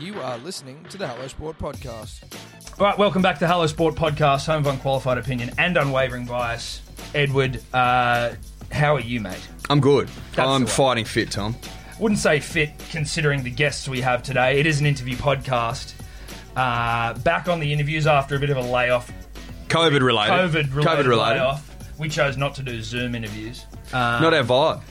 You 0.00 0.18
are 0.18 0.38
listening 0.38 0.82
to 0.88 0.96
the 0.96 1.06
Hello 1.06 1.28
Sport 1.28 1.58
podcast. 1.58 2.22
All 2.80 2.86
right, 2.86 2.96
welcome 2.96 3.20
back 3.20 3.38
to 3.40 3.46
Hello 3.46 3.66
Sport 3.66 3.96
Podcast, 3.96 4.46
home 4.46 4.66
of 4.66 4.66
unqualified 4.72 5.18
opinion 5.18 5.50
and 5.58 5.76
unwavering 5.76 6.24
bias. 6.24 6.80
Edward, 7.14 7.60
uh, 7.74 8.32
how 8.72 8.96
are 8.96 9.00
you, 9.00 9.20
mate? 9.20 9.46
I'm 9.68 9.78
good. 9.78 10.08
That's 10.34 10.48
I'm 10.48 10.64
fighting 10.64 11.04
fit, 11.04 11.30
Tom. 11.30 11.54
Wouldn't 11.98 12.18
say 12.18 12.40
fit 12.40 12.70
considering 12.90 13.42
the 13.42 13.50
guests 13.50 13.88
we 13.88 14.00
have 14.00 14.22
today. 14.22 14.58
It 14.58 14.64
is 14.66 14.80
an 14.80 14.86
interview 14.86 15.16
podcast. 15.16 15.92
Uh, 16.56 17.12
back 17.18 17.48
on 17.48 17.60
the 17.60 17.70
interviews 17.70 18.06
after 18.06 18.36
a 18.36 18.38
bit 18.38 18.48
of 18.48 18.56
a 18.56 18.62
layoff, 18.62 19.12
COVID 19.68 20.00
related. 20.00 20.32
COVID 20.32 20.74
related, 20.74 20.76
COVID 20.76 21.06
related. 21.06 21.34
layoff. 21.40 21.98
We 21.98 22.08
chose 22.08 22.38
not 22.38 22.54
to 22.54 22.62
do 22.62 22.80
Zoom 22.80 23.14
interviews. 23.14 23.66
Uh, 23.92 24.18
Not 24.22 24.32
our 24.32 24.44
vibe. 24.44 24.82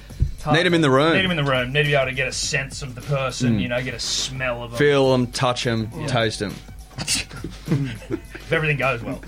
Need 0.52 0.66
'em 0.66 0.74
in 0.74 0.82
the 0.82 0.90
room. 0.90 1.14
Need 1.14 1.26
him 1.26 1.32
in 1.32 1.38
the 1.38 1.44
room. 1.44 1.74
Need 1.74 1.84
to 1.84 1.90
be 1.90 1.96
able 1.96 2.06
to 2.06 2.14
get 2.14 2.28
a 2.28 2.32
sense 2.32 2.82
of 2.82 2.96
the 2.96 3.02
person. 3.02 3.60
You 3.60 3.68
know, 3.68 3.82
get 3.84 3.94
a 3.94 4.00
smell 4.00 4.64
of 4.64 4.72
them. 4.72 4.78
Feel 4.78 5.12
them, 5.12 5.28
touch 5.28 5.64
them, 5.64 5.90
taste 6.08 6.40
them. 6.40 6.56
if 6.98 8.52
everything 8.52 8.78
goes 8.78 9.02
well. 9.04 9.22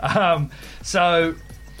um, 0.00 0.50
so, 0.82 1.34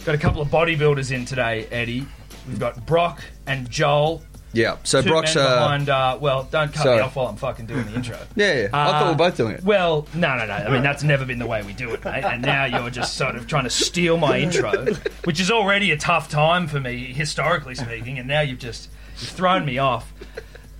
got 0.04 0.14
a 0.14 0.18
couple 0.18 0.40
of 0.40 0.48
bodybuilders 0.48 1.12
in 1.12 1.24
today, 1.24 1.66
Eddie. 1.70 2.06
We've 2.48 2.58
got 2.58 2.86
Brock 2.86 3.22
and 3.46 3.68
Joel. 3.70 4.22
Yeah. 4.56 4.78
So 4.84 5.02
Two 5.02 5.10
Brock's. 5.10 5.34
men 5.34 5.44
Uh, 5.46 5.54
behind. 5.58 5.88
Uh, 5.90 6.18
well, 6.20 6.48
don't 6.50 6.72
cut 6.72 6.82
sorry. 6.82 6.96
me 6.96 7.02
off 7.02 7.14
while 7.14 7.26
I'm 7.26 7.36
fucking 7.36 7.66
doing 7.66 7.84
the 7.84 7.94
intro. 7.94 8.18
yeah, 8.36 8.54
yeah. 8.62 8.68
I 8.72 8.90
thought 8.90 9.04
we 9.04 9.10
were 9.10 9.16
both 9.16 9.36
doing 9.36 9.52
it. 9.54 9.62
Well, 9.62 10.06
no, 10.14 10.36
no, 10.38 10.46
no. 10.46 10.54
I 10.54 10.70
mean, 10.70 10.82
that's 10.82 11.02
never 11.02 11.26
been 11.26 11.38
the 11.38 11.46
way 11.46 11.62
we 11.62 11.74
do 11.74 11.90
it, 11.92 12.02
mate. 12.04 12.24
And 12.24 12.40
now 12.40 12.64
you're 12.64 12.88
just 12.88 13.16
sort 13.18 13.36
of 13.36 13.46
trying 13.46 13.64
to 13.64 13.70
steal 13.70 14.16
my 14.16 14.38
intro, 14.38 14.86
which 15.24 15.40
is 15.40 15.50
already 15.50 15.90
a 15.90 15.98
tough 15.98 16.30
time 16.30 16.68
for 16.68 16.80
me, 16.80 17.12
historically 17.12 17.74
speaking. 17.74 18.18
And 18.18 18.26
now 18.26 18.40
you've 18.40 18.58
just 18.58 18.88
you've 19.20 19.28
thrown 19.30 19.66
me 19.66 19.76
off. 19.76 20.10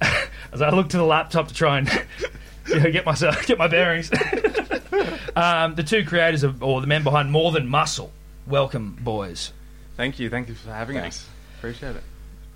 As 0.53 0.63
I 0.63 0.71
look 0.71 0.89
to 0.91 0.97
the 0.97 1.05
laptop 1.05 1.49
to 1.49 1.55
try 1.55 1.79
and 1.79 1.89
you 2.69 2.81
know, 2.81 2.91
get 2.91 3.05
myself 3.05 3.47
get 3.47 3.59
my 3.59 3.69
bearings. 3.69 4.11
um, 5.37 5.75
the 5.75 5.85
two 5.87 6.05
creators 6.05 6.43
of, 6.45 6.63
or 6.63 6.81
the 6.81 6.87
men 6.87 7.03
behind 7.05 7.31
More 7.31 7.53
Than 7.53 7.69
Muscle. 7.69 8.11
Welcome, 8.47 8.97
boys. 9.01 9.53
Thank 9.99 10.19
you, 10.19 10.31
thank 10.31 10.49
you 10.49 10.55
for 10.55 10.71
having 10.73 10.97
us. 10.97 11.27
Appreciate 11.59 11.97
it. 11.97 12.03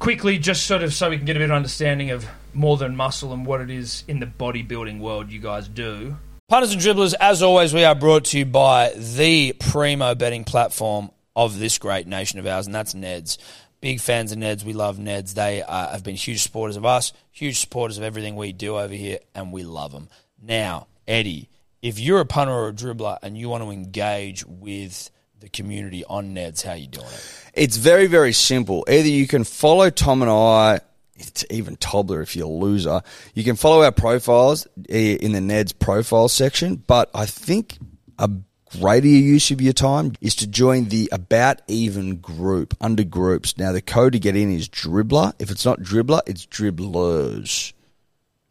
Quickly, 0.00 0.38
just 0.38 0.66
sort 0.66 0.82
of 0.82 0.92
so 0.92 1.10
we 1.10 1.16
can 1.18 1.26
get 1.26 1.36
a 1.36 1.38
bit 1.38 1.50
of 1.50 1.56
understanding 1.56 2.10
of 2.10 2.26
more 2.52 2.76
than 2.76 2.96
muscle 2.96 3.32
and 3.32 3.46
what 3.46 3.60
it 3.60 3.70
is 3.70 4.02
in 4.08 4.18
the 4.18 4.26
bodybuilding 4.26 4.98
world 4.98 5.30
you 5.30 5.38
guys 5.38 5.68
do. 5.68 6.16
Punters 6.48 6.72
and 6.72 6.82
dribblers, 6.82 7.14
as 7.20 7.42
always, 7.42 7.72
we 7.72 7.84
are 7.84 7.94
brought 7.94 8.24
to 8.24 8.38
you 8.38 8.44
by 8.44 8.90
the 8.96 9.52
primo 9.52 10.16
betting 10.16 10.42
platform 10.42 11.10
of 11.36 11.60
this 11.60 11.78
great 11.78 12.08
nation 12.08 12.40
of 12.40 12.46
ours, 12.46 12.66
and 12.66 12.74
that's 12.74 12.92
Neds. 12.92 13.38
Big 13.80 14.00
fans 14.00 14.32
of 14.32 14.38
Neds. 14.38 14.64
We 14.64 14.72
love 14.72 14.98
Neds. 14.98 15.34
They 15.34 15.62
uh, 15.62 15.92
have 15.92 16.02
been 16.02 16.16
huge 16.16 16.42
supporters 16.42 16.76
of 16.76 16.84
us, 16.84 17.12
huge 17.30 17.60
supporters 17.60 17.98
of 17.98 18.04
everything 18.04 18.34
we 18.34 18.52
do 18.52 18.76
over 18.76 18.92
here, 18.92 19.20
and 19.32 19.52
we 19.52 19.62
love 19.62 19.92
them. 19.92 20.08
Now, 20.42 20.88
Eddie, 21.06 21.48
if 21.82 22.00
you're 22.00 22.20
a 22.20 22.26
punter 22.26 22.52
or 22.52 22.68
a 22.68 22.72
dribbler 22.72 23.18
and 23.22 23.38
you 23.38 23.48
want 23.48 23.62
to 23.62 23.70
engage 23.70 24.44
with 24.44 25.10
the 25.38 25.48
community 25.48 26.04
on 26.04 26.34
Neds, 26.34 26.62
how 26.62 26.74
you 26.74 26.86
doing 26.86 27.06
it? 27.06 27.49
It's 27.54 27.76
very, 27.76 28.06
very 28.06 28.32
simple. 28.32 28.84
Either 28.88 29.08
you 29.08 29.26
can 29.26 29.44
follow 29.44 29.90
Tom 29.90 30.22
and 30.22 30.30
I, 30.30 30.80
it's 31.16 31.44
even 31.50 31.76
Tobler 31.76 32.22
if 32.22 32.34
you're 32.34 32.46
a 32.46 32.50
loser. 32.50 33.02
You 33.34 33.44
can 33.44 33.56
follow 33.56 33.82
our 33.82 33.92
profiles 33.92 34.66
eh, 34.88 35.16
in 35.20 35.32
the 35.32 35.40
Ned's 35.40 35.72
profile 35.72 36.28
section, 36.28 36.76
but 36.76 37.10
I 37.14 37.26
think 37.26 37.78
a 38.18 38.30
greater 38.78 39.08
use 39.08 39.50
of 39.50 39.60
your 39.60 39.72
time 39.72 40.12
is 40.20 40.36
to 40.36 40.46
join 40.46 40.86
the 40.86 41.08
About 41.12 41.60
Even 41.66 42.16
group 42.16 42.76
under 42.80 43.04
groups. 43.04 43.58
Now, 43.58 43.72
the 43.72 43.82
code 43.82 44.12
to 44.12 44.18
get 44.18 44.36
in 44.36 44.52
is 44.52 44.68
Dribbler. 44.68 45.32
If 45.38 45.50
it's 45.50 45.64
not 45.64 45.80
Dribbler, 45.80 46.22
it's 46.26 46.46
Dribblers. 46.46 47.72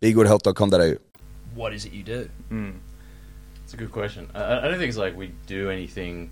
BeGoodHealth.com.au. 0.00 0.94
What 1.54 1.74
is 1.74 1.84
it 1.84 1.92
you 1.92 2.02
do? 2.02 2.28
Hmm. 2.48 2.70
It's 3.64 3.74
a 3.74 3.76
good 3.76 3.92
question. 3.92 4.28
I, 4.34 4.58
I 4.58 4.60
don't 4.62 4.78
think 4.78 4.88
it's 4.88 4.96
like 4.96 5.16
we 5.16 5.32
do 5.46 5.70
anything 5.70 6.30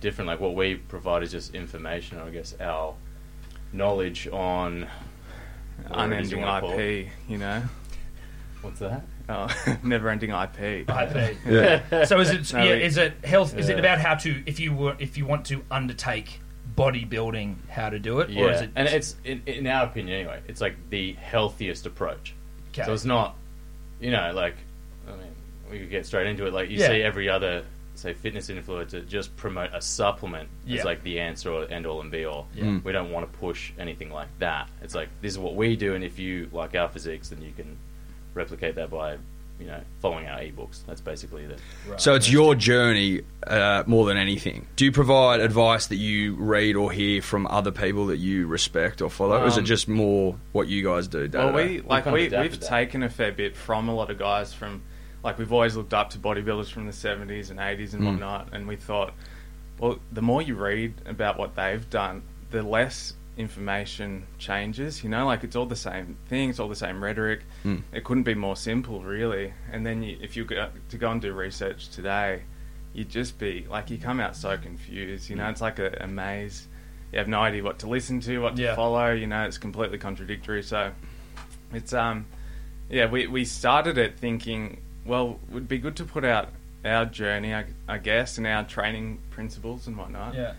different. 0.00 0.28
Like 0.28 0.40
what 0.40 0.54
we 0.54 0.74
provide 0.76 1.22
is 1.22 1.30
just 1.32 1.54
information. 1.54 2.18
I 2.18 2.28
guess 2.30 2.54
our 2.60 2.94
knowledge 3.72 4.28
on 4.28 4.86
whatever 5.88 6.14
it 6.14 6.20
is 6.22 6.30
you 6.30 6.38
unending 6.38 6.40
wanna 6.42 6.60
call. 6.60 6.78
IP, 6.78 7.08
you 7.28 7.38
know, 7.38 7.62
What's 8.62 8.80
that? 8.80 9.04
oh, 9.28 9.48
never-ending 9.82 10.30
IP. 10.30 10.88
IP. 10.88 11.36
Yeah. 11.46 12.04
So 12.04 12.20
is 12.20 12.30
it 12.30 12.52
No, 12.52 12.62
yeah, 12.64 12.74
we- 12.74 12.82
is 12.82 12.96
it 12.98 13.24
health? 13.24 13.56
Is 13.56 13.68
it 13.68 13.78
about 13.78 13.98
how 13.98 14.14
to 14.16 14.42
if 14.46 14.60
you 14.60 14.74
were 14.74 14.94
if 14.98 15.16
you 15.16 15.24
want 15.26 15.46
to 15.46 15.64
undertake 15.70 16.40
bodybuilding, 16.76 17.56
how 17.70 17.88
to 17.88 17.98
do 17.98 18.20
it, 18.20 18.28
Yeah, 18.30 18.42
or 18.44 18.50
is 18.52 18.60
it? 18.60 18.70
and 18.76 18.86
it's 18.88 19.16
in, 19.24 19.42
in 19.46 19.66
our 19.66 19.86
opinion 19.86 20.20
anyway. 20.20 20.40
It's 20.46 20.60
like 20.60 20.76
the 20.90 21.14
healthiest 21.14 21.86
approach. 21.86 22.34
Okay. 22.78 22.86
So 22.86 22.92
it's 22.92 23.04
not, 23.04 23.36
you 24.00 24.10
know, 24.10 24.32
like 24.34 24.56
I 25.08 25.12
mean, 25.12 25.20
we 25.70 25.78
could 25.80 25.90
get 25.90 26.06
straight 26.06 26.26
into 26.26 26.46
it. 26.46 26.52
Like 26.52 26.70
you 26.70 26.78
Yeah. 26.78 26.88
see 26.88 27.02
every 27.02 27.28
other, 27.28 27.64
say, 27.94 28.12
fitness 28.12 28.48
influencer 28.50 29.06
just 29.06 29.34
promote 29.36 29.70
a 29.72 29.80
supplement 29.80 30.48
Yeah. 30.66 30.80
as 30.80 30.84
like 30.84 31.02
the 31.02 31.20
answer 31.20 31.50
or 31.50 31.64
end 31.70 31.86
all 31.86 32.00
and 32.00 32.10
be 32.10 32.24
all. 32.24 32.48
Yeah. 32.54 32.64
Hmm. 32.64 32.78
We 32.84 32.92
don't 32.92 33.10
want 33.10 33.30
to 33.32 33.38
push 33.38 33.72
anything 33.78 34.10
like 34.10 34.28
that. 34.38 34.68
It's 34.82 34.94
like 34.94 35.08
this 35.22 35.32
is 35.32 35.38
what 35.38 35.54
we 35.54 35.76
do, 35.76 35.94
and 35.94 36.04
if 36.04 36.18
you 36.18 36.48
like 36.52 36.74
our 36.74 36.88
physiques, 36.88 37.28
then 37.30 37.42
you 37.42 37.52
can 37.52 37.76
replicate 38.34 38.74
that 38.74 38.90
by, 38.90 39.16
you 39.58 39.66
know, 39.66 39.80
following 40.00 40.26
our 40.26 40.38
ebooks. 40.40 40.84
That's 40.86 41.00
basically 41.00 41.46
the. 41.46 41.56
So 41.96 42.14
it's 42.14 42.30
your 42.30 42.54
journey 42.54 43.22
uh, 43.46 43.84
more 43.86 44.04
than 44.06 44.16
anything. 44.16 44.66
Do 44.76 44.84
you 44.84 44.92
provide 44.92 45.40
advice 45.40 45.86
that 45.86 45.96
you 45.96 46.34
read 46.36 46.76
or 46.76 46.92
hear 46.92 47.22
from 47.22 47.46
other 47.46 47.70
people 47.70 48.06
that 48.06 48.18
you 48.18 48.46
respect 48.46 49.00
or 49.00 49.08
follow? 49.10 49.40
or 49.42 49.46
is 49.46 49.56
it 49.56 49.60
Um, 49.60 49.64
just 49.66 49.88
more 49.88 50.36
what 50.52 50.68
you 50.68 50.84
guys 50.84 51.08
do? 51.08 51.26
day 51.26 51.38
Well, 51.38 51.52
to 51.52 51.56
day? 51.64 51.76
we 51.76 51.80
like 51.82 52.04
we, 52.06 52.12
we've 52.28 52.30
that. 52.30 52.60
taken 52.60 53.02
a 53.02 53.08
fair 53.08 53.32
bit 53.32 53.56
from 53.56 53.88
a 53.88 53.94
lot 53.94 54.10
of 54.10 54.18
guys 54.18 54.52
from 54.52 54.82
like 55.24 55.38
we've 55.38 55.52
always 55.52 55.74
looked 55.74 55.94
up 55.94 56.10
to 56.10 56.18
bodybuilders 56.18 56.70
from 56.70 56.86
the 56.86 56.92
seventies 56.92 57.50
and 57.50 57.58
eighties 57.58 57.94
and 57.94 58.04
whatnot, 58.04 58.50
and 58.52 58.68
we 58.68 58.76
thought 58.76 59.12
Well, 59.80 59.98
the 60.12 60.22
more 60.22 60.40
you 60.42 60.54
read 60.54 60.94
about 61.06 61.38
what 61.38 61.54
they've 61.56 61.88
done, 61.90 62.22
the 62.50 62.62
less 62.62 63.14
information 63.36 64.26
changes. 64.38 65.02
You 65.04 65.10
know, 65.10 65.26
like 65.26 65.44
it's 65.44 65.56
all 65.56 65.66
the 65.66 65.76
same 65.76 66.16
thing, 66.28 66.50
it's 66.50 66.58
all 66.60 66.68
the 66.68 66.76
same 66.76 67.02
rhetoric. 67.02 67.40
Hmm. 67.62 67.76
It 67.92 68.04
couldn't 68.04 68.22
be 68.24 68.34
more 68.34 68.56
simple, 68.56 69.00
really. 69.02 69.52
And 69.72 69.84
then 69.86 70.02
you, 70.02 70.18
if 70.20 70.36
you 70.36 70.44
go 70.44 70.68
to 70.88 70.96
go 70.98 71.10
and 71.10 71.20
do 71.20 71.32
research 71.32 71.88
today, 71.90 72.42
you'd 72.92 73.08
just 73.10 73.38
be 73.38 73.66
like, 73.68 73.90
you 73.90 73.98
come 73.98 74.20
out 74.20 74.36
so 74.36 74.56
confused. 74.56 75.26
Hmm. 75.26 75.32
You 75.32 75.36
know, 75.38 75.48
it's 75.50 75.60
like 75.60 75.78
a, 75.78 75.96
a 76.00 76.06
maze. 76.06 76.66
You 77.12 77.18
have 77.18 77.28
no 77.28 77.40
idea 77.40 77.62
what 77.62 77.78
to 77.80 77.88
listen 77.88 78.20
to, 78.20 78.38
what 78.40 78.56
to 78.56 78.62
Yeah. 78.62 78.74
follow. 78.74 79.12
You 79.12 79.26
know, 79.26 79.44
it's 79.44 79.58
completely 79.58 79.98
contradictory. 79.98 80.62
So 80.62 80.92
it's 81.72 81.92
um, 81.92 82.26
yeah, 82.90 83.06
we 83.10 83.26
we 83.26 83.44
started 83.44 83.98
it 83.98 84.18
thinking, 84.18 84.80
well, 85.04 85.38
it 85.48 85.54
would 85.54 85.68
be 85.68 85.78
good 85.78 85.96
to 85.96 86.04
put 86.04 86.24
out 86.24 86.48
our 86.84 87.04
journey, 87.04 87.52
I, 87.54 87.64
I 87.88 87.98
guess, 87.98 88.38
and 88.38 88.46
our 88.46 88.62
training 88.64 89.18
principles 89.30 89.86
and 89.88 89.96
whatnot. 89.96 90.34
Yeah. 90.34 90.54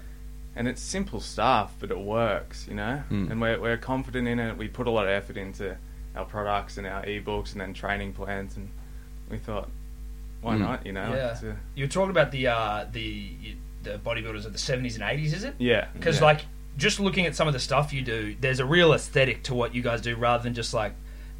And 0.57 0.67
it's 0.67 0.81
simple 0.81 1.19
stuff, 1.21 1.73
but 1.79 1.91
it 1.91 1.99
works, 1.99 2.65
you 2.67 2.73
know. 2.75 3.03
Mm. 3.11 3.31
And 3.31 3.39
we're 3.41 3.59
we're 3.61 3.77
confident 3.77 4.27
in 4.27 4.39
it. 4.39 4.57
We 4.57 4.67
put 4.67 4.87
a 4.87 4.91
lot 4.91 5.03
of 5.05 5.11
effort 5.11 5.37
into 5.37 5.77
our 6.15 6.25
products 6.25 6.77
and 6.77 6.87
our 6.87 7.03
ebooks 7.05 7.51
and 7.51 7.61
then 7.61 7.73
training 7.73 8.13
plans, 8.13 8.57
and 8.57 8.69
we 9.29 9.37
thought, 9.37 9.69
why 10.41 10.55
Mm. 10.55 10.59
not? 10.59 10.85
You 10.85 10.93
know. 10.93 11.13
Yeah. 11.13 11.31
It's 11.33 11.43
a- 11.43 11.57
You 11.75 11.85
were 11.85 11.89
talking 11.91 12.09
about 12.11 12.31
the 12.31 12.47
uh, 12.47 12.85
the 12.91 13.31
the 13.83 13.99
bodybuilders 13.99 14.45
of 14.45 14.51
the 14.53 14.59
seventies 14.59 14.95
and 14.95 15.03
eighties, 15.03 15.31
is 15.33 15.43
it? 15.43 15.53
yeah. 15.59 15.87
Because 15.93 16.17
yeah. 16.19 16.25
like 16.25 16.41
just 16.77 16.99
looking 16.99 17.25
at 17.25 17.35
some 17.35 17.47
of 17.47 17.53
the 17.53 17.59
stuff 17.59 17.93
you 17.93 18.01
do, 18.01 18.35
there's 18.41 18.59
a 18.59 18.65
real 18.65 18.93
aesthetic 18.93 19.43
to 19.43 19.53
what 19.55 19.73
you 19.75 19.81
guys 19.81 20.01
do, 20.01 20.15
rather 20.15 20.43
than 20.43 20.53
just 20.55 20.73
like 20.73 20.93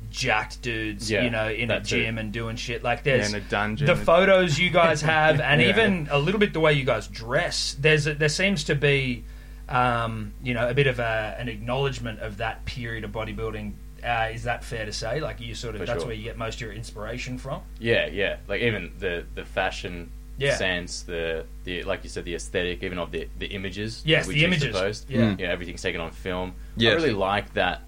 jacked 0.10 0.62
dudes, 0.62 1.10
Yeah, 1.12 1.24
you 1.24 1.30
know, 1.30 1.50
in 1.50 1.72
a 1.72 1.76
that 1.76 1.86
too. 1.86 2.04
gym 2.04 2.18
and 2.18 2.32
doing 2.32 2.56
shit. 2.56 2.84
Like 2.84 3.00
yeah, 3.06 3.18
there's 3.18 3.34
in 3.34 3.36
a 3.42 3.42
dungeon. 3.44 3.88
the 3.88 3.96
photos 3.96 4.58
you 4.60 4.70
guys 4.70 5.02
have, 5.02 5.40
and 5.40 5.62
Yeah. 5.62 5.70
even 5.70 6.08
a 6.12 6.20
little 6.20 6.40
bit 6.40 6.54
the 6.54 6.60
way 6.60 6.74
you 6.74 6.84
guys 6.86 7.08
dress. 7.08 7.76
There's 7.80 8.08
a, 8.08 8.14
there 8.14 8.30
seems 8.30 8.64
to 8.66 8.76
be, 8.76 9.24
um, 9.70 10.34
you 10.44 10.54
know, 10.54 10.68
a 10.70 10.74
bit 10.74 10.88
of 10.88 11.00
a, 11.00 11.36
an 11.40 11.50
acknowledgement 11.50 12.20
of 12.20 12.38
that 12.38 12.66
period 12.66 13.04
of 13.04 13.12
bodybuilding. 13.12 13.74
Uh, 14.04 14.30
is 14.34 14.44
that 14.44 14.64
fair 14.64 14.86
to 14.86 14.94
say? 14.94 15.20
Like 15.20 15.42
you 15.42 15.56
sort 15.56 15.76
of 15.76 15.82
For 15.82 15.86
that's 15.88 16.00
sure. 16.02 16.08
where 16.08 16.16
you 16.16 16.24
get 16.24 16.38
most 16.38 16.56
of 16.56 16.62
your 16.62 16.72
inspiration 16.74 17.38
from. 17.38 17.62
Yeah, 17.80 18.08
yeah. 18.08 18.38
Like 18.48 18.62
even 18.62 18.92
the 19.00 19.26
the 19.36 19.44
fashion 19.44 20.12
Yeah. 20.38 20.56
sense, 20.56 21.02
the 21.02 21.46
the 21.64 21.82
like 21.84 22.04
you 22.04 22.10
said, 22.10 22.24
the 22.24 22.36
aesthetic, 22.36 22.84
even 22.84 23.00
of 23.00 23.12
the 23.12 23.28
the 23.40 23.48
images. 23.48 24.04
Yes, 24.06 24.26
that 24.26 24.30
we 24.34 24.36
the 24.40 24.46
images. 24.46 24.72
post. 24.76 25.08
Yeah. 25.10 25.36
yeah, 25.40 25.48
everything's 25.48 25.82
taken 25.82 26.00
on 26.00 26.12
film. 26.12 26.54
Yes. 26.78 26.92
I 26.92 26.96
really 26.96 27.12
like 27.14 27.54
that 27.56 27.82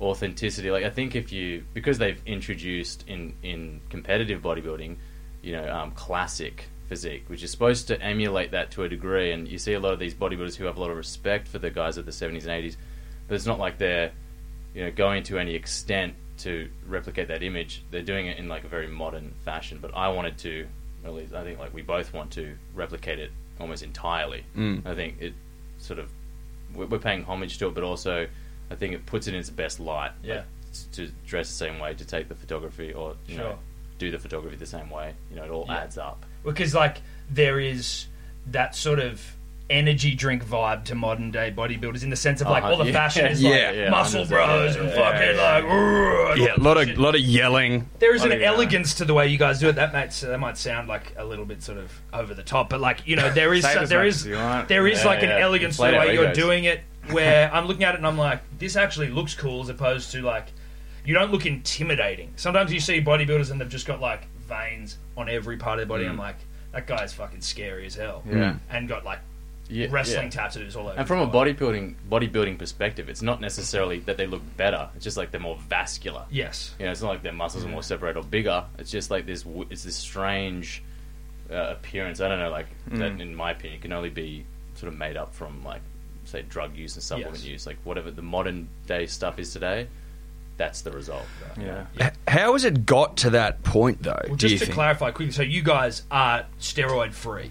authenticity. 0.00 0.70
Like 0.70 0.84
I 0.84 0.90
think 0.90 1.14
if 1.14 1.32
you 1.32 1.64
because 1.74 1.98
they've 1.98 2.20
introduced 2.26 3.04
in 3.06 3.34
in 3.42 3.80
competitive 3.90 4.42
bodybuilding, 4.42 4.96
you 5.42 5.52
know, 5.52 5.72
um, 5.72 5.90
classic 5.92 6.66
physique, 6.88 7.24
which 7.28 7.42
is 7.42 7.50
supposed 7.50 7.86
to 7.88 8.00
emulate 8.02 8.50
that 8.50 8.70
to 8.72 8.82
a 8.84 8.88
degree, 8.88 9.32
and 9.32 9.46
you 9.46 9.58
see 9.58 9.74
a 9.74 9.80
lot 9.80 9.92
of 9.92 9.98
these 9.98 10.14
bodybuilders 10.14 10.56
who 10.56 10.64
have 10.64 10.76
a 10.76 10.80
lot 10.80 10.90
of 10.90 10.96
respect 10.96 11.48
for 11.48 11.58
the 11.58 11.70
guys 11.70 11.96
of 11.96 12.06
the 12.06 12.12
seventies 12.12 12.46
and 12.46 12.52
eighties, 12.52 12.76
but 13.28 13.34
it's 13.34 13.46
not 13.46 13.58
like 13.58 13.78
they're 13.78 14.12
you 14.74 14.84
know 14.84 14.90
going 14.90 15.22
to 15.24 15.38
any 15.38 15.54
extent 15.54 16.14
to 16.38 16.68
replicate 16.86 17.28
that 17.28 17.42
image. 17.42 17.84
They're 17.90 18.02
doing 18.02 18.26
it 18.26 18.38
in 18.38 18.48
like 18.48 18.64
a 18.64 18.68
very 18.68 18.88
modern 18.88 19.34
fashion. 19.44 19.78
But 19.80 19.94
I 19.94 20.08
wanted 20.08 20.38
to, 20.38 20.66
at 21.04 21.12
least 21.12 21.34
I 21.34 21.44
think 21.44 21.58
like 21.58 21.74
we 21.74 21.82
both 21.82 22.12
want 22.14 22.30
to 22.32 22.56
replicate 22.74 23.18
it 23.18 23.30
almost 23.60 23.82
entirely. 23.82 24.44
Mm. 24.56 24.86
I 24.86 24.94
think 24.94 25.20
it 25.20 25.34
sort 25.78 25.98
of 25.98 26.10
we're 26.74 26.86
we're 26.86 26.98
paying 26.98 27.24
homage 27.24 27.58
to 27.58 27.68
it, 27.68 27.74
but 27.74 27.84
also 27.84 28.26
I 28.70 28.74
think 28.76 28.94
it 28.94 29.04
puts 29.06 29.26
it 29.26 29.34
in 29.34 29.40
its 29.40 29.50
best 29.50 29.80
light. 29.80 30.12
Yeah. 30.22 30.36
like, 30.36 30.44
to 30.92 31.08
dress 31.26 31.48
the 31.48 31.54
same 31.54 31.78
way, 31.80 31.94
to 31.94 32.04
take 32.04 32.28
the 32.28 32.34
photography, 32.36 32.92
or 32.92 33.16
you 33.26 33.34
Sure. 33.36 33.44
know, 33.44 33.58
do 33.98 34.10
the 34.10 34.18
photography 34.18 34.56
the 34.56 34.66
same 34.66 34.88
way. 34.88 35.14
You 35.30 35.36
know, 35.36 35.44
it 35.44 35.50
all 35.50 35.66
Yeah. 35.68 35.78
adds 35.78 35.98
up. 35.98 36.24
because 36.44 36.74
like 36.74 36.98
there 37.30 37.58
is 37.60 38.06
that 38.46 38.74
sort 38.74 38.98
of 38.98 39.20
energy 39.68 40.14
drink 40.14 40.44
vibe 40.44 40.84
to 40.84 40.94
modern 40.96 41.30
day 41.30 41.52
bodybuilders 41.56 42.02
in 42.02 42.10
the 42.10 42.16
sense 42.16 42.40
of 42.40 42.48
like 42.48 42.62
Uh-huh, 42.64 42.72
all 42.72 42.78
the 42.78 42.86
yeah. 42.86 42.92
fashion 42.92 43.26
is 43.26 43.40
Yeah, 43.42 43.50
like 43.50 43.76
yeah, 43.76 43.90
muscle 43.90 44.24
100%, 44.24 44.28
bros 44.28 44.74
yeah, 44.76 44.82
and 44.82 44.92
fucking 44.92 45.36
yeah, 45.36 45.42
like 45.54 45.64
"Urgh," 45.64 46.36
Yeah, 46.38 46.54
a 46.56 46.60
lot 46.62 46.76
of 46.78 46.88
shit. 46.88 46.98
lot 46.98 47.14
of 47.14 47.20
yelling. 47.20 47.88
there 48.00 48.14
is 48.14 48.24
an 48.24 48.30
yeah. 48.32 48.46
elegance 48.48 48.94
to 48.94 49.04
the 49.04 49.14
way 49.14 49.28
you 49.28 49.38
guys 49.38 49.60
do 49.60 49.68
it 49.68 49.74
that 49.76 49.92
might 49.92 50.10
that 50.12 50.40
might 50.40 50.56
sound 50.58 50.88
like 50.88 51.12
a 51.16 51.24
little 51.24 51.44
bit 51.44 51.62
sort 51.62 51.78
of 51.78 51.92
over 52.12 52.32
the 52.34 52.42
top 52.42 52.68
but 52.70 52.80
like 52.80 53.06
you 53.06 53.14
know 53.16 53.30
there 53.32 53.52
is 53.54 53.62
Say 53.70 53.72
it 53.72 53.76
as 53.82 53.88
there 53.90 53.98
much 54.00 54.08
is 54.08 54.16
as 54.22 54.26
you 54.26 54.34
want. 54.36 54.68
there 54.68 54.86
is 54.88 55.00
Yeah, 55.00 55.06
like 55.06 55.22
an 55.22 55.30
elegance 55.30 55.76
to 55.76 55.82
the 55.86 55.98
way 55.98 56.14
you're 56.14 56.32
doing 56.32 56.64
it 56.64 56.80
where 57.12 57.52
I'm 57.54 57.66
looking 57.66 57.84
at 57.84 57.94
it 57.94 57.98
and 57.98 58.06
I'm 58.06 58.18
like 58.18 58.40
this 58.58 58.76
actually 58.76 59.08
looks 59.08 59.34
cool 59.34 59.62
as 59.62 59.68
opposed 59.68 60.12
to 60.12 60.22
like 60.22 60.46
you 61.04 61.14
don't 61.14 61.30
look 61.32 61.46
intimidating 61.46 62.32
sometimes 62.36 62.72
you 62.72 62.80
see 62.80 63.00
bodybuilders 63.00 63.50
and 63.50 63.60
they've 63.60 63.68
just 63.68 63.86
got 63.86 64.00
like 64.00 64.26
veins 64.48 64.98
on 65.16 65.28
every 65.28 65.56
part 65.56 65.78
of 65.78 65.88
their 65.88 65.94
body 65.96 66.04
Mm. 66.04 66.10
I'm 66.10 66.18
like 66.18 66.36
that 66.72 66.86
guy's 66.86 67.12
fucking 67.12 67.40
scary 67.40 67.86
as 67.86 67.94
hell 67.94 68.22
Yeah. 68.28 68.56
and 68.70 68.88
got 68.88 69.04
like 69.04 69.18
Yeah, 69.68 69.86
wrestling 69.90 70.24
yeah. 70.24 70.30
tattoos 70.30 70.76
all 70.76 70.88
over. 70.88 70.98
And 70.98 71.06
from 71.08 71.18
a 71.20 71.26
body. 71.26 71.54
bodybuilding 71.54 71.94
bodybuilding 72.10 72.58
perspective, 72.58 73.08
it's 73.08 73.22
not 73.22 73.40
necessarily 73.40 74.00
that 74.00 74.16
they 74.16 74.26
look 74.26 74.42
better. 74.56 74.88
It's 74.96 75.04
just 75.04 75.16
like 75.16 75.30
they're 75.30 75.40
more 75.40 75.58
vascular. 75.68 76.24
Yes. 76.30 76.74
You 76.78 76.86
know, 76.86 76.92
it's 76.92 77.02
not 77.02 77.08
like 77.08 77.22
their 77.22 77.32
muscles 77.32 77.64
are 77.64 77.68
more 77.68 77.82
separated 77.84 78.18
or 78.18 78.24
bigger. 78.24 78.64
It's 78.78 78.90
just 78.90 79.10
like 79.12 79.26
this. 79.26 79.44
It's 79.70 79.84
this 79.84 79.94
strange 79.96 80.82
uh, 81.50 81.74
appearance. 81.76 82.20
I 82.20 82.28
don't 82.28 82.38
know. 82.40 82.50
Like 82.50 82.66
that, 82.88 83.12
Mm. 83.12 83.20
in 83.20 83.34
my 83.34 83.50
opinion, 83.52 83.80
can 83.80 83.92
only 83.92 84.10
be 84.10 84.44
sort 84.74 84.92
of 84.92 84.98
made 84.98 85.16
up 85.16 85.34
from 85.34 85.62
like 85.64 85.82
say 86.30 86.42
drug 86.42 86.76
use 86.76 86.94
and 86.94 87.02
supplement 87.02 87.36
Yes. 87.38 87.44
use. 87.46 87.66
Like 87.66 87.78
whatever 87.84 88.10
the 88.10 88.22
modern 88.22 88.68
day 88.86 89.06
stuff 89.06 89.38
is 89.38 89.52
today, 89.52 89.88
that's 90.56 90.82
the 90.82 90.90
result. 90.92 91.26
you 91.56 91.64
know? 91.66 91.86
Yeah. 91.98 92.10
How 92.28 92.52
has 92.52 92.64
it 92.64 92.86
got 92.86 93.16
to 93.18 93.30
that 93.30 93.62
point, 93.62 94.02
though? 94.02 94.20
Well, 94.26 94.36
just 94.36 94.58
to 94.58 94.64
think? 94.66 94.74
clarify 94.74 95.10
quickly, 95.10 95.32
so 95.32 95.42
you 95.42 95.62
guys 95.62 96.02
are 96.10 96.44
steroid 96.60 97.12
free. 97.12 97.50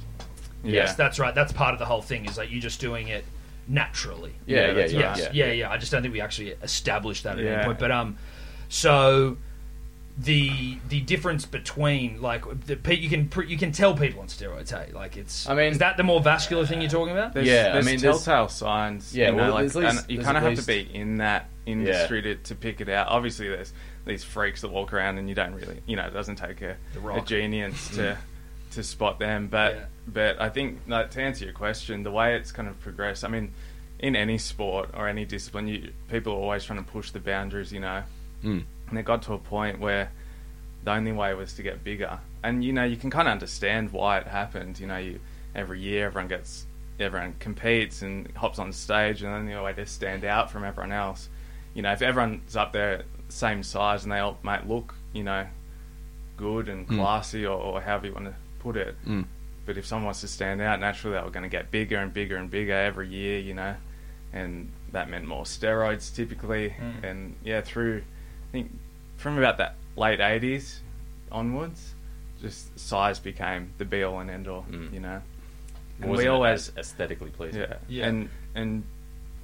Yes, 0.64 0.96
that's 0.96 1.20
right. 1.20 1.34
That's 1.34 1.54
part 1.54 1.74
of 1.74 1.80
the 1.80 1.86
whole 1.86 2.02
thing. 2.02 2.26
Is 2.26 2.38
like 2.38 2.52
you're 2.52 2.60
just 2.62 2.82
doing 2.82 3.08
it 3.08 3.24
naturally. 3.68 4.34
Yeah, 4.46 4.58
Yeah, 4.58 4.68
yeah, 4.68 4.74
yeah, 4.86 5.10
right. 5.10 5.18
Yeah, 5.20 5.30
yeah, 5.46 5.52
yeah, 5.54 5.72
I 5.72 5.78
just 5.78 5.92
don't 5.92 6.02
think 6.02 6.14
we 6.14 6.22
actually 6.22 6.50
established 6.62 7.24
that 7.24 7.40
at 7.40 7.46
any 7.46 7.64
point. 7.66 7.80
But 7.80 7.92
um, 7.92 8.18
so 8.68 9.38
the 10.22 10.78
the 10.90 11.00
difference 11.02 11.46
between 11.46 12.22
like 12.22 12.44
the 12.66 12.76
pe- 12.76 12.98
you 12.98 13.10
can 13.10 13.30
pr- 13.30 13.44
you 13.44 13.58
can 13.58 13.72
tell 13.72 13.96
people 13.96 14.22
on 14.22 14.28
steroids. 14.28 14.70
Hey, 14.70 14.92
like 14.92 15.16
it's. 15.16 15.48
I 15.48 15.54
mean- 15.56 15.72
is 15.72 15.78
that 15.78 15.96
the 15.98 16.04
more 16.04 16.20
vascular 16.22 16.66
thing 16.66 16.82
you're 16.82 16.90
talking 16.90 17.14
about? 17.14 17.34
There's, 17.34 17.48
Yeah, 17.48 17.70
I 17.70 17.74
there's 17.74 17.86
mean, 17.86 18.00
there's- 18.00 18.24
telltale 18.26 18.50
signs. 18.50 19.16
Yeah, 19.16 19.28
you 19.30 19.32
know, 19.38 19.44
well, 19.44 19.54
like, 19.54 19.74
least- 19.76 20.00
and 20.00 20.10
you 20.10 20.22
kind 20.22 20.38
of 20.38 20.44
at 20.44 20.50
have 20.50 20.60
to 20.60 20.66
be 20.68 20.90
in 20.94 21.18
that 21.18 21.50
industry 21.66 22.22
to, 22.24 22.36
to 22.36 22.56
pick 22.56 22.82
it 22.82 22.90
out. 22.90 23.08
Obviously, 23.08 23.48
there's 23.48 23.72
these 24.06 24.24
freaks 24.24 24.62
that 24.62 24.70
walk 24.72 24.92
around 24.92 25.20
and 25.20 25.30
you 25.30 25.36
don't 25.36 25.54
really, 25.54 25.82
you 25.86 25.96
know, 25.96 26.06
it 26.08 26.14
doesn't 26.14 26.36
take 26.38 26.62
a, 26.64 26.76
a 27.14 27.22
genius 27.22 27.90
to 27.96 28.18
to 28.72 28.84
spot 28.84 29.20
them. 29.20 29.48
But 29.48 29.76
Yeah. 29.76 29.86
but 30.08 30.42
I 30.42 30.50
think 30.50 30.80
like, 30.88 31.12
to 31.12 31.22
answer 31.22 31.46
your 31.46 31.54
question, 31.54 32.04
the 32.04 32.12
way 32.12 32.36
it's 32.36 32.52
kind 32.52 32.68
of 32.68 32.78
progressed. 32.82 33.24
I 33.24 33.30
mean, 33.30 33.54
in 34.00 34.16
any 34.16 34.38
sport 34.38 34.90
or 34.94 35.08
any 35.08 35.24
discipline, 35.26 35.68
you 35.68 35.92
people 36.10 36.34
are 36.34 36.38
always 36.38 36.66
trying 36.66 36.84
to 36.84 36.92
push 36.92 37.12
the 37.12 37.20
boundaries. 37.20 37.72
You 37.72 37.80
know, 37.80 38.04
Mm. 38.44 38.64
And 38.90 38.98
it 39.00 39.04
got 39.04 39.22
to 39.24 39.34
a 39.34 39.38
point 39.38 39.80
where 39.80 40.12
the 40.84 40.92
only 40.92 41.12
way 41.12 41.34
was 41.34 41.54
to 41.54 41.64
get 41.64 41.84
bigger. 41.84 42.20
And 42.44 42.64
you 42.64 42.72
know, 42.74 42.84
you 42.84 42.96
can 42.98 43.10
kind 43.10 43.28
of 43.28 43.34
understand 43.34 43.92
why 43.92 44.18
it 44.20 44.28
happened. 44.28 44.80
You 44.80 44.88
know, 44.88 44.98
you 44.98 45.20
every 45.56 45.80
year 45.82 46.06
everyone 46.08 46.28
gets 46.30 46.66
everyone 47.00 47.36
competes 47.40 48.02
and 48.02 48.30
hops 48.36 48.60
on 48.60 48.72
stage, 48.74 49.22
and 49.24 49.34
then 49.34 49.46
the 49.46 49.54
only 49.54 49.66
way 49.66 49.74
to 49.74 49.86
stand 49.86 50.24
out 50.26 50.52
from 50.52 50.64
everyone 50.64 50.92
else. 50.92 51.30
You 51.74 51.82
know, 51.82 51.92
if 51.92 52.02
everyone's 52.02 52.56
up 52.56 52.74
there 52.74 53.04
same 53.30 53.62
size 53.64 54.04
and 54.04 54.12
they 54.12 54.20
all 54.20 54.38
might 54.42 54.68
look, 54.68 54.96
you 55.14 55.24
know, 55.24 55.46
good 56.38 56.68
and 56.70 56.88
Mm. 56.88 56.96
classy 56.98 57.46
or, 57.46 57.58
or 57.58 57.82
however 57.82 58.08
you 58.08 58.14
want 58.14 58.26
to 58.26 58.34
put 58.60 58.76
it. 58.76 58.96
Mm. 59.06 59.26
But 59.66 59.78
if 59.78 59.86
someone 59.86 60.06
wants 60.06 60.22
to 60.22 60.28
stand 60.28 60.62
out, 60.62 60.80
naturally 60.80 61.18
they 61.18 61.24
were 61.24 61.30
going 61.30 61.44
to 61.44 61.50
get 61.50 61.70
bigger 61.70 61.98
and 61.98 62.12
bigger 62.14 62.38
and 62.38 62.50
bigger 62.50 62.74
every 62.74 63.08
year, 63.08 63.38
you 63.40 63.54
know, 63.54 63.76
and 64.34 64.72
that 64.92 65.10
meant 65.10 65.26
more 65.26 65.44
steroids 65.44 66.14
typically. 66.16 66.72
Mm. 66.80 67.04
And 67.04 67.36
yeah, 67.44 67.62
through 67.62 68.04
I 68.50 68.52
think 68.52 68.72
from 69.18 69.38
about 69.38 69.58
that 69.58 69.76
late 69.96 70.20
'80s 70.20 70.80
onwards, 71.32 71.94
just 72.42 72.78
size 72.80 73.20
became 73.20 73.72
the 73.78 73.86
be 73.86 74.04
all 74.04 74.20
and 74.20 74.30
end 74.30 74.48
all, 74.48 74.66
Mm. 74.70 74.94
you 74.94 75.00
know. 75.00 75.22
And 76.02 76.10
wasn't 76.12 76.26
we 76.26 76.28
always 76.30 76.72
aesthetically 76.78 77.30
pleasing. 77.30 77.62
yeah. 77.62 77.76
Yeah. 77.88 78.08
And 78.08 78.30
and 78.56 78.84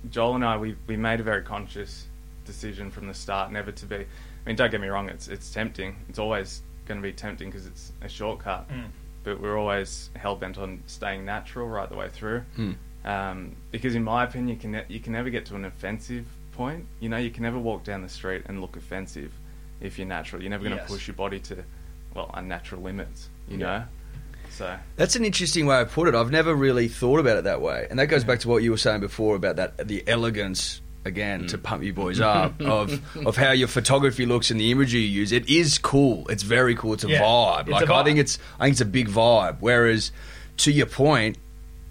Joel 0.09 0.35
and 0.35 0.45
I 0.45 0.57
we 0.57 0.75
we 0.87 0.97
made 0.97 1.19
a 1.19 1.23
very 1.23 1.43
conscious 1.43 2.07
decision 2.45 2.91
from 2.91 3.07
the 3.07 3.13
start 3.13 3.51
never 3.51 3.71
to 3.71 3.85
be. 3.85 3.95
I 3.97 4.05
mean, 4.45 4.55
don't 4.55 4.71
get 4.71 4.81
me 4.81 4.87
wrong. 4.87 5.09
It's 5.09 5.27
it's 5.27 5.51
tempting. 5.51 5.95
It's 6.09 6.19
always 6.19 6.61
going 6.85 7.01
to 7.01 7.03
be 7.07 7.11
tempting 7.13 7.49
because 7.49 7.65
it's 7.65 7.91
a 8.01 8.07
shortcut. 8.09 8.69
Mm. 8.69 8.85
But 9.23 9.41
we're 9.41 9.57
always 9.57 10.11
hell 10.15 10.35
bent 10.35 10.57
on 10.59 10.83
staying 10.85 11.25
natural 11.25 11.67
right 11.67 11.89
the 11.89 11.95
way 11.95 12.09
through. 12.09 12.43
Mm. 12.57 12.75
Um, 13.03 13.55
because 13.71 13.95
in 13.95 14.03
my 14.03 14.23
opinion, 14.23 14.47
you 14.49 14.55
can 14.55 14.71
ne- 14.71 14.85
you 14.87 14.99
can 14.99 15.13
never 15.13 15.29
get 15.29 15.45
to 15.47 15.55
an 15.55 15.65
offensive 15.65 16.25
point. 16.55 16.85
You 16.99 17.09
know, 17.09 17.17
you 17.17 17.29
can 17.31 17.43
never 17.43 17.59
walk 17.59 17.83
down 17.83 18.01
the 18.01 18.09
street 18.09 18.43
and 18.47 18.61
look 18.61 18.75
offensive 18.77 19.31
if 19.81 19.97
you're 19.97 20.07
natural. 20.07 20.41
You're 20.41 20.51
never 20.51 20.63
going 20.63 20.75
to 20.75 20.81
Yes. 20.81 20.89
push 20.91 21.07
your 21.07 21.15
body 21.15 21.39
to 21.41 21.63
well 22.13 22.31
unnatural 22.33 22.81
limits. 22.81 23.29
You 23.47 23.57
Yeah. 23.59 23.65
know. 23.65 23.83
So 24.51 24.77
That's 24.95 25.15
an 25.17 25.25
interesting 25.25 25.65
way 25.65 25.81
of 25.81 25.91
put 25.91 26.07
it. 26.07 26.15
I've 26.15 26.31
never 26.31 26.55
really 26.55 26.87
thought 26.87 27.19
about 27.19 27.37
it 27.37 27.43
that 27.43 27.61
way, 27.61 27.87
and 27.89 27.99
that 27.99 28.07
goes 28.07 28.23
back 28.23 28.39
to 28.41 28.47
what 28.47 28.63
you 28.63 28.71
were 28.71 28.77
saying 28.77 29.01
before 29.01 29.35
about 29.35 29.57
that 29.57 29.87
the 29.87 30.03
elegance 30.07 30.79
again 31.03 31.43
mm. 31.43 31.47
to 31.49 31.57
pump 31.57 31.83
you 31.83 31.91
boys 31.93 32.19
up 32.21 32.59
of 32.61 32.99
of 33.27 33.35
how 33.35 33.51
your 33.51 33.67
photography 33.67 34.25
looks 34.25 34.49
and 34.51 34.59
the 34.59 34.71
imagery 34.71 35.01
you 35.01 35.07
use. 35.21 35.31
It 35.33 35.49
is 35.49 35.77
cool. 35.77 36.25
It's 36.29 36.43
very 36.43 36.73
cool. 36.73 36.93
It's 36.93 37.03
a 37.03 37.09
Yeah, 37.09 37.21
vibe. 37.21 37.61
it's 37.63 37.69
like 37.71 37.89
a 37.89 37.93
I 37.93 38.01
vibe. 38.01 38.05
think 38.05 38.19
it's 38.19 38.39
I 38.59 38.63
think 38.65 38.71
it's 38.73 38.81
a 38.81 38.85
big 38.85 39.09
vibe. 39.09 39.57
Whereas 39.59 40.11
to 40.57 40.71
your 40.71 40.85
point, 40.87 41.37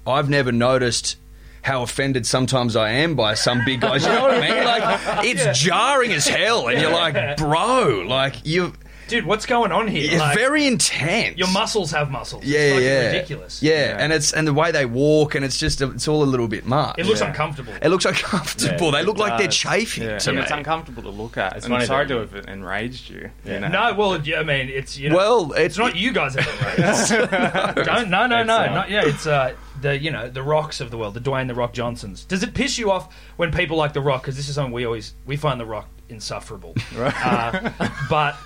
I've 0.07 0.31
never 0.31 0.51
noticed 0.51 1.17
how 1.65 1.83
offended 1.83 2.27
sometimes 2.27 2.77
I 2.77 2.91
am 2.91 3.17
by 3.17 3.33
some 3.33 3.65
big 3.65 3.81
guys. 3.81 4.05
You 4.05 4.11
know 4.11 4.23
what 4.23 4.35
I 4.35 4.41
mean? 4.41 4.65
Like 4.65 5.25
it's 5.25 5.59
jarring 5.59 6.13
as 6.13 6.29
hell, 6.29 6.69
and 6.69 6.79
you're 6.81 6.93
like, 6.93 7.39
bro, 7.39 8.05
like 8.07 8.37
you. 8.45 8.75
Dude, 9.09 9.27
what's 9.27 9.45
going 9.47 9.71
on 9.73 9.87
here? 9.89 10.11
It's 10.11 10.19
Like, 10.21 10.37
very 10.37 10.67
intense. 10.67 11.37
Your 11.37 11.51
muscles 11.53 11.91
have 11.91 12.11
muscles. 12.11 12.45
Yeah, 12.45 12.59
it's 12.59 12.73
fucking 12.75 12.85
yeah, 12.89 13.07
ridiculous. 13.07 13.63
Yeah. 13.63 13.97
and 13.99 14.13
it's 14.13 14.33
and 14.33 14.47
the 14.49 14.55
way 14.55 14.73
they 14.73 14.87
walk, 14.87 15.35
and 15.35 15.45
it's 15.45 15.59
just 15.59 15.81
it's 15.83 16.09
all 16.09 16.23
a 16.23 16.25
little 16.25 16.49
bit 16.49 16.65
much. 16.67 16.97
It 16.99 17.07
looks 17.07 17.21
Yeah. 17.21 17.29
uncomfortable. 17.29 17.73
It 17.83 17.89
looks 17.89 18.05
uncomfortable. 18.07 18.87
Yeah, 18.87 18.91
they 18.93 19.01
it 19.01 19.07
look 19.07 19.19
like 19.19 19.37
they're 19.39 19.47
does. 19.49 19.57
chafing 19.57 20.05
Yeah, 20.05 20.19
to 20.19 20.31
and 20.31 20.37
me. 20.39 20.43
it's 20.43 20.51
uncomfortable 20.53 21.03
to 21.03 21.11
look 21.11 21.37
at. 21.37 21.57
It's 21.57 21.67
and 21.67 21.73
funny 21.73 21.83
I'm 21.85 21.89
sorry 21.89 22.07
to 22.09 22.19
have 22.19 22.35
enraged 22.49 23.11
you. 23.11 23.31
you 23.45 23.61
know? 23.61 23.69
No, 23.69 23.95
well, 23.95 24.21
yeah, 24.23 24.41
I 24.41 24.43
mean, 24.45 24.69
it's 24.69 24.97
you 24.99 25.11
know, 25.11 25.17
Well, 25.17 25.53
it's 25.53 25.77
not 25.79 25.97
you 25.97 26.13
guys 26.13 26.35
that 26.35 26.47
are 26.47 27.75
right. 27.77 27.85
Don't, 27.87 28.11
no, 28.11 28.27
no, 28.27 28.41
It's 28.41 28.47
no, 28.49 28.59
not. 28.67 28.75
not, 28.75 28.91
yeah. 28.91 29.03
It's 29.05 29.27
uh, 29.27 29.55
the 29.81 29.99
you 29.99 30.11
know 30.11 30.29
the 30.31 30.43
Rocks 30.43 30.81
of 30.81 30.91
the 30.91 30.97
world, 30.97 31.15
the 31.15 31.21
Dwayne 31.21 31.47
the 31.49 31.55
Rock 31.55 31.73
Johnsons. 31.75 32.25
Does 32.25 32.43
it 32.43 32.55
piss 32.55 32.79
you 32.79 32.91
off 32.91 33.15
when 33.37 33.53
people 33.53 33.77
like 33.77 33.93
the 33.93 34.01
Rock? 34.01 34.23
Because 34.23 34.37
this 34.37 34.49
is 34.49 34.55
something 34.55 34.73
we 34.73 34.85
always 34.87 35.15
we 35.27 35.37
find 35.37 35.61
the 35.61 35.67
Rock 35.67 35.89
insufferable. 36.09 36.75
Uh, 36.99 37.71
but 38.09 38.37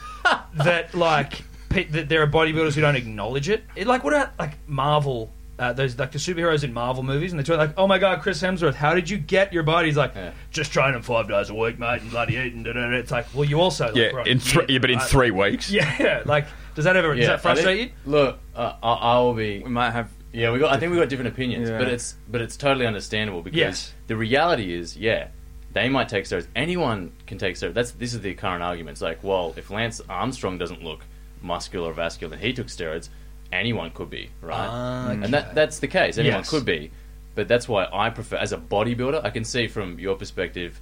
that 0.55 0.95
like 0.95 1.43
pe- 1.69 1.85
that 1.85 2.09
there 2.09 2.23
are 2.23 2.27
bodybuilders 2.27 2.75
who 2.75 2.81
don't 2.81 2.97
acknowledge 2.97 3.49
it. 3.49 3.65
it 3.77 3.87
like 3.87 4.05
what 4.05 4.13
about 4.15 4.31
like 4.39 4.53
Marvel? 4.69 5.33
Uh, 5.59 5.73
those 5.73 5.99
like 5.99 6.13
the 6.13 6.19
superheroes 6.21 6.63
in 6.63 6.73
Marvel 6.73 7.03
movies, 7.03 7.33
and 7.33 7.45
they're 7.45 7.57
like, 7.57 7.73
"Oh 7.77 7.89
my 7.89 7.99
god, 7.99 8.23
Chris 8.23 8.41
Hemsworth, 8.41 8.75
how 8.75 8.95
did 8.95 9.11
you 9.11 9.19
get 9.19 9.53
your 9.53 9.65
body?" 9.65 9.89
He's 9.89 9.97
like, 9.97 10.13
Yeah. 10.15 10.31
"Just 10.53 10.73
training 10.73 11.03
five 11.03 11.27
days 11.29 11.51
a 11.51 11.55
week, 11.55 11.81
mate, 11.81 12.01
and 12.01 12.11
bloody 12.13 12.37
eating." 12.37 12.63
Da, 12.63 12.73
da, 12.75 12.89
da. 12.89 12.97
It's 12.97 13.11
like, 13.11 13.27
well, 13.35 13.43
you 13.45 13.61
also 13.61 13.87
like, 13.87 13.97
yeah, 13.97 14.07
right, 14.11 14.27
in 14.29 14.39
three, 14.39 14.67
yeah, 14.69 14.79
but 14.79 14.89
in 14.91 14.99
right. 14.99 15.09
three 15.09 15.33
weeks. 15.33 15.69
Yeah, 15.69 15.93
yeah. 16.01 16.23
Like, 16.25 16.47
does 16.77 16.85
that 16.85 16.95
ever 16.95 17.13
does 17.13 17.27
that 17.27 17.35
I 17.35 17.39
frustrate 17.39 17.81
you? 17.81 17.91
Look, 18.07 18.39
uh, 18.55 18.75
I, 18.81 18.93
I 18.93 19.19
will 19.19 19.35
be. 19.35 19.59
We 19.65 19.69
might 19.71 19.91
have. 19.91 20.09
Yeah, 20.33 20.53
we 20.53 20.61
got. 20.61 20.73
I 20.73 20.79
think 20.79 20.93
we 20.93 20.99
got 20.99 21.09
different 21.09 21.33
opinions, 21.35 21.69
Yeah. 21.69 21.79
but 21.79 21.89
it's 21.89 22.15
but 22.29 22.41
it's 22.41 22.57
totally 22.57 22.87
understandable 22.87 23.43
because 23.43 23.59
Yes. 23.59 23.95
the 24.07 24.15
reality 24.15 24.73
is, 24.73 24.97
yeah, 24.97 25.27
they 25.73 25.89
might 25.89 26.09
take 26.09 26.25
steroids. 26.25 26.47
Anyone 26.57 27.13
can 27.27 27.39
take 27.39 27.57
steroids. 27.57 27.75
That's 27.75 27.91
this 27.93 28.15
is 28.15 28.21
the 28.21 28.35
current 28.35 28.63
argument. 28.63 28.95
It's 28.97 29.03
like, 29.03 29.23
well, 29.23 29.55
if 29.57 29.71
Lance 29.71 30.01
Armstrong 30.09 30.59
doesn't 30.59 30.83
look 30.83 31.05
muscular 31.43 31.91
or 31.91 31.93
vascular, 31.93 32.35
and 32.35 32.43
he 32.43 32.53
took 32.53 32.67
steroids, 32.69 33.09
anyone 33.53 33.91
could 33.91 34.11
be, 34.11 34.31
right? 34.43 34.69
Ah, 34.71 35.11
and 35.11 35.33
that 35.35 35.55
that's 35.55 35.79
the 35.79 35.89
case. 35.89 36.19
Anyone 36.19 36.41
Yes. 36.41 36.51
could 36.51 36.65
be, 36.65 36.91
but 37.35 37.49
that's 37.49 37.69
why 37.69 37.87
I 37.93 38.11
prefer 38.11 38.37
as 38.37 38.53
a 38.53 38.57
bodybuilder. 38.59 39.25
I 39.25 39.31
can 39.31 39.45
see 39.45 39.69
from 39.69 39.99
your 39.99 40.17
perspective. 40.17 40.81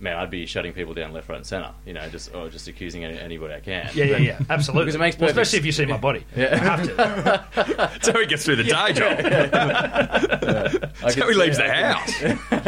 Man, 0.00 0.16
I'd 0.16 0.30
be 0.30 0.46
shutting 0.46 0.72
people 0.72 0.94
down 0.94 1.12
left, 1.12 1.28
right, 1.28 1.34
and 1.38 1.44
center. 1.44 1.72
You 1.84 1.92
know, 1.92 2.08
just 2.08 2.32
or 2.32 2.48
just 2.50 2.68
accusing 2.68 3.02
any, 3.04 3.18
anybody 3.18 3.54
I 3.54 3.58
can. 3.58 3.90
Yeah, 3.94 4.04
yeah, 4.04 4.16
yeah. 4.18 4.38
Absolutely. 4.48 4.84
Because 4.84 4.94
it 4.94 4.98
makes 5.00 5.18
well, 5.18 5.28
especially 5.28 5.58
if 5.58 5.66
you 5.66 5.72
see 5.72 5.86
my 5.86 5.96
body. 5.96 6.24
Yeah. 6.36 6.50
I 6.52 6.56
have 6.58 6.86
to. 6.86 7.98
So 8.02 8.20
he 8.20 8.26
gets 8.26 8.44
through 8.44 8.56
the 8.56 8.62
day 8.62 8.92
job. 8.92 9.18
I 11.02 11.10
So 11.10 11.26
he 11.28 11.34
leaves 11.34 11.56
see 11.56 11.62
the 11.64 11.72
house. 11.74 12.22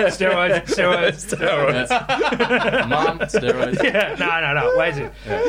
Steroids, 0.10 0.62
steroids. 0.66 1.90
Yeah. 1.90 2.86
Mum, 2.86 3.18
steroids. 3.20 3.82
Yeah, 3.90 4.16
no, 4.18 4.40
no, 4.40 4.54
no. 4.54 4.78
Wait. 4.78 4.96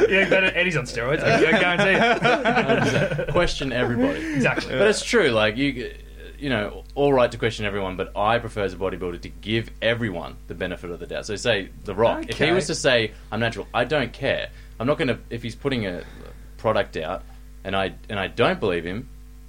Yeah, 0.09 0.29
better. 0.29 0.51
Eddie's 0.55 0.77
on 0.77 0.85
steroids. 0.85 1.23
I, 1.23 1.37
I 1.37 1.59
guarantee. 1.59 3.31
question 3.31 3.71
everybody. 3.71 4.19
Exactly. 4.33 4.73
But 4.73 4.87
it's 4.87 5.03
true. 5.03 5.29
Like 5.29 5.57
you, 5.57 5.93
you 6.39 6.49
know, 6.49 6.83
all 6.95 7.13
right 7.13 7.31
to 7.31 7.37
question 7.37 7.65
everyone, 7.65 7.97
but 7.97 8.15
I 8.17 8.39
prefer 8.39 8.63
as 8.63 8.73
a 8.73 8.77
bodybuilder 8.77 9.21
to 9.21 9.29
give 9.29 9.69
everyone 9.81 10.37
the 10.47 10.55
benefit 10.55 10.89
of 10.89 10.99
the 10.99 11.07
doubt. 11.07 11.25
So, 11.27 11.35
say 11.35 11.69
The 11.83 11.93
Rock, 11.93 12.29
if 12.29 12.39
he 12.39 12.51
was 12.51 12.67
to 12.67 12.75
say 12.75 13.11
I'm 13.31 13.39
natural, 13.39 13.67
I 13.73 13.85
don't 13.85 14.11
care. 14.11 14.49
I'm 14.79 14.87
not 14.87 14.97
going 14.97 15.09
to. 15.09 15.19
If 15.29 15.43
he's 15.43 15.55
putting 15.55 15.85
a 15.85 16.03
product 16.57 16.97
out, 16.97 17.23
and 17.63 17.75
I 17.75 17.93
and 18.09 18.19
I 18.19 18.27
don't 18.27 18.59
believe 18.59 18.83
him, 18.83 19.07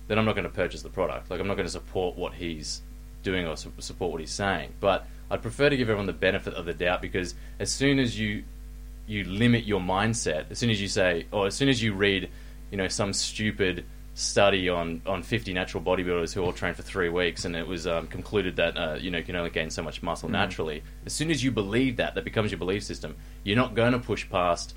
then 0.09 0.19
I'm 0.19 0.25
not 0.27 0.35
going 0.35 0.45
to 0.45 0.51
purchase 0.51 0.83
the 0.83 0.91
product. 0.91 1.31
Like 1.31 1.41
I'm 1.41 1.47
not 1.47 1.55
going 1.55 1.67
to 1.67 1.73
support 1.73 2.17
what 2.17 2.35
he's 2.35 2.83
doing 3.23 3.47
or 3.47 3.57
su- 3.57 3.73
support 3.79 4.13
what 4.13 4.21
he's 4.21 4.31
saying. 4.33 4.75
But 4.81 5.07
I'd 5.31 5.43
prefer 5.43 5.71
to 5.71 5.77
give 5.77 5.89
everyone 5.89 6.07
the 6.07 6.13
benefit 6.13 6.55
of 6.55 6.65
the 6.65 6.75
doubt 6.75 7.01
because 7.03 7.35
as 7.59 7.71
soon 7.71 7.99
as 7.99 8.19
you 8.19 8.45
you 9.07 9.25
limit 9.25 9.65
your 9.65 9.81
mindset 9.81 10.45
as 10.51 10.59
soon 10.59 10.71
as 10.71 10.81
you 10.81 10.87
say 10.87 11.27
or 11.33 11.47
as 11.49 11.55
soon 11.55 11.69
as 11.69 11.83
you 11.83 11.93
read 11.93 12.31
you 12.71 12.77
know 12.77 12.87
some 12.87 13.13
stupid 13.13 13.85
study 14.15 14.69
on 14.69 15.03
on 15.07 15.23
50 15.25 15.53
natural 15.55 15.83
bodybuilders 15.83 16.33
who 16.33 16.41
all 16.43 16.53
trained 16.53 16.77
for 16.77 16.83
three 16.83 17.09
weeks 17.09 17.45
and 17.45 17.57
it 17.57 17.67
was 17.67 17.85
um, 17.87 18.07
concluded 18.07 18.57
that 18.57 18.77
uh, 18.77 18.97
you 19.01 19.11
know 19.11 19.19
you 19.19 19.25
can 19.25 19.35
only 19.35 19.51
gain 19.51 19.71
so 19.71 19.83
much 19.83 20.03
muscle 20.05 20.29
naturally 20.29 20.83
as 21.05 21.13
soon 21.13 21.31
as 21.33 21.43
you 21.43 21.51
believe 21.51 21.97
that 21.97 22.15
that 22.15 22.23
becomes 22.25 22.53
your 22.53 22.59
belief 22.59 22.85
system 22.85 23.17
you're 23.43 23.57
not 23.57 23.75
going 23.75 23.93
to 23.93 23.99
push 23.99 24.29
past 24.31 24.75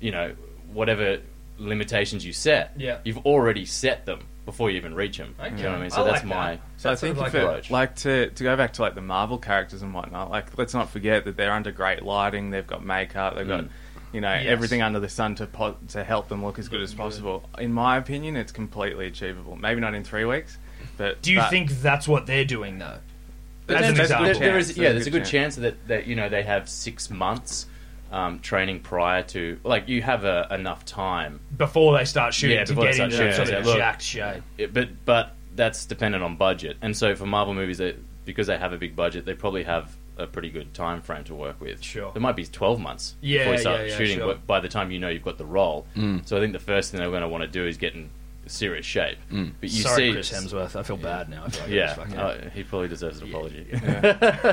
you 0.00 0.10
know 0.10 0.34
whatever 0.72 1.18
limitations 1.58 2.24
you 2.26 2.32
set 2.32 2.72
Yeah. 2.76 2.98
you've 3.04 3.24
already 3.26 3.64
set 3.64 4.06
them 4.06 4.20
before 4.46 4.70
you 4.70 4.76
even 4.78 4.94
reach 4.94 5.18
them 5.18 5.34
you 5.44 5.50
know 5.64 5.70
what 5.70 5.78
I 5.78 5.80
mean 5.82 5.90
so 5.90 6.00
I 6.02 6.04
that's 6.04 6.14
like 6.18 6.24
my 6.24 6.50
that. 6.52 6.60
So 6.78 6.88
I 6.88 6.92
That's 6.92 7.00
sort 7.00 7.16
think 7.16 7.18
of 7.18 7.26
if 7.26 7.34
like 7.34 7.34
it, 7.34 7.44
approach. 7.46 7.70
like 7.70 7.96
to 7.96 8.30
to 8.30 8.42
go 8.44 8.56
back 8.56 8.72
to 8.74 8.82
like 8.82 8.94
the 8.94 9.02
Marvel 9.02 9.36
characters 9.38 9.82
and 9.82 9.92
whatnot, 9.92 10.30
like 10.30 10.56
let's 10.56 10.72
not 10.72 10.88
forget 10.90 11.24
that 11.26 11.36
they're 11.36 11.52
under 11.52 11.72
great 11.72 12.02
lighting. 12.02 12.50
They've 12.50 12.66
got 12.66 12.84
makeup. 12.84 13.34
They've 13.36 13.46
got 13.46 13.64
Mm. 13.64 13.68
you 14.12 14.20
know 14.20 14.32
Yes. 14.32 14.46
everything 14.46 14.80
under 14.82 15.00
the 15.00 15.08
sun 15.08 15.34
to 15.36 15.46
po- 15.46 15.76
to 15.88 16.02
help 16.04 16.28
them 16.28 16.44
look 16.44 16.58
as 16.58 16.68
good 16.68 16.80
as 16.80 16.94
possible. 16.94 17.48
In 17.58 17.72
my 17.72 17.96
opinion, 17.98 18.36
it's 18.36 18.52
completely 18.52 19.06
achievable. 19.08 19.56
Maybe 19.56 19.80
not 19.80 19.94
in 19.94 20.04
three 20.04 20.24
weeks, 20.24 20.56
but 20.96 21.20
Do 21.22 21.32
you 21.32 21.38
that- 21.40 21.50
think 21.50 21.70
that's 21.82 22.06
what 22.06 22.26
they're 22.26 22.44
doing 22.44 22.78
though? 22.78 22.98
But 23.66 23.78
As 23.78 23.88
an 23.90 24.00
example. 24.00 24.26
there- 24.26 24.34
there 24.34 24.58
is, 24.58 24.78
yeah, 24.78 24.90
a 24.90 24.92
there's 24.92 25.08
a 25.08 25.10
good 25.10 25.24
good 25.24 25.28
chance 25.28 25.56
that, 25.56 25.88
that 25.88 26.06
you 26.06 26.14
know 26.14 26.28
they 26.28 26.44
have 26.44 26.68
six 26.68 27.10
months 27.10 27.66
um, 28.12 28.38
training 28.40 28.80
prior 28.80 29.22
to 29.24 29.58
like 29.64 29.88
you 29.88 30.02
have 30.02 30.24
a, 30.24 30.46
enough 30.50 30.84
time, 30.84 31.40
Before 31.56 31.96
they 31.98 32.04
start 32.04 32.34
shooting 32.34 32.56
Yeah, 32.58 32.64
to 32.64 32.74
get 32.74 32.94
start 32.94 33.12
into 33.12 33.16
that 33.22 33.34
shooting, 33.34 33.46
sort 33.46 33.60
of 33.60 33.66
yeah, 33.66 33.76
jacked 33.76 34.02
shape. 34.02 34.42
It- 34.58 34.72
but 34.72 35.04
but 35.04 35.34
that's 35.54 35.86
dependent 35.86 36.22
on 36.22 36.36
budget. 36.36 36.76
And 36.82 36.96
so 36.96 37.14
for 37.16 37.24
Marvel 37.26 37.54
movies, 37.54 37.78
they, 37.78 37.96
because 38.26 38.46
they 38.46 38.58
have 38.58 38.72
a 38.72 38.78
big 38.78 38.94
budget, 38.94 39.24
they 39.24 39.34
probably 39.34 39.62
have 39.64 39.96
a 40.18 40.26
pretty 40.26 40.50
good 40.50 40.72
time 40.74 41.00
frame 41.02 41.24
to 41.24 41.34
work 41.34 41.60
with. 41.60 41.82
Sure. 41.82 42.10
there 42.12 42.22
might 42.22 42.36
be 42.36 42.44
twelve 42.44 42.80
months 42.80 43.14
Yeah, 43.20 43.40
before 43.40 43.52
you 43.54 43.58
start 43.60 43.80
yeah, 43.80 43.86
yeah, 43.86 43.96
shooting. 43.96 44.18
sure. 44.18 44.26
But 44.28 44.46
by 44.46 44.60
the 44.60 44.68
time 44.68 44.90
you 44.90 44.98
know 44.98 45.08
you've 45.08 45.24
got 45.24 45.38
the 45.38 45.44
role, 45.46 45.86
so 46.24 46.36
I 46.36 46.40
think 46.40 46.52
the 46.52 46.58
first 46.58 46.90
thing 46.90 47.00
they're 47.00 47.10
going 47.10 47.22
to 47.22 47.28
want 47.28 47.42
to 47.42 47.48
do 47.48 47.66
is 47.66 47.76
get 47.76 47.94
in 47.94 48.10
serious 48.46 48.86
shape. 48.86 49.18
But 49.30 49.40
you 49.62 49.68
Sorry, 49.82 49.96
see, 50.08 50.12
Chris 50.12 50.30
Hemsworth. 50.32 50.76
I 50.76 50.82
feel 50.82 50.96
bad 50.96 51.28
now. 51.28 51.44
I 51.44 51.48
feel 51.50 51.62
like 51.62 51.70
Yeah, 51.70 51.82
I 51.82 51.86
just 51.86 51.96
fucking- 51.98 52.16
uh, 52.18 52.50
he 52.50 52.62
probably 52.64 52.88
deserves 52.88 53.20
an 53.20 53.28
apology. 53.28 53.66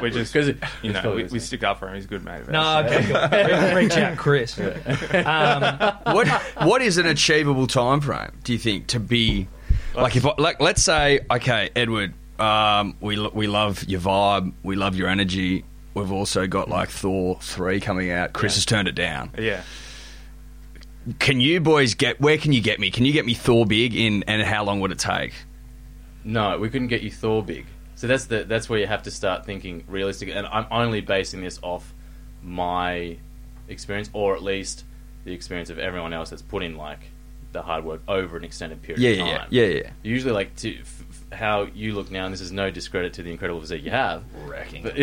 we 0.01 0.09
just 0.09 0.33
'Cause 0.33 0.47
because 0.47 0.69
you 0.81 0.91
know 0.93 1.01
we, 1.11 1.15
we 1.17 1.23
listening. 1.23 1.39
stick 1.41 1.63
up 1.63 1.79
for 1.79 1.87
him. 1.89 1.95
He's 1.95 2.05
a 2.05 2.07
good 2.07 2.23
mate. 2.25 2.41
Of 2.41 2.49
no, 2.49 2.59
ours. 2.59 2.91
okay, 2.91 3.07
good. 3.07 3.75
Reach 3.75 3.97
out, 3.97 4.17
Chris. 4.17 4.59
Um, 4.59 5.63
what 6.15 6.27
what 6.63 6.81
is 6.81 6.97
an 6.97 7.05
achievable 7.07 7.67
time 7.67 8.01
frame? 8.01 8.31
Do 8.43 8.53
you 8.53 8.59
think 8.59 8.87
to 8.87 8.99
be 8.99 9.47
like 9.95 10.15
if 10.15 10.25
I- 10.25 10.33
like 10.37 10.59
let's 10.59 10.81
say 10.83 11.19
okay, 11.31 11.69
Edward, 11.75 12.13
um, 12.39 12.95
we 12.99 13.19
we 13.29 13.47
love 13.47 13.83
your 13.85 14.01
vibe, 14.01 14.53
we 14.63 14.75
love 14.75 14.95
your 14.95 15.07
energy. 15.07 15.65
We've 15.93 16.11
also 16.11 16.47
got 16.47 16.69
like 16.69 16.89
Thor 16.89 17.37
three 17.41 17.79
coming 17.79 18.09
out. 18.09 18.33
Chris 18.33 18.55
has 18.55 18.65
turned 18.65 18.87
it 18.87 18.95
down. 18.95 19.31
yeah. 19.37 19.61
Can 21.19 21.39
you 21.41 21.59
boys 21.59 21.93
get? 21.95 22.19
Where 22.21 22.37
can 22.37 22.53
you 22.53 22.61
get 22.61 22.79
me? 22.79 22.89
Can 22.91 23.03
you 23.05 23.11
get 23.13 23.25
me 23.25 23.33
Thor 23.33 23.65
big 23.65 23.95
in? 23.95 24.23
And 24.27 24.41
how 24.41 24.63
long 24.63 24.79
would 24.79 24.91
it 24.91 24.99
take? 24.99 25.33
No, 26.23 26.57
we 26.57 26.69
couldn't 26.69 26.87
get 26.87 27.01
you 27.01 27.11
Thor 27.11 27.43
big. 27.43 27.65
So 27.95 28.07
that's 28.07 28.25
the 28.25 28.43
that's 28.43 28.69
where 28.69 28.79
you 28.79 28.87
have 28.87 29.03
to 29.03 29.11
start 29.11 29.45
thinking 29.45 29.83
realistic. 29.87 30.29
And 30.29 30.47
I'm 30.47 30.65
only 30.71 31.01
basing 31.01 31.41
this 31.41 31.59
off 31.61 31.93
my 32.41 33.17
experience, 33.67 34.09
or 34.13 34.35
at 34.35 34.43
least 34.43 34.85
the 35.25 35.33
experience 35.33 35.69
of 35.69 35.77
everyone 35.79 36.13
else 36.13 36.29
that's 36.29 36.41
put 36.41 36.63
in 36.63 36.75
like 36.77 36.99
the 37.51 37.61
hard 37.61 37.83
work 37.85 38.01
over 38.07 38.35
an 38.37 38.43
extended 38.43 38.81
period 38.81 38.99
Yeah, 39.01 39.11
of 39.11 39.17
yeah, 39.27 39.37
time. 39.37 39.47
yeah, 39.51 39.65
yeah. 39.65 39.89
Usually, 40.01 40.33
like 40.33 40.55
to 40.57 40.79
f- 40.79 41.03
f- 41.31 41.37
how 41.39 41.67
you 41.75 41.93
look 41.95 42.09
now, 42.11 42.25
and 42.25 42.33
this 42.33 42.41
is 42.41 42.51
no 42.51 42.71
discredit 42.71 43.13
to 43.13 43.23
the 43.23 43.31
incredible 43.31 43.59
physique 43.61 43.83
you 43.83 43.91
have. 43.91 44.23
wrecking. 44.47 44.83
But, 44.83 44.97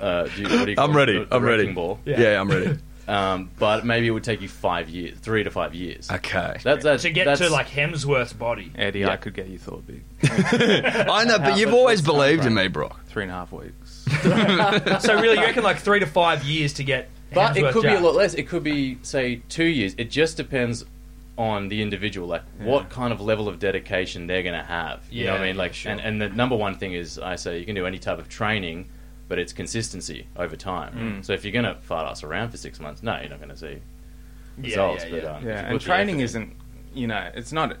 uh, 0.00 0.24
do 0.28 0.42
you, 0.42 0.48
what 0.48 0.64
do 0.64 0.70
you 0.70 0.76
call 0.76 0.84
I'm 0.84 0.94
ready. 0.96 1.18
The- 1.18 1.24
the 1.24 1.34
I'm 1.36 1.42
ready. 1.42 1.62
wrecking 1.62 1.74
Ball. 1.74 1.98
Yeah. 2.04 2.40
I'm 2.40 2.48
ready. 2.50 2.78
Um, 3.08 3.50
but 3.58 3.84
maybe 3.86 4.06
it 4.08 4.10
would 4.10 4.24
take 4.24 4.40
you 4.40 4.48
five 4.48 4.88
years, 4.88 5.16
three 5.18 5.44
to 5.44 5.50
five 5.50 5.74
years. 5.74 6.10
Okay. 6.10 6.56
That's, 6.62 6.82
that's, 6.82 7.02
to 7.02 7.10
get 7.10 7.24
that's, 7.26 7.40
to 7.40 7.48
like 7.50 7.68
Hemsworth's 7.68 8.32
body. 8.32 8.72
Eddie, 8.74 9.00
Yeah. 9.00 9.10
I 9.10 9.16
could 9.16 9.34
get 9.34 9.46
you 9.46 9.58
Thor 9.58 9.80
big. 9.86 10.02
I 10.24 11.24
know, 11.24 11.38
but 11.38 11.56
you've 11.56 11.72
always 11.74 12.02
believed 12.02 12.44
in 12.44 12.54
me, 12.54 12.68
Brock. 12.68 13.04
Three 13.06 13.22
and 13.24 13.32
a 13.32 13.34
half 13.34 13.52
weeks. 13.52 14.04
So 15.02 15.20
really, 15.20 15.36
you 15.38 15.42
reckon 15.44 15.62
like 15.62 15.78
three 15.78 16.00
to 16.00 16.06
five 16.06 16.42
years 16.44 16.72
to 16.74 16.84
get. 16.84 17.08
But 17.32 17.56
it 17.56 17.64
Hemsworth 17.64 17.72
could 17.72 17.82
be 17.82 17.88
a 17.94 18.00
lot 18.00 18.14
less. 18.14 18.34
It 18.34 18.48
could 18.48 18.62
be, 18.62 18.98
say, 19.02 19.42
two 19.48 19.64
years. 19.64 19.94
It 19.98 20.10
just 20.10 20.36
depends 20.36 20.84
on 21.38 21.68
the 21.68 21.82
individual, 21.82 22.26
like 22.28 22.42
what 22.58 22.88
kind 22.88 23.12
of 23.12 23.20
level 23.20 23.46
of 23.48 23.58
dedication 23.58 24.26
they're 24.26 24.42
going 24.42 24.58
to 24.58 24.66
have. 24.66 25.02
You 25.10 25.26
know 25.26 25.32
what 25.32 25.38
Yeah, 25.38 25.42
I 25.42 25.46
mean? 25.48 25.54
yeah, 25.56 25.62
Like, 25.62 25.74
sure. 25.74 25.92
and, 25.92 26.00
and 26.00 26.20
the 26.22 26.28
number 26.30 26.56
one 26.56 26.76
thing 26.78 26.94
is, 26.94 27.18
I 27.18 27.36
say, 27.36 27.58
you 27.58 27.66
can 27.66 27.74
do 27.74 27.84
any 27.86 27.98
type 27.98 28.18
of 28.18 28.28
training, 28.28 28.88
but 29.28 29.38
it's 29.38 29.52
consistency 29.52 30.26
over 30.36 30.56
time. 30.56 30.94
Mm. 31.20 31.24
So 31.24 31.32
if 31.32 31.44
you're 31.44 31.52
going 31.52 31.64
to 31.64 31.74
fart 31.82 32.06
us 32.08 32.22
around 32.22 32.50
for 32.50 32.56
six 32.56 32.78
months, 32.80 33.02
no, 33.02 33.18
you're 33.20 33.28
not 33.30 33.38
going 33.38 33.50
to 33.50 33.56
see 33.56 33.78
Yeah, 34.58 34.64
results. 34.64 35.04
yeah, 35.04 35.10
but, 35.10 35.24
um, 35.24 35.46
Yeah, 35.46 35.66
and 35.70 35.80
training 35.80 36.20
isn't, 36.20 36.54
you 36.94 37.06
know, 37.06 37.30
it's 37.34 37.52
not 37.52 37.76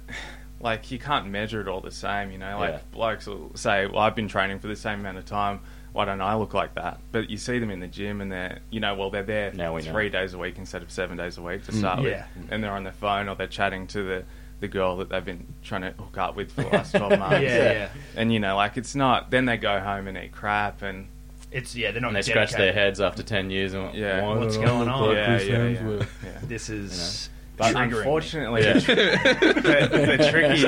like 0.60 0.90
you 0.90 0.98
can't 0.98 1.26
measure 1.28 1.60
it 1.60 1.68
all 1.68 1.80
the 1.80 1.90
same. 1.90 2.30
You 2.32 2.38
know, 2.38 2.58
like 2.58 2.70
Yeah. 2.74 2.78
blokes 2.90 3.26
will 3.26 3.52
say, 3.54 3.86
"Well, 3.86 3.98
I've 3.98 4.14
been 4.16 4.28
training 4.28 4.58
for 4.58 4.66
the 4.68 4.76
same 4.76 5.00
amount 5.00 5.18
of 5.18 5.24
time. 5.26 5.60
Why 5.92 6.04
don't 6.06 6.20
I 6.20 6.34
look 6.34 6.52
like 6.54 6.74
that?" 6.74 6.98
But 7.12 7.30
you 7.30 7.36
see 7.36 7.58
them 7.58 7.70
in 7.70 7.80
the 7.80 7.86
gym, 7.86 8.20
and 8.20 8.32
they're, 8.32 8.58
you 8.70 8.80
know, 8.80 8.94
well, 8.94 9.10
they're 9.10 9.22
there 9.22 9.52
Now 9.52 9.74
we 9.74 9.82
know. 9.82 9.92
three 9.92 10.08
days 10.08 10.34
a 10.34 10.38
week 10.38 10.56
instead 10.58 10.82
of 10.82 10.90
seven 10.90 11.16
days 11.16 11.36
a 11.38 11.42
week 11.42 11.64
to 11.66 11.72
start 11.72 12.00
Yeah. 12.02 12.24
with, 12.36 12.50
and 12.52 12.64
they're 12.64 12.72
on 12.72 12.84
their 12.84 12.92
phone 12.94 13.28
or 13.28 13.36
they're 13.36 13.46
chatting 13.46 13.86
to 13.88 14.02
the 14.02 14.24
the 14.58 14.68
girl 14.68 14.96
that 14.96 15.10
they've 15.10 15.24
been 15.26 15.46
trying 15.62 15.82
to 15.82 15.90
hook 15.90 16.16
up 16.16 16.34
with 16.34 16.50
for 16.50 16.62
the 16.62 16.68
last 16.68 16.92
12 16.96 17.18
months. 17.18 17.42
Yeah, 17.42 17.72
yeah. 17.72 17.88
And, 18.16 18.32
you 18.32 18.40
know, 18.40 18.56
like, 18.56 18.78
it's 18.78 18.94
not, 18.94 19.30
then 19.30 19.44
they 19.44 19.58
go 19.58 19.80
home 19.80 20.08
and 20.08 20.16
eat 20.16 20.32
crap 20.32 20.80
and, 20.80 21.08
It's 21.52 21.74
yeah, 21.76 21.90
they're 21.92 22.00
not. 22.00 22.08
And 22.08 22.16
they 22.16 22.22
scratch 22.22 22.52
their 22.52 22.72
heads 22.72 23.00
after 23.00 23.22
ten 23.22 23.50
years. 23.50 23.72
And 23.74 23.94
Yeah. 23.94 24.22
why 24.22 24.36
What's 24.38 24.56
don't 24.56 24.64
going 24.66 24.78
look 24.80 24.88
on? 24.88 25.08
like 25.08 25.16
yeah, 25.16 25.26
Chris 25.26 25.48
yeah, 25.48 25.66
yeah, 25.68 25.76
Hemsworth? 25.78 26.08
yeah. 26.24 26.38
This 26.42 26.68
is 26.68 27.30
But 27.56 27.74
triggering 27.74 27.90
me. 27.92 27.98
unfortunately, 27.98 28.62
Yeah. 28.64 28.72
the, 28.74 30.16
the 30.18 30.28
tricky, 30.30 30.62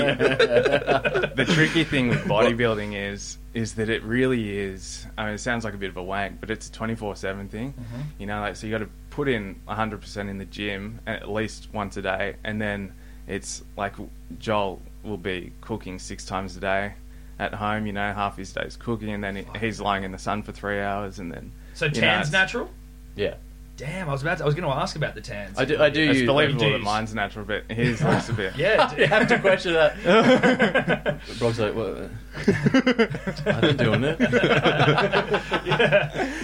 the 1.34 1.44
tricky 1.52 1.84
thing 1.84 2.08
with 2.08 2.24
bodybuilding 2.24 2.94
is 2.94 3.38
is 3.54 3.74
that 3.74 3.90
it 3.90 4.02
really 4.04 4.56
is. 4.56 5.06
I 5.16 5.24
mean, 5.26 5.34
it 5.34 5.38
sounds 5.38 5.64
like 5.64 5.74
a 5.74 5.78
bit 5.78 5.90
of 5.90 5.96
a 5.96 6.02
wank, 6.02 6.40
but 6.40 6.50
it's 6.50 6.68
a 6.68 6.72
twenty 6.72 6.94
four 6.94 7.16
seven 7.16 7.48
thing. 7.48 7.72
Mm-hmm. 7.72 8.00
You 8.18 8.26
know, 8.26 8.40
like 8.40 8.56
so 8.56 8.66
you 8.66 8.72
got 8.72 8.78
to 8.84 8.90
put 9.10 9.28
in 9.28 9.60
hundred 9.66 10.00
percent 10.00 10.28
in 10.30 10.38
the 10.38 10.44
gym 10.44 11.00
at 11.06 11.28
least 11.30 11.68
once 11.72 11.96
a 11.96 12.02
day, 12.02 12.36
and 12.44 12.60
then 12.60 12.92
it's 13.26 13.62
like 13.76 13.94
Joel 14.38 14.80
will 15.02 15.18
be 15.18 15.52
cooking 15.60 15.98
six 15.98 16.24
times 16.24 16.56
a 16.56 16.60
day 16.60 16.94
at 17.38 17.54
home. 17.54 17.86
You 17.86 17.92
know, 17.92 18.12
half 18.12 18.36
his 18.36 18.52
day's 18.52 18.76
cooking, 18.76 19.10
and 19.10 19.22
then 19.22 19.36
he, 19.36 19.46
he's 19.60 19.80
lying 19.80 20.04
in 20.04 20.12
the 20.12 20.18
sun 20.18 20.42
for 20.42 20.52
three 20.52 20.80
hours, 20.80 21.18
and 21.18 21.32
then 21.32 21.52
So 21.74 21.86
you 21.86 21.92
know, 21.92 22.00
tan's 22.00 22.28
it's- 22.28 22.32
natural. 22.32 22.70
Yeah, 23.16 23.34
Damn, 23.78 24.08
I 24.08 24.12
was 24.12 24.22
about. 24.22 24.38
To, 24.38 24.42
I 24.42 24.46
was 24.46 24.54
going 24.56 24.68
to 24.68 24.74
ask 24.74 24.96
about 24.96 25.14
the 25.14 25.20
tans. 25.20 25.56
I 25.56 25.64
do. 25.64 25.80
I 25.80 25.88
do 25.88 26.02
It's 26.02 26.18
use. 26.18 26.26
believable 26.26 26.64
you 26.66 26.72
that 26.72 26.80
mine's 26.82 27.14
natural, 27.14 27.44
but 27.44 27.62
his 27.70 28.02
looks 28.02 28.28
a 28.28 28.32
bit. 28.32 28.56
Yeah, 28.56 28.92
You 28.98 29.06
have 29.06 29.28
to 29.28 29.38
question 29.38 29.72
that. 29.74 31.20
Brock's 31.38 31.60
like, 31.60 31.74
what? 31.76 32.10
I've 33.46 33.60
been 33.62 33.76
doing 33.76 34.02
it. 34.04 34.18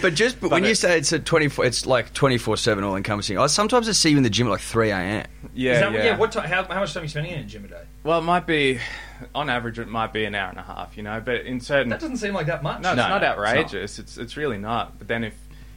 But 0.01 0.15
just 0.15 0.41
but 0.41 0.51
when 0.51 0.65
you 0.65 0.75
say 0.75 0.97
it's 0.99 1.13
a 1.13 1.19
twenty 1.19 1.49
four, 1.49 1.65
it's 1.65 1.87
like 1.87 2.13
twenty 2.15 2.39
four 2.39 2.57
seven 2.57 2.85
all 2.85 2.97
encompassing. 2.97 3.39
I 3.39 3.47
sometimes 3.47 3.89
I 3.89 3.93
see 3.93 4.11
you 4.11 4.17
in 4.17 4.23
the 4.23 4.31
gym 4.31 4.47
at 4.47 4.51
like 4.51 4.61
three 4.61 4.91
a.m. 4.91 5.27
Yeah, 5.55 5.73
Is 5.75 5.81
that, 5.81 5.93
yeah. 5.93 6.05
yeah. 6.05 6.17
What 6.17 6.33
time? 6.33 6.49
How, 6.49 6.65
how 6.65 6.81
much 6.81 6.95
time 6.95 7.01
are 7.03 7.05
you 7.05 7.09
spending 7.09 7.33
in 7.33 7.41
a 7.41 7.45
gym 7.45 7.65
a 7.65 7.69
day? 7.69 7.83
Well, 8.03 8.19
it 8.19 8.23
might 8.23 8.47
be, 8.47 8.79
on 9.35 9.49
average, 9.51 9.79
it 9.79 9.89
might 9.89 10.13
be 10.13 10.25
an 10.25 10.35
hour 10.35 10.51
and 10.51 10.59
a 10.59 10.63
half, 10.63 10.97
you 10.97 11.03
know. 11.03 11.21
But 11.25 11.43
in 11.43 11.61
certain, 11.61 11.89
That 11.91 12.01
doesn't 12.01 12.17
seem 12.19 12.35
like 12.35 12.47
that 12.47 12.63
much. 12.63 12.81
no, 12.83 12.91
it's 12.91 12.97
No, 12.97 13.09
not 13.09 13.21
no, 13.23 13.29
it's 13.29 13.37
not. 13.37 13.47
outrageous. 13.47 13.99
It's, 13.99 14.19
it's 14.19 14.37
really 14.37 14.59
not. 14.59 14.99
But 14.99 15.09
then 15.09 15.25
if 15.25 15.35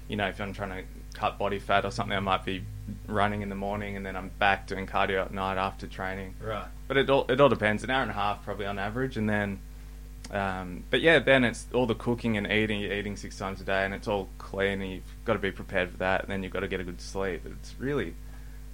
you 0.07 0.15
know 0.15 0.27
if 0.27 0.39
I'm 0.41 0.53
trying 0.53 0.69
to 0.69 0.83
cut 1.17 1.37
body 1.37 1.59
fat 1.59 1.83
or 1.83 1.91
something, 1.91 2.15
I 2.15 2.19
might 2.19 2.45
be 2.45 2.63
running 3.07 3.41
in 3.41 3.49
the 3.49 3.55
morning 3.55 3.97
and 3.97 4.05
then 4.05 4.15
I'm 4.15 4.29
back 4.39 4.67
doing 4.67 4.85
cardio 4.85 5.25
at 5.25 5.33
night 5.33 5.57
after 5.57 5.87
training. 5.87 6.35
Right. 6.41 6.67
But 6.87 6.97
it 6.97 7.09
all 7.09 7.25
it 7.29 7.41
all 7.41 7.49
depends. 7.49 7.83
An 7.83 7.89
hour 7.89 8.01
and 8.01 8.11
a 8.11 8.13
half 8.13 8.43
probably 8.43 8.65
on 8.65 8.79
average, 8.79 9.17
and 9.17 9.29
then. 9.29 9.59
Um, 10.29 10.83
but 10.89 10.99
yeah, 10.99 11.19
then 11.19 11.45
it's 11.45 11.67
all 11.73 11.85
the 11.85 11.95
cooking 11.95 12.35
and 12.35 12.51
eating. 12.51 12.81
You're 12.81 12.91
eating 12.91 13.15
six 13.15 13.37
times 13.37 13.61
a 13.61 13.63
day, 13.63 13.85
and 13.85 13.93
it's 13.93 14.09
all 14.09 14.27
clean, 14.37 14.81
and 14.81 14.91
you've 14.91 15.03
got 15.23 15.33
to 15.33 15.39
be 15.39 15.51
prepared 15.51 15.89
for 15.91 15.97
that. 15.97 16.23
And 16.23 16.29
then 16.29 16.43
you've 16.43 16.51
got 16.51 16.61
to 16.61 16.67
get 16.67 16.81
a 16.81 16.83
good 16.83 16.99
sleep. 16.99 17.43
It's 17.45 17.73
really 17.79 18.13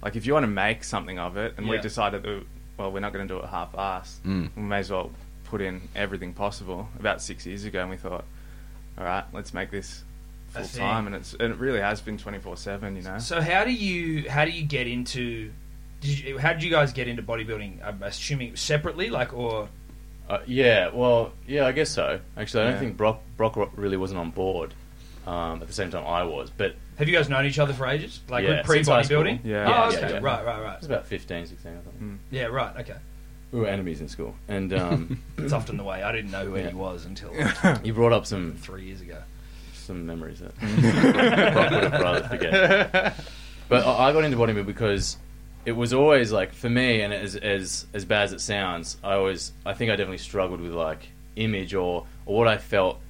like 0.02 0.16
if 0.16 0.26
you 0.26 0.34
want 0.34 0.44
to 0.44 0.50
make 0.50 0.84
something 0.84 1.18
of 1.18 1.36
it, 1.36 1.54
and 1.56 1.68
we 1.68 1.78
decided 1.78 2.22
that 2.24 2.42
well, 2.76 2.90
we're 2.90 3.00
not 3.00 3.12
going 3.12 3.28
to 3.28 3.34
do 3.34 3.40
it 3.40 3.46
half-assed. 3.46 4.20
Mm. 4.22 4.50
We 4.56 4.62
may 4.62 4.78
as 4.78 4.90
well 4.90 5.12
put 5.44 5.60
in 5.60 5.82
everything 5.94 6.32
possible. 6.32 6.88
About 6.98 7.22
six 7.22 7.46
years 7.46 7.64
ago, 7.64 7.82
and 7.82 7.90
we 7.90 7.96
thought, 7.96 8.24
all 8.98 9.04
right, 9.04 9.24
let's 9.32 9.54
make 9.54 9.70
this 9.70 10.02
I 10.13 10.13
full 10.54 10.78
time, 10.80 11.06
and 11.06 11.14
it's 11.16 11.34
and 11.34 11.52
it 11.52 11.58
really 11.58 11.80
has 11.80 12.00
been 12.00 12.16
twenty 12.18 12.38
four 12.38 12.56
seven. 12.56 12.96
You 12.96 13.02
know, 13.02 13.18
So 13.18 13.40
how 13.40 13.64
do 13.64 13.72
you 13.72 14.28
how 14.30 14.44
do 14.44 14.50
you 14.50 14.64
get 14.64 14.86
into? 14.86 15.50
Did 16.00 16.18
you, 16.18 16.38
how 16.38 16.52
did 16.52 16.62
you 16.62 16.70
guys 16.70 16.92
get 16.92 17.08
into 17.08 17.22
bodybuilding? 17.22 17.84
I'm 17.86 18.02
assuming 18.02 18.56
separately, 18.56 19.08
like 19.10 19.32
or 19.32 19.68
Uh, 20.28 20.38
yeah, 20.46 20.90
well, 20.92 21.32
yeah, 21.46 21.66
I 21.66 21.72
guess 21.72 21.90
so. 21.90 22.20
Actually, 22.36 22.62
I 22.62 22.64
don't 22.64 22.74
Yeah. 22.74 22.80
think 22.80 22.96
Brock 22.96 23.20
Brock 23.36 23.56
really 23.76 23.96
wasn't 23.96 24.20
on 24.20 24.30
board 24.30 24.74
um, 25.26 25.60
at 25.62 25.66
the 25.66 25.72
same 25.74 25.90
time 25.90 26.06
I 26.06 26.24
was, 26.24 26.50
but 26.50 26.74
have 26.98 27.08
you 27.08 27.14
guys 27.16 27.28
known 27.28 27.46
each 27.46 27.58
other 27.58 27.72
for 27.72 27.86
ages? 27.86 28.20
Like 28.28 28.46
Yeah, 28.46 28.62
pre 28.62 28.76
since 28.78 28.88
high 28.88 29.02
school. 29.02 29.22
bodybuilding? 29.22 29.40
Yeah. 29.44 29.64
Oh, 29.84 29.88
okay. 29.88 30.00
yeah, 30.00 30.08
yeah. 30.08 30.14
Right, 30.20 30.44
right, 30.44 30.56
I 30.56 30.60
right. 30.62 30.78
was 30.78 30.86
about 30.86 31.06
15, 31.06 31.46
16 31.46 31.72
or 31.72 31.74
something. 31.84 32.18
Yeah, 32.30 32.44
right. 32.44 32.76
Okay. 32.80 32.96
We 33.52 33.60
were 33.60 33.66
enemies 33.68 34.00
in 34.00 34.08
school, 34.08 34.34
and 34.48 34.72
um, 34.74 35.22
It's 35.38 35.52
often 35.52 35.76
the 35.78 35.84
way. 35.84 36.02
I 36.02 36.12
didn't 36.12 36.30
know 36.32 36.44
who 36.46 36.56
Yeah. 36.56 36.68
he 36.70 36.74
was 36.74 37.04
until 37.06 37.32
you 37.84 37.94
brought 37.94 38.12
up 38.12 38.26
some 38.26 38.54
three 38.58 38.84
years 38.84 39.00
ago. 39.00 39.18
Some 39.84 40.06
memories 40.06 40.40
that 40.40 40.52
would 40.60 41.84
have 41.92 42.00
rather 42.00 42.28
forget. 42.28 43.14
But 43.68 43.86
I 43.86 44.12
got 44.12 44.24
into 44.24 44.36
bodybuilding 44.36 44.66
because 44.66 45.16
it 45.64 45.72
was 45.72 45.92
always 45.94 46.30
like 46.32 46.52
for 46.52 46.68
me, 46.68 47.00
and 47.00 47.12
as 47.14 47.36
as 47.36 47.86
as 47.94 48.04
bad 48.04 48.24
as 48.24 48.32
it 48.32 48.40
sounds, 48.40 48.96
I 49.02 49.14
always 49.14 49.52
I 49.64 49.72
think 49.74 49.90
I 49.90 49.96
definitely 49.96 50.18
struggled 50.18 50.60
with 50.60 50.72
like 50.72 51.08
image 51.36 51.74
or 51.74 52.06
or 52.26 52.38
what 52.38 52.48
I 52.48 52.58
felt 52.58 53.00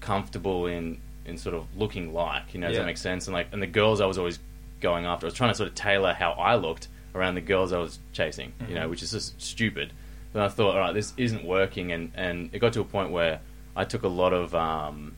comfortable 0.00 0.66
in 0.66 1.00
in 1.24 1.38
sort 1.38 1.54
of 1.54 1.64
looking 1.76 2.12
like. 2.12 2.52
You 2.54 2.60
know, 2.60 2.66
does 2.68 2.74
Yeah. 2.74 2.80
that 2.82 2.86
make 2.86 2.98
sense? 2.98 3.26
And 3.26 3.34
like 3.34 3.48
and 3.52 3.62
the 3.62 3.66
girls 3.66 4.00
I 4.00 4.06
was 4.06 4.18
always 4.18 4.38
going 4.80 5.06
after, 5.06 5.26
I 5.26 5.28
was 5.28 5.34
trying 5.34 5.50
to 5.50 5.54
sort 5.56 5.68
of 5.70 5.74
tailor 5.74 6.12
how 6.12 6.32
I 6.32 6.56
looked 6.56 6.88
around 7.14 7.36
the 7.36 7.40
girls 7.40 7.72
I 7.72 7.78
was 7.78 7.98
chasing. 8.12 8.52
You 8.68 8.74
know, 8.74 8.88
which 8.88 9.02
is 9.02 9.12
just 9.12 9.40
stupid. 9.40 9.92
But 10.32 10.42
I 10.42 10.48
thought, 10.48 10.74
all 10.74 10.80
right, 10.80 10.92
this 10.92 11.14
isn't 11.16 11.44
working, 11.44 11.92
and 11.92 12.12
and 12.14 12.50
it 12.52 12.58
got 12.58 12.72
to 12.74 12.80
a 12.80 12.84
point 12.84 13.10
where 13.10 13.40
I 13.74 13.84
took 13.84 14.02
a 14.02 14.08
lot 14.08 14.32
of. 14.34 14.54
Um, 14.54 15.16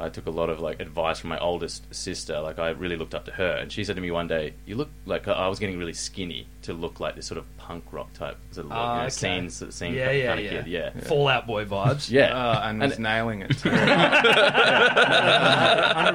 I 0.00 0.08
took 0.08 0.26
a 0.26 0.30
lot 0.30 0.48
of 0.48 0.60
like 0.60 0.80
advice 0.80 1.18
from 1.18 1.30
my 1.30 1.38
oldest 1.38 1.92
sister. 1.94 2.38
Like 2.40 2.58
I 2.58 2.70
really 2.70 2.96
looked 2.96 3.14
up 3.14 3.24
to 3.24 3.32
her, 3.32 3.56
and 3.56 3.70
she 3.72 3.84
said 3.84 3.96
to 3.96 4.02
me 4.02 4.10
one 4.10 4.28
day, 4.28 4.54
"You 4.64 4.76
look 4.76 4.90
like 5.06 5.26
I 5.28 5.48
was 5.48 5.58
getting 5.58 5.78
really 5.78 5.92
skinny 5.92 6.46
to 6.62 6.72
look 6.72 7.00
like 7.00 7.16
this 7.16 7.26
sort 7.26 7.38
of 7.38 7.44
punk 7.56 7.84
rock 7.92 8.12
type 8.12 8.36
sort 8.52 8.66
of 8.66 8.70
look, 8.70 8.78
Ah, 8.78 8.92
you 8.94 8.98
know, 8.98 9.02
okay. 9.06 9.10
scene, 9.10 9.50
sort 9.50 9.68
of 9.70 9.74
scene 9.74 9.94
Yeah, 9.94 10.06
kind 10.06 10.18
yeah, 10.18 10.32
of 10.34 10.40
yeah. 10.40 10.50
kid." 10.50 10.66
Yeah, 10.68 10.90
Fall 11.08 11.28
Out 11.28 11.46
Boy 11.46 11.64
vibes. 11.64 12.10
yeah. 12.18 12.34
uh, 12.34 12.60
and 12.68 12.80
was 12.80 12.98
nailing 12.98 13.42
it. 13.42 13.58
Too. 13.58 13.70
hundred 13.70 13.88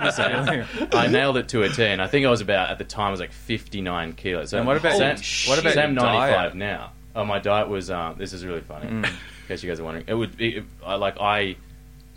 percent. 0.02 0.96
I 0.96 1.08
nailed 1.08 1.38
it 1.38 1.50
to 1.50 1.64
a 1.64 1.70
T, 1.70 1.84
and 1.84 2.02
I 2.02 2.08
think 2.08 2.26
I 2.26 2.30
was 2.30 2.42
about 2.42 2.70
at 2.70 2.78
the 2.78 2.84
time 2.86 3.08
I 3.08 3.12
was 3.12 3.20
like 3.20 3.32
fifty 3.34 3.82
nine 3.82 4.14
kilos. 4.14 4.52
So 4.52 4.58
And 4.58 4.68
what 4.68 4.78
about- 4.78 4.98
Sam, 4.98 5.16
Holy 5.18 5.50
what 5.50 5.60
about 5.60 5.70
shit. 5.70 5.74
Sam 5.74 5.94
your 5.94 6.04
ninety 6.04 6.34
five 6.34 6.56
now? 6.56 6.92
Oh, 7.16 7.26
my 7.26 7.38
diet 7.40 7.68
was. 7.70 7.92
Um, 7.92 8.16
this 8.18 8.34
is 8.34 8.44
really 8.46 8.62
funny. 8.62 8.88
Mm. 8.88 9.06
In 9.06 9.12
case 9.48 9.62
you 9.62 9.70
guys 9.70 9.80
are 9.80 9.84
wondering, 9.84 10.06
it 10.08 10.14
would 10.16 10.36
be 10.38 10.64
I 10.86 10.96
like 10.96 11.18
I. 11.20 11.56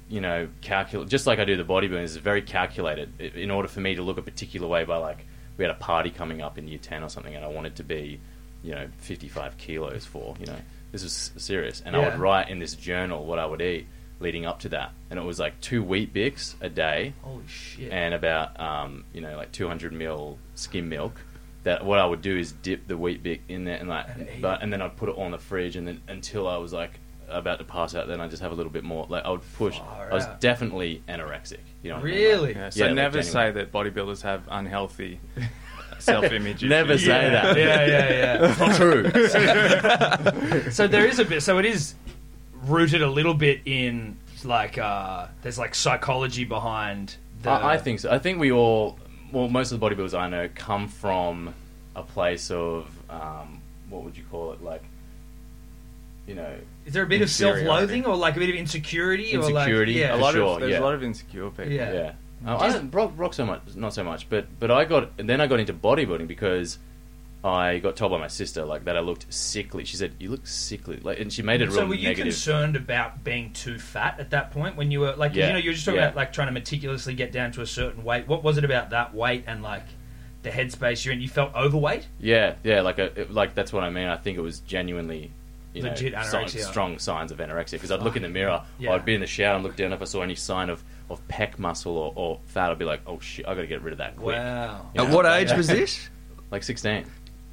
You 0.09 0.21
know, 0.21 0.49
calculate 0.61 1.09
just 1.09 1.27
like 1.27 1.39
I 1.39 1.45
do 1.45 1.57
the 1.57 1.65
bodybuilding. 1.65 2.05
It's 2.05 2.17
very 2.17 2.43
calculated. 2.43 3.21
In 3.21 3.51
order 3.51 3.69
for 3.69 3.81
me 3.81 3.97
to 3.97 4.03
look 4.03 4.19
a 4.19 4.23
particular 4.23 4.69
way, 4.69 4.85
by 4.85 4.97
like 4.99 5.27
we 5.57 5.65
had 5.65 5.71
a 5.73 5.79
party 5.79 6.11
coming 6.11 6.43
up 6.43 6.59
in 6.59 6.69
year 6.69 6.79
ten 6.79 7.03
or 7.03 7.09
something, 7.09 7.35
and 7.35 7.45
I 7.45 7.49
wanted 7.49 7.77
to 7.77 7.83
be, 7.83 8.21
you 8.63 8.73
know, 8.75 8.87
fifty 8.99 9.29
five 9.29 9.57
kilos 9.59 10.05
for. 10.05 10.37
You 10.39 10.47
know, 10.47 10.59
this 10.93 11.03
was 11.03 11.33
serious, 11.37 11.83
and 11.85 11.97
I 11.97 12.09
would 12.09 12.19
write 12.19 12.49
in 12.51 12.59
this 12.61 12.75
journal 12.75 13.27
what 13.27 13.39
I 13.39 13.47
would 13.47 13.61
eat 13.61 13.87
leading 14.21 14.47
up 14.47 14.61
to 14.61 14.69
that, 14.71 14.93
and 15.11 15.19
it 15.19 15.23
was 15.23 15.39
like 15.39 15.61
two 15.61 15.85
Weet-Bix 15.85 16.55
a 16.63 16.69
day, 16.71 17.13
Holy 17.23 17.47
shit. 17.49 17.93
and 17.93 18.15
about 18.15 18.59
um, 18.59 19.05
you 19.13 19.21
know 19.21 19.37
like 19.37 19.53
200 19.53 19.93
ml 19.93 20.37
skim 20.55 20.89
milk. 20.89 21.21
That 21.65 21.85
what 21.85 21.99
I 21.99 22.07
would 22.07 22.23
do 22.23 22.39
is 22.39 22.53
dip 22.53 22.87
the 22.87 22.97
Weet-Bix 22.97 23.41
in 23.49 23.65
there 23.65 23.77
and 23.77 23.89
like, 23.89 24.07
And 24.17 24.29
but 24.41 24.63
and 24.63 24.73
then 24.73 24.81
I'd 24.81 24.97
put 24.97 25.09
it 25.09 25.17
all 25.17 25.27
in 25.27 25.33
the 25.33 25.39
fridge, 25.39 25.75
and 25.75 25.89
then 25.89 26.01
until 26.07 26.47
I 26.47 26.59
was 26.59 26.73
like 26.73 27.01
about 27.29 27.59
to 27.59 27.65
pass 27.65 27.95
out, 27.95 28.09
then 28.09 28.21
I 28.21 28.29
just 28.29 28.43
have 28.43 28.53
a 28.53 28.55
little 28.55 28.73
bit 28.73 28.85
more. 28.85 29.07
Like 29.09 29.25
I 29.25 29.31
would 29.31 29.41
push. 29.55 29.79
Far 29.79 30.11
I 30.11 30.15
was 30.15 30.25
out. 30.25 30.41
definitely 30.41 31.03
anorexic. 31.09 31.59
You 31.83 31.91
know, 31.91 31.97
what 31.97 32.05
I 32.05 32.09
mean? 32.09 32.15
Really? 32.15 32.55
Yeah, 32.55 32.71
so 32.71 32.81
Yeah, 32.81 32.87
like 32.87 32.95
never 32.95 33.23
genuine. 33.23 33.33
say 33.33 33.51
that 33.53 33.73
bodybuilders 33.73 34.23
have 34.23 34.43
unhealthy 34.51 35.21
self-image. 35.99 36.63
Never 36.69 36.93
issues. 36.93 37.07
say 37.07 37.23
yeah, 37.33 37.53
that. 37.53 37.57
yeah, 37.57 38.11
yeah, 38.11 38.51
It's 38.51 38.59
not 38.61 38.77
true. 38.77 40.71
so 40.71 40.87
there 40.87 41.07
is 41.07 41.19
a 41.19 41.25
bit. 41.25 41.43
So 41.43 41.59
it 41.59 41.65
is 41.65 41.95
rooted 42.65 43.03
a 43.03 43.11
little 43.11 43.35
bit 43.35 43.61
in 43.65 44.17
like 44.45 44.79
uh, 44.79 45.27
there's 45.43 45.59
like 45.59 45.75
psychology 45.75 46.45
behind. 46.45 47.17
The, 47.43 47.51
I, 47.51 47.75
I 47.75 47.79
think 47.79 48.01
so. 48.01 48.11
I 48.11 48.19
think 48.19 48.39
we 48.39 48.51
all, 48.53 48.99
well, 49.33 49.49
most 49.49 49.73
of 49.73 49.81
the 49.81 49.87
bodybuilders 49.89 50.19
I 50.19 50.29
know 50.29 50.49
come 50.55 50.89
from 50.89 51.55
a 51.95 52.03
place 52.03 52.51
of 52.51 52.87
um, 53.11 53.61
what 53.89 54.03
would 54.05 54.17
you 54.17 54.25
call 54.31 54.53
it, 54.53 54.63
like, 54.63 54.83
you 56.27 56.35
know, 56.35 56.55
Is 56.85 56.93
there 56.93 57.03
a 57.03 57.07
bit 57.07 57.23
of 57.23 57.31
self-loathing 57.31 58.05
or 58.07 58.17
like 58.17 58.37
a 58.37 58.41
bit 58.41 58.51
of 58.51 58.57
insecurity? 58.57 59.31
Insecurity, 59.33 60.03
Or 60.03 60.09
like, 60.09 60.15
A 60.15 60.19
yeah. 60.19 60.23
lot 60.25 60.35
Sure, 60.35 60.55
of 60.55 60.61
there's 60.61 60.73
yeah. 60.73 60.81
a 60.81 60.85
lot 60.85 60.95
of 60.95 61.03
insecure 61.03 61.51
people. 61.51 61.71
Yeah. 61.73 61.93
Yeah. 61.93 62.13
Uh, 62.47 62.57
I 62.59 62.71
don't, 62.73 62.91
Brock, 62.91 63.17
Brock 63.17 63.33
so 63.35 63.47
much, 63.47 63.63
not 63.75 63.95
so 63.95 64.05
much, 64.05 64.29
but 64.29 64.47
but 64.61 64.71
I 64.71 64.85
got 64.85 65.11
and 65.19 65.29
then 65.29 65.41
I 65.41 65.47
got 65.47 65.59
into 65.61 65.73
bodybuilding 65.73 66.27
because 66.29 66.79
I 67.43 67.79
got 67.79 67.97
told 67.97 68.11
by 68.13 68.19
my 68.19 68.27
sister 68.29 68.65
like 68.65 68.85
that 68.85 68.97
I 68.97 69.01
looked 69.01 69.33
sickly. 69.33 69.85
She 69.85 69.97
said 69.97 70.15
you 70.19 70.31
look 70.31 70.47
sickly, 70.47 70.99
like, 71.03 71.19
and 71.21 71.33
she 71.33 71.43
made 71.43 71.61
it 71.63 71.67
really. 71.67 71.77
So 71.77 71.81
real 71.83 71.89
were 71.91 71.95
you 71.95 72.09
negative. 72.09 72.25
concerned 72.33 72.77
about 72.77 73.25
being 73.25 73.53
too 73.53 73.79
fat 73.79 74.21
at 74.21 74.31
that 74.31 74.51
point 74.51 74.77
when 74.77 74.91
you 74.91 75.01
were 75.01 75.15
like 75.17 75.35
Yeah, 75.35 75.47
you 75.47 75.53
know 75.55 75.59
you 75.59 75.71
were 75.71 75.75
just 75.75 75.87
talking 75.87 75.99
yeah. 76.01 76.07
about 76.09 76.17
like 76.17 76.33
trying 76.33 76.49
to 76.49 76.53
meticulously 76.53 77.15
get 77.15 77.33
down 77.33 77.53
to 77.53 77.63
a 77.63 77.67
certain 77.67 78.05
weight. 78.05 78.29
What 78.29 78.43
was 78.45 78.59
it 78.59 78.65
about 78.65 78.91
that 78.91 79.15
weight 79.15 79.45
and 79.47 79.63
like 79.63 79.85
the 80.43 80.51
headspace 80.51 81.05
you're 81.05 81.15
in? 81.15 81.21
You 81.23 81.29
felt 81.29 81.55
overweight. 81.55 82.07
Yeah, 82.21 82.57
yeah, 82.65 82.83
like 82.83 82.99
a, 82.99 83.19
it- 83.23 83.31
like 83.33 83.55
that's 83.55 83.73
what 83.73 83.83
I 83.83 83.91
mean. 83.91 84.09
I 84.09 84.17
think 84.19 84.37
it 84.37 84.43
was 84.43 84.61
genuinely. 84.61 85.31
You 85.77 85.83
know, 85.83 85.91
Legit 85.91 86.13
signs- 86.15 86.55
anorexia. 86.55 86.65
strong 86.65 86.99
signs 86.99 87.31
of 87.33 87.39
anorexia. 87.39 87.73
Because 87.73 87.91
I'd 87.93 88.03
look 88.03 88.17
in 88.17 88.23
the 88.23 88.29
mirror, 88.29 88.63
Yeah. 88.79 88.93
I'd 88.93 89.05
be 89.05 89.15
in 89.15 89.21
the 89.21 89.27
shower 89.27 89.55
and 89.57 89.63
look 89.65 89.77
down. 89.77 89.93
If 89.93 90.01
I 90.03 90.05
saw 90.07 90.23
any 90.23 90.35
sign 90.35 90.71
of, 90.71 90.83
of 91.11 91.27
pec 91.29 91.59
muscle 91.59 91.97
or, 91.97 92.13
or 92.17 92.41
fat, 92.47 92.71
I'd 92.71 92.79
be 92.79 92.85
like, 92.85 93.03
"Oh 93.07 93.21
shit, 93.21 93.47
I 93.47 93.55
got 93.55 93.61
to 93.61 93.67
get 93.67 93.83
rid 93.83 93.93
of 93.93 93.99
that 93.99 94.17
quick." 94.17 94.37
Wow. 94.37 94.91
You 94.95 95.03
At 95.03 95.11
what 95.13 95.27
age 95.27 95.53
was 95.53 95.67
this? 95.79 96.09
Like 96.51 96.63
sixteen. 96.63 97.05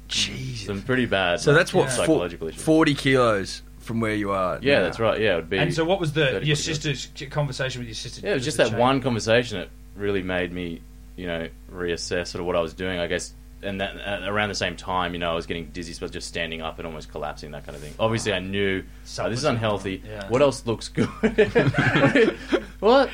Jesus. 0.08 0.66
Some 0.66 0.82
pretty 0.82 1.06
bad. 1.06 1.40
So 1.40 1.52
like, 1.52 1.60
that's 1.60 1.74
what 1.74 1.84
Yeah. 1.84 1.90
psychological 1.96 2.48
issues. 2.48 2.62
forty 2.62 2.94
kilos 2.94 3.62
from 3.80 4.00
where 4.00 4.14
you 4.14 4.30
are. 4.30 4.58
Yeah, 4.62 4.76
now. 4.78 4.82
that's 4.84 4.98
right. 5.00 5.20
Yeah, 5.20 5.34
it 5.34 5.36
would 5.36 5.50
be. 5.50 5.58
And 5.58 5.72
so 5.74 5.84
what 5.84 6.00
was 6.00 6.12
the 6.14 6.20
your 6.20 6.30
40 6.32 6.44
kilos. 6.46 6.64
sister's 6.64 7.08
conversation 7.30 7.80
with 7.80 7.88
your 7.88 7.94
sister? 7.94 8.20
Yeah, 8.24 8.32
it 8.32 8.34
was 8.34 8.44
just 8.44 8.56
that 8.56 8.68
change? 8.68 8.78
one 8.78 9.00
conversation 9.02 9.58
that 9.58 9.68
really 9.96 10.22
made 10.22 10.52
me, 10.52 10.80
you 11.16 11.26
know, 11.26 11.48
reassess 11.72 12.28
sort 12.28 12.40
of 12.40 12.46
what 12.46 12.56
I 12.56 12.60
was 12.60 12.72
doing. 12.74 12.98
I 12.98 13.06
guess 13.06 13.32
and 13.64 13.80
that, 13.80 13.96
uh, 13.96 14.30
around 14.30 14.48
the 14.50 14.54
same 14.54 14.76
time, 14.76 15.12
you 15.14 15.18
know, 15.18 15.32
I 15.32 15.34
was 15.34 15.46
getting 15.46 15.66
dizzy, 15.66 15.92
so 15.92 16.02
I 16.02 16.04
was 16.04 16.10
just 16.10 16.28
standing 16.28 16.62
up 16.62 16.78
and 16.78 16.86
almost 16.86 17.10
collapsing, 17.10 17.50
that 17.52 17.64
kind 17.64 17.76
of 17.76 17.82
thing. 17.82 17.94
Obviously, 17.98 18.32
I 18.32 18.38
knew 18.38 18.82
oh, 19.18 19.30
this 19.30 19.38
is 19.38 19.44
unhealthy. 19.44 20.02
Yeah. 20.06 20.28
What 20.28 20.42
else 20.42 20.66
looks 20.66 20.88
good? 20.88 21.08
what? 22.80 23.10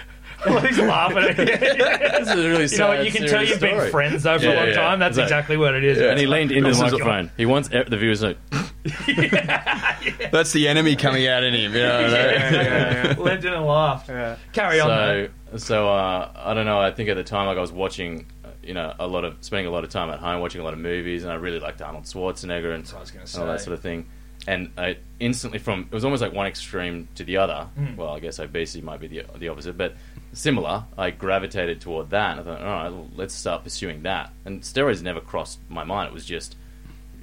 Well, 0.47 0.61
he's 0.61 0.79
laughing 0.79 1.19
at 1.19 1.39
you. 1.39 1.45
This 1.45 2.29
is 2.29 2.35
a 2.35 2.49
really 2.49 2.67
You 2.67 2.79
know 2.79 2.89
what? 2.89 3.05
You 3.05 3.13
can 3.13 3.27
tell 3.27 3.45
you've 3.47 3.61
been 3.61 3.91
friends 3.91 4.23
though 4.23 4.39
for 4.39 4.45
Yeah, 4.47 4.53
a 4.53 4.57
long 4.57 4.69
yeah, 4.69 4.75
time. 4.75 4.99
That's 4.99 5.19
exactly. 5.19 5.57
exactly 5.57 5.57
what 5.59 5.75
it 5.75 5.85
is. 5.85 5.99
And 5.99 6.19
he 6.19 6.27
leaned 6.27 6.51
into 6.51 6.71
the 6.71 6.77
Oh 6.77 6.81
God. 6.81 6.93
microphone. 6.93 7.31
He 7.37 7.45
wants 7.45 7.69
e- 7.75 7.83
the 7.87 7.97
viewers 7.99 8.21
to 8.21 8.31
know. 8.31 8.37
That's 10.33 10.53
the 10.53 10.67
enemy 10.69 10.97
coming 10.97 11.27
out 11.27 11.43
in 11.43 11.53
him. 11.55 11.75
You 11.75 11.81
know 11.83 12.03
what 12.03 12.15
I 12.15 13.03
mean? 13.09 13.17
Leant 13.25 13.45
in 13.45 13.53
and 13.53 13.67
laughed. 13.67 14.07
Carry 14.55 14.81
on. 14.81 14.89
though. 14.89 15.29
So, 15.53 15.59
so 15.59 15.89
uh, 15.91 16.33
I 16.35 16.55
don't 16.55 16.65
know. 16.67 16.81
I 16.81 16.91
think 16.91 17.09
at 17.11 17.17
the 17.17 17.25
time, 17.25 17.47
like 17.47 17.59
I 17.59 17.61
was 17.61 17.73
watching, 17.73 18.27
you 18.63 18.75
know, 18.75 18.95
a 18.99 19.07
lot 19.07 19.25
of 19.25 19.37
spending 19.41 19.67
a 19.67 19.71
lot 19.71 19.85
of 19.85 19.91
time 19.91 20.11
at 20.11 20.19
home 20.19 20.41
watching 20.41 20.61
a 20.61 20.65
lot 20.65 20.73
of 20.73 20.79
movies, 20.79 21.23
and 21.25 21.33
I 21.33 21.37
really 21.37 21.61
liked 21.61 21.81
Arnold 21.83 22.05
Schwarzenegger 22.05 22.75
and 22.75 22.85
what 22.87 22.97
I 22.97 23.01
was 23.01 23.11
gonna 23.11 23.45
all 23.47 23.53
that 23.53 23.61
sort 23.61 23.75
of 23.75 23.81
thing. 23.81 24.07
And 24.47 24.71
I 24.79 24.97
instantly, 25.19 25.59
from 25.59 25.87
it 25.91 25.95
was 25.95 26.05
almost 26.05 26.23
like 26.23 26.33
one 26.33 26.47
extreme 26.47 27.09
to 27.17 27.25
the 27.25 27.37
other. 27.37 27.69
Hmm. 27.77 27.97
Well, 27.97 28.11
I 28.11 28.21
guess 28.21 28.39
obesity 28.39 28.81
might 28.81 29.01
be 29.01 29.07
the 29.07 29.25
the 29.39 29.49
opposite, 29.49 29.77
but 29.77 29.95
similar. 30.33 30.85
I 30.97 31.11
gravitated 31.11 31.81
toward 31.81 32.11
that. 32.11 32.39
And 32.39 32.41
I 32.41 32.43
thought, 32.45 32.63
all 32.63 32.67
right, 32.67 32.89
well, 32.91 33.09
let's 33.17 33.35
start 33.35 33.65
pursuing 33.65 34.03
that. 34.05 34.33
And 34.45 34.63
steroids 34.63 35.03
never 35.03 35.21
crossed 35.21 35.59
my 35.69 35.85
mind. 35.85 36.09
It 36.09 36.15
was 36.15 36.25
just 36.25 36.57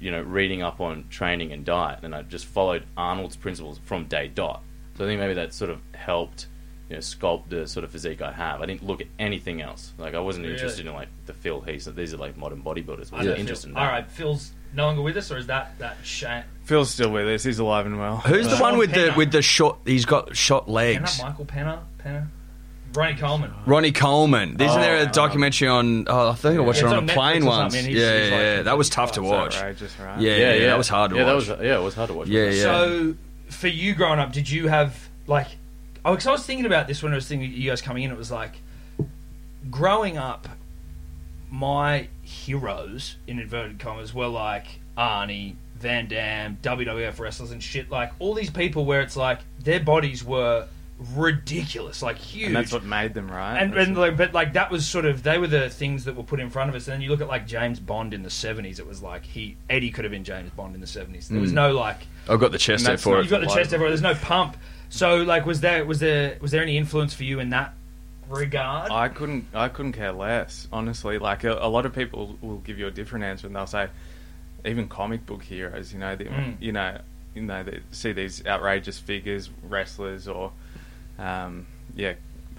you 0.00 0.10
know, 0.10 0.22
reading 0.22 0.62
up 0.62 0.80
on 0.80 1.04
training 1.08 1.52
and 1.52 1.64
diet, 1.64 2.00
and 2.02 2.14
I 2.14 2.22
just 2.22 2.46
followed 2.46 2.84
Arnold's 2.96 3.36
principles 3.36 3.78
from 3.84 4.04
day 4.04 4.28
dot. 4.28 4.62
So 4.96 5.04
I 5.04 5.08
think 5.08 5.20
maybe 5.20 5.34
that 5.34 5.54
sort 5.54 5.70
of 5.70 5.80
helped, 5.94 6.46
you 6.88 6.96
know, 6.96 7.00
sculpt 7.00 7.48
the 7.50 7.66
sort 7.66 7.84
of 7.84 7.90
physique 7.90 8.22
I 8.22 8.32
have. 8.32 8.62
I 8.62 8.66
didn't 8.66 8.82
look 8.84 9.00
at 9.00 9.06
anything 9.18 9.60
else. 9.60 9.92
Like 9.98 10.14
I 10.14 10.20
wasn't 10.20 10.44
Really? 10.46 10.54
interested 10.56 10.86
in 10.86 10.94
like 10.94 11.08
the 11.26 11.34
Phil 11.34 11.60
Heath. 11.60 11.84
These 11.94 12.14
are 12.14 12.16
like 12.18 12.36
modern 12.36 12.62
bodybuilders. 12.62 13.12
I 13.12 13.16
I 13.16 13.18
wasn't 13.18 13.24
know 13.26 13.34
interested 13.36 13.68
in 13.68 13.74
that. 13.74 13.80
All 13.80 13.86
right, 13.86 14.10
Phil's 14.10 14.52
no 14.74 14.84
longer 14.86 15.02
with 15.02 15.16
us, 15.16 15.30
or 15.30 15.36
is 15.38 15.46
that 15.48 15.78
that 15.78 15.96
Shane? 16.02 16.44
Phil's 16.64 16.90
still 16.90 17.10
with 17.10 17.26
us. 17.28 17.42
He's 17.44 17.58
alive 17.58 17.86
and 17.86 17.98
well. 17.98 18.18
Who's 18.18 18.48
the 18.48 18.56
one 18.58 18.78
with 18.78 18.92
the 18.92 19.12
with 19.16 19.32
the 19.32 19.42
short? 19.42 19.78
He's 19.84 20.04
got 20.06 20.36
short 20.36 20.66
Penner, 20.66 20.72
legs. 20.72 21.22
Michael 21.22 21.44
Penner, 21.46 21.78
Penner, 22.02 22.28
Ronnie 22.94 23.14
Coleman. 23.16 23.52
Ronnie 23.66 23.92
Coleman. 23.92 24.54
Isn't 24.60 24.68
Oh, 24.68 24.80
there 24.80 24.96
a 24.98 25.04
um, 25.06 25.10
documentary 25.12 25.68
on? 25.68 26.06
Oh, 26.08 26.30
I 26.30 26.34
think 26.34 26.56
I 26.58 26.60
watched 26.62 26.80
Yeah, 26.80 26.88
it 26.88 26.92
on 26.92 26.98
on 27.04 27.10
a 27.10 27.12
plane 27.12 27.42
Netflix 27.42 27.46
once. 27.46 27.74
something. 27.74 27.92
Yeah, 27.94 27.98
He's- 28.12 28.22
he's 28.22 28.30
yeah, 28.32 28.54
like- 28.56 28.64
that 28.64 28.78
was 28.78 28.88
tough 28.88 29.12
to 29.12 29.20
It's 29.20 29.28
watch. 29.30 29.56
outrageous, 29.56 29.98
right? 30.00 30.20
Yeah, 30.20 30.36
yeah, 30.54 30.66
that 30.68 30.78
was 30.78 30.88
hard 30.88 31.10
to 31.10 31.16
yeah, 31.16 31.22
watch. 31.34 31.46
That 31.46 31.58
was, 31.58 31.66
yeah, 31.66 31.78
it 31.78 31.82
was 31.82 31.94
hard 31.94 32.08
to 32.08 32.14
watch. 32.14 32.28
Yeah, 32.28 32.44
yeah. 32.50 32.62
So, 32.62 33.14
for 33.50 33.68
you 33.68 33.94
growing 33.94 34.18
up, 34.18 34.32
did 34.32 34.50
you 34.50 34.68
have 34.68 35.08
like? 35.26 35.48
Oh, 36.04 36.12
because 36.12 36.26
I 36.26 36.32
was 36.32 36.44
thinking 36.44 36.66
about 36.66 36.86
this 36.88 37.02
when 37.02 37.12
I 37.12 37.16
was 37.16 37.26
thinking 37.26 37.52
you 37.52 37.68
guys 37.70 37.82
coming 37.82 38.02
in. 38.04 38.10
It 38.10 38.16
was 38.18 38.30
like 38.30 38.54
growing 39.70 40.16
up. 40.18 40.48
My 41.50 42.08
heroes 42.22 43.16
in 43.26 43.38
inverted 43.38 43.78
commas 43.78 44.12
were 44.12 44.26
like 44.28 44.66
Arnie, 44.98 45.54
Van 45.76 46.06
Damme, 46.06 46.58
WWF 46.62 47.18
wrestlers, 47.18 47.50
and 47.52 47.62
shit. 47.62 47.90
Like 47.90 48.12
all 48.18 48.34
these 48.34 48.50
people, 48.50 48.84
where 48.84 49.00
it's 49.00 49.16
like 49.16 49.40
their 49.64 49.80
bodies 49.80 50.22
were 50.22 50.66
ridiculous, 51.14 52.02
like 52.02 52.16
huge. 52.18 52.48
And 52.48 52.56
that's 52.56 52.72
what 52.72 52.84
made 52.84 53.14
them, 53.14 53.30
right? 53.30 53.56
and, 53.56 53.72
and 53.74 53.96
like, 53.96 54.16
but 54.16 54.34
like 54.34 54.52
that 54.54 54.70
was 54.70 54.86
sort 54.86 55.04
of 55.06 55.22
they 55.22 55.38
were 55.38 55.46
the 55.46 55.70
things 55.70 56.04
that 56.04 56.16
were 56.16 56.22
put 56.22 56.38
in 56.38 56.50
front 56.50 56.68
of 56.68 56.76
us. 56.76 56.86
And 56.86 56.94
then 56.94 57.00
you 57.00 57.08
look 57.08 57.20
at 57.22 57.28
like 57.28 57.46
James 57.46 57.80
Bond 57.80 58.12
in 58.12 58.22
the 58.22 58.30
seventies. 58.30 58.78
It 58.78 58.86
was 58.86 59.02
like 59.02 59.24
he 59.24 59.56
Eddie 59.70 59.90
could 59.90 60.04
have 60.04 60.12
been 60.12 60.24
James 60.24 60.50
Bond 60.50 60.74
in 60.74 60.80
the 60.82 60.86
seventies. 60.86 61.28
There 61.28 61.40
was 61.40 61.52
Mm. 61.52 61.54
no 61.54 61.72
like 61.72 62.06
I've 62.28 62.40
got 62.40 62.52
the 62.52 62.58
chest 62.58 62.84
there 62.84 62.98
for 62.98 63.16
it. 63.18 63.22
you've 63.22 63.30
got 63.30 63.40
the 63.40 63.46
Like- 63.46 63.56
chest 63.56 63.72
everywhere. 63.72 63.90
There's 63.90 64.02
no 64.02 64.14
pump. 64.16 64.56
So 64.90 65.16
like 65.18 65.44
was 65.46 65.60
there 65.60 65.84
was 65.84 65.98
there 66.00 66.36
was 66.40 66.50
there 66.50 66.62
any 66.62 66.76
influence 66.76 67.14
for 67.14 67.24
you 67.24 67.40
in 67.40 67.50
that 67.50 67.74
regard? 68.28 68.90
I 68.90 69.08
couldn't. 69.08 69.46
I 69.54 69.68
couldn't 69.68 69.92
care 69.92 70.12
less, 70.12 70.66
honestly. 70.72 71.18
Like 71.18 71.44
a, 71.44 71.52
a 71.54 71.68
lot 71.68 71.86
of 71.86 71.94
people 71.94 72.36
will 72.40 72.58
give 72.58 72.78
you 72.78 72.86
a 72.86 72.90
different 72.90 73.24
answer, 73.24 73.46
and 73.46 73.54
they'll 73.56 73.66
say, 73.66 73.88
even 74.64 74.88
comic 74.88 75.26
book 75.26 75.42
heroes. 75.42 75.92
You 75.92 75.98
know, 76.00 76.16
the, 76.16 76.24
Mm. 76.24 76.56
you 76.60 76.72
know, 76.72 76.98
you 77.34 77.42
know, 77.42 77.62
they 77.62 77.80
see 77.90 78.12
these 78.12 78.44
outrageous 78.46 78.98
figures, 78.98 79.50
wrestlers, 79.62 80.26
or 80.26 80.52
um, 81.18 81.66
yeah, 81.94 82.14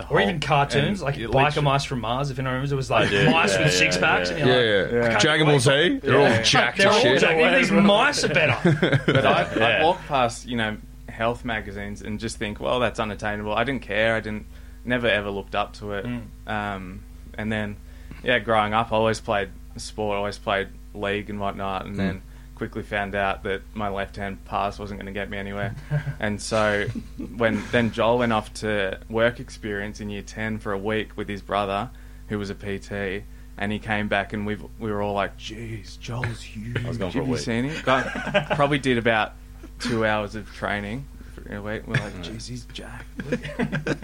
or 0.09 0.21
even 0.21 0.39
cartoons 0.39 1.01
and 1.01 1.05
like 1.05 1.15
Biker 1.15 1.63
Mice 1.63 1.83
from 1.83 2.01
Mars. 2.01 2.29
If 2.29 2.37
anyone 2.39 2.53
remembers, 2.53 2.71
it 2.71 2.75
was 2.75 2.89
like 2.91 3.11
I 3.11 3.29
mice 3.31 3.53
yeah, 3.53 3.63
with 3.63 3.73
yeah, 3.73 3.79
six 3.79 3.97
packs. 3.97 4.29
yeah. 4.29 4.37
And 4.37 4.47
you're 4.47 4.65
Yeah, 4.77 4.83
like, 5.01 5.11
yeah. 5.11 5.17
I 5.17 5.19
Dragon 5.19 5.47
Ball. 5.47 5.59
Z. 5.59 5.99
They're 6.03 6.19
Yeah. 6.21 6.37
all 6.37 6.43
jacked 6.43 6.77
They're 6.77 6.89
all 6.91 6.99
shit. 6.99 7.19
jacked. 7.21 7.39
Even 7.39 7.53
these 7.55 7.71
mice 7.87 8.23
are 8.23 8.29
better. 8.33 9.01
But 9.05 9.25
I, 9.25 9.55
Yeah. 9.55 9.63
I 9.65 9.83
walk 9.83 9.99
past, 10.07 10.45
you 10.47 10.55
know, 10.57 10.77
health 11.19 11.43
magazines 11.43 12.01
and 12.01 12.17
just 12.17 12.37
think, 12.37 12.61
well, 12.61 12.79
that's 12.79 12.97
unattainable. 12.97 13.53
I 13.53 13.65
didn't 13.65 13.81
care. 13.81 14.15
I 14.15 14.21
didn't, 14.21 14.45
never 14.85 15.05
ever 15.05 15.29
looked 15.29 15.53
up 15.53 15.73
to 15.73 15.91
it. 15.91 16.05
Mm. 16.05 16.23
Um, 16.47 17.03
and 17.37 17.51
then, 17.51 17.75
yeah, 18.23 18.39
growing 18.39 18.73
up, 18.73 18.93
I 18.93 18.95
always 18.95 19.19
played 19.19 19.49
sport, 19.75 20.15
I 20.15 20.17
always 20.17 20.37
played 20.37 20.69
league 20.93 21.29
and 21.29 21.37
whatnot, 21.37 21.85
and 21.85 21.97
then 21.97 22.21
quickly 22.55 22.83
found 22.83 23.15
out 23.15 23.43
that 23.43 23.61
my 23.73 23.89
left 23.89 24.15
hand 24.15 24.43
pass 24.45 24.79
wasn't 24.79 24.97
going 24.99 25.13
to 25.13 25.17
get 25.17 25.29
me 25.29 25.37
anywhere. 25.37 25.75
and 26.21 26.41
so, 26.41 26.87
when 27.35 27.63
then 27.71 27.91
Joel 27.91 28.19
went 28.19 28.31
off 28.31 28.53
to 28.55 28.99
work 29.09 29.41
experience 29.41 29.99
in 29.99 30.09
year 30.09 30.21
10 30.21 30.59
for 30.59 30.71
a 30.71 30.77
week 30.77 31.17
with 31.17 31.27
his 31.27 31.41
brother, 31.41 31.89
who 32.29 32.39
was 32.39 32.49
a 32.49 32.55
PT. 32.55 33.25
And 33.57 33.73
he 33.73 33.79
came 33.79 34.07
back, 34.07 34.31
and 34.31 34.47
we 34.47 34.55
we 34.79 34.89
were 34.89 35.01
all 35.01 35.15
like, 35.15 35.37
"Jeez, 35.37 35.99
Joel's 35.99 36.41
huge. 36.41 36.77
I 36.85 36.87
was 36.87 36.97
gone 36.97 37.11
for 37.11 37.19
a 37.19 37.25
you 37.25 37.31
week. 37.31 37.41
seen 37.41 37.65
him? 37.65 37.81
Got, 37.83 38.05
probably 38.55 38.79
did 38.79 38.97
about 38.97 39.33
two 39.79 40.05
hours 40.05 40.35
of 40.35 40.51
training 40.53 41.05
week. 41.49 41.87
We're 41.87 41.93
like, 41.93 42.13
jeez, 42.21 42.47
he's 42.47 42.65
jacked. 42.65 43.05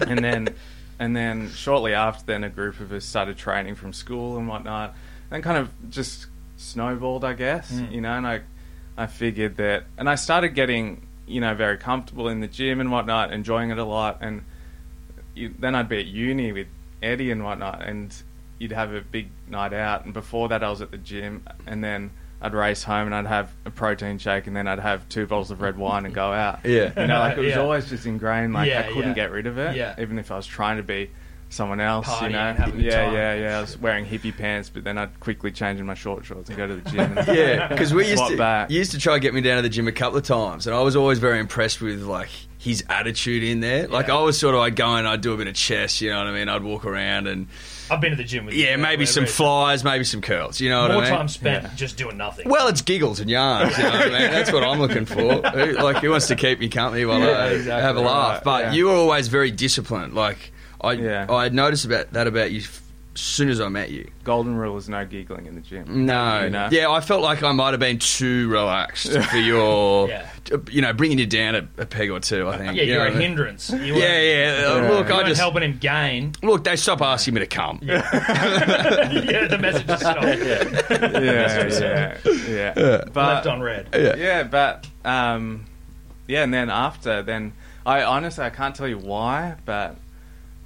and 0.00 0.24
then, 0.24 0.48
and 0.98 1.16
then 1.16 1.50
shortly 1.50 1.94
after, 1.94 2.24
then 2.26 2.44
a 2.44 2.48
group 2.48 2.80
of 2.80 2.92
us 2.92 3.04
started 3.04 3.36
training 3.36 3.76
from 3.76 3.92
school 3.92 4.36
and 4.36 4.48
whatnot. 4.48 4.94
And 5.30 5.42
kind 5.42 5.58
of 5.58 5.70
just 5.90 6.26
snowballed, 6.56 7.24
I 7.24 7.34
guess. 7.34 7.70
Mm. 7.72 7.92
You 7.92 8.00
know, 8.00 8.12
and 8.12 8.26
I, 8.26 8.40
I 8.96 9.06
figured 9.06 9.56
that, 9.56 9.84
and 9.96 10.08
I 10.08 10.14
started 10.16 10.50
getting, 10.50 11.06
you 11.26 11.40
know, 11.40 11.54
very 11.54 11.78
comfortable 11.78 12.28
in 12.28 12.40
the 12.40 12.48
gym 12.48 12.80
and 12.80 12.90
whatnot, 12.90 13.32
enjoying 13.32 13.70
it 13.70 13.78
a 13.78 13.84
lot. 13.84 14.18
And 14.20 14.44
you, 15.34 15.54
then 15.58 15.74
I'd 15.74 15.88
be 15.88 16.00
at 16.00 16.06
uni 16.06 16.52
with 16.52 16.68
Eddie 17.02 17.30
and 17.30 17.44
whatnot, 17.44 17.82
and 17.82 18.14
you'd 18.58 18.72
have 18.72 18.92
a 18.92 19.00
big 19.00 19.28
night 19.48 19.72
out. 19.72 20.04
And 20.04 20.14
before 20.14 20.48
that, 20.48 20.64
I 20.64 20.70
was 20.70 20.80
at 20.80 20.90
the 20.90 20.98
gym, 20.98 21.44
and 21.66 21.82
then 21.82 22.10
I'd 22.40 22.52
race 22.54 22.82
home 22.82 23.06
and 23.06 23.14
I'd 23.14 23.26
have 23.26 23.50
a 23.64 23.70
protein 23.70 24.18
shake, 24.18 24.46
and 24.46 24.54
then 24.56 24.68
I'd 24.68 24.78
have 24.78 25.08
two 25.08 25.26
bottles 25.26 25.50
of 25.50 25.60
red 25.62 25.76
wine 25.78 26.04
and 26.04 26.14
go 26.14 26.32
out. 26.32 26.60
Yeah. 26.64 26.92
you 27.00 27.06
know, 27.06 27.18
like 27.20 27.36
it 27.38 27.40
was 27.40 27.48
Yeah. 27.50 27.60
always 27.60 27.88
just 27.88 28.06
ingrained. 28.06 28.52
Like 28.52 28.68
Yeah, 28.68 28.80
I 28.80 28.92
couldn't 28.92 29.08
yeah. 29.08 29.14
get 29.14 29.30
rid 29.30 29.46
of 29.46 29.56
it, 29.58 29.76
Yeah. 29.76 29.94
even 29.98 30.18
if 30.18 30.30
I 30.30 30.36
was 30.36 30.46
trying 30.46 30.76
to 30.76 30.82
be 30.82 31.10
someone 31.48 31.78
else. 31.80 32.06
Partying 32.08 32.22
you 32.24 32.28
know, 32.30 32.38
and 32.40 32.58
having 32.58 32.74
a 32.74 32.76
good 32.82 32.84
yeah, 32.92 33.04
time. 33.04 33.14
yeah, 33.14 33.34
yeah. 33.34 33.58
I 33.58 33.60
was 33.60 33.78
wearing 33.78 34.04
hippie 34.04 34.36
pants, 34.36 34.68
but 34.68 34.82
then 34.84 34.98
I'd 34.98 35.18
quickly 35.20 35.52
change 35.52 35.78
in 35.80 35.86
my 35.86 35.94
short 35.94 36.24
shorts 36.24 36.48
and 36.48 36.58
go 36.58 36.66
to 36.66 36.74
the 36.76 36.90
gym. 36.90 37.16
And 37.18 37.28
Yeah, 37.36 37.68
because 37.68 37.94
we 37.94 38.08
used 38.08 38.26
to 38.26 38.36
back. 38.36 38.68
you 38.70 38.78
used 38.78 38.90
to 38.90 38.98
try 38.98 39.14
to 39.14 39.20
get 39.20 39.32
me 39.32 39.40
down 39.40 39.56
to 39.56 39.62
the 39.62 39.68
gym 39.68 39.86
a 39.88 39.92
couple 39.92 40.18
of 40.18 40.24
times, 40.24 40.66
and 40.66 40.74
I 40.76 40.80
was 40.80 40.96
always 40.96 41.18
very 41.20 41.38
impressed 41.38 41.80
with 41.80 42.02
like 42.02 42.28
his 42.58 42.84
attitude 42.88 43.44
in 43.44 43.60
there. 43.60 43.86
Like 43.86 44.08
Yeah. 44.08 44.16
I 44.16 44.22
was 44.22 44.38
sort 44.38 44.56
of 44.56 44.60
I'd 44.60 44.74
go 44.76 44.86
and 44.96 45.06
I'd 45.06 45.20
do 45.20 45.32
a 45.34 45.36
bit 45.36 45.46
of 45.46 45.54
chest, 45.54 46.00
you 46.00 46.10
know 46.10 46.18
what 46.18 46.26
I 46.26 46.32
mean? 46.32 46.48
I'd 46.48 46.64
walk 46.64 46.84
around 46.84 47.28
and 47.28 47.46
I've 47.90 48.00
been 48.00 48.10
to 48.10 48.16
the 48.16 48.24
gym 48.24 48.46
with 48.46 48.54
you. 48.54 48.64
yeah, 48.64 48.76
maybe 48.76 49.02
Whatever 49.02 49.06
some 49.06 49.24
it 49.24 49.28
is. 49.30 49.36
flies, 49.36 49.84
maybe 49.84 50.04
some 50.04 50.20
curls. 50.20 50.60
You 50.60 50.70
know 50.70 50.82
what 50.82 50.90
More 50.92 51.00
I 51.00 51.04
mean? 51.04 51.10
More 51.10 51.18
time 51.18 51.28
spent 51.28 51.64
Yeah. 51.64 51.70
just 51.76 51.96
doing 51.96 52.16
nothing. 52.16 52.48
Well, 52.48 52.68
it's 52.68 52.82
giggles 52.82 53.20
and 53.20 53.30
yarns. 53.30 53.76
You 53.76 53.84
know 53.84 53.90
what 53.90 54.00
I 54.00 54.04
mean? 54.08 54.30
That's 54.30 54.52
what 54.52 54.62
I'm 54.64 54.78
looking 54.80 55.04
for. 55.06 55.42
Who, 55.42 55.72
like, 55.74 55.98
who 55.98 56.10
wants 56.10 56.26
to 56.28 56.36
keep 56.36 56.58
me 56.58 56.68
company 56.68 57.04
while 57.04 57.20
Yeah, 57.20 57.26
I 57.26 57.46
exactly 57.48 57.82
have 57.82 57.96
a 57.96 58.00
laugh? 58.00 58.34
right, 58.36 58.44
But 58.44 58.64
yeah. 58.64 58.72
you 58.72 58.86
were 58.86 58.94
always 58.94 59.28
very 59.28 59.50
disciplined. 59.50 60.14
Like, 60.14 60.52
I, 60.80 60.92
Yeah. 60.92 61.26
I 61.30 61.48
noticed 61.48 61.84
about 61.84 62.12
that 62.12 62.26
about 62.26 62.50
you 62.52 62.60
f- 62.60 62.68
as 62.68 62.85
soon 63.20 63.48
as 63.48 63.60
I 63.60 63.68
met 63.68 63.90
you. 63.90 64.10
golden 64.24 64.54
rule 64.56 64.76
is 64.76 64.88
no 64.88 65.04
giggling 65.06 65.46
in 65.46 65.54
the 65.54 65.60
gym. 65.60 66.06
No, 66.06 66.44
You 66.44 66.50
know? 66.50 66.68
yeah, 66.70 66.90
I 66.90 67.00
felt 67.00 67.22
like 67.22 67.42
I 67.42 67.52
might 67.52 67.70
have 67.70 67.80
been 67.80 67.98
too 67.98 68.48
relaxed 68.48 69.12
for 69.30 69.36
your, 69.38 70.08
Yeah. 70.08 70.28
you 70.70 70.82
know, 70.82 70.92
bringing 70.92 71.18
you 71.18 71.26
down 71.26 71.54
a, 71.54 71.68
a 71.78 71.86
peg 71.86 72.10
or 72.10 72.20
two. 72.20 72.48
I 72.48 72.58
think. 72.58 72.76
yeah, 72.76 72.82
You 72.82 72.92
you're 72.94 73.04
know 73.04 73.06
a 73.08 73.10
mean? 73.12 73.20
hindrance. 73.20 73.70
You 73.70 73.78
Yeah, 73.78 73.92
weren't- 73.94 74.02
yeah. 74.02 74.60
Yeah. 74.82 74.90
Look, 74.90 75.08
You 75.08 75.14
I 75.14 75.22
just 75.24 75.40
helping 75.40 75.62
him 75.62 75.78
gain. 75.78 76.32
look. 76.42 76.64
They 76.64 76.76
stop 76.76 77.00
asking 77.02 77.34
me 77.34 77.40
to 77.40 77.46
come. 77.46 77.78
yeah, 77.82 78.00
the 79.48 79.58
message 79.60 79.88
is 79.88 80.00
stopped. 80.00 80.22
yeah, 81.20 82.18
yeah, 82.28 82.72
yeah. 82.76 83.04
But, 83.12 83.34
Left 83.34 83.46
on 83.46 83.60
red. 83.60 83.88
Yeah. 83.94 84.16
Yeah, 84.16 84.42
but 84.44 84.86
um, 85.04 85.64
yeah, 86.26 86.42
and 86.42 86.52
then 86.52 86.70
after, 86.70 87.22
then 87.22 87.52
I 87.84 88.02
honestly 88.02 88.44
I 88.44 88.50
can't 88.50 88.74
tell 88.74 88.88
you 88.88 88.98
why, 88.98 89.54
but 89.64 89.96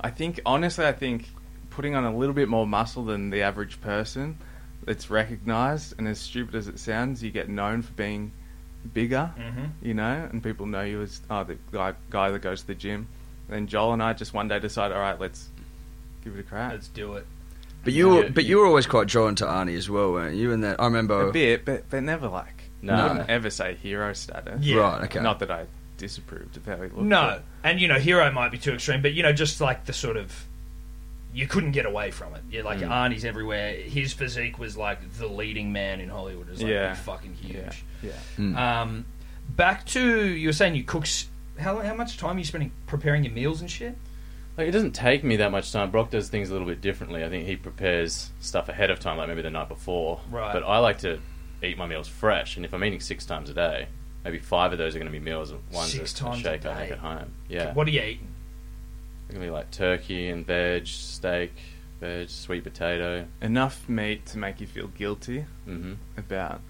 I 0.01 0.11
think 0.11 0.41
honestly 0.47 0.87
I 0.87 0.93
think 0.93 1.29
putting 1.71 1.95
on 1.95 2.05
a 2.05 2.17
little 2.17 2.35
bit 2.35 2.49
more 2.49 2.67
muscle 2.67 3.05
than 3.05 3.31
the 3.31 3.43
average 3.43 3.81
person, 3.81 4.37
it's 4.87 5.11
recognised, 5.11 5.95
and 5.99 6.07
as 6.09 6.19
stupid 6.19 6.55
as 6.55 6.69
it 6.69 6.79
sounds, 6.79 7.23
you 7.23 7.31
get 7.31 7.49
known 7.49 7.83
for 7.83 7.93
being 7.93 8.33
bigger, 8.95 9.31
Mhm. 9.39 9.71
you 9.83 9.95
know, 9.95 10.29
and 10.31 10.43
people 10.43 10.67
know 10.67 10.83
you 10.83 11.03
as 11.03 11.21
oh 11.31 11.45
the 11.45 11.57
guy 11.73 11.95
guy 12.09 12.31
that 12.31 12.41
goes 12.43 12.63
to 12.63 12.67
the 12.69 12.75
gym. 12.75 13.07
And 13.49 13.57
then 13.57 13.67
Joel 13.67 13.93
and 13.93 14.03
I 14.03 14.13
just 14.15 14.33
one 14.33 14.49
day 14.49 14.59
decided, 14.59 14.95
all 14.97 15.03
right, 15.03 15.19
let's 15.21 15.49
give 16.25 16.35
it 16.37 16.41
a 16.41 16.43
crack. 16.43 16.73
Let's 16.73 16.89
do 16.89 17.15
it. 17.15 17.27
But 17.85 17.93
you, 17.95 18.09
were, 18.11 18.25
Yeah. 18.25 18.29
but 18.31 18.45
you 18.45 18.59
were 18.59 18.67
always 18.67 18.87
quite 18.87 19.09
drawn 19.09 19.35
to 19.37 19.45
Arnie 19.47 19.77
as 19.77 19.89
well, 19.89 20.13
weren't 20.13 20.37
you? 20.37 20.53
And 20.53 20.63
that 20.65 20.81
I 20.81 20.85
remember. 20.85 21.29
a 21.29 21.33
bit, 21.33 21.65
but 21.65 21.89
but 21.91 22.03
never 22.03 22.29
like 22.29 22.65
No. 22.83 22.95
I 22.95 23.09
wouldn't 23.09 23.31
ever 23.31 23.51
say 23.51 23.75
hero 23.75 24.13
status. 24.15 24.63
Yeah. 24.63 24.77
Right. 24.81 25.03
Okay. 25.05 25.21
Not 25.21 25.39
that 25.41 25.51
I 25.51 25.67
disapproved 25.99 26.57
of 26.57 26.65
how 26.67 26.77
he 26.77 26.83
looked. 26.83 26.97
No, 26.97 27.23
but- 27.37 27.45
and 27.65 27.81
you 27.81 27.89
know, 27.89 27.99
hero 27.99 28.31
might 28.33 28.51
be 28.51 28.59
too 28.59 28.73
extreme, 28.73 29.03
but 29.03 29.13
you 29.13 29.23
know, 29.23 29.33
just 29.33 29.61
like 29.61 29.85
the 29.85 29.93
sort 29.93 30.17
of 30.17 30.47
you 31.33 31.47
couldn't 31.47 31.73
get 31.73 31.87
away 31.87 32.11
from 32.11 32.35
it. 32.35 32.43
Yeah, 32.51 32.63
like 32.63 32.79
Mm. 32.81 32.89
Arnie's 32.91 33.25
everywhere. 33.25 33.73
His 33.75 34.13
physique 34.13 34.59
was 34.59 34.77
like 34.77 34.99
the 35.19 35.27
leading 35.29 35.73
man 35.73 36.01
in 36.01 36.09
Hollywood. 36.09 36.49
It 36.49 36.53
was 36.53 36.63
like 36.63 36.71
Yeah. 36.73 36.95
fucking 36.95 37.35
huge. 37.35 37.85
Yeah. 38.03 38.13
Yeah. 38.39 38.81
Um, 38.83 39.05
back 39.49 39.85
to 39.87 40.27
you 40.27 40.49
were 40.49 40.53
saying 40.53 40.75
you 40.75 40.85
cook. 40.85 41.03
s- 41.05 41.29
How 41.59 41.79
how 41.81 41.95
much 41.95 42.17
time 42.17 42.37
are 42.37 42.39
you 42.39 42.45
spending 42.45 42.73
preparing 42.87 43.23
your 43.25 43.33
meals 43.35 43.61
and 43.61 43.71
shit? 43.71 43.97
Like 44.57 44.67
it 44.69 44.71
doesn't 44.73 44.93
take 44.93 45.23
me 45.23 45.37
that 45.37 45.51
much 45.53 45.71
time. 45.73 45.91
Brock 45.91 46.11
does 46.11 46.29
things 46.29 46.49
a 46.51 46.53
little 46.53 46.67
bit 46.67 46.81
differently. 46.81 47.23
I 47.25 47.29
think 47.29 47.47
he 47.47 47.57
prepares 47.57 48.31
stuff 48.41 48.69
ahead 48.69 48.91
of 48.91 48.99
time, 48.99 49.17
like 49.19 49.29
maybe 49.29 49.43
the 49.43 49.51
night 49.51 49.69
before. 49.69 50.21
Right. 50.31 50.53
But 50.53 50.65
I 50.65 50.79
like 50.79 50.99
to 50.99 51.21
eat 51.63 51.77
my 51.79 51.87
meals 51.87 52.09
fresh, 52.09 52.57
and 52.57 52.65
if 52.65 52.73
I'm 52.75 52.83
eating 52.85 53.01
six 53.01 53.25
times 53.27 53.51
a 53.51 53.55
day, 53.55 53.87
maybe 54.25 54.39
five 54.39 54.73
of 54.73 54.79
those 54.79 54.97
are 54.97 54.99
going 54.99 55.13
to 55.13 55.19
be 55.19 55.23
meals, 55.25 55.51
and 55.51 55.61
one's 55.73 55.93
Six 55.93 56.13
a, 56.13 56.17
times 56.17 56.39
a 56.41 56.43
shake 56.43 56.67
I 56.67 56.75
make 56.81 56.91
at 56.93 56.99
home. 56.99 57.33
Yeah. 57.49 57.73
What 57.75 57.87
are 57.87 57.91
you 57.91 58.01
eating? 58.03 58.29
It's 59.31 59.37
going 59.37 59.47
to 59.47 59.53
be 59.53 59.57
like 59.57 59.71
turkey 59.71 60.29
and 60.29 60.45
veg, 60.45 60.89
steak, 60.89 61.53
veg, 62.01 62.29
sweet 62.29 62.65
potato. 62.65 63.27
Enough 63.41 63.89
meat 63.89 64.27
to 64.27 64.39
make 64.39 64.61
you 64.61 64.67
feel 64.67 64.89
guilty 64.89 65.45
hmm 65.67 65.93
about. 66.17 66.61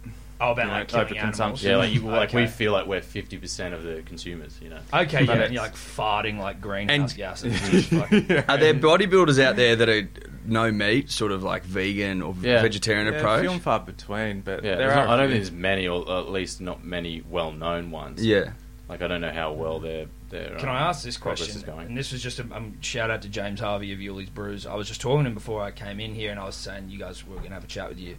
Oh, 0.42 0.53
about 0.53 0.66
You 0.66 0.73
like 0.73 0.92
know, 0.92 1.05
killing 1.07 1.18
animals. 1.18 1.38
overconsumption. 1.40 1.62
Yeah, 1.62 1.77
like 1.79 1.92
you, 1.94 2.01
like 2.03 2.33
we 2.35 2.42
Okay. 2.42 2.51
feel 2.51 2.73
like 2.73 2.87
we're 2.87 3.01
fifty 3.01 3.38
percent 3.38 3.73
of 3.73 3.83
the 3.83 4.03
consumers. 4.05 4.59
You 4.62 4.68
know. 4.70 4.81
Okay, 4.92 5.25
yeah, 5.25 5.33
and 5.33 5.55
you're 5.55 5.62
like 5.62 5.75
farting 5.75 6.38
like 6.38 6.61
greenhouse 6.61 7.11
And- 7.12 7.16
gases. 7.16 7.55
It's 7.75 7.87
fucking- 7.88 8.31
Are 8.49 8.59
there 8.59 8.75
bodybuilders 8.75 9.42
out 9.42 9.57
there 9.57 9.77
that 9.77 9.88
are 9.88 10.07
no 10.44 10.70
meat, 10.70 11.11
sort 11.11 11.33
of 11.33 11.42
like 11.42 11.62
vegan 11.64 12.20
or 12.20 12.35
Yeah. 12.42 12.61
vegetarian 12.61 13.11
Yeah, 13.11 13.20
approach? 13.20 13.40
few 13.40 13.51
and 13.53 13.62
far 13.62 13.81
between, 13.81 14.42
but 14.42 14.62
Yeah, 14.64 14.77
there 14.77 14.77
there's 14.88 14.92
are. 14.92 15.07
not- 15.07 15.09
I 15.09 15.14
a 15.14 15.16
don't 15.16 15.29
few. 15.29 15.35
think 15.37 15.44
there's 15.44 15.59
many, 15.61 15.88
or 15.88 16.11
at 16.18 16.31
least 16.31 16.61
not 16.61 16.85
many 16.85 17.23
well-known 17.29 17.90
ones. 17.90 18.23
Yeah. 18.25 18.53
Like 18.88 19.01
I 19.01 19.07
don't 19.09 19.23
know 19.23 19.33
how 19.33 19.53
well 19.53 19.79
their 19.79 20.07
their. 20.30 20.56
Can 20.56 20.68
um, 20.68 20.76
I 20.76 20.80
ask 20.80 21.04
this 21.04 21.16
question? 21.16 21.62
And 21.68 21.96
this 21.96 22.12
was 22.12 22.22
just 22.22 22.38
a 22.38 22.42
um, 22.54 22.80
shout 22.80 23.10
out 23.10 23.22
to 23.22 23.28
James 23.28 23.60
Harvey 23.60 23.92
of 23.92 24.00
Yulli's 24.00 24.30
Brews. 24.30 24.66
I 24.66 24.74
was 24.74 24.88
just 24.88 25.00
talking 25.00 25.24
to 25.24 25.28
him 25.28 25.34
before 25.34 25.62
I 25.62 25.70
came 25.70 26.00
in 26.00 26.14
here, 26.14 26.30
and 26.30 26.40
I 26.40 26.44
was 26.44 26.54
saying 26.54 26.88
you 26.88 26.98
guys 26.98 27.26
were 27.26 27.36
going 27.36 27.48
to 27.48 27.54
have 27.54 27.64
a 27.64 27.68
chat 27.68 27.88
with 27.88 27.98
you. 27.98 28.16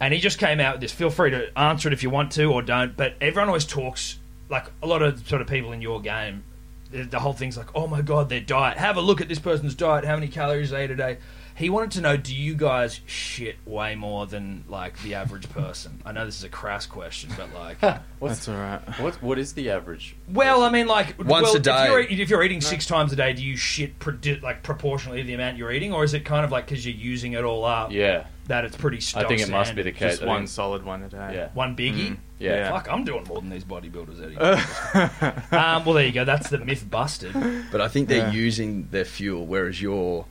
And 0.00 0.12
he 0.12 0.18
just 0.18 0.38
came 0.38 0.58
out 0.58 0.74
with 0.74 0.80
this. 0.80 0.92
Feel 0.92 1.10
free 1.10 1.30
to 1.30 1.56
answer 1.56 1.88
it 1.88 1.92
if 1.92 2.02
you 2.02 2.10
want 2.10 2.32
to 2.32 2.46
or 2.46 2.62
don't. 2.62 2.96
But 2.96 3.14
everyone 3.20 3.48
always 3.48 3.64
talks 3.64 4.18
like 4.48 4.66
a 4.82 4.86
lot 4.86 5.02
of 5.02 5.26
sort 5.28 5.42
of 5.42 5.48
people 5.48 5.72
in 5.72 5.80
your 5.80 6.00
game. 6.00 6.44
The, 6.90 7.20
whole 7.20 7.32
thing's 7.32 7.56
like, 7.56 7.68
oh 7.74 7.86
my 7.86 8.02
god, 8.02 8.28
their 8.28 8.40
diet. 8.40 8.76
Have 8.78 8.96
a 8.96 9.00
look 9.00 9.20
at 9.20 9.28
this 9.28 9.38
person's 9.38 9.74
diet. 9.74 10.04
How 10.04 10.14
many 10.14 10.28
calories 10.28 10.70
they 10.70 10.84
eat 10.84 10.90
a 10.90 10.96
day. 10.96 11.18
He 11.54 11.68
wanted 11.70 11.90
to 11.92 12.00
know: 12.00 12.16
Do 12.16 12.34
you 12.34 12.54
guys 12.54 13.00
shit 13.06 13.56
way 13.66 13.94
more 13.94 14.26
than 14.26 14.64
like 14.68 15.00
the 15.02 15.14
average 15.14 15.48
person? 15.50 16.00
I 16.04 16.12
know 16.12 16.24
this 16.24 16.36
is 16.38 16.44
a 16.44 16.48
crass 16.48 16.86
question, 16.86 17.30
but 17.36 17.48
like, 17.54 17.80
What's 18.18 18.46
That's 18.46 18.48
all 18.48 18.54
right. 18.56 18.80
what 19.00 19.22
what 19.22 19.38
is 19.38 19.52
the 19.52 19.70
average? 19.70 20.16
Well, 20.28 20.62
I 20.62 20.70
mean, 20.70 20.86
like 20.86 21.18
Once 21.18 21.44
well, 21.48 21.56
a 21.56 21.60
day. 21.60 21.82
If 21.84 21.88
you're, 21.90 22.00
eat- 22.00 22.20
if 22.20 22.30
you're 22.30 22.42
eating 22.42 22.60
six 22.60 22.86
times 22.86 23.12
a 23.12 23.16
day, 23.16 23.32
do 23.32 23.44
you 23.44 23.56
shit 23.56 23.98
predi- 23.98 24.40
like 24.42 24.62
proportionally 24.62 25.20
to 25.20 25.26
the 25.26 25.34
amount 25.34 25.56
you're 25.58 25.72
eating, 25.72 25.92
or 25.92 26.04
is 26.04 26.14
it 26.14 26.24
kind 26.24 26.44
of 26.44 26.50
like 26.52 26.66
because 26.66 26.84
you're 26.86 26.94
using 26.94 27.32
it 27.32 27.44
all 27.44 27.64
up 27.64 27.92
Yeah, 27.92 28.26
that 28.46 28.64
it's 28.64 28.76
pretty? 28.76 29.00
Stock 29.00 29.24
I 29.24 29.28
think 29.28 29.40
it 29.40 29.48
must 29.50 29.74
be 29.74 29.82
the 29.82 29.90
standard? 29.92 29.98
case. 29.98 30.10
Just 30.12 30.22
I 30.22 30.26
one 30.26 30.38
think- 30.40 30.48
solid 30.50 30.84
one 30.84 31.02
a 31.02 31.08
day. 31.08 31.30
Yeah, 31.34 31.48
one 31.54 31.76
biggie. 31.76 32.10
Mm. 32.12 32.16
yeah. 32.38 32.56
Yeah. 32.56 32.70
Fuck, 32.72 32.88
I'm 32.90 33.04
doing 33.04 33.24
more 33.24 33.40
than 33.40 33.50
these 33.50 33.64
bodybuilders. 33.64 34.22
Anyway. 34.22 34.62
um, 35.52 35.84
well, 35.84 35.94
there 35.94 36.06
you 36.06 36.12
go. 36.12 36.24
That's 36.24 36.48
the 36.50 36.58
myth 36.58 36.88
busted. 36.88 37.34
But 37.70 37.80
I 37.80 37.88
think 37.88 38.08
they're 38.08 38.26
Yeah. 38.28 38.32
using 38.32 38.88
their 38.90 39.04
fuel, 39.04 39.46
whereas 39.46 39.80
you're 39.80 40.24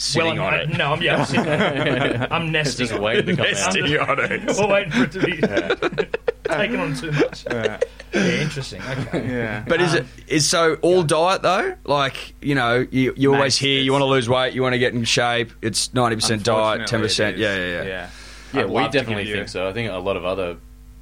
sitting 0.00 0.38
well, 0.38 0.46
I'm, 0.48 0.54
on 0.54 0.54
I- 0.54 0.62
it. 0.62 0.68
No, 0.76 0.92
I'm, 0.92 1.02
yeah, 1.02 1.16
I'm, 1.18 1.24
sitting, 1.26 1.46
I'm 2.32 2.52
nesting. 2.52 2.86
just 2.86 2.92
on 2.94 3.02
waiting 3.02 3.36
to 3.36 3.42
it. 3.42 3.56
come 3.56 3.84
out. 4.08 4.18
On 4.20 4.32
it. 4.32 4.56
We're 4.58 4.66
waiting 4.66 4.90
for 4.92 5.02
it 5.04 5.12
to 5.12 6.00
be 6.00 6.08
taken 6.44 6.80
on 6.80 6.94
too 6.94 7.12
much. 7.12 7.44
Yeah. 7.50 7.78
Yeah, 8.12 8.26
interesting. 8.42 8.82
Okay. 8.82 9.28
Yeah. 9.28 9.64
But 9.68 9.80
is 9.80 9.92
Um, 9.94 9.98
it 9.98 10.06
is 10.26 10.48
so 10.48 10.74
all 10.82 11.02
diet 11.04 11.42
though? 11.42 11.74
Like 11.84 12.34
you 12.42 12.54
know, 12.56 12.84
you, 12.90 13.12
you 13.16 13.32
always 13.34 13.60
Mate, 13.60 13.68
hear 13.68 13.82
you 13.82 13.92
want 13.92 14.02
to 14.02 14.06
lose 14.06 14.28
weight, 14.28 14.52
you 14.54 14.62
want 14.62 14.72
to 14.72 14.78
get 14.80 14.94
in 14.94 15.04
shape. 15.04 15.52
It's 15.62 15.94
ninety 15.94 16.16
percent 16.16 16.42
diet, 16.42 16.88
ten 16.88 17.00
percent. 17.00 17.36
Yeah, 17.38 17.54
yeah, 17.56 17.66
yeah. 17.66 17.82
yeah. 17.84 18.10
Yeah, 18.52 18.64
we 18.64 18.88
definitely 18.88 19.30
think 19.30 19.48
so. 19.48 19.68
I 19.68 19.72
think 19.72 19.92
a 19.92 19.96
lot 19.98 20.16
of 20.16 20.24
other, 20.24 20.56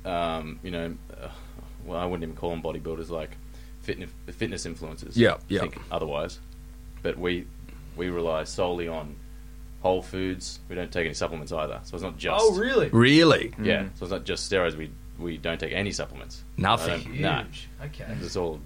um, 0.05 0.61
you 0.63 0.71
know, 0.71 0.95
uh, 1.15 1.29
well, 1.87 1.99
I 1.99 2.05
wouldn't 2.05 2.25
even 2.25 2.37
call 2.37 2.51
them 2.51 2.61
bodybuilders, 2.63 3.09
like 3.09 3.31
fitness 3.81 4.11
fitness 4.27 4.67
influencers. 4.67 5.13
Yeah, 5.15 5.39
yeah. 5.49 5.61
Think 5.61 5.79
otherwise, 5.91 6.41
but 7.03 7.17
we 7.17 7.47
we 7.99 8.09
rely 8.09 8.45
solely 8.45 8.89
on 8.89 9.17
whole 9.83 10.01
foods. 10.03 10.61
We 10.69 10.75
don't 10.75 10.91
take 10.91 11.05
any 11.05 11.15
supplements 11.15 11.53
either, 11.53 11.81
so 11.85 11.95
it's 11.95 12.03
not 12.03 12.17
just. 12.17 12.43
Oh, 12.43 12.55
really? 12.57 12.89
Really, 12.89 13.53
Yeah, 13.63 13.83
Mm. 13.83 13.91
so 13.99 14.05
it's 14.07 14.13
not 14.13 14.25
just 14.25 14.51
steroids. 14.51 14.75
We 14.77 14.91
we 15.19 15.37
don't 15.37 15.59
take 15.59 15.73
any 15.73 15.91
supplements. 15.93 16.45
nothing. 16.57 17.01
Huge. 17.01 17.21
Nah. 17.21 17.43
Okay. 17.87 18.07
It's 18.23 18.37
all 18.37 18.61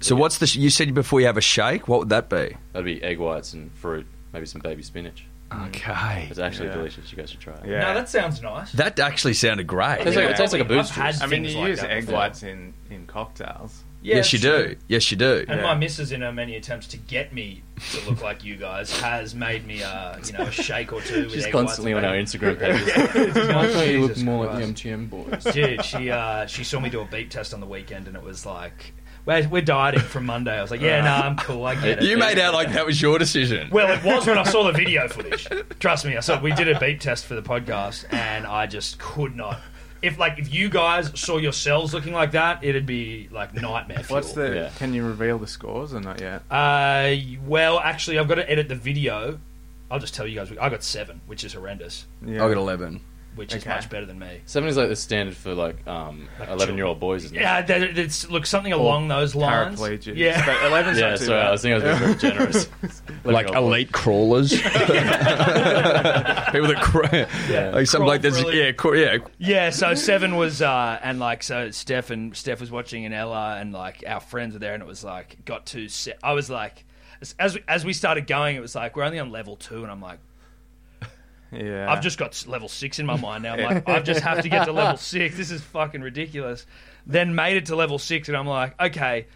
So 0.00 0.14
what's 0.14 0.36
the? 0.38 0.46
You 0.60 0.68
said 0.70 0.92
before 0.94 1.20
you 1.20 1.26
have 1.26 1.38
a 1.38 1.40
shake. 1.40 1.88
What 1.88 1.98
would 2.00 2.08
that 2.10 2.28
be? 2.28 2.56
that'd 2.72 2.84
be 2.84 3.02
egg 3.02 3.18
whites 3.18 3.54
and 3.54 3.72
fruit, 3.72 4.06
maybe 4.32 4.44
some 4.46 4.60
baby 4.60 4.82
spinach. 4.82 5.24
Okay, 5.66 6.26
It's 6.30 6.38
actually 6.40 6.68
Yeah. 6.68 6.74
delicious. 6.74 7.10
You 7.12 7.16
guys 7.18 7.30
should 7.30 7.38
try 7.40 7.54
it. 7.54 7.60
Yeah. 7.66 7.80
No, 7.80 7.94
that 7.94 8.08
sounds 8.08 8.42
nice. 8.42 8.72
that 8.72 8.98
actually 8.98 9.34
sounded 9.34 9.66
great. 9.68 9.98
Tastes 10.00 10.16
like, 10.16 10.30
it 10.30 10.36
tastes 10.36 10.52
like 10.52 10.62
a 10.62 10.64
I've 10.64 10.68
boost 10.68 10.90
had. 10.90 11.22
I 11.22 11.26
mean, 11.26 11.44
you 11.44 11.56
like 11.58 11.68
use 11.68 11.82
egg 11.82 12.00
before. 12.06 12.14
whites 12.16 12.42
in, 12.42 12.74
in 12.90 13.06
cocktails. 13.06 13.84
Yeah, 14.04 14.16
yes, 14.16 14.34
you 14.34 14.38
do. 14.38 14.76
Yes, 14.86 15.10
you 15.10 15.16
do. 15.16 15.46
And 15.48 15.60
Yeah. 15.60 15.66
my 15.66 15.74
missus, 15.74 16.12
in 16.12 16.20
her 16.20 16.30
many 16.30 16.56
attempts 16.56 16.86
to 16.88 16.98
get 16.98 17.32
me 17.32 17.62
to 17.92 18.08
look 18.10 18.20
like 18.22 18.44
you 18.44 18.56
guys, 18.56 19.00
has 19.00 19.34
made 19.34 19.66
me, 19.66 19.82
uh, 19.82 20.18
you 20.26 20.34
know, 20.34 20.40
a 20.44 20.50
shake 20.50 20.92
or 20.92 21.00
two. 21.00 21.22
with 21.24 21.32
She's 21.32 21.46
egg 21.46 21.52
constantly 21.52 21.94
whites 21.94 22.04
on 22.04 22.10
our 22.10 22.16
and 22.16 22.28
Instagram 22.28 22.58
pages. 22.58 23.34
Why 23.54 23.66
can't 23.66 23.90
you 23.90 24.06
look 24.06 24.18
more 24.18 24.44
like 24.44 24.58
the 24.58 24.66
MTM 24.66 25.08
boys? 25.08 25.44
Dude, 25.44 25.82
she 25.86 26.10
uh, 26.10 26.44
she 26.44 26.64
saw 26.64 26.80
me 26.80 26.90
do 26.90 27.00
a 27.00 27.06
beep 27.06 27.30
test 27.30 27.54
on 27.54 27.60
the 27.60 27.66
weekend, 27.66 28.06
and 28.06 28.14
it 28.14 28.22
was 28.22 28.44
like, 28.44 28.92
we're, 29.24 29.48
we're 29.48 29.62
dieting 29.62 30.00
from 30.02 30.26
Monday. 30.26 30.52
I 30.52 30.60
was 30.60 30.70
like, 30.70 30.82
yeah, 30.82 31.00
no, 31.00 31.10
I'm 31.26 31.36
cool. 31.36 31.64
I 31.64 31.74
get 31.74 32.02
it. 32.02 32.04
You 32.04 32.18
made 32.18 32.38
out 32.38 32.52
like 32.52 32.72
that 32.74 32.84
was 32.84 33.00
your 33.00 33.18
decision. 33.18 33.70
Well, 33.70 33.90
it 33.90 34.04
was 34.04 34.26
when 34.26 34.36
I 34.36 34.42
saw 34.44 34.64
the 34.64 34.72
video 34.72 35.08
footage. 35.08 35.48
Trust 35.80 36.04
me, 36.04 36.14
I 36.14 36.20
saw 36.20 36.38
we 36.38 36.52
did 36.52 36.68
a 36.68 36.78
beep 36.78 37.00
test 37.00 37.24
for 37.24 37.34
the 37.36 37.42
podcast, 37.42 38.04
and 38.12 38.46
I 38.46 38.66
just 38.66 38.98
could 38.98 39.34
not. 39.34 39.62
If 40.04 40.18
like 40.18 40.38
if 40.38 40.52
you 40.52 40.68
guys 40.68 41.10
saw 41.18 41.38
yourselves 41.38 41.94
looking 41.94 42.12
like 42.12 42.32
that, 42.32 42.62
it'd 42.62 42.86
be 42.86 43.28
like 43.32 43.54
nightmare. 43.54 44.02
Fuel. 44.04 44.16
What's 44.18 44.32
the? 44.32 44.54
Yeah. 44.54 44.70
Can 44.76 44.92
you 44.94 45.04
reveal 45.06 45.38
the 45.38 45.46
scores 45.46 45.94
or 45.94 46.00
not 46.00 46.20
yet? 46.20 46.42
Uh, 46.50 47.14
well, 47.46 47.78
actually, 47.80 48.18
I've 48.18 48.28
got 48.28 48.36
to 48.36 48.50
edit 48.50 48.68
the 48.68 48.74
video. 48.76 49.38
I'll 49.90 49.98
just 50.00 50.14
tell 50.14 50.26
you 50.26 50.34
guys. 50.36 50.50
I 50.60 50.68
got 50.68 50.82
seven, 50.82 51.20
which 51.26 51.44
is 51.44 51.52
horrendous, 51.54 52.06
Yeah. 52.24 52.44
I 52.44 52.48
got 52.48 52.56
eleven. 52.56 53.00
Which 53.34 53.54
is 53.54 53.62
Okay. 53.62 53.70
much 53.74 53.88
better 53.90 54.06
than 54.06 54.18
me. 54.18 54.40
Seven 54.46 54.68
is 54.68 54.76
like 54.76 54.88
the 54.88 54.96
standard 54.96 55.36
for 55.36 55.54
like 55.54 55.86
um, 55.86 56.28
eleven-year-old 56.48 57.00
boys, 57.00 57.24
isn't 57.24 57.36
it? 57.36 57.40
Yeah, 57.40 57.62
that, 57.62 57.82
it's 57.98 58.28
look 58.30 58.46
something 58.46 58.72
along 58.72 59.08
those 59.08 59.34
lines. 59.34 59.80
Paraplegics. 59.80 60.16
Yeah, 60.16 60.44
But 60.44 60.56
11's 60.70 60.98
Yeah, 60.98 61.10
not 61.10 61.18
too 61.18 61.24
sorry, 61.24 61.40
bad. 61.40 61.48
I 61.48 61.50
was 61.52 61.62
thinking 61.62 61.82
I 61.82 61.90
was 61.90 61.98
being 62.00 62.18
very 62.18 62.34
generous. 62.36 62.68
Like 63.24 63.46
11-year-old 63.46 63.54
boys. 63.54 63.56
elite 63.56 63.92
crawlers, 63.92 64.52
people 64.52 64.70
that 66.68 66.80
cra- 66.82 67.28
Yeah. 67.50 67.70
like 67.70 67.86
something 67.86 68.06
like 68.06 68.22
this. 68.22 68.38
really- 68.40 68.58
Yeah, 68.60 68.72
craw- 68.72 68.92
yeah. 68.92 69.18
yeah. 69.38 69.70
So 69.70 69.94
seven 69.94 70.36
was, 70.36 70.62
uh, 70.62 70.98
and 71.02 71.18
like 71.18 71.42
so, 71.42 71.70
Steph 71.70 72.10
and 72.10 72.36
Steph 72.36 72.60
was 72.60 72.70
watching, 72.70 73.04
and 73.04 73.14
Ella 73.14 73.56
and 73.60 73.72
like 73.72 74.04
our 74.06 74.20
friends 74.20 74.54
were 74.54 74.58
there, 74.60 74.74
and 74.74 74.82
it 74.82 74.86
was 74.86 75.04
like 75.04 75.44
got 75.44 75.66
to. 75.66 75.88
Se- 75.88 76.14
I 76.22 76.32
was 76.32 76.50
like, 76.50 76.84
as 77.20 77.34
as 77.38 77.54
we, 77.54 77.62
as 77.68 77.84
we 77.84 77.92
started 77.92 78.26
going, 78.26 78.56
it 78.56 78.60
was 78.60 78.74
like 78.74 78.96
we're 78.96 79.04
only 79.04 79.18
on 79.18 79.30
level 79.30 79.56
two, 79.56 79.82
and 79.82 79.90
I'm 79.90 80.00
like. 80.00 80.18
Yeah. 81.52 81.90
I've 81.90 82.02
just 82.02 82.18
got 82.18 82.44
level 82.46 82.68
six 82.68 82.98
in 82.98 83.06
my 83.06 83.16
mind 83.16 83.42
now. 83.42 83.54
I'm 83.54 83.62
like, 83.62 83.88
I 83.88 84.00
just 84.00 84.20
have 84.20 84.42
to 84.42 84.48
get 84.48 84.64
to 84.64 84.72
level 84.72 84.96
six. 84.96 85.36
This 85.36 85.50
is 85.50 85.62
fucking 85.62 86.00
ridiculous. 86.00 86.66
Then 87.06 87.34
made 87.34 87.56
it 87.56 87.66
to 87.66 87.76
level 87.76 87.98
six, 87.98 88.28
and 88.28 88.36
I'm 88.36 88.46
like, 88.46 88.80
okay, 88.80 89.26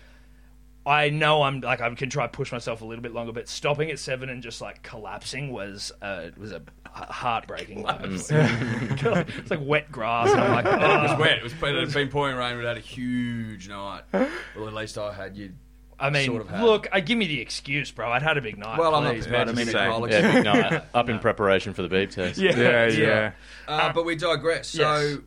I 0.89 1.11
know 1.11 1.43
I'm 1.43 1.61
like 1.61 1.83
I 1.83 1.95
can 1.95 2.09
try 2.09 2.27
push 2.29 2.51
myself 2.51 2.81
a 2.81 2.85
little 2.87 3.03
bit 3.03 3.13
longer, 3.13 3.33
but 3.33 3.47
stopping 3.47 3.91
at 3.91 3.99
seven 3.99 4.31
and 4.31 4.43
just 4.43 4.63
like 4.63 4.83
collapsing 4.83 5.53
was 5.53 5.93
uh, 6.01 6.29
was 6.39 6.53
a 6.53 6.63
heartbreaking. 6.87 7.83
moment. 7.83 8.27
it's 8.31 9.51
like 9.51 9.61
wet 9.63 9.93
grass. 9.93 10.31
And 10.31 10.41
I'm 10.41 10.53
like, 10.53 10.67
It 10.67 11.03
was 11.03 11.11
oh. 11.13 11.21
wet. 11.21 11.39
It 11.39 11.43
was 11.43 11.53
it 11.53 11.75
had 11.75 11.93
been 11.93 12.09
pouring 12.09 12.37
rain. 12.37 12.57
We 12.57 12.65
had 12.65 12.79
a 12.79 12.81
huge 12.81 13.69
night. 13.69 14.03
Well, 14.13 14.67
at 14.67 14.73
least 14.73 14.97
I 14.97 15.13
had 15.13 15.37
you. 15.37 15.53
I 16.01 16.11
mean, 16.11 16.27
sort 16.27 16.43
of 16.43 16.61
look, 16.61 16.87
I 16.93 17.01
give 17.01 17.19
me 17.19 17.27
the 17.27 17.41
excuse, 17.41 17.91
bro. 17.91 18.11
I'd 18.13 18.23
had 18.23 18.37
a 18.39 18.41
big 18.41 18.57
night. 18.59 18.79
Well, 18.79 18.95
I'm 18.95 19.03
not 19.05 19.15
please, 19.15 19.25
prepared 19.27 19.49
to 19.49 19.53
I 19.53 19.57
mean, 19.57 19.67
say- 19.67 20.11
Yeah, 20.21 20.33
big 20.35 20.45
night. 20.45 20.85
Up 20.95 21.09
in 21.09 21.19
preparation 21.19 21.75
for 21.75 21.83
the 21.83 21.89
beep 21.89 22.11
test. 22.11 22.39
yeah, 22.39 22.57
yeah, 22.57 22.87
yeah. 22.87 23.33
Uh, 23.67 23.71
uh, 23.73 23.93
but 23.93 24.05
we 24.05 24.15
digress. 24.15 24.69
So, 24.69 24.81
Yes. 25.01 25.19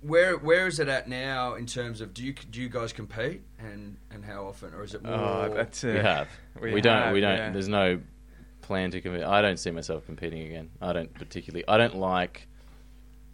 where 0.00 0.36
where 0.36 0.66
is 0.66 0.78
it 0.80 0.88
at 0.88 1.08
now 1.08 1.54
in 1.54 1.66
terms 1.66 2.00
of 2.00 2.14
do 2.14 2.24
you 2.24 2.32
do 2.50 2.60
you 2.60 2.68
guys 2.68 2.92
compete 2.92 3.42
and 3.58 3.96
and 4.10 4.24
how 4.24 4.46
often, 4.46 4.74
or 4.74 4.82
is 4.84 4.94
it 4.94 5.02
more? 5.02 5.14
Oh, 5.14 5.52
that's 5.54 5.82
We 5.82 5.90
it. 5.90 6.04
have. 6.04 6.28
We 6.60 6.74
We, 6.74 6.80
don't. 6.80 7.02
have, 7.02 7.12
we 7.12 7.20
don't. 7.20 7.36
yeah. 7.36 7.50
There's 7.50 7.68
no 7.68 8.00
plan 8.62 8.90
to 8.90 9.00
compete. 9.00 9.22
I 9.22 9.40
don't 9.42 9.58
see 9.58 9.70
myself 9.70 10.04
competing 10.06 10.42
again. 10.42 10.70
I 10.80 10.92
don't 10.92 11.12
particularly. 11.14 11.64
I 11.68 11.78
don't 11.78 11.96
like. 11.96 12.48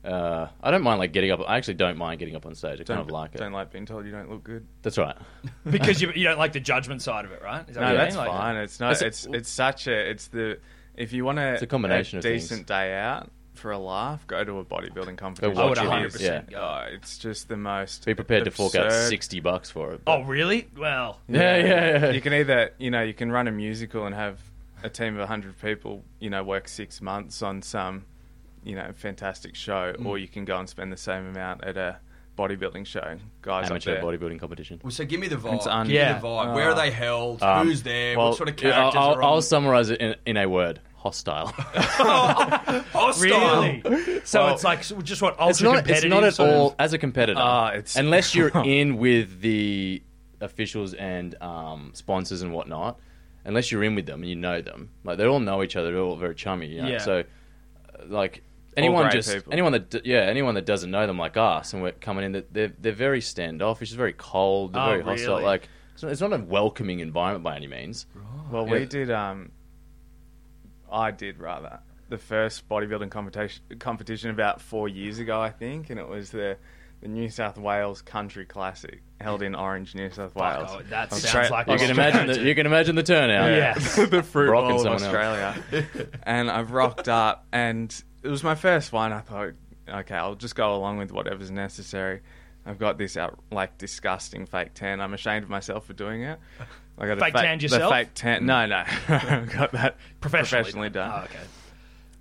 Uh, 0.05 0.49
I 0.63 0.71
don't 0.73 0.83
mind 0.83 0.99
like 0.99 1.13
getting 1.13 1.31
up. 1.31 1.41
I 1.47 1.57
actually 1.57 1.75
don't 1.75 1.97
mind 1.97 2.19
getting 2.19 2.35
up 2.35 2.45
on 2.45 2.55
stage. 2.57 2.75
I 2.75 2.77
kind 2.79 2.87
Don't, 2.87 2.99
of 3.01 3.11
like 3.11 3.35
it. 3.35 3.39
don't 3.39 3.53
like 3.53 3.71
being 3.71 3.87
told 3.87 4.05
you 4.05 4.11
don't 4.11 4.29
look 4.29 4.43
good. 4.43 4.67
That's 4.83 4.99
right. 4.99 5.17
because 5.71 6.03
you, 6.03 6.11
you 6.15 6.25
don't 6.25 6.39
like 6.39 6.53
the 6.53 6.61
judgment 6.61 7.03
side 7.03 7.25
of 7.25 7.31
it, 7.31 7.41
right? 7.43 7.69
Is 7.69 7.77
that 7.77 7.81
No, 7.81 7.87
what 7.87 7.93
you 7.93 7.99
that's 7.99 8.17
mean? 8.17 8.27
Like- 8.27 8.37
fine. 8.37 8.57
It's 8.57 8.81
not. 8.81 8.93
It's 8.93 9.03
a- 9.03 9.07
It's 9.07 9.27
it's 9.27 9.49
such 9.49 9.87
a. 9.87 10.11
It's 10.11 10.27
the. 10.29 10.59
If 10.97 11.13
you 11.13 11.25
want 11.25 11.39
a, 11.39 11.53
It's 11.55 11.63
a 11.63 11.67
combination 11.67 12.19
of 12.19 12.25
things. 12.25 12.43
decent 12.49 12.67
day 12.67 12.95
out 12.95 13.31
for 13.55 13.71
a 13.71 13.79
laugh, 13.79 14.27
go 14.27 14.43
to 14.43 14.59
a 14.59 14.65
bodybuilding 14.65 15.17
competition. 15.19 15.57
I 15.57 15.63
would 15.65 15.69
watch 15.71 15.79
it, 15.79 15.89
100 15.89 16.13
percent 16.13 16.49
yeah. 16.51 16.59
go. 16.59 16.63
Oh, 16.63 16.95
it's 16.95 17.17
just 17.19 17.49
the 17.49 17.57
most. 17.57 18.05
Be 18.05 18.15
prepared 18.15 18.45
to 18.47 18.51
fork 18.51 18.75
out 18.75 18.87
absurd- 18.87 19.09
sixty 19.09 19.39
bucks 19.41 19.71
for 19.71 19.93
it. 19.93 20.01
Oh, 20.07 20.23
really? 20.23 20.69
Well, 20.77 21.21
Yeah, 21.29 21.57
yeah, 21.59 21.67
yeah. 22.07 22.11
You 22.11 22.21
can 22.21 22.35
either, 22.35 22.73
you 22.79 22.91
know, 22.91 23.03
you 23.03 23.15
can 23.15 23.31
run 23.31 23.47
a 23.47 23.53
musical 23.53 24.05
and 24.05 24.15
have 24.17 24.41
a 24.83 24.91
team 24.91 25.15
of 25.15 25.21
100 25.21 25.61
people, 25.63 26.03
you 26.19 26.29
know, 26.29 26.43
work 26.43 26.67
six 26.67 27.01
months 27.01 27.41
on 27.41 27.63
some, 27.63 28.05
you 28.65 28.75
know, 28.77 28.91
fantastic 28.95 29.55
show, 29.55 29.93
Mm. 29.99 30.07
or 30.07 30.19
you 30.19 30.29
can 30.29 30.45
go 30.45 30.59
and 30.59 30.69
spend 30.69 30.93
the 30.93 30.97
same 30.97 31.27
amount 31.27 31.65
at 31.65 31.77
a 31.77 31.99
bodybuilding 32.39 32.87
show. 32.87 33.19
Guys 33.43 33.65
up 33.67 33.73
Amateur 33.73 33.95
there. 33.95 34.03
bodybuilding 34.03 34.41
competition. 34.41 34.81
Well, 34.83 34.91
so 34.91 35.05
give 35.05 35.21
me 35.21 35.29
the 35.29 35.37
vibe. 35.37 35.55
It's 35.57 35.67
un- 35.67 35.87
give 35.87 35.93
me 35.93 35.99
Yeah. 35.99 36.19
the 36.19 36.27
vibe. 36.27 36.55
Where 36.55 36.71
are 36.71 36.75
they 36.75 36.91
held? 36.91 37.43
Um, 37.43 37.67
Who's 37.67 37.83
there? 37.83 38.17
well, 38.17 38.29
what 38.29 38.37
sort 38.37 38.49
of 38.49 38.57
characters 38.57 38.95
I'll, 38.97 39.15
are 39.15 39.23
on? 39.23 39.25
I'll 39.25 39.43
summarize 39.43 39.91
it 39.91 40.01
in, 40.01 40.15
in 40.25 40.37
a 40.37 40.47
word: 40.49 40.81
hostile. 40.97 41.49
Hostile. 42.93 43.23
Really? 43.23 44.21
So 44.25 44.45
Well, 44.45 44.55
it's 44.55 44.65
like 44.65 44.85
so 44.85 45.01
just 45.03 45.23
what 45.23 45.39
ultra 45.39 45.51
it's 45.51 45.61
not. 45.63 45.91
It's 45.91 46.05
not 46.05 46.25
at 46.25 46.35
sort 46.35 46.51
of- 46.51 46.55
all 46.57 46.75
as 46.79 46.93
a 46.93 46.99
competitor. 46.99 47.41
Ah, 47.41 47.71
it's- 47.71 47.97
unless 48.03 48.35
you're 48.35 48.51
in 48.65 48.97
with 48.97 49.41
the 49.41 50.03
officials 50.41 50.95
and 50.95 51.35
um, 51.43 51.91
sponsors 51.95 52.43
and 52.43 52.53
whatnot. 52.53 52.99
Unless 53.45 53.73
you're 53.73 53.83
in 53.83 53.97
with 53.97 54.07
them 54.07 54.21
and 54.21 54.29
you 54.31 54.37
know 54.37 54.61
them, 54.63 54.91
like 55.03 55.19
they 55.19 55.27
all 55.27 55.41
know 55.41 55.65
each 55.65 55.75
other. 55.75 55.91
They're 55.91 56.01
all 56.01 56.15
very 56.17 56.35
chummy. 56.37 56.69
You 56.69 56.83
know? 56.83 56.89
Yeah. 56.89 56.99
So, 56.99 57.19
uh, 57.21 58.05
like 58.07 58.45
anyone 58.77 59.11
just 59.11 59.33
people. 59.35 59.53
anyone 59.53 59.73
that 59.73 60.03
yeah 60.07 60.21
anyone 60.21 60.55
that 60.55 60.67
doesn't 60.67 60.91
know 60.91 61.07
them 61.07 61.19
like 61.19 61.37
us 61.37 61.73
and 61.73 61.83
we're 61.83 61.93
coming 61.93 62.25
in 62.25 62.33
that 62.33 62.53
they're 62.53 62.73
they're 62.79 62.93
very 62.93 63.21
standoffish, 63.21 63.89
it's 63.89 63.97
very 63.97 64.13
cold, 64.15 64.73
they're 64.73 64.83
Oh, 64.83 64.87
very 64.91 65.03
hostile. 65.03 65.35
really? 65.35 65.45
Like 65.45 65.69
it's 65.95 66.03
not, 66.03 66.13
it's 66.13 66.21
not 66.21 66.33
a 66.33 66.39
welcoming 66.39 67.01
environment 67.01 67.45
by 67.45 67.57
any 67.57 67.67
means. 67.67 68.07
Well, 68.51 68.67
Yeah. 68.67 68.73
we 68.73 68.87
did. 68.87 69.11
Um, 69.11 69.51
I 70.91 71.11
did 71.11 71.39
rather 71.39 71.81
the 72.09 72.19
first 72.19 72.69
bodybuilding 72.69 73.11
competition 73.11 73.63
competition 73.79 74.31
about 74.31 74.61
four 74.61 74.89
years 74.89 75.19
ago, 75.19 75.41
I 75.41 75.51
think, 75.51 75.91
and 75.91 75.99
it 75.99 76.09
was 76.09 76.31
the 76.31 76.57
the 77.01 77.09
New 77.09 77.29
South 77.31 77.59
Wales 77.59 78.01
Country 78.01 78.45
Classic 78.45 79.03
held 79.21 79.43
in 79.43 79.55
Orange, 79.57 79.95
New 79.95 80.09
South 80.11 80.35
Wales. 80.37 80.69
oh, 80.73 80.83
that 80.91 81.11
Austra- 81.11 81.19
sounds 81.19 81.51
like 81.51 81.67
You 81.67 81.77
can 81.77 81.91
imagine 81.91 82.27
the 82.29 82.41
you 82.43 82.55
can 82.55 82.67
imagine 82.67 82.95
the 82.95 83.03
turnout. 83.03 83.51
Yeah. 83.51 83.75
the 84.07 84.23
fruit 84.23 84.47
Brock 84.49 84.69
bowl 84.71 84.87
of. 84.87 85.03
Australia. 85.03 85.57
and 86.23 86.51
I've 86.51 86.71
rocked 86.71 87.09
up, 87.09 87.47
and 87.53 87.93
it 88.23 88.29
was 88.29 88.43
my 88.43 88.55
first 88.55 88.93
one. 88.93 89.13
I 89.13 89.21
thought, 89.21 89.53
okay, 89.89 90.15
I'll 90.15 90.35
just 90.35 90.55
go 90.55 90.75
along 90.75 90.99
with 90.99 91.13
whatever's 91.13 91.51
necessary. 91.51 92.21
I've 92.65 92.79
got 92.79 92.97
this 92.97 93.17
out 93.17 93.39
like 93.51 93.77
disgusting 93.79 94.47
fake 94.47 94.75
tan. 94.75 95.01
I'm 95.01 95.15
ashamed 95.15 95.45
of 95.45 95.51
myself 95.51 95.87
for 95.87 95.95
doing 95.95 96.23
it. 96.23 96.39
I 96.99 97.07
got 97.07 97.19
a 97.19 97.21
Fake 97.21 97.35
tanned 97.35 97.63
yourself? 97.63 97.91
The 97.91 97.97
fake 97.97 98.15
tan. 98.15 98.47
No, 98.47 98.67
no, 98.67 98.85
I 99.09 99.47
got 99.51 99.73
that 99.73 99.97
professionally, 100.21 100.63
professionally 100.63 100.91
done. 100.91 101.11
Oh, 101.13 101.25
okay. 101.25 101.39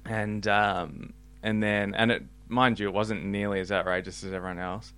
And 0.05 0.47
um, 0.47 1.13
and 1.43 1.61
then 1.61 1.93
and 1.93 2.11
it, 2.11 2.23
mind 2.47 2.79
you, 2.79 2.87
it 2.87 2.93
wasn't 2.93 3.25
nearly 3.25 3.59
as 3.59 3.71
outrageous 3.71 4.23
as 4.23 4.33
everyone 4.33 4.59
else. 4.59 4.93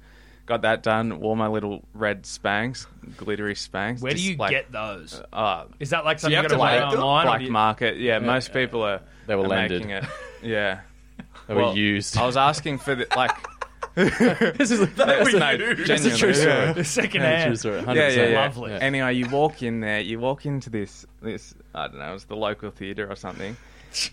Got 0.45 0.61
that 0.61 0.83
done. 0.83 1.19
Wore 1.21 1.35
my 1.37 1.47
little 1.47 1.83
red 1.93 2.23
Spanx, 2.23 2.85
glittery 3.17 3.55
Spanx. 3.55 4.01
Where 4.01 4.13
do 4.13 4.21
you 4.21 4.35
like, 4.35 4.51
get 4.51 4.71
those? 4.71 5.21
Uh, 5.31 5.65
Is 5.79 5.89
that 5.91 6.03
like 6.05 6.19
something 6.19 6.33
you 6.33 6.37
you 6.37 6.43
have 6.43 6.51
got 6.51 6.55
to 6.55 6.77
to 6.77 6.79
buy 6.79 6.79
make 6.85 6.91
them? 6.91 6.99
online? 7.03 7.25
black 7.25 7.49
market. 7.49 7.97
Yeah, 7.97 8.19
most 8.19 8.53
people 8.53 8.83
are. 8.83 9.01
They 9.25 9.35
were 9.35 9.45
are 9.45 9.47
landed. 9.47 9.81
making 9.81 9.91
it. 9.91 10.03
Yeah, 10.43 10.81
They 11.47 11.53
were 11.55 11.73
used. 11.73 12.17
I 12.17 12.25
was 12.25 12.37
asking 12.37 12.77
for 12.79 12.95
the 12.95 13.07
like. 13.17 13.31
this 13.95 14.71
is 14.71 14.79
That's, 14.95 15.33
no, 15.33 15.49
used. 15.51 15.87
That's 15.87 16.05
a 16.05 16.15
true 16.17 16.33
genuinely, 16.33 16.33
story. 16.33 16.55
yeah. 16.67 16.73
The 16.73 16.83
second 16.83 17.21
Yeah, 17.21 17.29
hand. 17.37 17.49
true 17.49 17.55
story. 17.57 17.81
100%. 17.81 17.95
Yeah, 17.95 18.07
yeah, 18.09 18.27
yeah. 18.29 18.41
Lovely. 18.41 18.71
Anyway, 18.73 19.13
you 19.15 19.29
walk 19.29 19.61
in 19.61 19.81
there. 19.81 19.99
You 19.99 20.19
walk 20.19 20.45
into 20.45 20.69
this 20.69 21.05
this 21.21 21.53
I 21.75 21.87
don't 21.89 21.99
know, 21.99 22.09
it 22.09 22.13
was 22.13 22.25
the 22.25 22.35
local 22.35 22.71
theatre 22.71 23.07
or 23.11 23.15
something. 23.15 23.55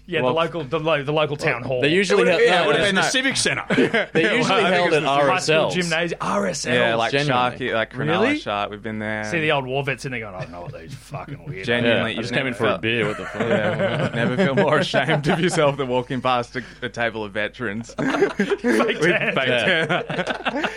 Yeah, 0.07 0.23
Well- 0.23 0.33
the 0.35 0.41
local 0.41 0.65
the, 0.65 0.79
lo- 0.81 1.03
the 1.03 1.13
local 1.13 1.37
town 1.37 1.63
hall. 1.63 1.81
They 1.81 1.89
usually 1.89 2.29
have, 2.31 2.41
yeah, 2.41 2.63
it 2.63 2.67
would 2.67 2.77
have 2.77 2.85
been 2.87 2.95
no. 2.97 3.03
the 3.03 3.09
Civic 3.09 3.37
Centre. 3.37 3.65
They're 4.13 4.37
usually 4.37 4.61
I 4.65 4.71
think 4.71 4.75
held 4.75 4.93
it 4.93 4.97
at 4.97 5.03
was 5.03 5.09
high 5.29 5.39
school 5.39 5.57
RSLs. 5.57 5.73
gymnasium. 5.73 6.21
RSL. 6.21 6.73
Yeah, 6.75 6.95
like 6.97 7.13
genuinely. 7.13 7.59
Sharky, 7.59 7.75
like 7.75 7.93
Cronulla 7.93 8.21
Really? 8.23 8.39
Shark. 8.39 8.71
We've 8.71 8.83
been 8.83 8.99
there. 8.99 9.25
See 9.25 9.41
the 9.41 9.53
old 9.53 9.67
war 9.67 9.83
vets 9.85 10.05
and 10.05 10.15
they 10.15 10.21
go, 10.21 10.29
I 10.35 10.41
don't 10.43 10.51
know 10.53 10.63
what 10.63 10.73
these 10.73 10.95
fucking 10.95 11.45
weird. 11.45 11.65
Gen- 11.65 11.85
Yeah, 11.85 11.91
Genuinely, 11.91 12.11
I 12.11 12.15
you've 12.15 12.23
just 12.23 12.33
came 12.35 12.47
in 12.47 12.53
never 12.53 12.57
for 12.59 12.65
a 12.67 12.69
felt- 12.71 12.83
beer. 12.83 13.07
What 13.07 13.17
the 13.19 13.27
fuck? 13.27 13.41
Yeah, 13.43 14.11
never 14.15 14.37
feel 14.37 14.55
more 14.55 14.79
ashamed 14.79 15.29
of 15.29 15.41
yourself 15.41 15.77
than 15.77 15.89
walking 15.89 16.21
past 16.21 16.57
a, 16.57 16.63
a 16.83 16.89
table 16.89 17.25
of 17.25 17.33
veterans. 17.33 17.95
fake 17.99 18.37
tan. 18.37 19.35
Fake 19.35 19.49
Yeah. 19.49 19.87
tan. 20.03 20.57
and 20.57 20.69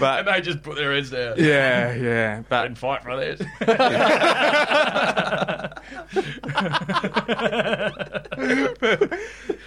but 0.00 0.24
they 0.24 0.40
just 0.40 0.60
put 0.62 0.74
their 0.76 0.92
heads 0.92 1.10
down. 1.10 1.34
yeah, 1.38 1.94
yeah. 1.94 2.42
But 2.48 2.66
And 2.66 2.76
fight 2.78 3.02
for 3.04 3.16
this. 3.16 3.40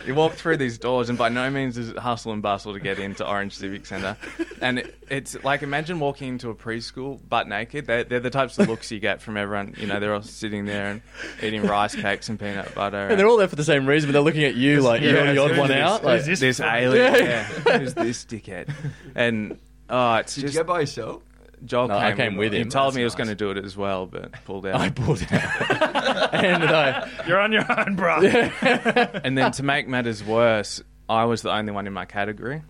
You 0.06 0.16
walk 0.16 0.34
through 0.34 0.58
these 0.58 0.78
doors, 0.78 1.10
and 1.10 1.18
by 1.18 1.30
no 1.30 1.50
means 1.50 1.78
is 1.78 1.90
it 1.90 1.98
hustle 1.98 2.32
and 2.32 2.42
bustle 2.42 2.74
to 2.74 2.80
get 2.80 3.00
into 3.00 3.28
Orange 3.28 3.56
Civic 3.56 3.86
Centre. 3.86 4.18
And 4.62 4.80
it, 4.80 4.96
it's 5.10 5.44
like 5.44 5.62
imagine 5.64 6.00
walking 6.00 6.30
into 6.30 6.50
a 6.50 6.56
preschool 6.56 7.20
butt 7.28 7.48
naked. 7.48 7.88
They're, 7.88 8.04
they're 8.04 8.20
the 8.20 8.30
types 8.30 8.58
of 8.60 8.68
looks 8.68 8.92
you 8.92 9.00
get 9.00 9.22
from 9.22 9.38
everyone. 9.38 9.76
You 9.78 9.88
know, 9.88 10.00
they're 10.00 10.14
all 10.14 10.22
sitting 10.22 10.66
there 10.66 10.88
and 10.92 11.02
eating 11.42 11.64
rice 11.64 11.96
cakes 11.96 12.30
and 12.30 12.40
peanut 12.40 12.74
butter. 12.76 13.08
And 13.08 13.20
they're 13.20 13.28
all 13.28 13.38
there 13.38 13.48
for 13.48 13.56
the 13.56 13.64
same 13.64 13.86
reason, 13.88 14.08
but 14.10 14.14
they're 14.14 14.22
looking 14.22 14.44
at 14.44 14.56
you 14.56 14.82
like 14.82 15.02
you're 15.02 15.16
Yeah, 15.16 15.34
the 15.34 15.40
odd 15.40 15.58
one 15.58 15.68
this- 15.70 15.78
out. 15.78 16.00
who's 16.02 16.06
Like, 16.06 16.24
this 16.26 16.40
this 16.40 16.58
fucking- 16.60 16.84
alien. 16.84 17.14
Yeah. 17.14 17.48
Yeah. 17.66 17.78
Who's 17.80 17.94
this 17.94 18.26
dickhead? 18.26 18.74
And 19.16 19.58
oh, 19.90 20.16
it's 20.16 20.36
Did 20.36 20.42
just 20.42 20.54
you 20.56 20.62
go 20.62 20.68
by 20.68 20.80
yourself? 20.82 21.24
Joel 21.66 21.88
No, 21.88 21.96
came, 22.00 22.06
I 22.06 22.12
came 22.16 22.38
with 22.38 22.54
him. 22.54 22.66
He 22.66 22.70
told 22.70 22.94
me 22.94 23.02
he 23.02 23.04
was 23.04 23.14
nice. 23.14 23.18
going 23.18 23.30
to 23.30 23.36
do 23.36 23.52
it 23.52 23.64
as 23.66 23.76
well, 23.76 24.06
but 24.06 24.32
pulled 24.46 24.66
out. 24.66 24.76
I 24.80 24.90
pulled 24.90 25.22
out, 25.32 26.34
and 26.34 26.64
I, 26.64 27.10
You're 27.28 27.40
on 27.40 27.52
your 27.52 27.66
own, 27.80 27.96
bro. 27.96 28.20
and 28.22 29.38
then 29.38 29.52
to 29.54 29.64
make 29.64 29.88
matters 29.88 30.24
worse, 30.24 30.82
I 31.10 31.26
was 31.26 31.42
the 31.42 31.52
only 31.52 31.72
one 31.72 31.88
in 31.88 31.94
my 31.94 32.06
category. 32.06 32.62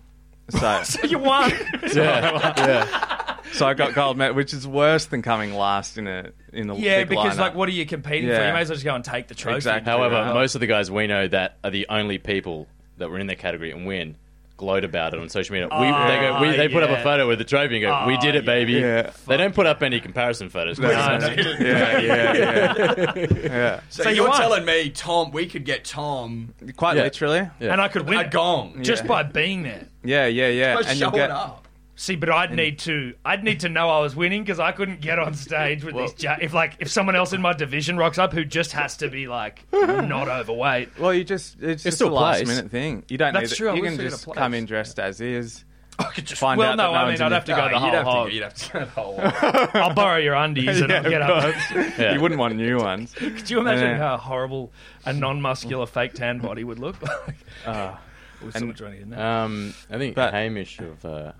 So, 0.50 0.82
you 1.06 1.18
won. 1.18 1.50
yeah, 1.92 2.54
yeah. 2.56 3.36
so 3.52 3.66
I 3.66 3.74
got 3.74 3.92
gold 3.94 4.16
medal, 4.16 4.34
which 4.34 4.54
is 4.54 4.66
worse 4.66 5.04
than 5.04 5.20
coming 5.20 5.52
last 5.52 5.98
in 5.98 6.06
a 6.06 6.30
in 6.54 6.70
a 6.70 6.74
yeah, 6.74 7.00
big 7.00 7.10
because 7.10 7.34
lineup. 7.34 7.38
like, 7.40 7.54
what 7.54 7.68
are 7.68 7.72
you 7.72 7.84
competing 7.84 8.30
for? 8.30 8.34
You 8.36 8.52
may 8.54 8.60
as 8.60 8.70
well 8.70 8.76
just 8.76 8.84
go 8.84 8.94
and 8.94 9.04
take 9.04 9.28
the 9.28 9.34
trophy. 9.34 9.56
Exactly. 9.56 9.90
However, 9.90 10.14
Yeah. 10.14 10.32
most 10.32 10.54
of 10.54 10.62
the 10.62 10.66
guys 10.66 10.90
we 10.90 11.06
know 11.06 11.28
that 11.28 11.58
are 11.62 11.70
the 11.70 11.86
only 11.90 12.16
people 12.16 12.66
that 12.96 13.10
were 13.10 13.18
in 13.18 13.26
their 13.26 13.36
category 13.36 13.70
and 13.72 13.86
win 13.86 14.16
gloat 14.58 14.84
about 14.84 15.14
it 15.14 15.20
on 15.20 15.28
social 15.30 15.54
media. 15.54 15.68
We, 15.68 15.86
oh, 15.86 16.06
they 16.08 16.20
go, 16.20 16.40
we, 16.42 16.54
they 16.54 16.68
put 16.68 16.82
up 16.82 16.90
a 16.90 17.02
photo 17.02 17.26
with 17.26 17.38
the 17.38 17.44
trophy 17.46 17.76
and 17.76 17.84
go, 17.84 18.06
"We 18.06 18.18
did 18.18 18.34
it, 18.34 18.42
Oh, 18.42 18.46
baby." 18.46 18.72
yeah. 18.74 19.12
They 19.26 19.38
don't 19.38 19.54
put 19.54 19.64
up 19.66 19.82
any 19.82 20.00
comparison 20.00 20.50
photos. 20.50 20.78
No, 20.78 20.88
no. 20.88 20.94
yeah, 21.28 21.98
yeah, 21.98 21.98
yeah, 22.36 23.14
yeah. 23.16 23.80
So, 23.88 24.02
So 24.02 24.10
you 24.10 24.16
you're 24.24 24.32
telling 24.34 24.66
me, 24.66 24.90
Tom, 24.90 25.30
we 25.30 25.46
could 25.46 25.64
get 25.64 25.84
Tom 25.84 26.52
Quite 26.76 26.96
Yeah. 26.96 27.04
literally. 27.04 27.48
Yeah. 27.60 27.72
And 27.72 27.80
I 27.80 27.88
could 27.88 28.06
win 28.06 28.18
a 28.18 28.22
it 28.22 28.30
gong. 28.30 28.82
just 28.82 29.06
by 29.06 29.22
being 29.22 29.62
there. 29.62 29.86
Yeah, 30.04 30.26
yeah, 30.26 30.48
yeah. 30.48 30.74
Just 30.76 30.88
and 30.90 30.98
you'll 31.00 31.10
showing 31.10 31.20
get 31.22 31.30
up. 31.30 31.67
See, 32.00 32.14
but 32.14 32.30
I'd 32.30 32.54
need 32.54 32.78
to. 32.80 33.14
I'd 33.24 33.42
need 33.42 33.58
to 33.60 33.68
know 33.68 33.90
I 33.90 33.98
was 33.98 34.14
winning 34.14 34.44
because 34.44 34.60
I 34.60 34.70
couldn't 34.70 35.00
get 35.00 35.18
on 35.18 35.34
stage 35.34 35.82
with 35.82 35.96
these. 35.96 36.12
Ju- 36.12 36.28
if 36.40 36.54
like 36.54 36.76
if 36.78 36.88
someone 36.88 37.16
else 37.16 37.32
in 37.32 37.42
my 37.42 37.52
division 37.52 37.96
rocks 37.96 38.18
up 38.18 38.32
who 38.32 38.44
just 38.44 38.70
has 38.70 38.96
to 38.98 39.08
be 39.08 39.26
like 39.26 39.64
not 39.72 40.28
overweight. 40.28 40.96
Well, 40.96 41.12
you 41.12 41.24
just 41.24 41.56
it's, 41.60 41.82
just 41.82 41.96
still 41.96 42.10
a 42.10 42.14
last 42.14 42.36
place. 42.44 42.48
minute 42.56 42.70
thing. 42.70 43.02
You 43.08 43.18
don't 43.18 43.32
That's 43.34 43.50
need 43.50 43.56
true, 43.56 43.68
I 43.70 43.72
it. 43.72 43.76
You 43.76 43.82
would 43.82 43.86
can 43.88 43.94
still 43.96 44.04
get 44.06 44.10
just 44.12 44.24
place. 44.26 44.38
come 44.38 44.54
in 44.54 44.64
dressed 44.66 45.00
as 45.00 45.20
is. 45.20 45.64
I 45.98 46.04
could 46.04 46.24
just 46.28 46.40
Find 46.40 46.56
well, 46.56 46.70
out 46.70 46.76
no, 46.76 46.84
that 46.84 46.92
no 46.92 46.94
I 46.94 47.02
one's 47.06 47.18
mean 47.18 47.26
in 47.26 47.32
I'd 47.32 47.34
have 47.34 47.44
to 47.46 47.52
go 47.52 47.56
No, 47.56 47.64
the 47.64 47.74
you'd 47.74 47.80
whole 47.80 47.90
have 47.90 48.04
to, 48.04 48.10
hog. 48.10 48.32
you'd 48.32 48.42
have 48.44 48.54
to 48.54 48.72
go 48.72 48.78
the 48.78 48.90
whole 48.92 49.18
hog. 49.64 49.70
I'll 49.74 49.94
borrow 49.94 50.18
your 50.18 50.34
undies 50.34 50.80
and 50.80 50.90
Yeah, 50.90 50.96
I'll 51.02 51.10
get 51.10 51.22
of 51.22 51.30
up. 51.30 51.42
course. 51.54 51.98
Yeah. 51.98 52.14
You 52.14 52.20
wouldn't 52.20 52.38
want 52.38 52.54
new 52.54 52.78
ones. 52.78 53.12
Could 53.14 53.50
you 53.50 53.58
imagine 53.58 53.88
Yeah. 53.88 53.96
how 53.98 54.16
horrible 54.16 54.70
a 55.04 55.12
non-muscular 55.12 55.86
fake 55.86 56.12
tan 56.14 56.38
body 56.38 56.62
would 56.62 56.78
look 56.78 57.02
like? 57.02 57.34
Uh, 57.66 57.96
We're 58.40 58.46
and- 58.46 58.54
still 58.54 58.72
trying 58.74 58.92
to 58.92 58.98
get 58.98 59.10
that. 59.10 59.18
Um, 59.20 59.74
I 59.90 59.98
think 59.98 60.14
But- 60.14 60.32
Hamish 60.34 60.78
of, 60.78 61.04
uh, 61.04 61.32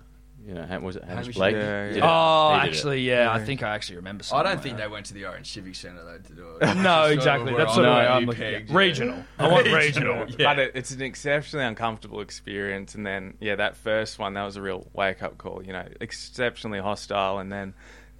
you 0.45 0.53
know, 0.53 0.63
Ham- 0.63 0.83
was 0.83 0.95
it 0.95 1.03
Hamish, 1.03 1.25
Hamish, 1.25 1.35
Blake? 1.35 1.55
yeah, 1.55 1.85
Did 1.87 1.95
yeah. 1.97 2.03
it. 2.03 2.07
Oh, 2.07 2.49
He 2.53 2.59
did 2.59 2.65
it. 2.65 2.69
actually, 2.69 3.01
yeah, 3.01 3.31
I 3.31 3.39
think 3.39 3.61
I 3.61 3.69
actually 3.75 3.97
remember. 3.97 4.23
Something. 4.23 4.39
I 4.39 4.49
Somewhere. 4.49 4.55
don't 4.55 4.63
think 4.63 4.77
they 4.77 4.87
went 4.87 5.05
to 5.07 5.13
the 5.13 5.25
Orange 5.25 5.51
Civic 5.51 5.75
Centre 5.75 6.03
though 6.03 6.17
to 6.17 6.33
do 6.33 6.47
it. 6.61 6.75
No, 6.77 7.03
It's 7.03 7.07
just 7.07 7.11
exactly. 7.13 7.53
where 7.53 7.65
That's 7.65 7.73
sort 7.75 7.85
of 7.85 7.91
I 7.93 7.95
where 7.97 8.05
know 8.05 8.11
I'm 8.15 8.21
you 8.21 8.27
looking 8.27 8.43
at. 8.43 8.69
yeah. 8.69 8.77
Regional. 8.77 9.23
I 9.37 9.47
want 9.47 9.65
Regional, 9.67 10.15
regional. 10.25 10.37
But 10.37 10.59
it, 10.59 10.71
it's 10.75 10.91
an 10.91 11.01
exceptionally 11.01 11.65
uncomfortable 11.65 12.21
experience. 12.21 12.95
And 12.95 13.05
then, 13.05 13.35
yeah, 13.39 13.55
that 13.55 13.77
first 13.77 14.17
one, 14.19 14.33
that 14.33 14.43
was 14.43 14.55
a 14.55 14.61
real 14.61 14.87
wake 14.93 15.21
up 15.21 15.37
call. 15.37 15.61
You 15.63 15.73
know, 15.73 15.85
exceptionally 16.01 16.79
hostile, 16.79 17.39
and 17.39 17.51
then 17.51 17.73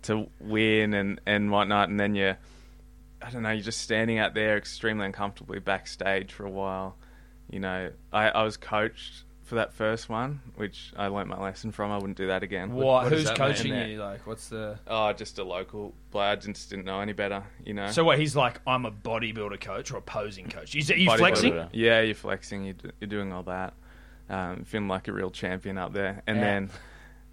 to 0.04 0.30
win 0.40 0.94
and 0.94 1.20
and 1.26 1.52
whatnot, 1.52 1.90
and 1.90 2.00
then 2.00 2.16
you, 2.16 2.36
I 3.22 3.30
don't 3.32 3.42
know, 3.44 3.52
you're 3.52 3.64
just 3.64 3.82
standing 3.82 4.18
out 4.20 4.34
there 4.34 4.56
extremely 4.58 5.06
uncomfortably 5.06 5.60
backstage 5.60 6.32
for 6.34 6.46
a 6.46 6.52
while. 6.52 6.96
You 7.50 7.60
know, 7.60 7.92
I, 8.14 8.30
I 8.30 8.44
was 8.44 8.56
coached 8.58 9.24
for 9.50 9.56
that 9.56 9.74
first 9.74 10.08
one, 10.10 10.40
which 10.56 10.94
I 10.96 11.08
learnt 11.08 11.28
my 11.28 11.40
lesson 11.42 11.72
from. 11.72 11.92
I 11.92 11.98
wouldn't 11.98 12.18
do 12.18 12.28
that 12.28 12.44
again. 12.44 12.72
What? 12.74 12.86
what 13.04 13.12
Who's 13.12 13.30
coaching 13.32 13.72
mean? 13.72 13.90
you? 13.90 14.00
Like, 14.00 14.26
what's 14.28 14.48
the? 14.50 14.80
Oh, 14.88 15.12
just 15.12 15.40
a 15.40 15.44
local 15.44 15.94
blood. 16.12 16.42
Just 16.42 16.70
didn't 16.70 16.86
know 16.86 17.02
any 17.02 17.14
better. 17.14 17.44
You 17.66 17.74
know. 17.74 17.90
So 17.92 18.04
what? 18.04 18.20
He's 18.20 18.36
like, 18.36 18.62
I'm 18.68 18.86
a 18.86 18.92
bodybuilder 18.92 19.60
coach 19.60 19.92
or 19.92 19.98
a 19.98 20.02
posing 20.02 20.48
coach. 20.48 20.76
Is, 20.76 20.90
are 20.92 20.96
you 20.96 21.10
flexing? 21.18 21.68
Yeah, 21.74 22.02
you're 22.02 22.16
flexing. 22.16 22.64
You're, 22.66 22.74
d- 22.76 22.92
you're 23.02 23.08
doing 23.10 23.34
all 23.34 23.44
that. 23.44 23.74
Um, 24.30 24.64
feeling 24.66 24.88
like 24.88 25.08
a 25.08 25.12
real 25.12 25.32
champion 25.32 25.78
up 25.80 25.92
there. 25.94 26.22
And 26.28 26.38
Yeah. 26.38 26.44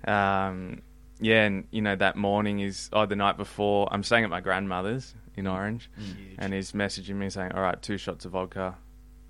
then, 0.07 0.15
um, 0.15 0.83
yeah, 1.21 1.45
and 1.45 1.67
you 1.71 1.83
know 1.83 1.97
that 1.97 2.17
morning 2.17 2.61
is 2.61 2.89
oh 2.93 3.07
the 3.07 3.17
night 3.17 3.37
before. 3.37 3.89
I'm 3.91 4.03
staying 4.03 4.25
at 4.25 4.31
my 4.31 4.41
grandmother's 4.41 5.15
in 5.37 5.47
Orange, 5.47 5.91
and 6.39 6.53
he's 6.55 6.73
messaging 6.73 7.17
me 7.17 7.29
saying, 7.31 7.53
"All 7.53 7.61
right, 7.63 7.81
two 7.83 7.99
shots 7.99 8.25
of 8.25 8.33
vodka, 8.33 8.77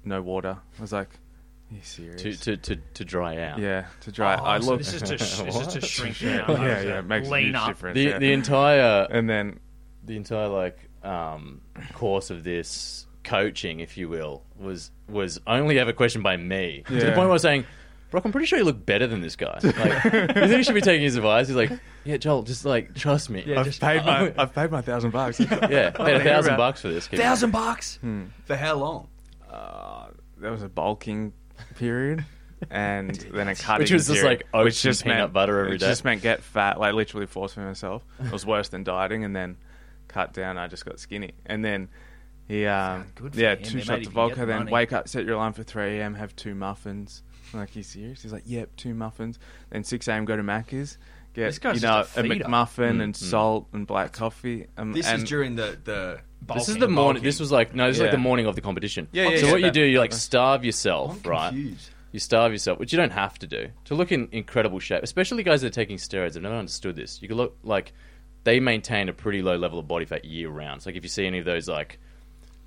no 0.05 0.23
water." 0.23 0.59
I 0.79 0.81
was 0.81 0.93
like, 0.93 1.09
"Are 1.09 1.19
you 1.71 1.81
serious?" 1.83 2.23
To, 2.23 2.33
to, 2.37 2.57
to, 2.57 2.77
to 2.95 3.05
dry 3.05 3.39
out. 3.39 3.59
yeah, 3.59 3.87
to 4.03 4.13
dry. 4.13 4.37
Oh, 4.37 4.45
I 4.45 4.61
so 4.61 4.67
look. 4.71 4.79
this 4.79 4.95
is 4.95 5.03
to 5.11 5.17
this 5.17 5.57
is 5.57 5.67
to 5.69 5.81
shrink 5.81 6.21
yeah, 6.23 6.47
down. 6.47 6.61
yeah, 6.63 6.81
yeah, 6.83 6.99
it 7.01 7.07
makes 7.07 7.29
a 7.29 7.31
lean 7.31 7.45
huge 7.47 7.55
up. 7.57 7.69
difference. 7.69 7.95
The, 7.95 8.03
yeah. 8.05 8.19
the 8.19 8.33
entire 8.33 9.07
and 9.11 9.29
then 9.29 9.61
the 10.05 10.17
entire 10.17 10.49
like 10.49 10.79
um, 11.03 11.61
course 11.95 12.31
of 12.31 12.45
this 12.45 13.07
coaching, 13.25 13.81
if 13.81 13.97
you 13.97 14.09
will, 14.09 14.43
was 14.59 14.91
was 15.09 15.41
only 15.47 15.79
ever 15.79 15.93
questioned 15.93 16.25
by 16.25 16.37
me 16.37 16.83
to 16.87 16.93
the 16.95 16.99
Yeah. 16.99 17.05
point 17.07 17.19
where 17.19 17.29
I 17.29 17.33
was 17.33 17.43
saying. 17.43 17.65
Brock, 18.09 18.25
I'm 18.25 18.31
pretty 18.31 18.47
sure 18.47 18.57
you 18.57 18.65
look 18.65 18.87
better 18.87 19.09
than 19.09 19.21
this 19.21 19.35
guy. 19.35 19.59
Like, 19.65 19.75
you 20.05 20.11
think 20.29 20.37
you 20.59 20.63
should 20.63 20.77
be 20.77 20.81
taking 20.81 21.03
his 21.03 21.17
advice? 21.17 21.49
He's 21.49 21.57
like, 21.57 21.73
"Yeah, 22.05 22.17
Joel, 22.19 22.45
just 22.45 22.65
like 22.65 22.95
trust 22.95 23.29
me." 23.31 23.43
Yeah, 23.45 23.59
I've 23.61 23.81
paid 23.81 24.07
my 24.07 24.33
I've 24.39 24.55
paid 24.55 24.71
my 24.71 24.81
thousand 24.81 25.11
bucks. 25.11 25.41
yeah, 25.41 25.91
paid 25.91 26.15
a 26.15 26.23
thousand 26.23 26.57
bucks 26.57 26.81
for 26.83 26.89
this. 26.89 27.09
kid. 27.09 27.19
Thousand 27.19 27.51
bucks. 27.51 27.99
For 28.45 28.55
how 28.55 28.77
long? 28.77 29.09
Uh, 29.51 30.07
there 30.39 30.53
was 30.53 30.63
a 30.63 30.69
bulking 30.69 31.33
period, 31.77 32.25
and 32.71 33.15
then 33.33 33.49
a 33.49 33.55
cutting 33.55 33.85
Which 33.85 33.93
was 33.93 34.07
just 34.07 34.21
period, 34.21 34.41
like 34.41 34.47
oats 34.55 34.65
which 34.65 34.85
and 34.85 34.93
just 34.93 35.05
peanut 35.05 35.19
meant, 35.19 35.33
butter 35.33 35.59
every 35.61 35.73
which 35.73 35.81
day. 35.81 35.89
just 35.89 36.05
meant 36.05 36.23
get 36.23 36.43
fat, 36.43 36.79
like 36.81 36.95
literally 36.95 37.27
forcing 37.27 37.65
myself. 37.65 38.03
It 38.25 38.33
was 38.33 38.45
worse 38.47 38.69
than 38.69 38.85
dieting, 38.85 39.25
and 39.25 39.35
then 39.35 39.57
cut 40.09 40.33
down. 40.33 40.59
I 40.59 40.67
just 40.69 40.85
got 40.85 40.99
skinny, 41.01 41.33
and 41.45 41.65
then 41.65 41.89
he, 42.49 42.67
um, 42.67 43.07
good 43.15 43.35
for 43.35 43.41
yeah, 43.41 43.55
him, 43.57 43.63
two 43.63 43.77
mate, 43.79 43.85
shots 43.85 44.07
of 44.07 44.13
get 44.13 44.13
vodka. 44.15 44.41
the 44.41 44.47
Then 44.47 44.59
money. 44.61 44.73
wake 44.73 44.93
up, 44.93 45.09
set 45.09 45.25
your 45.25 45.35
alarm 45.35 45.53
for 45.53 45.63
three 45.63 45.99
a.m. 45.99 46.15
Have 46.15 46.35
two 46.37 46.55
muffins. 46.55 47.23
I'm 47.53 47.61
like, 47.61 47.77
you 47.77 47.83
serious? 47.83 48.23
He's 48.23 48.33
like, 48.33 48.43
yep, 48.47 48.75
two 48.77 48.95
muffins. 48.95 49.39
Then 49.71 49.85
six 49.85 50.09
a.m. 50.09 50.25
go 50.25 50.37
to 50.37 50.43
Macca's. 50.43 50.99
Get 51.37 51.61
This 51.61 51.83
you 51.83 51.87
know 51.87 51.99
a 52.17 52.21
a. 52.21 52.23
McMuffin 52.23 53.01
and 53.03 53.15
mm. 53.15 53.17
salt 53.17 53.69
and 53.73 53.87
black 53.87 54.13
coffee. 54.13 54.67
Um, 54.77 54.93
This 54.93 55.07
and 55.07 55.23
is 55.23 55.29
during 55.29 55.55
the 55.55 55.79
the. 55.85 56.19
This 56.55 56.69
is 56.69 56.77
the 56.77 56.89
morning. 56.89 56.95
bulking. 57.21 57.23
This 57.25 57.39
was 57.41 57.53
like 57.53 57.75
no. 57.75 57.87
This 57.89 57.97
is 57.97 58.01
like 58.01 58.09
Yeah. 58.09 58.13
the 58.13 58.19
morning 58.23 58.47
of 58.47 58.55
the 58.55 58.61
competition. 58.63 59.09
Yeah, 59.13 59.29
yeah, 59.29 59.39
So 59.39 59.47
yeah, 59.47 59.53
what 59.53 59.61
you 59.61 59.67
that- 59.67 59.75
do, 59.75 59.83
you 59.83 59.99
like 59.99 60.11
that- 60.13 60.17
starve 60.17 60.61
I'm 60.61 60.67
yourself, 60.67 61.27
right? 61.27 61.51
confused. 61.51 61.91
You 62.13 62.21
starve 62.21 62.53
yourself, 62.53 62.79
which 62.79 62.93
you 62.93 62.97
don't 62.97 63.13
have 63.13 63.39
to 63.41 63.47
do 63.47 63.69
to 63.85 63.95
look 63.95 64.11
in 64.13 64.29
incredible 64.33 64.79
shape. 64.79 65.03
Especially 65.03 65.43
guys 65.43 65.61
that 65.61 65.67
are 65.69 65.71
taking 65.71 65.99
steroids. 65.99 66.37
I've 66.37 66.43
never 66.43 66.55
understood 66.55 66.97
this. 66.97 67.21
You 67.21 67.29
can 67.29 67.37
look 67.37 67.59
like 67.63 67.93
they 68.45 68.59
maintain 68.61 69.09
a 69.11 69.13
pretty 69.13 69.43
low 69.43 69.57
level 69.57 69.79
of 69.79 69.87
body 69.87 70.07
fat 70.07 70.25
year 70.25 70.49
round. 70.49 70.81
So 70.83 70.89
like 70.91 70.97
if 70.97 71.03
you 71.03 71.11
see 71.11 71.27
any 71.27 71.39
of 71.41 71.45
those 71.45 71.69
like, 71.69 71.99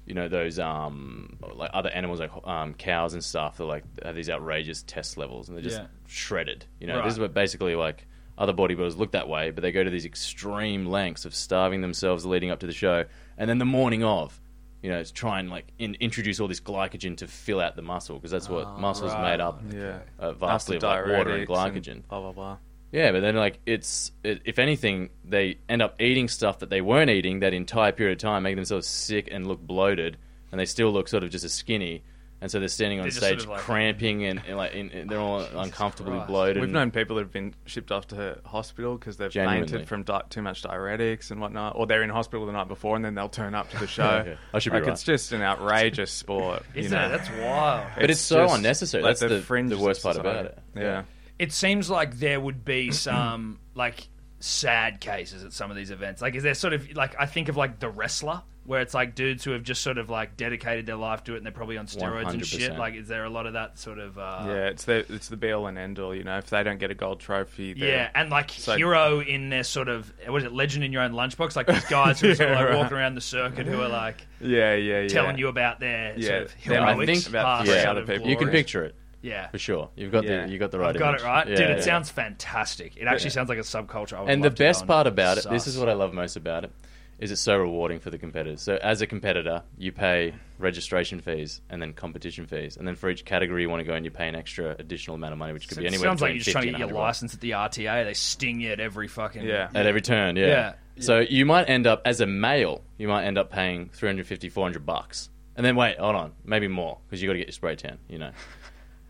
you 0.06 0.14
know, 0.14 0.28
those 0.28 0.60
um 0.60 1.38
like 1.56 1.72
other 1.74 1.90
animals 1.90 2.20
like 2.20 2.32
um 2.46 2.74
cows 2.76 3.14
and 3.16 3.24
stuff, 3.24 3.58
they're 3.58 3.66
like 3.66 3.84
have 4.04 4.16
these 4.16 4.30
outrageous 4.30 4.84
test 4.84 5.18
levels 5.18 5.48
and 5.48 5.58
they're 5.58 5.64
just 5.64 5.80
Yeah. 5.80 5.88
shredded. 6.08 6.66
You 6.80 6.88
know, 6.88 6.98
Right. 6.98 7.06
this 7.06 7.14
is 7.14 7.20
what 7.20 7.34
basically 7.34 7.76
like 7.76 8.06
other 8.40 8.54
bodybuilders 8.54 8.98
look 8.98 9.12
that 9.12 9.28
way, 9.28 9.52
but 9.52 9.62
they 9.62 9.72
go 9.72 9.84
to 9.84 9.90
these 9.90 10.06
extreme 10.06 10.86
lengths 10.86 11.26
of 11.26 11.36
starving 11.36 11.82
themselves 11.82 12.26
leading 12.26 12.50
up 12.50 12.62
to 12.62 12.66
the 12.66 12.74
show, 12.74 13.06
and 13.38 13.50
then 13.50 13.60
the 13.60 13.66
morning 13.66 14.04
of, 14.04 14.40
you 14.82 14.90
know, 14.90 15.04
to 15.04 15.14
try 15.14 15.40
and 15.40 15.50
like 15.50 15.68
in, 15.78 15.96
introduce 16.00 16.40
all 16.40 16.48
this 16.48 16.62
glycogen 16.62 17.18
to 17.18 17.28
fill 17.28 17.60
out 17.60 17.76
the 17.76 17.82
muscle 17.82 18.16
because 18.16 18.32
that's 18.32 18.50
what 18.50 18.80
muscle's 18.80 19.12
right. 19.12 19.32
made 19.32 19.42
up 19.42 19.62
yeah, 19.74 20.00
uh, 20.18 20.32
vastly 20.32 20.78
of 20.78 20.84
like 20.84 21.06
water 21.06 21.36
and 21.36 21.48
diuretics 21.48 21.74
glycogen. 21.74 22.08
blah 22.08 22.22
blah 22.22 22.32
blah. 22.32 22.58
Yeah, 22.92 23.12
but 23.12 23.20
then 23.20 23.36
like 23.36 23.60
it's 23.66 24.12
it, 24.24 24.42
if 24.46 24.58
anything, 24.58 25.10
they 25.26 25.58
end 25.68 25.82
up 25.82 26.02
eating 26.02 26.28
stuff 26.28 26.60
that 26.60 26.70
they 26.70 26.82
weren't 26.82 27.12
eating 27.12 27.42
that 27.42 27.54
entire 27.54 27.92
period 27.92 28.14
of 28.14 28.22
time, 28.22 28.44
making 28.44 28.56
themselves 28.56 28.88
sick 28.88 29.28
and 29.32 29.46
look 29.46 29.60
bloated, 29.60 30.18
and 30.52 30.60
they 30.60 30.66
still 30.66 30.92
look 30.92 31.08
sort 31.08 31.24
of 31.24 31.30
just 31.30 31.44
as 31.44 31.54
skinny. 31.54 32.04
And 32.42 32.50
so 32.50 32.60
they're 32.60 32.70
standing 32.70 33.00
on 33.00 33.04
They're 33.04 33.12
stage 33.12 33.42
sort 33.42 33.44
of 33.44 33.50
like- 33.50 33.60
cramping 33.62 34.24
and, 34.24 34.42
and 34.48 34.56
like 34.56 34.74
in, 34.74 34.90
and 34.92 35.10
they're 35.10 35.20
all 35.20 35.42
uncomfortably 35.42 36.14
Christ. 36.14 36.28
bloated. 36.28 36.62
We've 36.62 36.72
known 36.72 36.90
people 36.92 37.18
that 37.18 37.24
have 37.24 37.34
been 37.34 37.54
shipped 37.66 37.92
off 37.92 38.08
to 38.08 38.40
hospital 38.46 38.98
because 38.98 39.18
they've 39.18 39.30
Genuinely. 39.30 39.68
fainted 39.68 39.88
from 39.90 40.04
di- 40.04 40.22
too 40.30 40.42
much 40.42 40.64
diuretics 40.64 41.32
and 41.32 41.42
whatnot, 41.42 41.76
or 41.76 41.86
they're 41.86 42.02
in 42.02 42.10
hospital 42.10 42.46
the 42.46 42.54
night 42.54 42.70
before 42.70 42.96
and 42.96 43.04
then 43.04 43.14
they'll 43.14 43.28
turn 43.28 43.56
up 43.56 43.70
to 43.72 43.78
the 43.80 43.88
show. 43.98 44.04
Okay. 44.10 44.38
I 44.54 44.60
should 44.60 44.72
be 44.72 44.78
like 44.78 44.86
right. 44.86 44.94
it's 44.94 45.04
just 45.04 45.34
an 45.34 45.42
outrageous 45.42 46.12
sport. 46.12 46.64
you 46.74 46.84
Isn't 46.84 46.98
know? 46.98 47.08
it? 47.08 47.10
That's 47.10 47.30
wild. 47.42 47.88
But 48.00 48.10
it's 48.10 48.22
so 48.22 48.50
unnecessary. 48.54 49.04
like 49.04 49.18
That's 49.18 49.32
the- 49.34 49.42
fringe 49.42 49.70
the 49.70 49.78
worst 49.78 50.02
part 50.02 50.16
society. 50.16 50.40
about 50.40 50.46
it. 50.46 50.60
Yeah. 50.78 51.04
it 51.40 51.52
seems 51.52 51.90
like 51.90 52.20
there 52.20 52.40
would 52.40 52.64
be 52.64 52.92
some 52.94 53.60
like 53.76 54.08
sad 54.40 55.02
cases 55.02 55.44
at 55.44 55.52
some 55.52 55.70
of 55.72 55.76
these 55.76 55.92
events. 55.92 56.22
Like, 56.22 56.36
is 56.36 56.44
there 56.44 56.54
sort 56.54 56.72
of 56.74 56.90
like 56.96 57.16
I 57.20 57.26
think 57.26 57.50
of 57.50 57.58
like 57.58 57.80
the 57.80 57.90
wrestler, 57.90 58.44
where 58.70 58.82
it's 58.82 58.94
like 58.94 59.16
dudes 59.16 59.44
who 59.44 59.50
have 59.52 59.64
just 59.64 59.82
sort 59.82 59.98
of 59.98 60.12
like 60.12 60.38
dedicated 60.38 60.86
their 60.86 60.96
life 60.96 61.24
to 61.24 61.34
it, 61.34 61.38
and 61.38 61.46
they're 61.46 61.52
probably 61.52 61.76
on 61.78 61.88
steroids 61.88 62.30
and 62.30 62.46
shit. 62.46 62.72
100%. 62.72 62.78
Like, 62.78 62.94
is 62.94 63.08
there 63.08 63.24
a 63.24 63.30
lot 63.30 63.48
of 63.48 63.54
that 63.54 63.80
sort 63.80 63.98
of? 63.98 64.20
Uh, 64.20 64.44
yeah, 64.46 64.68
it's 64.68 64.86
the 64.86 65.12
it's 65.12 65.28
the 65.28 65.38
be 65.38 65.52
all 65.52 65.66
and 65.66 65.76
end 65.78 65.98
all. 65.98 66.14
You 66.14 66.24
know, 66.24 66.38
if 66.38 66.52
they 66.52 66.62
don't 66.62 66.78
get 66.78 66.92
a 66.92 66.94
gold 66.94 67.20
trophy, 67.20 67.74
they're- 67.74 67.90
Yeah, 67.90 68.10
and 68.14 68.30
like 68.30 68.52
So- 68.52 68.76
hero 68.78 69.22
in 69.22 69.50
their 69.50 69.64
sort 69.64 69.90
of 69.90 70.14
what 70.28 70.38
is 70.38 70.44
it, 70.44 70.54
legend 70.54 70.84
in 70.84 70.94
your 70.94 71.02
own 71.02 71.14
lunchbox? 71.14 71.56
Like 71.56 71.66
these 71.66 71.84
guys 71.86 72.20
who 72.22 72.30
are 72.30 72.36
sort 72.36 72.50
of 72.52 72.54
Yeah, 72.58 72.60
like 72.62 72.70
right. 72.70 72.78
walking 72.78 72.98
around 72.98 73.16
the 73.16 73.22
circuit 73.22 73.66
who 73.66 73.82
are 73.82 73.90
like 73.90 74.28
yeah, 74.40 74.76
yeah, 74.76 75.02
yeah. 75.02 75.08
telling 75.08 75.40
you 75.40 75.48
about 75.48 75.80
their 75.80 76.14
Yeah, 76.16 76.28
sort 76.28 76.42
of 76.44 76.64
them, 76.66 76.84
I 76.84 76.92
heroics. 76.94 77.06
think, 77.08 77.28
about 77.30 77.46
past 77.46 77.66
three 77.72 77.76
sort 77.80 77.88
other 77.90 78.02
of 78.02 78.08
people. 78.08 78.28
You 78.28 78.36
can 78.36 78.46
glory. 78.46 78.58
picture 78.60 78.84
it 78.86 78.96
yeah. 79.24 79.48
for 79.50 79.58
sure. 79.58 79.90
You've 79.96 80.12
got 80.12 80.26
Yeah. 80.26 80.46
the 80.46 80.52
you 80.54 80.60
got 80.60 80.70
the 80.70 80.78
right. 80.78 80.90
I've 80.90 81.00
got 81.00 81.10
image. 81.10 81.22
it 81.22 81.26
right, 81.26 81.48
Yeah, 81.50 81.56
dude. 81.56 81.70
It 81.72 81.78
yeah. 81.80 81.84
sounds 81.84 82.12
fantastic. 82.12 82.98
It 82.98 83.08
actually 83.08 83.32
sounds 83.32 83.50
like 83.50 83.58
a 83.58 83.62
subculture. 83.62 84.14
I 84.14 84.22
would 84.22 84.30
And 84.30 84.44
the 84.44 84.50
love 84.50 84.56
to 84.56 84.64
go 84.64 84.68
best 84.70 84.82
and 84.82 84.88
part 84.88 85.08
about 85.08 85.40
it, 85.40 85.50
this 85.50 85.64
suss. 85.64 85.74
is 85.74 85.78
what 85.80 85.90
I 85.90 85.94
love 85.94 86.14
most 86.14 86.36
about 86.36 86.66
it, 86.66 86.72
is 87.20 87.32
it 87.32 87.36
so 87.36 87.58
rewarding 87.58 88.00
for 88.00 88.10
the 88.10 88.18
competitors. 88.18 88.62
So 88.62 88.76
as 88.82 89.02
a 89.02 89.08
competitor, 89.08 89.64
you 89.78 89.92
pay 89.92 90.34
registration 90.58 91.20
fees 91.20 91.62
and 91.70 91.82
then 91.82 91.94
competition 91.94 92.46
fees, 92.48 92.78
and 92.78 92.88
then 92.88 92.96
for 92.96 93.10
each 93.10 93.26
category 93.26 93.62
you 93.64 93.70
want 93.70 93.82
to 93.82 93.84
go 93.84 93.94
in, 93.96 94.04
you 94.04 94.12
pay 94.12 94.28
an 94.28 94.36
extra 94.36 94.76
additional 94.80 95.16
amount 95.16 95.34
of 95.34 95.38
money, 95.40 95.54
which 95.54 95.68
could 95.68 95.78
be 95.78 95.84
It 95.84 95.88
anywhere 95.88 96.10
sounds 96.10 96.22
like 96.22 96.32
you're 96.34 96.40
just 96.40 96.52
trying 96.52 96.66
to 96.66 96.72
get 96.72 96.80
your 96.80 96.90
license 96.92 97.34
at 97.34 97.42
the 97.42 97.52
RTA. 97.52 98.06
They 98.06 98.14
sting 98.14 98.62
you 98.62 98.72
at 98.72 98.80
every 98.80 99.08
fucking 99.08 99.44
Yeah. 99.44 99.70
at 99.76 99.86
every 99.86 100.02
turn. 100.02 100.36
Yeah. 100.36 100.48
Yeah. 100.48 100.74
So 101.00 101.20
you 101.20 101.46
might 101.46 101.70
end 101.70 101.88
up 101.88 102.02
as 102.06 102.22
a 102.22 102.26
male, 102.26 102.82
you 102.98 103.08
might 103.08 103.26
end 103.26 103.38
up 103.38 103.52
paying 103.52 103.90
350, 103.94 104.50
400 104.50 104.86
bucks, 104.86 105.30
and 105.56 105.66
then 105.66 105.76
wait, 105.76 105.98
hold 106.00 106.16
on, 106.16 106.34
maybe 106.46 106.68
more 106.68 106.98
because 107.08 107.22
you 107.22 107.28
got 107.28 107.34
to 107.34 107.40
get 107.40 107.48
your 107.48 107.54
spray 107.54 107.76
tan. 107.76 107.98
You 108.08 108.20
know. 108.20 108.32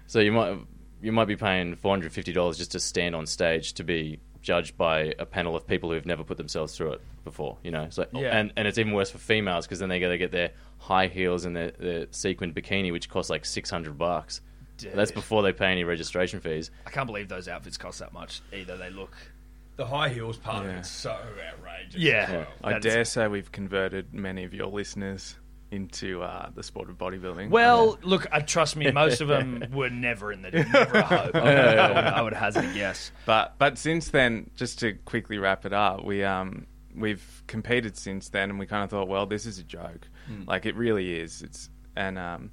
So 0.07 0.19
you 0.21 0.31
might 0.31 0.57
you 1.03 1.11
might 1.11 1.25
be 1.25 1.35
paying 1.35 1.75
four 1.75 1.91
hundred 1.91 2.11
fifty 2.11 2.33
dollars 2.33 2.57
just 2.57 2.71
to 2.71 2.79
stand 2.79 3.13
on 3.15 3.27
stage 3.27 3.73
to 3.73 3.83
be 3.83 4.19
judged 4.41 4.77
by 4.77 5.13
a 5.19 5.25
panel 5.25 5.55
of 5.55 5.67
people 5.67 5.91
who've 5.91 6.05
never 6.05 6.23
put 6.23 6.37
themselves 6.37 6.75
through 6.75 6.93
it 6.93 7.01
before. 7.23 7.57
You 7.63 7.71
know, 7.71 7.87
so 7.89 8.05
Yeah. 8.13 8.37
and 8.37 8.53
and 8.55 8.67
it's 8.67 8.77
even 8.77 8.93
worse 8.93 9.11
for 9.11 9.17
females 9.17 9.65
because 9.65 9.79
then 9.79 9.89
they 9.89 9.99
got 9.99 10.09
to 10.09 10.17
get 10.17 10.31
their 10.31 10.51
high 10.77 11.07
heels 11.07 11.45
and 11.45 11.55
their, 11.55 11.71
their 11.71 12.07
sequined 12.11 12.55
bikini, 12.55 12.91
which 12.91 13.09
costs 13.09 13.29
like 13.29 13.45
six 13.45 13.69
hundred 13.69 13.97
bucks. 13.97 14.41
That's 14.93 15.11
before 15.11 15.41
they 15.43 15.51
pay 15.51 15.71
any 15.73 15.83
registration 15.83 16.39
fees. 16.39 16.71
I 16.87 16.89
can't 16.89 17.05
believe 17.07 17.27
those 17.27 17.49
outfits 17.49 17.75
cost 17.77 17.99
that 17.99 18.13
much. 18.13 18.41
Either 18.53 18.77
they 18.77 18.89
look. 18.89 19.15
The 19.75 19.85
high 19.85 20.09
heels 20.09 20.37
part 20.37 20.65
of 20.65 20.71
Yeah. 20.71 20.79
it's 20.79 20.89
so 20.89 21.11
outrageous. 21.11 21.95
Yeah. 21.95 22.31
Yeah. 22.31 22.45
I 22.63 22.73
That's- 22.73 22.83
dare 22.93 23.05
say 23.05 23.27
we've 23.27 23.51
converted 23.51 24.13
many 24.13 24.43
of 24.45 24.53
your 24.53 24.67
listeners 24.67 25.35
into 25.71 26.21
uh, 26.23 26.49
the 26.55 26.63
sport 26.63 26.89
of 26.89 26.97
bodybuilding. 26.97 27.49
Well, 27.49 27.97
look, 28.01 28.25
uh, 28.31 28.39
trust 28.41 28.75
me, 28.75 28.89
most 28.91 29.21
of 29.21 29.27
them 29.27 29.65
were 29.73 29.89
never 29.89 30.31
in 30.31 30.41
the 30.41 30.51
never 30.51 30.97
a 30.97 31.01
hope. 31.03 31.35
I 31.35 31.39
would, 31.43 31.57
I 31.57 31.87
would, 31.89 31.97
I 31.97 32.21
would 32.21 32.33
hazard 32.33 32.65
a 32.65 32.73
guess. 32.73 33.11
But 33.25 33.55
but 33.57 33.77
since 33.77 34.09
then, 34.09 34.49
just 34.55 34.79
to 34.79 34.93
quickly 34.93 35.37
wrap 35.37 35.65
it 35.65 35.73
up, 35.73 36.03
we 36.03 36.23
um 36.23 36.65
we've 36.95 37.43
competed 37.47 37.97
since 37.97 38.29
then, 38.29 38.49
and 38.49 38.59
we 38.59 38.65
kind 38.65 38.83
of 38.83 38.89
thought, 38.89 39.07
well, 39.07 39.25
this 39.25 39.45
is 39.45 39.59
a 39.59 39.63
joke. 39.63 40.07
Like 40.47 40.65
it 40.67 40.75
really 40.75 41.19
is. 41.19 41.41
It's 41.41 41.69
and 41.95 42.17
um 42.19 42.51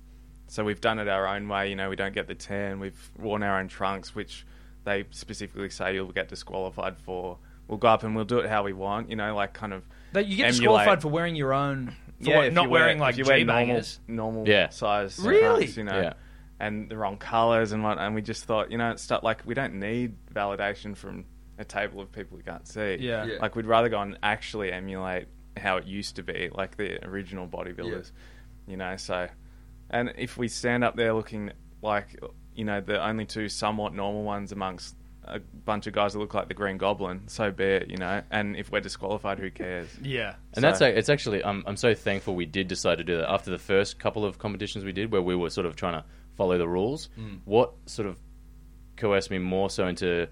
so 0.49 0.65
we've 0.65 0.81
done 0.81 0.99
it 0.99 1.09
our 1.09 1.27
own 1.27 1.49
way. 1.49 1.69
You 1.71 1.77
know, 1.77 1.91
we 1.91 1.97
don't 1.97 2.15
get 2.15 2.27
the 2.29 2.35
tan. 2.35 2.81
We've 2.81 3.11
worn 3.19 3.43
our 3.43 3.59
own 3.59 3.69
trunks, 3.69 4.15
which 4.15 4.47
they 4.85 5.05
specifically 5.11 5.71
say 5.71 5.95
you'll 5.95 6.13
get 6.13 6.29
disqualified 6.29 6.99
for. 6.99 7.39
We'll 7.69 7.79
go 7.79 7.89
up 7.89 8.05
and 8.05 8.15
we'll 8.15 8.25
do 8.25 8.39
it 8.39 8.49
how 8.49 8.63
we 8.63 8.73
want. 8.73 9.11
You 9.11 9.17
know, 9.17 9.35
like 9.35 9.53
kind 9.53 9.73
of. 9.73 9.83
That 10.13 10.27
you 10.27 10.37
get 10.37 10.45
emulate- 10.49 10.61
disqualified 10.61 11.03
for 11.03 11.09
wearing 11.09 11.35
your 11.35 11.53
own. 11.53 11.95
For 12.23 12.31
yeah, 12.31 12.37
what- 12.39 12.53
not 12.53 12.71
wear- 12.71 12.83
wearing 12.83 12.99
like 12.99 13.17
you 13.19 13.25
wear 13.25 13.39
G 13.39 13.45
normal, 13.45 13.83
normal 14.09 14.49
Yeah. 14.49 14.69
size 14.71 15.19
Really? 15.19 15.41
trunks, 15.65 15.77
you 15.77 15.85
know, 15.85 16.01
Yeah. 16.01 16.13
and 16.59 16.89
the 16.89 16.97
wrong 16.97 17.19
colors 17.19 17.73
and 17.73 17.83
what. 17.85 17.99
And 17.99 18.15
we 18.15 18.23
just 18.23 18.45
thought, 18.45 18.71
you 18.71 18.79
know, 18.79 18.91
it's 18.93 19.03
stuff 19.03 19.23
like 19.23 19.43
we 19.45 19.55
don't 19.55 19.75
need 19.75 20.15
validation 20.35 20.97
from 20.97 21.27
a 21.59 21.65
table 21.65 22.01
of 22.01 22.11
people 22.13 22.37
we 22.37 22.43
can't 22.43 22.67
see. 22.67 22.97
Yeah. 23.01 23.25
Yeah. 23.25 23.39
like 23.41 23.55
we'd 23.57 23.67
rather 23.67 23.89
go 23.89 24.01
and 24.01 24.19
actually 24.23 24.73
emulate 24.73 25.27
how 25.57 25.77
it 25.79 25.85
used 25.87 26.17
to 26.17 26.23
be, 26.23 26.51
like 26.55 26.77
the 26.77 27.05
original 27.07 27.47
bodybuilders. 27.47 28.13
You 28.67 28.77
know, 28.77 28.97
so 28.97 29.29
and 29.91 30.13
if 30.17 30.37
we 30.37 30.49
stand 30.49 30.85
up 30.85 30.97
there 30.97 31.13
looking 31.13 31.53
like 31.83 32.19
you 32.55 32.65
know 32.65 32.81
the 32.81 33.03
only 33.07 33.25
two 33.27 33.49
somewhat 33.49 33.93
normal 33.95 34.23
ones 34.25 34.51
amongst 34.53 34.97
a 35.27 35.41
bunch 35.65 35.87
of 35.87 35.93
guys 35.93 36.13
that 36.13 36.19
look 36.19 36.35
like 36.35 36.49
the 36.49 36.55
Green 36.55 36.79
Goblin, 36.79 37.23
so 37.29 37.51
be 37.51 37.65
it. 37.65 37.91
You 37.91 37.97
know, 37.97 38.23
and 38.31 38.57
if 38.57 38.71
we're 38.71 38.81
disqualified, 38.81 39.39
who 39.39 39.51
cares? 39.51 39.89
Yeah. 40.03 40.35
And 40.55 40.63
that's 40.65 40.79
So- 40.79 40.87
a, 40.87 40.91
it's 40.91 41.09
actually 41.09 41.45
I'm 41.45 41.63
I'm 41.67 41.77
so 41.77 41.95
thankful 41.95 42.35
we 42.35 42.47
did 42.47 42.69
decide 42.69 42.99
to 42.99 43.05
do 43.05 43.17
that 43.19 43.31
after 43.31 43.51
the 43.51 43.59
first 43.59 43.99
couple 43.99 44.25
of 44.25 44.39
competitions 44.39 44.85
we 44.85 44.93
did 44.93 45.11
where 45.13 45.23
we 45.23 45.35
were 45.37 45.51
sort 45.51 45.67
of 45.67 45.77
trying 45.77 45.95
to 46.01 46.05
follow 46.37 46.59
the 46.59 46.69
rules. 46.69 47.09
What 47.45 47.73
sort 47.87 48.09
of 48.09 48.17
coerced 48.97 49.31
me 49.31 49.39
more 49.39 49.69
so 49.71 49.87
into 49.87 50.29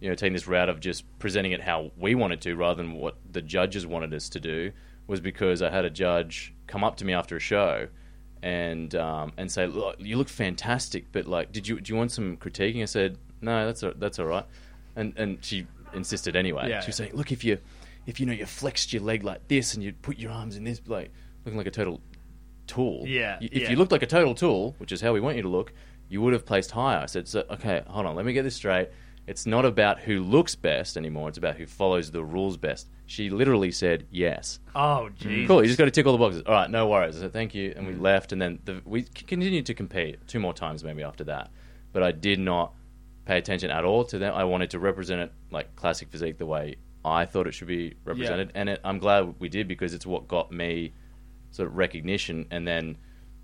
you 0.00 0.08
know 0.08 0.14
taking 0.14 0.32
this 0.34 0.46
route 0.46 0.68
of 0.68 0.80
just 0.80 1.04
presenting 1.18 1.52
it 1.52 1.60
how 1.60 1.90
we 1.96 2.14
wanted 2.14 2.40
to 2.42 2.54
rather 2.54 2.82
than 2.82 2.92
what 2.92 3.16
the 3.30 3.42
judges 3.42 3.86
wanted 3.86 4.12
us 4.14 4.28
to 4.30 4.40
do 4.40 4.72
was 5.06 5.20
because 5.20 5.62
I 5.62 5.70
had 5.70 5.84
a 5.84 5.90
judge 5.90 6.54
come 6.66 6.82
up 6.84 6.96
to 6.96 7.04
me 7.04 7.12
after 7.14 7.36
a 7.36 7.40
show 7.40 7.88
and 8.42 8.94
um, 8.94 9.32
and 9.38 9.50
say, 9.50 9.66
"Look, 9.66 9.96
you 9.98 10.16
look 10.18 10.28
fantastic, 10.28 11.10
but 11.12 11.26
like, 11.26 11.52
did 11.52 11.66
you 11.66 11.80
do 11.80 11.92
you 11.92 11.96
want 11.96 12.12
some 12.12 12.36
critiquing?" 12.36 12.82
I 12.82 12.84
said, 12.86 13.16
"No, 13.40 13.66
that's 13.66 13.82
a, 13.82 13.92
that's 13.96 14.18
all 14.18 14.26
right," 14.26 14.44
and 14.94 15.12
and 15.16 15.44
she 15.44 15.66
insisted 15.94 16.36
anyway. 16.36 16.68
Yeah. 16.68 16.80
She 16.80 16.88
was 16.88 16.96
saying, 16.96 17.12
"Look, 17.14 17.32
if 17.32 17.44
you 17.44 17.58
if 18.06 18.20
you 18.20 18.26
know 18.26 18.32
you 18.32 18.46
flexed 18.46 18.92
your 18.92 19.02
leg 19.02 19.24
like 19.24 19.48
this 19.48 19.74
and 19.74 19.82
you 19.82 19.92
put 19.92 20.18
your 20.18 20.30
arms 20.30 20.56
in 20.56 20.64
this, 20.64 20.80
like 20.86 21.10
looking 21.44 21.58
like 21.58 21.66
a 21.66 21.70
total 21.72 22.00
tool. 22.66 23.04
Yeah, 23.06 23.38
If 23.40 23.54
yeah. 23.54 23.70
you 23.70 23.76
looked 23.76 23.92
like 23.92 24.02
a 24.02 24.06
total 24.06 24.34
tool, 24.34 24.74
which 24.78 24.92
is 24.92 25.00
how 25.00 25.12
we 25.12 25.20
want 25.20 25.36
you 25.36 25.42
to 25.42 25.48
look, 25.48 25.72
you 26.08 26.20
would 26.20 26.32
have 26.32 26.46
placed 26.46 26.70
higher." 26.70 26.98
I 26.98 27.06
said, 27.06 27.28
"So 27.28 27.44
okay, 27.50 27.82
hold 27.86 28.06
on, 28.06 28.16
let 28.16 28.24
me 28.24 28.32
get 28.32 28.42
this 28.42 28.56
straight." 28.56 28.88
it's 29.26 29.44
not 29.44 29.64
about 29.64 29.98
who 29.98 30.22
looks 30.22 30.54
best 30.54 30.96
anymore. 30.96 31.28
It's 31.28 31.38
about 31.38 31.56
who 31.56 31.66
follows 31.66 32.10
the 32.10 32.24
rules 32.24 32.56
best. 32.56 32.88
She 33.06 33.28
literally 33.28 33.72
said 33.72 34.06
yes. 34.10 34.60
Oh, 34.74 35.08
mm. 35.10 35.16
geez. 35.16 35.48
Cool. 35.48 35.62
You 35.62 35.66
just 35.66 35.78
got 35.78 35.86
to 35.86 35.90
tick 35.90 36.06
all 36.06 36.12
the 36.12 36.18
boxes. 36.18 36.42
All 36.46 36.54
right, 36.54 36.70
no 36.70 36.86
worries. 36.86 37.16
I 37.16 37.20
said 37.20 37.32
thank 37.32 37.54
you, 37.54 37.72
and 37.76 37.86
we 37.86 37.94
mm. 37.94 38.00
left. 38.00 38.32
And 38.32 38.40
then 38.40 38.60
the, 38.64 38.80
we 38.84 39.02
continued 39.02 39.66
to 39.66 39.74
compete 39.74 40.26
two 40.28 40.38
more 40.38 40.54
times, 40.54 40.84
maybe 40.84 41.02
after 41.02 41.24
that. 41.24 41.50
But 41.92 42.02
I 42.02 42.12
did 42.12 42.38
not 42.38 42.74
pay 43.26 43.36
attention 43.38 43.70
at 43.70 43.84
all 43.84 44.04
to 44.04 44.18
them. 44.18 44.34
I 44.34 44.44
wanted 44.44 44.70
to 44.70 44.78
represent 44.78 45.20
it 45.20 45.32
like 45.50 45.76
classic 45.76 46.08
physique 46.08 46.38
the 46.38 46.46
way 46.46 46.76
I 47.04 47.26
thought 47.26 47.46
it 47.46 47.52
should 47.52 47.68
be 47.68 47.94
represented, 48.04 48.52
and 48.54 48.68
it, 48.68 48.80
I'm 48.82 48.98
glad 48.98 49.34
we 49.38 49.48
did 49.48 49.68
because 49.68 49.94
it's 49.94 50.06
what 50.06 50.26
got 50.26 50.50
me 50.50 50.92
sort 51.50 51.68
of 51.68 51.76
recognition, 51.76 52.46
and 52.50 52.66
then 52.66 52.96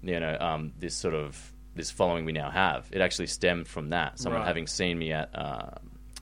you 0.03 0.19
know 0.19 0.37
um, 0.41 0.73
this 0.79 0.95
sort 0.95 1.15
of 1.15 1.53
this 1.75 1.91
following 1.91 2.25
we 2.25 2.33
now 2.33 2.51
have. 2.51 2.89
It 2.93 3.01
actually 3.01 3.29
stemmed 3.29 3.67
from 3.69 3.91
that. 3.91 4.19
Someone 4.19 4.41
Right. 4.41 4.47
having 4.47 4.67
seen 4.67 4.99
me 4.99 5.13
at 5.13 5.31
uh, 5.35 5.71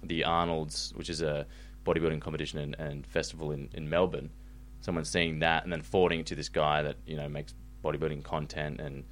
the 0.02 0.24
Arnold's, 0.24 0.92
which 0.94 1.10
is 1.10 1.22
a 1.22 1.46
bodybuilding 1.84 2.20
competition 2.20 2.58
and, 2.60 2.76
and 2.78 3.06
festival 3.06 3.50
in, 3.52 3.68
in 3.72 3.88
Melbourne. 3.88 4.30
Someone 4.82 5.04
seeing 5.04 5.40
that 5.40 5.64
and 5.64 5.72
then 5.72 5.82
forwarding 5.82 6.24
to 6.24 6.34
this 6.36 6.48
guy 6.48 6.82
that 6.82 6.96
you 7.06 7.16
know 7.16 7.28
makes 7.28 7.54
bodybuilding 7.84 8.22
content 8.22 8.80
and 8.80 9.04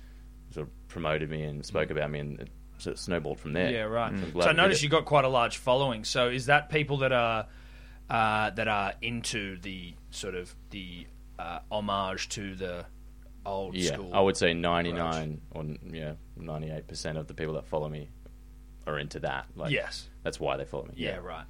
sort 0.50 0.66
of 0.66 0.88
promoted 0.88 1.28
me 1.30 1.42
and 1.42 1.64
spoke 1.64 1.90
about 1.90 2.10
me 2.10 2.20
and 2.20 2.48
it 2.86 2.98
snowballed 2.98 3.40
from 3.40 3.52
there. 3.52 3.70
Yeah, 3.70 3.82
right. 3.82 4.12
I'm 4.12 4.24
So 4.24 4.30
glad 4.30 4.48
I 4.48 4.52
noticed 4.52 4.82
you 4.82 4.88
got 4.88 5.04
quite 5.04 5.24
a 5.24 5.28
large 5.28 5.56
following. 5.56 6.04
So 6.04 6.28
is 6.28 6.46
that 6.46 6.68
people 6.70 6.98
that 6.98 7.12
are 7.12 7.46
uh, 8.10 8.50
that 8.50 8.68
are 8.68 8.94
into 9.02 9.58
the 9.58 9.94
sort 10.10 10.34
of 10.34 10.54
the 10.70 11.06
uh, 11.38 11.58
homage 11.70 12.28
to 12.30 12.54
the 12.54 12.84
old 13.44 13.74
Yeah, 13.74 13.92
school? 13.94 14.10
I 14.14 14.20
would 14.20 14.36
say 14.36 14.54
99 14.54 15.40
or 15.52 15.64
yeah, 15.92 16.12
98% 16.40 17.16
of 17.18 17.26
the 17.26 17.34
people 17.34 17.54
that 17.54 17.66
follow 17.66 17.88
me 17.88 18.08
are 18.86 18.98
into 18.98 19.20
that. 19.20 19.46
Like, 19.56 19.70
Yes. 19.72 20.08
That's 20.22 20.40
why 20.40 20.56
they 20.56 20.64
follow 20.64 20.84
me. 20.86 20.94
Yeah, 20.96 21.16
right. 21.16 21.44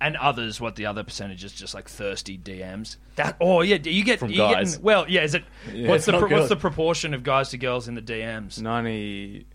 And 0.00 0.16
others, 0.16 0.60
what 0.60 0.76
the 0.76 0.86
other 0.86 1.02
percentage 1.04 1.44
is, 1.44 1.52
just 1.52 1.72
like 1.72 1.88
thirsty 1.88 2.36
DMs. 2.36 2.96
That 3.16 3.36
oh 3.40 3.62
yeah, 3.62 3.78
do 3.78 3.90
you 3.90 4.04
get 4.04 4.18
From 4.18 4.30
you 4.30 4.36
getting- 4.38 4.54
guys. 4.56 4.78
well, 4.78 5.08
yeah. 5.08 5.22
Is 5.22 5.34
it 5.34 5.44
what's 5.72 6.04
the 6.04 6.18
pro- 6.18 6.28
what's 6.28 6.48
the 6.48 6.56
proportion 6.56 7.14
of 7.14 7.22
guys 7.22 7.50
to 7.50 7.58
girls 7.58 7.86
in 7.88 7.94
the 7.94 8.02
DMs? 8.02 8.60
Ninety 8.60 9.46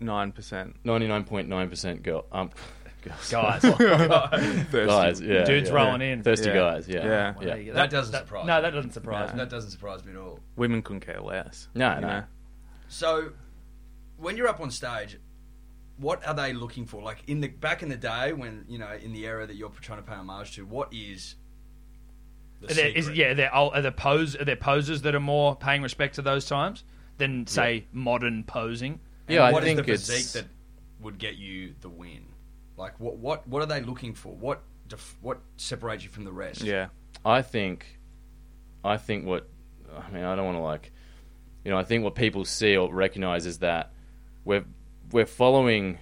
nine 0.00 0.32
percent. 0.32 0.76
99.9% 0.84 2.02
girl. 2.02 2.24
Um, 2.32 2.50
girls. 3.02 3.30
Guys, 3.30 3.62
guys, 4.72 5.20
yeah. 5.20 5.44
dudes 5.44 5.68
yeah. 5.70 5.74
rolling 5.74 6.00
in. 6.02 6.22
Thirsty 6.22 6.48
Yeah. 6.48 6.54
guys, 6.54 6.88
yeah. 6.88 7.04
Yeah. 7.04 7.34
yeah. 7.40 7.54
Yeah, 7.56 7.72
That 7.74 7.90
doesn't 7.90 8.14
surprise 8.14 8.46
No, 8.46 8.56
me. 8.56 8.62
that 8.62 8.70
doesn't 8.70 8.92
surprise 8.92 9.32
me. 9.32 9.38
That 9.38 9.50
doesn't 9.50 9.70
surprise 9.70 10.04
me 10.04 10.12
at 10.12 10.18
all. 10.18 10.40
Women 10.56 10.82
couldn't 10.82 11.00
care 11.00 11.20
less. 11.20 11.68
No, 11.74 11.94
you 11.96 12.00
no. 12.00 12.06
know? 12.08 12.24
So, 12.88 13.32
when 14.16 14.36
you're 14.36 14.48
up 14.48 14.60
on 14.60 14.70
stage, 14.70 15.18
what 15.96 16.26
are 16.26 16.34
they 16.34 16.52
looking 16.52 16.86
for? 16.86 17.02
Like 17.02 17.18
in 17.26 17.40
the 17.40 17.48
back 17.48 17.82
in 17.82 17.88
the 17.88 17.96
day, 17.96 18.32
when 18.32 18.64
you 18.68 18.78
know, 18.78 18.92
in 18.92 19.12
the 19.12 19.24
era 19.26 19.46
that 19.46 19.54
you're 19.56 19.70
trying 19.80 20.02
to 20.02 20.08
pay 20.08 20.14
homage 20.16 20.54
to, 20.56 20.64
what 20.64 20.92
is 20.92 21.34
the 22.60 22.70
Are 22.70 22.74
there, 22.74 22.88
is, 22.88 23.04
secret? 23.06 23.16
yeah, 23.16 23.26
are 23.30 23.34
there, 23.34 23.54
are 23.54 23.82
there 23.82 23.90
pose 23.90 24.36
are 24.36 24.44
there 24.44 24.56
posers 24.56 25.02
that 25.02 25.14
are 25.14 25.20
more 25.20 25.54
paying 25.56 25.82
respect 25.82 26.14
to 26.16 26.22
those 26.22 26.46
times 26.46 26.84
than 27.18 27.46
say 27.46 27.86
modern 27.92 28.44
posing? 28.44 29.00
And 29.28 29.34
Yeah, 29.36 29.42
I 29.44 29.52
what 29.52 29.62
is 29.62 29.66
think 29.68 29.86
the 29.86 29.92
it's- 29.92 30.06
physique 30.06 30.42
that 30.44 30.50
would 31.00 31.18
get 31.18 31.36
you 31.36 31.74
the 31.80 31.88
win? 31.88 32.24
Like 32.76 32.98
what 32.98 33.16
what 33.18 33.46
what 33.48 33.62
are 33.62 33.66
they 33.66 33.80
looking 33.80 34.14
for? 34.14 34.34
What 34.34 34.62
def- 34.88 35.16
what 35.20 35.40
separates 35.56 36.02
you 36.04 36.10
from 36.10 36.24
the 36.24 36.32
rest? 36.32 36.62
Yeah. 36.62 36.88
I 37.24 37.40
think, 37.42 37.98
I 38.84 38.96
think 38.98 39.24
what, 39.24 39.48
I 39.96 40.10
mean, 40.10 40.24
I 40.24 40.34
don't 40.36 40.44
want 40.44 40.58
to 40.58 40.62
like, 40.62 40.92
you 41.64 41.70
know, 41.70 41.78
I 41.78 41.84
think 41.84 42.04
what 42.04 42.14
people 42.14 42.44
see 42.44 42.76
or 42.76 42.92
recognize 42.92 43.46
is 43.46 43.58
that 43.60 43.92
we're 44.44 44.64
we're 45.12 45.24
following, 45.26 45.98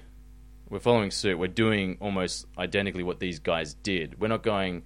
we're 0.71 0.81
following 0.81 1.11
suit. 1.11 1.39
We're 1.39 1.47
doing 1.49 1.99
almost 2.01 2.47
identically 2.59 3.03
what 3.05 3.21
these 3.21 3.39
guys 3.39 3.75
did. 3.75 4.19
We're 4.21 4.29
not 4.29 4.43
going, 4.43 4.83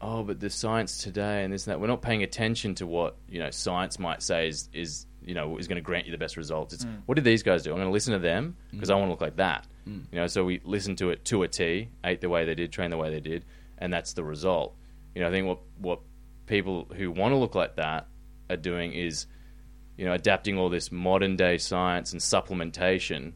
oh, 0.00 0.22
but 0.22 0.38
the 0.40 0.48
science 0.50 0.98
today 1.02 1.42
and 1.44 1.52
this 1.52 1.66
and 1.66 1.72
that. 1.72 1.80
We're 1.80 1.88
not 1.88 2.00
paying 2.00 2.22
attention 2.22 2.76
to 2.76 2.86
what 2.86 3.16
you 3.28 3.40
know 3.40 3.50
science 3.50 3.98
might 3.98 4.22
say 4.22 4.48
is 4.48 4.68
is 4.72 5.06
you 5.24 5.34
know 5.34 5.58
is 5.58 5.68
going 5.68 5.76
to 5.76 5.82
grant 5.82 6.06
you 6.06 6.12
the 6.12 6.18
best 6.18 6.36
results. 6.36 6.74
It's 6.74 6.84
mm. 6.84 7.02
what 7.06 7.14
did 7.14 7.24
these 7.24 7.42
guys 7.42 7.62
do? 7.62 7.70
I'm 7.70 7.76
going 7.76 7.88
to 7.88 7.92
listen 7.92 8.12
to 8.12 8.18
them 8.18 8.56
because 8.70 8.90
I 8.90 8.94
mm. 8.94 8.98
want 8.98 9.08
to 9.08 9.10
look 9.12 9.20
like 9.20 9.36
that. 9.36 9.66
Mm. 9.88 10.04
You 10.12 10.20
know, 10.20 10.26
so 10.26 10.44
we 10.44 10.60
listened 10.64 10.98
to 10.98 11.10
it 11.10 11.24
to 11.26 11.42
a 11.42 11.48
T, 11.48 11.88
ate 12.04 12.20
the 12.20 12.28
way 12.28 12.44
they 12.44 12.54
did, 12.54 12.72
trained 12.72 12.92
the 12.92 12.96
way 12.96 13.10
they 13.10 13.20
did, 13.20 13.44
and 13.78 13.92
that's 13.92 14.12
the 14.12 14.24
result. 14.24 14.76
You 15.14 15.22
know, 15.22 15.28
I 15.28 15.30
think 15.30 15.46
what 15.46 15.58
what 15.78 16.00
people 16.46 16.86
who 16.94 17.10
want 17.10 17.32
to 17.32 17.36
look 17.36 17.54
like 17.54 17.76
that 17.76 18.06
are 18.50 18.56
doing 18.56 18.92
is, 18.92 19.26
you 19.96 20.04
know, 20.04 20.12
adapting 20.12 20.58
all 20.58 20.68
this 20.68 20.92
modern 20.92 21.36
day 21.36 21.58
science 21.58 22.12
and 22.12 22.20
supplementation, 22.20 23.32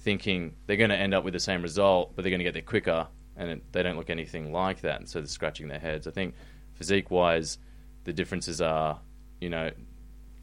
thinking 0.00 0.54
they're 0.66 0.76
going 0.76 0.90
to 0.90 0.96
end 0.96 1.14
up 1.14 1.24
with 1.24 1.34
the 1.34 1.40
same 1.40 1.62
result, 1.62 2.14
but 2.14 2.22
they're 2.22 2.30
going 2.30 2.40
to 2.40 2.44
get 2.44 2.54
there 2.54 2.62
quicker, 2.62 3.08
and 3.36 3.50
it, 3.50 3.72
they 3.72 3.82
don't 3.82 3.96
look 3.96 4.10
anything 4.10 4.52
like 4.52 4.82
that, 4.82 5.00
and 5.00 5.08
so 5.08 5.20
they're 5.20 5.26
scratching 5.26 5.68
their 5.68 5.80
heads. 5.80 6.06
I 6.06 6.10
think 6.10 6.34
physique 6.74 7.10
wise, 7.10 7.58
the 8.04 8.12
differences 8.12 8.60
are, 8.60 9.00
you 9.40 9.48
know, 9.48 9.70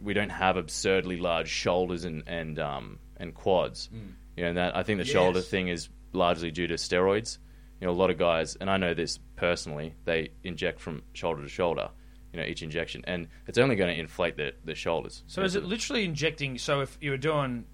we 0.01 0.13
don't 0.13 0.29
have 0.29 0.57
absurdly 0.57 1.17
large 1.17 1.49
shoulders 1.49 2.05
and 2.05 2.23
and 2.27 2.59
um, 2.59 2.99
and 3.17 3.33
quads. 3.33 3.89
You 4.35 4.43
know, 4.43 4.49
and 4.49 4.57
that 4.57 4.75
I 4.75 4.83
think 4.83 4.99
the 4.99 5.05
shoulder 5.05 5.41
thing 5.41 5.67
is 5.67 5.89
largely 6.13 6.51
due 6.51 6.67
to 6.67 6.75
steroids. 6.75 7.37
You 7.81 7.87
know, 7.87 7.93
a 7.93 7.95
lot 7.95 8.09
of 8.09 8.17
guys, 8.17 8.55
and 8.55 8.69
I 8.69 8.77
know 8.77 8.93
this 8.93 9.19
personally, 9.35 9.95
they 10.05 10.29
inject 10.43 10.79
from 10.79 11.03
shoulder 11.13 11.41
to 11.41 11.49
shoulder. 11.49 11.89
You 12.33 12.39
know, 12.39 12.45
each 12.45 12.61
injection, 12.61 13.03
and 13.07 13.27
it's 13.47 13.57
only 13.57 13.75
going 13.75 13.93
to 13.93 13.99
inflate 13.99 14.37
the 14.37 14.53
the 14.63 14.75
shoulders. 14.75 15.23
So 15.27 15.41
is 15.41 15.55
it 15.55 15.63
literally 15.63 16.05
injecting? 16.05 16.57
So 16.57 16.81
if 16.81 16.97
you 17.01 17.11
were 17.11 17.17
doing, 17.17 17.65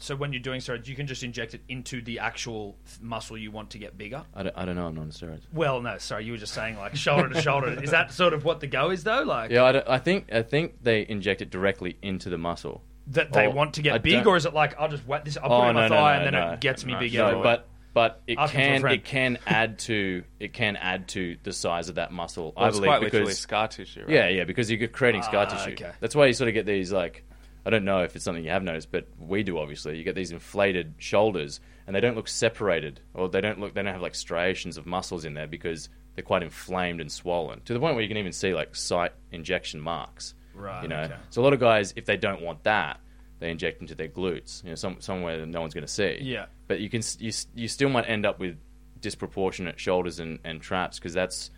so 0.00 0.16
when 0.16 0.32
you're 0.32 0.40
doing 0.42 0.60
steroids, 0.60 0.88
you 0.88 0.96
can 0.96 1.06
just 1.06 1.22
inject 1.22 1.54
it 1.54 1.60
into 1.68 2.02
the 2.02 2.18
actual 2.18 2.76
muscle 3.00 3.36
you 3.38 3.50
want 3.50 3.70
to 3.70 3.78
get 3.78 3.96
bigger. 3.98 4.24
I 4.34 4.42
don't, 4.42 4.56
I 4.58 4.64
don't 4.64 4.74
know. 4.76 4.86
I'm 4.86 4.94
not 4.94 5.02
on 5.02 5.10
steroids. 5.10 5.42
Well, 5.52 5.80
no, 5.80 5.98
sorry, 5.98 6.24
you 6.24 6.32
were 6.32 6.38
just 6.38 6.54
saying 6.54 6.76
like 6.78 6.96
shoulder 6.96 7.28
to 7.28 7.40
shoulder. 7.42 7.68
Is 7.82 7.90
that 7.92 8.12
sort 8.12 8.32
of 8.32 8.44
what 8.44 8.60
the 8.60 8.66
go 8.66 8.90
is 8.90 9.04
though? 9.04 9.22
Like 9.22 9.50
Yeah, 9.50 9.64
I, 9.64 9.72
don't- 9.72 9.88
I 9.88 9.98
think 9.98 10.32
I 10.32 10.42
think 10.42 10.82
they 10.82 11.06
inject 11.08 11.42
it 11.42 11.50
directly 11.50 11.96
into 12.02 12.30
the 12.30 12.38
muscle. 12.38 12.82
that 13.08 13.32
they 13.32 13.46
Oh, 13.46 13.50
want 13.50 13.74
to 13.74 13.80
I 13.82 13.82
get 13.82 14.02
big, 14.02 14.26
or 14.26 14.36
is 14.36 14.46
it 14.46 14.54
like 14.54 14.74
I'll 14.80 14.88
just 14.88 15.06
wet 15.06 15.24
this? 15.24 15.36
I'll 15.36 15.44
put 15.48 15.52
oh 15.52 15.66
it 15.66 15.68
in 15.70 15.74
no, 15.76 15.80
my 15.82 15.88
no, 15.88 15.94
thigh 15.94 16.12
no, 16.18 16.24
and 16.24 16.34
then 16.34 16.46
no. 16.48 16.52
it 16.54 16.60
gets 16.60 16.84
me 16.84 16.92
No, 16.94 16.98
bigger. 16.98 17.18
No, 17.32 17.42
but 17.42 17.66
but 17.92 18.22
it 18.28 18.38
Asking 18.38 18.80
for 18.80 18.86
a 18.86 18.90
can 18.90 18.94
it 18.98 19.04
can 19.04 19.38
add 19.46 19.78
to 19.80 20.22
it 20.38 20.52
can 20.52 20.76
add 20.76 21.08
to 21.08 21.36
the 21.42 21.52
size 21.52 21.88
of 21.88 21.96
that 21.96 22.12
muscle. 22.12 22.52
Well, 22.56 22.64
I 22.64 22.68
it's 22.68 22.76
believe 22.78 22.88
quite 22.88 23.02
literally 23.02 23.24
because 23.26 23.38
scar 23.40 23.66
tissue, 23.68 24.00
right? 24.02 24.10
yeah, 24.10 24.28
yeah, 24.28 24.44
because 24.44 24.70
you're 24.70 24.86
creating 24.88 25.22
scar 25.24 25.46
Ah, 25.50 25.56
tissue. 25.56 25.72
okay. 25.72 25.90
That's 26.00 26.14
why 26.14 26.26
you 26.26 26.32
sort 26.32 26.46
of 26.48 26.54
get 26.54 26.66
these 26.66 26.92
like 26.92 27.24
I 27.64 27.70
don't 27.70 27.84
know 27.84 28.02
if 28.02 28.16
it's 28.16 28.24
something 28.24 28.44
you 28.44 28.50
have 28.50 28.62
noticed, 28.62 28.90
but 28.90 29.06
we 29.18 29.42
do 29.42 29.58
obviously. 29.58 29.98
You 29.98 30.04
get 30.04 30.14
these 30.14 30.30
inflated 30.30 30.94
shoulders, 30.98 31.60
and 31.86 31.94
they 31.94 32.00
don't 32.00 32.16
look 32.16 32.28
separated, 32.28 33.00
or 33.14 33.28
they 33.28 33.40
don't 33.40 33.60
look 33.60 33.74
they 33.74 33.82
don't 33.82 33.92
have 33.92 34.02
like 34.02 34.14
striations 34.14 34.76
of 34.76 34.86
muscles 34.86 35.24
in 35.24 35.34
there 35.34 35.46
because 35.46 35.88
they're 36.14 36.24
quite 36.24 36.42
inflamed 36.42 37.00
and 37.00 37.10
swollen 37.10 37.60
to 37.62 37.72
the 37.72 37.80
point 37.80 37.94
where 37.94 38.02
you 38.02 38.08
can 38.08 38.16
even 38.16 38.32
see 38.32 38.54
like 38.54 38.74
site 38.74 39.12
injection 39.30 39.80
marks. 39.80 40.34
Right, 40.54 40.82
You 40.82 40.88
know, 40.88 41.02
okay. 41.02 41.14
so 41.30 41.40
a 41.40 41.44
lot 41.44 41.52
of 41.52 41.60
guys, 41.60 41.94
if 41.96 42.04
they 42.04 42.16
don't 42.16 42.42
want 42.42 42.64
that, 42.64 43.00
they 43.38 43.50
inject 43.50 43.80
into 43.80 43.94
their 43.94 44.08
glutes. 44.08 44.62
You 44.64 44.70
know, 44.70 44.74
some 44.74 45.00
somewhere 45.00 45.38
that 45.38 45.46
no 45.46 45.60
one's 45.60 45.74
going 45.74 45.86
to 45.86 45.92
see. 45.92 46.18
Yeah. 46.20 46.46
But 46.66 46.80
you 46.80 46.90
can 46.90 47.02
you 47.18 47.32
you 47.54 47.68
still 47.68 47.88
might 47.88 48.08
end 48.08 48.26
up 48.26 48.38
with 48.38 48.58
disproportionate 49.00 49.80
shoulders 49.80 50.20
and, 50.20 50.38
and 50.44 50.60
traps 50.60 50.98
because 50.98 51.14
that's 51.14 51.50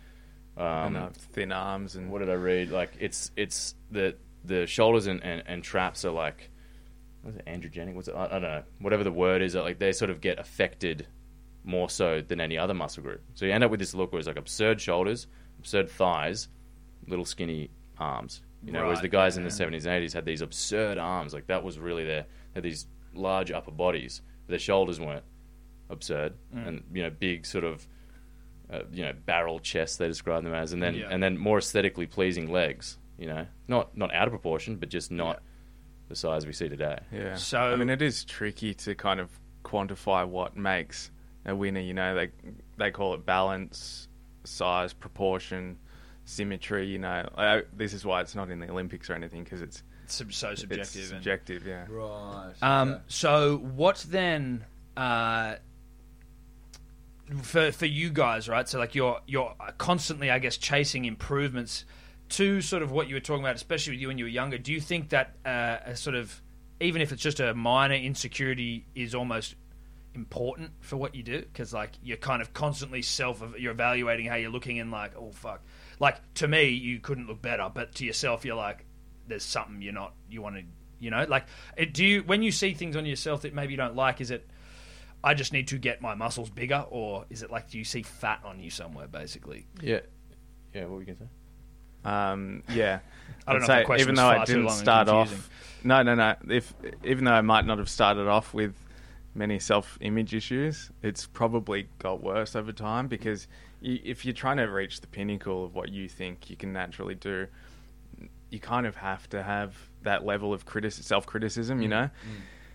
um, 0.57 0.65
And 0.65 0.97
uh, 0.97 1.09
thin 1.33 1.51
arms 1.51 1.95
and 1.95 2.11
what 2.11 2.19
did 2.19 2.29
I 2.29 2.33
read? 2.33 2.71
Like 2.71 2.91
it's 2.99 3.31
it's 3.35 3.75
the 3.91 4.15
the 4.43 4.65
shoulders 4.67 5.07
and, 5.07 5.23
and, 5.23 5.43
and 5.45 5.63
traps 5.63 6.03
are 6.05 6.11
like 6.11 6.49
what's 7.21 7.37
it 7.37 7.45
androgenic? 7.45 7.93
What's 7.93 8.07
it? 8.09 8.15
I, 8.15 8.25
I 8.25 8.27
don't 8.29 8.41
know. 8.41 8.63
Whatever 8.79 9.03
the 9.03 9.11
word 9.11 9.41
is, 9.41 9.55
like 9.55 9.79
they 9.79 9.91
sort 9.93 10.11
of 10.11 10.19
get 10.21 10.39
affected 10.39 11.07
more 11.63 11.89
so 11.89 12.21
than 12.21 12.41
any 12.41 12.57
other 12.57 12.73
muscle 12.73 13.01
group. 13.03 13.21
So 13.35 13.45
you 13.45 13.53
end 13.53 13.63
up 13.63 13.71
with 13.71 13.79
this 13.79 13.93
look 13.93 14.11
where 14.11 14.19
it's 14.19 14.27
like 14.27 14.35
absurd 14.37 14.81
shoulders, 14.81 15.27
absurd 15.59 15.89
thighs, 15.89 16.49
little 17.07 17.23
skinny 17.25 17.69
arms. 17.97 18.41
You 18.65 18.71
know, 18.73 18.83
whereas 18.83 19.01
the 19.01 19.07
guys 19.09 19.37
in 19.37 19.43
the 19.43 19.49
seventies 19.51 19.85
and 19.85 19.95
eighties 19.95 20.13
had 20.13 20.25
these 20.25 20.41
absurd 20.41 20.97
arms. 20.97 21.33
Like 21.33 21.47
that 21.47 21.63
was 21.63 21.79
really 21.79 22.03
their 22.05 22.23
they 22.53 22.55
had 22.59 22.63
these 22.63 22.87
large 23.13 23.51
upper 23.51 23.71
bodies. 23.71 24.21
Their 24.47 24.59
shoulders 24.59 24.99
weren't 24.99 25.23
absurd 25.89 26.33
and 26.53 26.81
you 26.93 27.03
know 27.03 27.09
big 27.09 27.45
sort 27.45 27.63
of 27.63 27.85
uh, 28.71 28.79
you 28.91 29.03
know 29.03 29.13
barrel 29.25 29.59
chests 29.59 29.97
they 29.97 30.07
describe 30.07 30.43
them 30.43 30.53
as, 30.53 30.73
and 30.73 30.81
then 30.81 30.95
Yeah. 30.95 31.07
and 31.11 31.21
then 31.21 31.37
more 31.37 31.57
aesthetically 31.59 32.05
pleasing 32.07 32.51
legs. 32.51 32.97
You 33.23 33.29
know, 33.29 33.45
not 33.69 33.95
not 33.97 34.13
out 34.13 34.27
of 34.27 34.31
proportion, 34.33 34.75
but 34.75 34.89
just 34.89 35.09
not 35.09 35.41
the 36.09 36.15
size 36.15 36.45
we 36.45 36.51
see 36.51 36.67
today. 36.67 36.99
Yeah. 37.09 37.35
So- 37.35 37.57
I 37.57 37.77
mean, 37.77 37.89
it 37.89 38.01
is 38.01 38.25
tricky 38.25 38.73
to 38.73 38.95
kind 38.95 39.21
of 39.21 39.29
quantify 39.63 40.27
what 40.27 40.57
makes 40.57 41.09
a 41.45 41.55
winner. 41.55 41.79
You 41.79 41.93
know, 41.93 42.13
they 42.15 42.31
they 42.77 42.91
call 42.91 43.13
it 43.13 43.25
balance, 43.25 44.09
size, 44.43 44.91
proportion, 44.91 45.77
symmetry. 46.25 46.87
You 46.87 46.99
know, 46.99 47.29
I, 47.37 47.61
this 47.71 47.93
is 47.93 48.05
why 48.05 48.19
it's 48.19 48.35
not 48.35 48.49
in 48.51 48.59
the 48.59 48.69
Olympics 48.69 49.09
or 49.09 49.13
anything 49.13 49.45
because 49.45 49.61
it's 49.61 49.83
it's 50.03 50.15
sub- 50.15 50.33
so 50.33 50.53
subjective. 50.53 50.81
it's 50.81 50.95
and- 50.97 51.05
subjective. 51.07 51.65
Yeah. 51.65 51.85
Right. 51.89 52.51
Um, 52.61 52.89
okay. 52.89 53.01
so 53.07 53.57
what 53.57 54.05
then? 54.09 54.65
Uh, 54.97 55.55
for 57.41 57.71
for 57.71 57.85
you 57.85 58.09
guys, 58.09 58.49
right? 58.49 58.67
So 58.67 58.77
like 58.79 58.95
you're 58.95 59.21
you're 59.25 59.55
constantly, 59.77 60.29
I 60.29 60.39
guess, 60.39 60.57
chasing 60.57 61.05
improvements 61.05 61.85
to 62.29 62.61
sort 62.61 62.83
of 62.83 62.91
what 62.91 63.07
you 63.07 63.15
were 63.15 63.21
talking 63.21 63.43
about, 63.43 63.55
especially 63.55 63.93
with 63.93 64.01
you 64.01 64.07
when 64.07 64.17
you 64.17 64.25
were 64.25 64.29
younger. 64.29 64.57
Do 64.57 64.73
you 64.73 64.81
think 64.81 65.09
that 65.09 65.35
uh, 65.45 65.77
a 65.85 65.95
sort 65.95 66.15
of 66.15 66.41
even 66.79 67.01
if 67.01 67.11
it's 67.11 67.21
just 67.21 67.39
a 67.39 67.53
minor 67.53 67.95
insecurity 67.95 68.85
is 68.95 69.15
almost 69.15 69.55
important 70.15 70.71
for 70.79 70.97
what 70.97 71.15
you 71.15 71.23
do 71.23 71.39
because 71.41 71.73
like 71.73 71.91
you're 72.03 72.17
kind 72.17 72.41
of 72.41 72.53
constantly 72.53 73.01
self 73.01 73.43
you're 73.57 73.71
evaluating 73.71 74.27
how 74.27 74.35
you're 74.35 74.51
looking 74.51 74.79
and 74.79 74.91
like 74.91 75.15
oh 75.17 75.31
fuck 75.31 75.63
like 75.99 76.17
to 76.35 76.47
me 76.47 76.69
you 76.69 76.99
couldn't 76.99 77.25
look 77.25 77.41
better 77.41 77.67
but 77.73 77.95
to 77.95 78.05
yourself 78.05 78.45
you're 78.45 78.55
like 78.55 78.85
there's 79.27 79.43
something 79.43 79.81
you're 79.81 79.93
not 79.93 80.13
you 80.29 80.39
want 80.39 80.55
to 80.55 80.61
you 80.99 81.09
know 81.09 81.25
like 81.27 81.45
it, 81.77 81.93
do 81.93 82.05
you 82.05 82.21
when 82.23 82.43
you 82.43 82.51
see 82.51 82.73
things 82.73 82.95
on 82.95 83.07
yourself 83.07 83.41
that 83.41 83.55
maybe 83.55 83.73
you 83.73 83.77
don't 83.77 83.95
like 83.95 84.21
is 84.21 84.29
it 84.29 84.47
I 85.23 85.33
just 85.33 85.53
need 85.53 85.69
to 85.69 85.77
get 85.77 86.01
my 86.01 86.13
muscles 86.13 86.49
bigger 86.49 86.85
or 86.89 87.25
is 87.29 87.41
it 87.41 87.49
like 87.49 87.71
do 87.71 87.79
you 87.79 87.85
see 87.85 88.03
fat 88.03 88.41
on 88.43 88.59
you 88.59 88.69
somewhere 88.69 89.07
basically 89.07 89.65
Yeah, 89.81 90.01
yeah. 90.73 90.81
What 90.81 90.91
were 90.91 90.99
you 90.99 91.05
gonna 91.07 91.19
say? 91.19 91.25
Um, 92.05 92.63
yeah, 92.69 92.99
I 93.47 93.53
don't 93.53 93.63
I'd 93.63 93.67
know 93.67 93.73
if 93.73 93.77
say 93.77 93.79
the 93.79 93.85
question 93.85 94.05
even 94.05 94.15
though 94.15 94.27
I 94.27 94.45
didn't 94.45 94.69
start 94.69 95.07
off, 95.09 95.49
no, 95.83 96.01
no, 96.03 96.15
no. 96.15 96.35
If 96.49 96.73
even 97.03 97.25
though 97.25 97.33
I 97.33 97.41
might 97.41 97.65
not 97.65 97.77
have 97.77 97.89
started 97.89 98.27
off 98.27 98.53
with 98.53 98.75
many 99.35 99.59
self-image 99.59 100.33
issues, 100.33 100.91
it's 101.01 101.25
probably 101.25 101.87
got 101.99 102.21
worse 102.21 102.55
over 102.55 102.71
time 102.71 103.07
because 103.07 103.47
you, 103.81 103.99
if 104.03 104.25
you're 104.25 104.33
trying 104.33 104.57
to 104.57 104.63
reach 104.63 105.01
the 105.01 105.07
pinnacle 105.07 105.65
of 105.65 105.75
what 105.75 105.89
you 105.89 106.07
think 106.07 106.49
you 106.49 106.55
can 106.55 106.71
naturally 106.71 107.15
do, 107.15 107.47
you 108.49 108.59
kind 108.59 108.85
of 108.85 108.95
have 108.95 109.27
to 109.31 109.41
have 109.41 109.75
that 110.03 110.23
level 110.25 110.53
of 110.53 110.65
criti- 110.65 110.91
self-criticism, 110.91 111.81
you 111.81 111.87
know. 111.87 112.09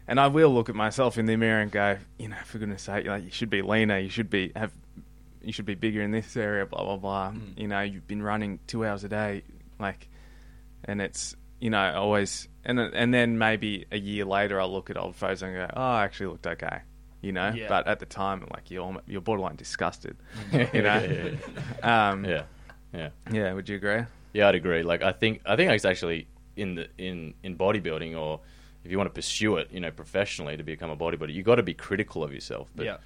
And 0.09 0.19
I 0.19 0.27
will 0.27 0.53
look 0.53 0.69
at 0.69 0.75
myself 0.75 1.19
in 1.19 1.27
the 1.27 1.37
mirror 1.37 1.61
and 1.61 1.71
go, 1.71 1.99
you 2.19 2.29
know, 2.29 2.37
for 2.45 2.59
goodness 2.59 2.83
sake, 2.83 3.07
like 3.07 3.25
you 3.25 3.31
should 3.31 3.51
be 3.51 3.63
leaner, 3.63 3.99
you 3.99 4.09
should 4.09 4.31
be 4.31 4.51
have, 4.57 4.73
you 5.43 5.53
should 5.53 5.67
be 5.67 5.75
bigger 5.75 6.03
in 6.03 6.11
this 6.11 6.37
area, 6.37 6.67
blah 6.67 6.85
blah 6.85 6.97
blah. 6.97 7.33
You 7.57 7.69
know, 7.69 7.81
you've 7.81 8.07
been 8.07 8.23
running 8.23 8.59
two 8.67 8.85
hours 8.85 9.05
a 9.05 9.09
day, 9.09 9.43
like, 9.79 10.09
and 10.85 11.01
it's 11.01 11.35
you 11.61 11.71
know 11.71 11.93
always, 11.95 12.49
and 12.65 12.79
and 12.79 13.13
then 13.13 13.39
maybe 13.39 13.87
a 13.91 13.99
year 13.99 14.25
later 14.25 14.61
I'll 14.61 14.73
look 14.73 14.91
at 14.91 14.97
old 14.97 15.17
photos 15.17 15.43
and 15.43 15.55
go, 15.55 15.69
oh, 15.75 15.81
I 15.81 16.05
actually 16.05 16.27
looked 16.27 16.47
okay, 16.47 16.81
you 17.21 17.33
know. 17.33 17.51
Yeah. 17.55 17.69
But 17.69 17.87
at 17.87 18.01
the 18.01 18.07
time, 18.07 18.47
like 18.53 18.71
you're 18.71 18.97
you're 19.07 19.21
borderline 19.21 19.57
disgusted, 19.57 20.17
you 20.53 20.59
know. 20.59 20.69
yeah, 20.73 21.31
yeah. 21.83 22.11
Um, 22.11 22.25
yeah, 22.25 22.43
yeah. 22.93 23.09
yeah. 23.33 23.53
Would 23.53 23.69
you 23.69 23.77
agree? 23.77 24.03
Yeah, 24.33 24.49
I'd 24.49 24.55
agree. 24.55 24.83
Like 24.83 25.03
I 25.03 25.13
think 25.13 25.43
I 25.47 25.57
think 25.57 25.73
it's 25.73 25.85
actually 25.85 26.29
in 26.57 26.75
the 26.75 26.89
in 26.99 27.35
in 27.43 27.57
bodybuilding 27.57 28.17
or 28.19 28.41
if 28.85 28.91
you 28.91 28.97
want 28.97 29.09
to 29.11 29.15
pursue 29.15 29.57
it, 29.57 29.69
you 29.73 29.81
know, 29.81 29.91
professionally 29.91 30.57
to 30.57 30.63
become 30.63 30.91
a 30.91 30.97
bodybuilder, 30.97 31.33
you 31.33 31.43
got 31.43 31.57
to 31.57 31.63
be 31.63 31.75
critical 31.75 32.23
of 32.23 32.33
yourself. 32.33 32.69
But 32.75 32.87
Yeah. 32.87 32.97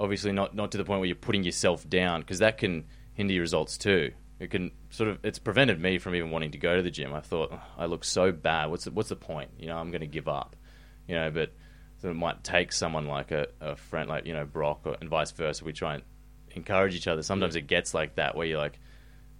Obviously 0.00 0.32
not 0.32 0.54
not 0.54 0.72
to 0.72 0.78
the 0.78 0.84
point 0.84 1.00
where 1.00 1.06
you're 1.06 1.16
putting 1.16 1.44
yourself 1.44 1.88
down 1.88 2.20
because 2.20 2.38
that 2.38 2.58
can 2.58 2.84
hinder 3.14 3.34
your 3.34 3.42
results 3.42 3.76
too. 3.76 4.12
It 4.38 4.50
can 4.50 4.70
sort 4.90 5.10
of 5.10 5.18
it's 5.24 5.38
prevented 5.38 5.80
me 5.80 5.98
from 5.98 6.14
even 6.14 6.30
wanting 6.30 6.52
to 6.52 6.58
go 6.58 6.76
to 6.76 6.82
the 6.82 6.90
gym. 6.90 7.12
I 7.12 7.20
thought 7.20 7.52
"Ugh, 7.52 7.60
I 7.76 7.86
look 7.86 8.04
so 8.04 8.30
bad. 8.30 8.70
What's 8.70 8.84
the, 8.84 8.92
what's 8.92 9.08
the 9.08 9.16
point? 9.16 9.50
You 9.58 9.66
know, 9.66 9.76
I'm 9.76 9.90
going 9.90 10.00
to 10.00 10.06
give 10.06 10.28
up. 10.28 10.54
You 11.08 11.16
know, 11.16 11.30
but 11.30 11.52
so 12.00 12.10
it 12.10 12.14
might 12.14 12.44
take 12.44 12.72
someone 12.72 13.06
like 13.06 13.32
a, 13.32 13.48
a 13.60 13.76
friend 13.76 14.08
like 14.08 14.26
you 14.26 14.34
know 14.34 14.44
Brock 14.44 14.82
or, 14.84 14.96
and 15.00 15.10
vice 15.10 15.32
versa. 15.32 15.64
We 15.64 15.72
try 15.72 15.94
and 15.94 16.02
encourage 16.50 16.94
each 16.94 17.08
other. 17.08 17.22
Sometimes 17.22 17.56
it 17.56 17.62
gets 17.62 17.94
like 17.94 18.14
that 18.16 18.36
where 18.36 18.46
you're 18.46 18.58
like, 18.58 18.78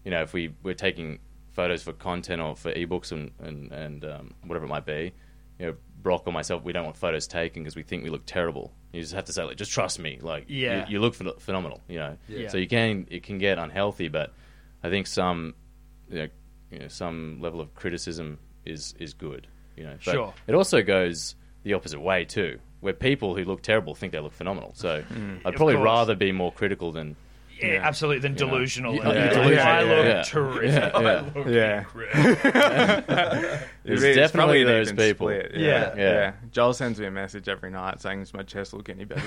you 0.04 0.10
know, 0.10 0.22
if 0.22 0.32
we 0.32 0.54
we're 0.62 0.74
taking 0.74 1.20
photos 1.52 1.82
for 1.82 1.92
content 1.92 2.40
or 2.40 2.56
for 2.56 2.72
ebooks 2.72 3.12
and 3.12 3.30
and, 3.38 3.70
and 3.70 4.04
um, 4.04 4.34
whatever 4.44 4.64
it 4.64 4.68
might 4.68 4.86
be, 4.86 5.12
you 5.60 5.66
know, 5.66 5.74
Brock 6.02 6.22
or 6.26 6.32
myself, 6.32 6.62
we 6.62 6.72
don't 6.72 6.84
want 6.84 6.96
photos 6.96 7.26
taken 7.26 7.62
because 7.62 7.76
we 7.76 7.82
think 7.82 8.04
we 8.04 8.10
look 8.10 8.24
terrible. 8.26 8.72
You 8.92 9.00
just 9.00 9.14
have 9.14 9.24
to 9.26 9.32
say 9.32 9.42
like, 9.42 9.56
just 9.56 9.72
trust 9.72 9.98
me, 9.98 10.18
like, 10.22 10.44
Yeah. 10.48 10.86
you, 10.86 10.94
you 10.94 11.00
look 11.00 11.14
phen- 11.14 11.40
phenomenal, 11.40 11.80
you 11.88 11.98
know. 11.98 12.16
Yeah. 12.28 12.48
So 12.48 12.58
you 12.58 12.68
can 12.68 13.06
it 13.10 13.22
can 13.22 13.38
get 13.38 13.58
unhealthy, 13.58 14.08
but 14.08 14.32
I 14.82 14.90
think 14.90 15.06
some, 15.06 15.54
you 16.08 16.18
know, 16.18 16.28
you 16.70 16.78
know 16.80 16.88
some 16.88 17.40
level 17.40 17.60
of 17.60 17.74
criticism 17.74 18.38
is 18.64 18.94
is 18.98 19.14
good, 19.14 19.46
you 19.76 19.84
know. 19.84 19.96
But 20.04 20.12
Sure. 20.12 20.34
It 20.46 20.54
also 20.54 20.82
goes 20.82 21.34
the 21.64 21.74
opposite 21.74 22.00
way 22.00 22.24
too, 22.24 22.58
where 22.80 22.92
people 22.92 23.34
who 23.36 23.44
look 23.44 23.62
terrible 23.62 23.94
think 23.94 24.12
they 24.12 24.20
look 24.20 24.32
phenomenal. 24.32 24.72
So 24.74 25.02
hmm. 25.02 25.36
I'd 25.44 25.56
probably 25.56 25.76
rather 25.76 26.14
be 26.14 26.32
more 26.32 26.52
critical 26.52 26.92
than 26.92 27.16
yeah, 27.60 27.72
Yeah. 27.74 27.86
absolutely 27.86 28.20
than 28.20 28.34
delusional 28.34 28.94
Yeah. 28.94 29.08
and 29.08 29.32
Yeah. 29.32 29.40
like, 29.40 29.54
Yeah. 29.54 29.68
I 29.78 29.82
look 29.82 30.06
Yeah. 30.06 30.22
terrific 30.22 30.70
Yeah. 30.72 30.90
I 30.94 31.00
look 31.00 31.46
Yeah. 31.46 31.78
incredible. 31.80 33.58
There's 33.84 34.02
It's 34.04 34.16
definitely 34.16 34.64
those 34.64 34.92
people. 34.92 35.28
split, 35.28 35.52
Yeah. 35.54 35.60
Yeah, 35.66 35.94
Yeah. 35.96 36.12
yeah, 36.12 36.32
Joel 36.50 36.72
sends 36.74 37.00
me 37.00 37.06
a 37.06 37.10
message 37.10 37.48
every 37.48 37.70
night 37.70 38.00
saying, 38.00 38.20
"Does 38.20 38.34
my 38.34 38.42
chest 38.42 38.72
look 38.74 38.88
any 38.88 39.04
better?" 39.04 39.22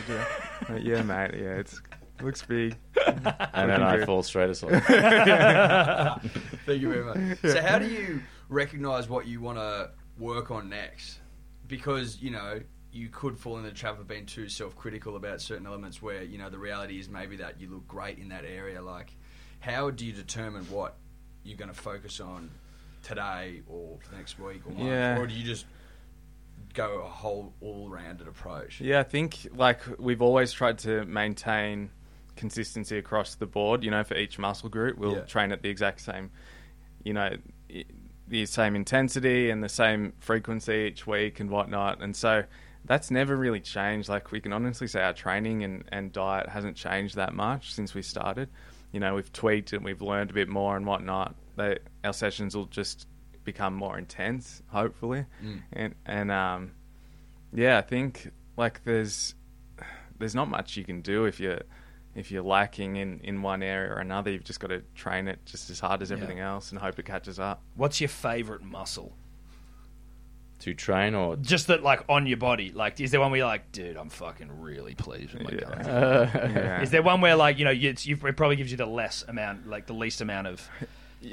To 0.66 0.74
like, 0.74 0.84
yeah, 0.84 1.02
mate. 1.04 1.32
Yeah, 1.36 1.56
it's 1.56 1.82
looks 2.22 2.44
big. 2.44 2.78
and 3.08 3.70
then 3.70 3.82
I 3.82 4.06
fall 4.06 4.22
straight 4.24 4.50
asleep. 4.52 4.82
Thank 4.84 6.82
you 6.82 6.90
very 6.94 7.04
much. 7.04 7.40
So, 7.42 7.62
how 7.62 7.80
do 7.80 7.88
you 7.88 8.22
recognize 8.50 9.10
what 9.10 9.28
you 9.28 9.42
want 9.42 9.58
to 9.58 9.90
work 10.20 10.52
on 10.52 10.70
next? 10.70 11.20
Because 11.68 12.22
you 12.22 12.32
know 12.32 12.60
you 12.92 13.10
could 13.10 13.38
fall 13.38 13.58
in 13.58 13.64
the 13.64 13.72
trap 13.72 14.00
of 14.00 14.08
being 14.08 14.26
too 14.26 14.50
self-critical 14.50 15.16
about 15.16 15.42
certain 15.42 15.66
elements, 15.66 16.02
where 16.02 16.24
you 16.24 16.38
know 16.38 16.50
the 16.50 16.58
reality 16.60 17.00
is 17.00 17.10
maybe 17.10 17.38
that 17.38 17.60
you 17.60 17.70
look 17.70 17.88
great 17.88 18.20
in 18.20 18.30
that 18.30 18.44
area. 18.46 18.82
Like, 18.82 19.16
how 19.60 19.90
do 19.92 20.06
you 20.06 20.12
determine 20.14 20.64
what 20.66 20.98
you're 21.44 21.58
going 21.58 21.70
to 21.74 21.80
focus 21.80 22.20
on 22.20 22.50
today 23.04 23.62
or 23.68 23.98
next 24.16 24.38
week 24.40 24.62
or 24.66 24.72
month, 24.72 24.86
Yeah. 24.86 25.18
or 25.18 25.26
do 25.26 25.34
you 25.34 25.44
just 25.44 25.66
go 26.74 27.02
a 27.02 27.08
whole 27.08 27.54
all-rounded 27.62 28.28
approach? 28.28 28.80
Yeah, 28.82 29.00
I 29.00 29.04
think 29.04 29.48
like 29.56 29.80
we've 30.00 30.22
always 30.22 30.52
tried 30.52 30.78
to 30.80 31.06
maintain 31.06 31.90
consistency 32.36 32.98
across 32.98 33.36
the 33.36 33.46
board. 33.46 33.84
You 33.84 33.92
know, 33.92 34.04
for 34.04 34.16
each 34.16 34.38
muscle 34.38 34.70
group, 34.70 34.98
we'll 34.98 35.16
Yeah. 35.16 35.22
train 35.22 35.52
at 35.52 35.62
the 35.62 35.70
exact 35.70 36.02
same, 36.02 36.32
you 37.04 37.14
know, 37.14 37.38
the 38.28 38.46
same 38.46 38.76
intensity 38.76 39.50
and 39.50 39.64
the 39.64 39.70
same 39.70 40.14
frequency 40.20 40.88
each 40.90 41.06
week 41.08 41.40
and 41.40 41.50
whatnot. 41.50 42.02
And 42.02 42.16
so 42.16 42.44
that's 42.86 43.12
never 43.12 43.36
really 43.36 43.60
changed. 43.60 44.10
Like 44.10 44.32
we 44.32 44.40
can 44.40 44.54
honestly 44.54 44.88
say 44.88 45.02
our 45.02 45.14
training 45.14 45.64
and, 45.64 45.84
and 45.92 46.12
diet 46.12 46.50
hasn't 46.50 46.76
changed 46.76 47.16
that 47.16 47.34
much 47.34 47.74
since 47.74 47.94
we 47.94 48.02
started. 48.02 48.50
You 48.92 49.00
know, 49.00 49.16
we've 49.16 49.32
tweaked 49.32 49.74
and 49.74 49.86
we've 49.86 50.02
learned 50.02 50.32
a 50.32 50.34
bit 50.34 50.50
more 50.50 50.76
and 50.76 50.86
whatnot. 50.86 51.36
They, 51.56 51.78
our 52.04 52.14
sessions 52.14 52.56
will 52.56 52.66
just 52.66 53.08
become 53.44 53.74
more 53.74 53.98
intense, 53.98 54.62
hopefully. 54.68 55.26
Mm. 55.44 55.62
And 55.74 55.96
and 56.06 56.32
um, 56.32 56.72
yeah, 57.54 57.78
I 57.78 57.82
think 57.82 58.32
like 58.58 58.84
there's 58.84 59.36
there's 60.20 60.36
not 60.36 60.50
much 60.50 60.78
you 60.78 60.84
can 60.84 61.02
do 61.02 61.26
if 61.26 61.40
you're 61.40 61.62
if 62.16 62.30
you're 62.32 62.44
lacking 62.44 62.98
in, 62.98 63.20
in 63.24 63.42
one 63.42 63.64
area 63.64 63.92
or 63.92 64.00
another. 64.00 64.32
You've 64.32 64.44
just 64.44 64.60
got 64.60 64.68
to 64.68 64.82
train 64.96 65.28
it 65.28 65.40
just 65.46 65.70
as 65.70 65.80
hard 65.80 66.02
as 66.02 66.12
everything 66.12 66.40
else 66.40 66.72
and 66.72 66.80
hope 66.80 67.00
it 67.00 67.06
catches 67.06 67.40
up. 67.40 67.62
What's 67.76 68.02
your 68.02 68.10
favorite 68.10 68.62
muscle? 68.62 69.16
To 70.62 70.74
train 70.74 71.14
or 71.16 71.36
Just 71.36 71.68
that, 71.68 71.84
like 71.84 72.04
on 72.10 72.26
your 72.28 72.38
body. 72.38 72.72
Like, 72.72 73.00
is 73.00 73.12
there 73.12 73.20
one 73.20 73.32
where 73.32 73.40
you're 73.40 73.48
like, 73.48 73.72
dude, 73.72 73.98
I'm 73.98 74.10
fucking 74.10 74.62
really 74.62 74.96
pleased 74.96 75.34
with 75.34 75.44
my 75.44 75.50
Yeah. 75.52 75.60
guns? 75.84 75.88
Yeah. 76.56 76.82
Is 76.82 76.90
there 76.92 77.02
one 77.04 77.22
where, 77.22 77.36
like, 77.36 77.60
you 77.60 77.66
know, 77.66 77.72
you, 77.72 77.94
you, 78.00 78.16
it 78.26 78.38
probably 78.38 78.56
gives 78.56 78.72
you 78.72 78.78
the 78.78 78.86
less 78.86 79.24
amount, 79.28 79.68
like 79.68 79.86
the 79.88 79.94
least 79.94 80.22
amount 80.22 80.48
of 80.48 80.68
Ish- 80.82 80.88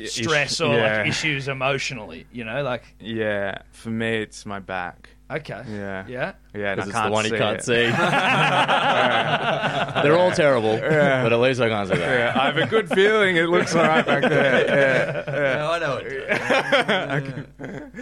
stress 0.06 0.60
or 0.60 0.74
yeah. 0.76 0.98
like 0.98 1.08
issues 1.08 1.48
emotionally? 1.48 2.26
You 2.32 2.44
know, 2.44 2.62
like, 2.62 2.82
Yeah, 3.00 3.58
for 3.72 3.90
me 3.90 4.18
it's 4.22 4.44
my 4.46 4.58
back. 4.60 5.08
okay, 5.30 5.62
Yeah. 5.68 6.04
yeah, 6.08 6.32
Yeah, 6.54 6.72
and 6.72 6.80
I 6.80 6.84
because 6.84 6.88
it's 6.88 6.92
can't 6.96 7.06
the 7.06 7.12
one 7.12 7.24
he 7.24 7.30
see 7.30 7.38
can't 7.38 7.58
it. 7.58 7.64
see. 7.64 7.90
They're 10.02 10.16
all 10.18 10.30
terrible, 10.32 10.76
but 10.78 11.32
at 11.32 11.40
least 11.40 11.60
I 11.60 11.68
can't 11.68 11.88
see 11.88 11.96
that. 11.96 12.34
Yeah, 12.34 12.40
I 12.40 12.46
have 12.46 12.56
a 12.56 12.66
good 12.66 12.88
feeling 12.88 13.36
it 13.36 13.48
looks 13.48 13.74
all 13.74 13.82
right 13.84 14.04
back 14.06 14.22
there. 14.22 15.24
Yeah, 15.28 15.58
No, 15.58 15.70
I 15.72 15.78
know 15.78 15.96
it. 16.02 16.30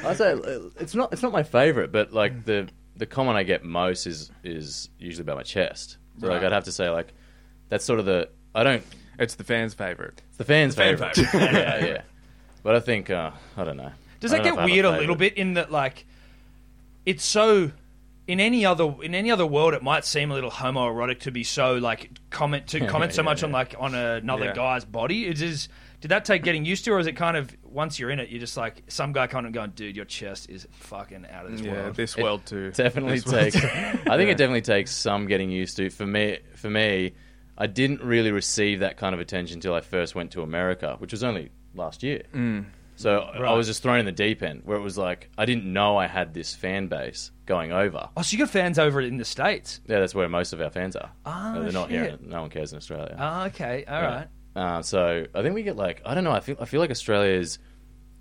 I 0.05 0.15
say 0.15 0.33
uh, 0.33 0.61
it's 0.79 0.95
not 0.95 1.13
it's 1.13 1.23
not 1.23 1.33
my 1.33 1.43
favorite, 1.43 1.93
but 1.93 2.13
like 2.13 2.45
the 2.45 2.69
the 2.97 3.07
comment 3.07 3.37
I 3.37 3.43
get 3.43 3.65
most 3.65 4.07
is 4.07 4.31
is 4.45 4.89
usually 4.99 5.23
about 5.23 5.37
my 5.37 5.43
chest. 5.43 5.99
So 6.21 6.29
like 6.29 6.43
I'd 6.43 6.53
have 6.53 6.65
to 6.65 6.73
say 6.73 6.89
like 6.91 7.13
that's 7.69 7.85
sort 7.85 8.01
of 8.01 8.07
the 8.07 8.29
I 8.55 8.63
don't 8.65 8.83
It's 9.19 9.35
the 9.37 9.45
fans' 9.45 9.75
favorite. 9.75 10.23
it's 10.29 10.37
the 10.39 10.45
fans' 10.45 10.75
fan 10.75 10.97
favorite. 10.97 11.17
favourite. 11.17 11.53
yeah, 11.53 11.85
yeah. 11.87 12.03
But 12.63 12.75
I 12.77 12.81
think 12.81 13.11
uh, 13.11 13.31
I 13.57 13.65
don't 13.65 13.77
know. 13.77 13.93
Does 14.21 14.33
I 14.33 14.39
that 14.39 14.45
don't 14.45 14.45
get 14.45 14.53
if 14.55 14.59
I 14.59 14.61
have 14.63 14.71
weird 14.71 14.85
a 14.85 14.89
favourite. 14.89 15.01
little 15.01 15.17
bit 15.17 15.35
in 15.35 15.55
that 15.55 15.71
like 15.71 16.05
it's 17.05 17.25
so 17.25 17.71
in 18.27 18.41
any 18.41 18.67
other 18.67 18.93
in 19.03 19.15
any 19.15 19.31
other 19.31 19.47
world 19.47 19.73
it 19.75 19.83
might 19.83 20.05
seem 20.05 20.31
a 20.31 20.35
little 20.35 20.51
homoerotic 20.51 21.21
to 21.21 21.31
be 21.31 21.45
so 21.45 21.75
like 21.77 22.11
comment 22.31 22.67
to 22.69 22.87
comment 22.89 23.13
so 23.13 23.23
Yeah, 23.23 23.27
much 23.27 23.43
on 23.45 23.53
like 23.53 23.75
on 23.79 23.95
another 23.95 24.47
Yeah. 24.47 24.53
guy's 24.55 24.85
body. 24.85 25.27
It 25.27 25.41
is 25.41 25.69
did 26.01 26.09
that 26.09 26.25
take 26.25 26.43
getting 26.43 26.65
used 26.65 26.85
to 26.87 26.91
or 26.93 26.99
is 26.99 27.07
it 27.07 27.13
kind 27.13 27.37
of 27.37 27.55
once 27.63 27.99
you're 27.99 28.11
in 28.11 28.19
it 28.19 28.29
you're 28.31 28.41
just 28.41 28.57
like 28.57 28.83
some 28.89 29.13
guy 29.13 29.27
kind 29.29 29.47
of 29.47 29.53
going 29.53 29.71
dude 29.71 29.95
your 29.97 30.05
chest 30.05 30.51
is 30.51 30.67
fucking 30.73 31.27
out 31.31 31.47
of 31.47 31.53
this 31.53 31.61
Yeah, 31.61 31.73
world. 31.73 31.95
this 31.97 32.17
It 32.17 32.23
world 32.23 32.45
too. 32.47 32.71
Definitely 32.73 33.21
This 33.21 33.27
world 33.27 33.43
takes. 33.53 33.61
too. 33.61 33.67
I 33.69 34.17
think 34.17 34.27
Yeah. 34.27 34.33
it 34.33 34.37
definitely 34.39 34.63
takes 34.63 34.91
some 34.93 35.27
getting 35.27 35.51
used 35.51 35.77
to. 35.77 35.89
For 35.91 36.07
me, 36.07 36.39
for 36.57 36.69
me, 36.71 37.13
I 37.59 37.67
didn't 37.67 38.03
really 38.03 38.33
receive 38.33 38.81
that 38.81 38.97
kind 38.97 39.15
of 39.15 39.21
attention 39.21 39.57
until 39.57 39.75
I 39.75 39.81
first 39.81 40.15
went 40.15 40.33
to 40.33 40.43
America, 40.43 40.97
which 40.99 41.13
was 41.13 41.25
only 41.25 41.51
last 41.75 42.03
year. 42.03 42.23
Mm. 42.35 42.67
So 42.99 43.19
I 43.21 43.53
was 43.53 43.67
just 43.67 43.83
thrown 43.83 43.99
in 43.99 44.07
the 44.07 44.13
deep 44.13 44.43
end, 44.43 44.63
where 44.65 44.77
it 44.79 44.81
was 44.83 44.97
like 44.97 45.31
I 45.37 45.45
didn't 45.45 45.71
know 45.71 45.99
I 45.99 46.07
had 46.07 46.33
this 46.33 46.55
fan 46.55 46.87
base 46.89 47.31
going 47.45 47.71
over. 47.71 48.09
Oh, 48.17 48.23
so 48.23 48.35
you 48.35 48.43
got 48.43 48.51
fans 48.51 48.79
over 48.79 49.01
in 49.03 49.19
the 49.19 49.25
states? 49.25 49.81
Yeah, 49.87 50.01
that's 50.01 50.15
where 50.15 50.29
most 50.31 50.55
of 50.55 50.61
our 50.63 50.71
fans 50.71 50.97
are. 50.97 51.11
Uh, 51.27 51.61
they're 51.61 51.73
not 51.73 51.91
here. 51.91 52.05
shit. 52.13 52.23
No 52.23 52.41
one 52.41 52.51
cares 52.51 52.73
in 52.73 52.79
Australia. 52.79 53.15
Oh, 53.19 53.45
okay, 53.47 53.85
all 53.87 54.01
Yeah. 54.01 54.07
right. 54.17 54.29
Uh, 54.57 54.81
so 54.83 55.27
I 55.35 55.43
think 55.43 55.55
we 55.55 55.63
get 55.63 55.77
like 55.77 56.01
I 56.07 56.15
don't 56.15 56.25
know. 56.25 56.33
I 56.33 56.41
feel 56.41 56.57
I 56.59 56.65
feel 56.65 56.81
like 56.81 56.91
Australia 56.91 57.39
is 57.39 57.59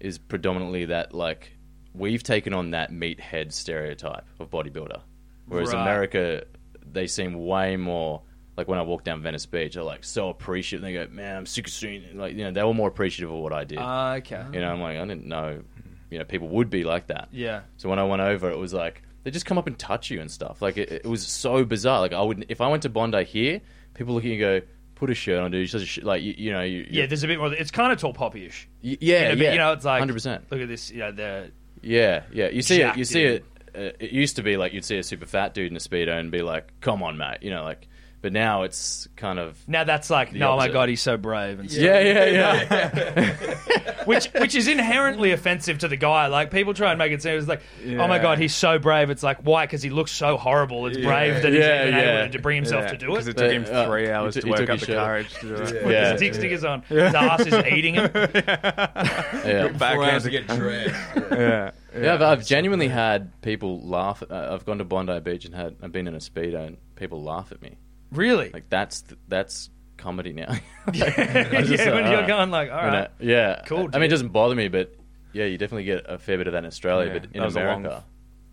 is 0.02 0.18
predominantly 0.18 0.84
that 0.86 1.14
like 1.14 1.54
we've 1.94 2.24
taken 2.24 2.54
on 2.54 2.72
that 2.72 2.92
meathead 2.92 3.54
stereotype 3.54 4.26
of 4.42 4.50
bodybuilder, 4.50 5.00
whereas 5.48 5.72
Right. 5.72 5.82
America 5.82 6.44
they 6.92 7.08
seem 7.08 7.46
way 7.46 7.78
more 7.78 8.22
like 8.58 8.68
when 8.68 8.80
I 8.80 8.84
walk 8.84 9.04
down 9.04 9.22
Venice 9.22 9.46
Beach, 9.46 9.74
they're 9.74 9.84
like 9.84 10.04
so 10.04 10.30
appreciative. 10.30 10.82
They 10.84 10.94
go, 10.94 11.08
"Man, 11.12 11.38
I'm 11.38 11.46
sick 11.46 11.68
of 11.68 11.74
seeing 11.74 12.04
it." 12.04 12.16
Like 12.16 12.36
you 12.36 12.44
know, 12.44 12.52
they 12.52 12.64
were 12.64 12.74
more 12.74 12.88
appreciative 12.88 13.32
of 13.34 13.40
what 13.40 13.54
I 13.54 13.64
did. 13.64 13.80
Ah, 13.82 14.14
okay. 14.16 14.46
you 14.54 14.60
know, 14.60 14.72
I'm 14.72 14.82
like, 14.82 14.98
I 14.98 15.06
didn't 15.06 15.26
know, 15.26 15.62
you 16.10 16.20
know, 16.20 16.26
people 16.26 16.48
would 16.50 16.70
be 16.70 16.84
like 16.84 17.08
that. 17.08 17.30
Yeah. 17.32 17.62
So 17.78 17.90
when 17.90 18.00
I 18.00 18.04
went 18.04 18.22
over, 18.22 18.50
it 18.50 18.58
was 18.58 18.74
like 18.74 19.02
they 19.24 19.32
just 19.32 19.46
come 19.46 19.58
up 19.58 19.68
and 19.68 19.78
touch 19.78 20.10
you 20.10 20.22
and 20.22 20.30
stuff. 20.32 20.62
Like 20.62 20.78
it, 20.78 20.92
it 20.92 21.06
was 21.06 21.26
so 21.26 21.66
bizarre. 21.66 22.00
Like 22.00 22.14
I 22.14 22.22
would, 22.22 22.46
if 22.50 22.62
I 22.62 22.68
went 22.68 22.84
to 22.84 22.90
Bondi 22.90 23.24
here, 23.24 23.60
people 23.94 24.14
look 24.14 24.24
at 24.24 24.28
you 24.28 24.34
and 24.34 24.62
go, 24.62 24.68
"Put 24.96 25.10
a 25.10 25.14
shirt 25.16 25.40
on, 25.40 25.52
dude." 25.52 25.60
You're 25.60 25.68
such 25.68 25.82
a 25.82 25.86
sh-. 25.86 26.04
like 26.04 26.22
you, 26.22 26.36
you 26.38 26.52
know, 26.52 26.62
you, 26.62 26.88
Yeah, 26.90 27.08
there's 27.08 27.24
a 27.24 27.28
bit 27.28 27.40
more. 27.40 27.52
It's 27.54 27.72
kind 27.72 27.92
of 27.92 28.00
tall 28.00 28.14
poppy-ish. 28.14 28.70
yeah, 28.82 29.30
You 29.32 29.36
know, 29.36 29.44
yeah. 29.44 29.52
you 29.52 29.58
know, 29.58 29.74
it's 29.74 29.84
like 29.84 30.00
hundred 30.00 30.14
percent. 30.14 30.46
Look 30.50 30.62
at 30.62 30.68
this. 30.68 30.92
You 30.92 31.00
know, 31.00 31.12
the 31.12 31.52
Yeah, 31.82 32.24
yeah. 32.32 32.50
You 32.50 32.62
see 32.62 32.76
it. 32.76 32.80
Jacked 32.80 32.98
You 32.98 33.04
see 33.06 33.24
it. 33.24 33.46
Uh, 33.76 33.92
it 34.00 34.12
used 34.12 34.38
to 34.38 34.44
be 34.44 34.56
like 34.56 34.72
you'd 34.72 34.86
see 34.86 34.98
a 34.98 35.04
super 35.04 35.26
fat 35.26 35.54
dude 35.54 35.70
in 35.70 35.76
a 35.76 35.80
speedo 35.80 36.18
and 36.18 36.32
be 36.32 36.42
like, 36.42 36.72
"Come 36.80 37.04
on, 37.04 37.18
mate," 37.18 37.40
you 37.42 37.50
know, 37.52 37.64
like. 37.64 37.88
But 38.26 38.34
now 38.34 38.64
it's 38.64 39.08
kind 39.18 39.38
of 39.38 39.56
now 39.68 39.84
that's 39.84 40.10
like, 40.10 40.32
The 40.32 40.40
no, 40.40 40.54
oh 40.54 40.56
my 40.56 40.64
opposite. 40.64 40.74
god, 40.74 40.90
he's 40.90 41.02
so 41.02 41.16
brave 41.16 41.60
and 41.60 41.70
stuff. 41.70 41.84
yeah, 41.84 42.00
yeah, 42.00 42.26
yeah. 42.66 43.54
which 44.06 44.26
which 44.34 44.56
is 44.56 44.68
inherently 44.68 45.32
offensive 45.32 45.78
to 45.78 45.88
the 45.88 45.96
guy. 45.96 46.26
Like 46.26 46.50
people 46.50 46.74
try 46.74 46.90
and 46.90 46.98
make 46.98 47.12
it 47.12 47.22
seem 47.22 47.38
it's 47.38 47.48
like, 47.48 47.62
oh 47.86 48.08
my 48.08 48.18
god, 48.18 48.40
he's 48.40 48.56
so 48.56 48.80
brave. 48.80 49.12
It's 49.12 49.22
like 49.22 49.42
why? 49.44 49.68
Because 49.68 49.84
he 49.84 49.92
looks 49.92 50.12
so 50.12 50.38
horrible. 50.38 50.88
It's 50.88 50.98
brave 50.98 51.44
that 51.44 51.52
he's 51.54 51.60
Yeah, 51.62 51.84
even 51.84 51.94
yeah. 52.00 52.22
able 52.24 52.32
to 52.34 52.40
bring 52.40 52.56
himself 52.56 52.88
to 52.90 52.98
do 52.98 53.06
it. 53.06 53.10
Because 53.10 53.28
it. 53.28 53.38
it 53.40 53.44
took 53.44 53.52
him 53.52 53.66
Uh, 53.76 53.86
three 53.86 54.06
he 54.06 54.10
hours 54.10 54.34
took- 54.34 54.42
to 54.42 54.48
he 54.48 54.52
work 54.52 54.60
took 54.62 54.70
up 54.72 54.80
his 54.80 54.88
the 54.88 54.94
shirt. 54.94 55.06
courage 55.06 55.34
to 55.36 55.48
do 55.48 55.54
it. 55.54 55.60
With 55.86 55.92
Yeah. 55.94 56.12
his 56.14 56.20
dick 56.20 56.34
stickers 56.34 56.64
on, 56.64 56.82
his 56.82 57.14
ass 57.14 57.46
is 57.46 57.54
eating 57.72 57.94
him. 57.94 58.10
yeah. 58.16 59.68
Four 59.78 60.04
hours 60.04 60.24
to 60.24 60.32
Backhand. 60.32 60.32
get 60.32 60.48
dressed. 60.48 60.96
Yeah, 61.32 61.72
Yeah, 61.96 62.14
I've, 62.16 62.22
I've 62.24 62.46
genuinely 62.48 62.88
had 62.88 63.40
people 63.44 63.82
laugh. 63.88 64.24
Uh, 64.28 64.50
I've 64.52 64.66
gone 64.66 64.80
to 64.80 64.84
Bondi 64.84 65.20
Beach 65.20 65.46
and 65.46 65.54
had 65.54 65.76
I've 65.84 65.92
been 65.92 66.08
in 66.08 66.16
a 66.16 66.20
speedo 66.20 66.66
and 66.66 66.78
people 66.96 67.22
laugh 67.22 67.52
at 67.52 67.62
me. 67.62 67.78
Really? 68.16 68.50
Like 68.54 68.70
that's 68.70 69.04
that's 69.28 69.70
comedy 69.98 70.34
now. 70.34 70.54
yeah, 70.94 71.62
just 71.62 71.86
like, 71.86 71.94
when 71.94 72.12
you're 72.12 72.28
going 72.28 72.52
like, 72.52 72.72
all 72.72 72.80
And, 72.80 72.94
right, 72.94 73.04
uh, 73.06 73.10
yeah, 73.20 73.62
Cool, 73.66 73.90
I 73.94 73.98
mean, 73.98 74.04
it 74.04 74.10
doesn't 74.10 74.30
bother 74.30 74.56
me, 74.56 74.68
but 74.68 74.96
yeah, 75.34 75.46
you 75.46 75.58
definitely 75.58 75.84
get 75.86 76.06
a 76.08 76.18
fair 76.18 76.38
bit 76.38 76.48
of 76.48 76.54
that 76.54 76.60
in 76.60 76.66
Australia. 76.66 77.08
Yeah, 77.14 77.20
but 77.20 77.24
in 77.34 77.42
that 77.42 77.52
a 77.52 77.56
long- 77.56 77.86
America, 77.86 78.04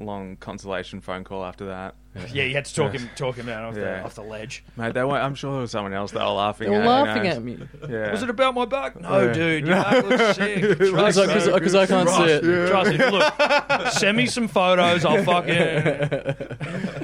long 0.05 0.37
consolation 0.37 1.01
phone 1.01 1.25
call 1.25 1.45
after 1.45 1.67
that. 1.67 1.95
yeah, 2.33 2.45
you 2.45 2.55
had 2.55 2.67
to 2.67 2.75
talk 2.75 2.93
him 2.93 3.09
talk 3.17 3.37
him 3.37 3.47
down 3.47 3.65
off 3.65 3.75
the 3.75 4.03
off 4.05 4.15
the 4.17 4.23
ledge. 4.23 4.63
Mate, 4.77 4.93
they 4.93 5.03
were, 5.03 5.17
I'm 5.17 5.35
sure 5.35 5.53
there 5.53 5.61
was 5.63 5.71
someone 5.71 5.95
else 5.95 6.11
they 6.13 6.19
were 6.21 6.27
laughing 6.27 6.71
they 6.71 6.77
were 6.77 6.83
at. 6.83 6.85
you 6.85 6.91
laughing 6.91 7.23
know. 7.23 7.31
at 7.31 7.43
me 7.43 7.59
Yeah. 7.89 8.11
Was 8.13 8.23
it 8.23 8.29
about 8.29 8.55
my 8.55 8.67
back? 8.67 9.01
No, 9.01 9.27
Yeah. 9.29 9.33
dude, 9.33 9.67
your 9.67 9.77
back 9.77 10.05
looks 10.05 10.37
sick. 10.37 10.61
because 10.61 10.91
Trust 10.91 11.19
I, 11.19 11.27
me. 11.27 11.33
'cause- 11.33 11.49
'cause 11.63 11.75
I 11.75 11.87
can't 11.87 12.09
see 12.11 12.23
it. 12.25 12.69
Trust 12.69 12.91
me. 12.91 12.99
Look, 13.11 13.89
send 13.93 14.17
me 14.19 14.27
some 14.27 14.47
photos. 14.49 15.05
I'll 15.07 15.25
fuck 15.25 15.47
fucking. 15.47 16.37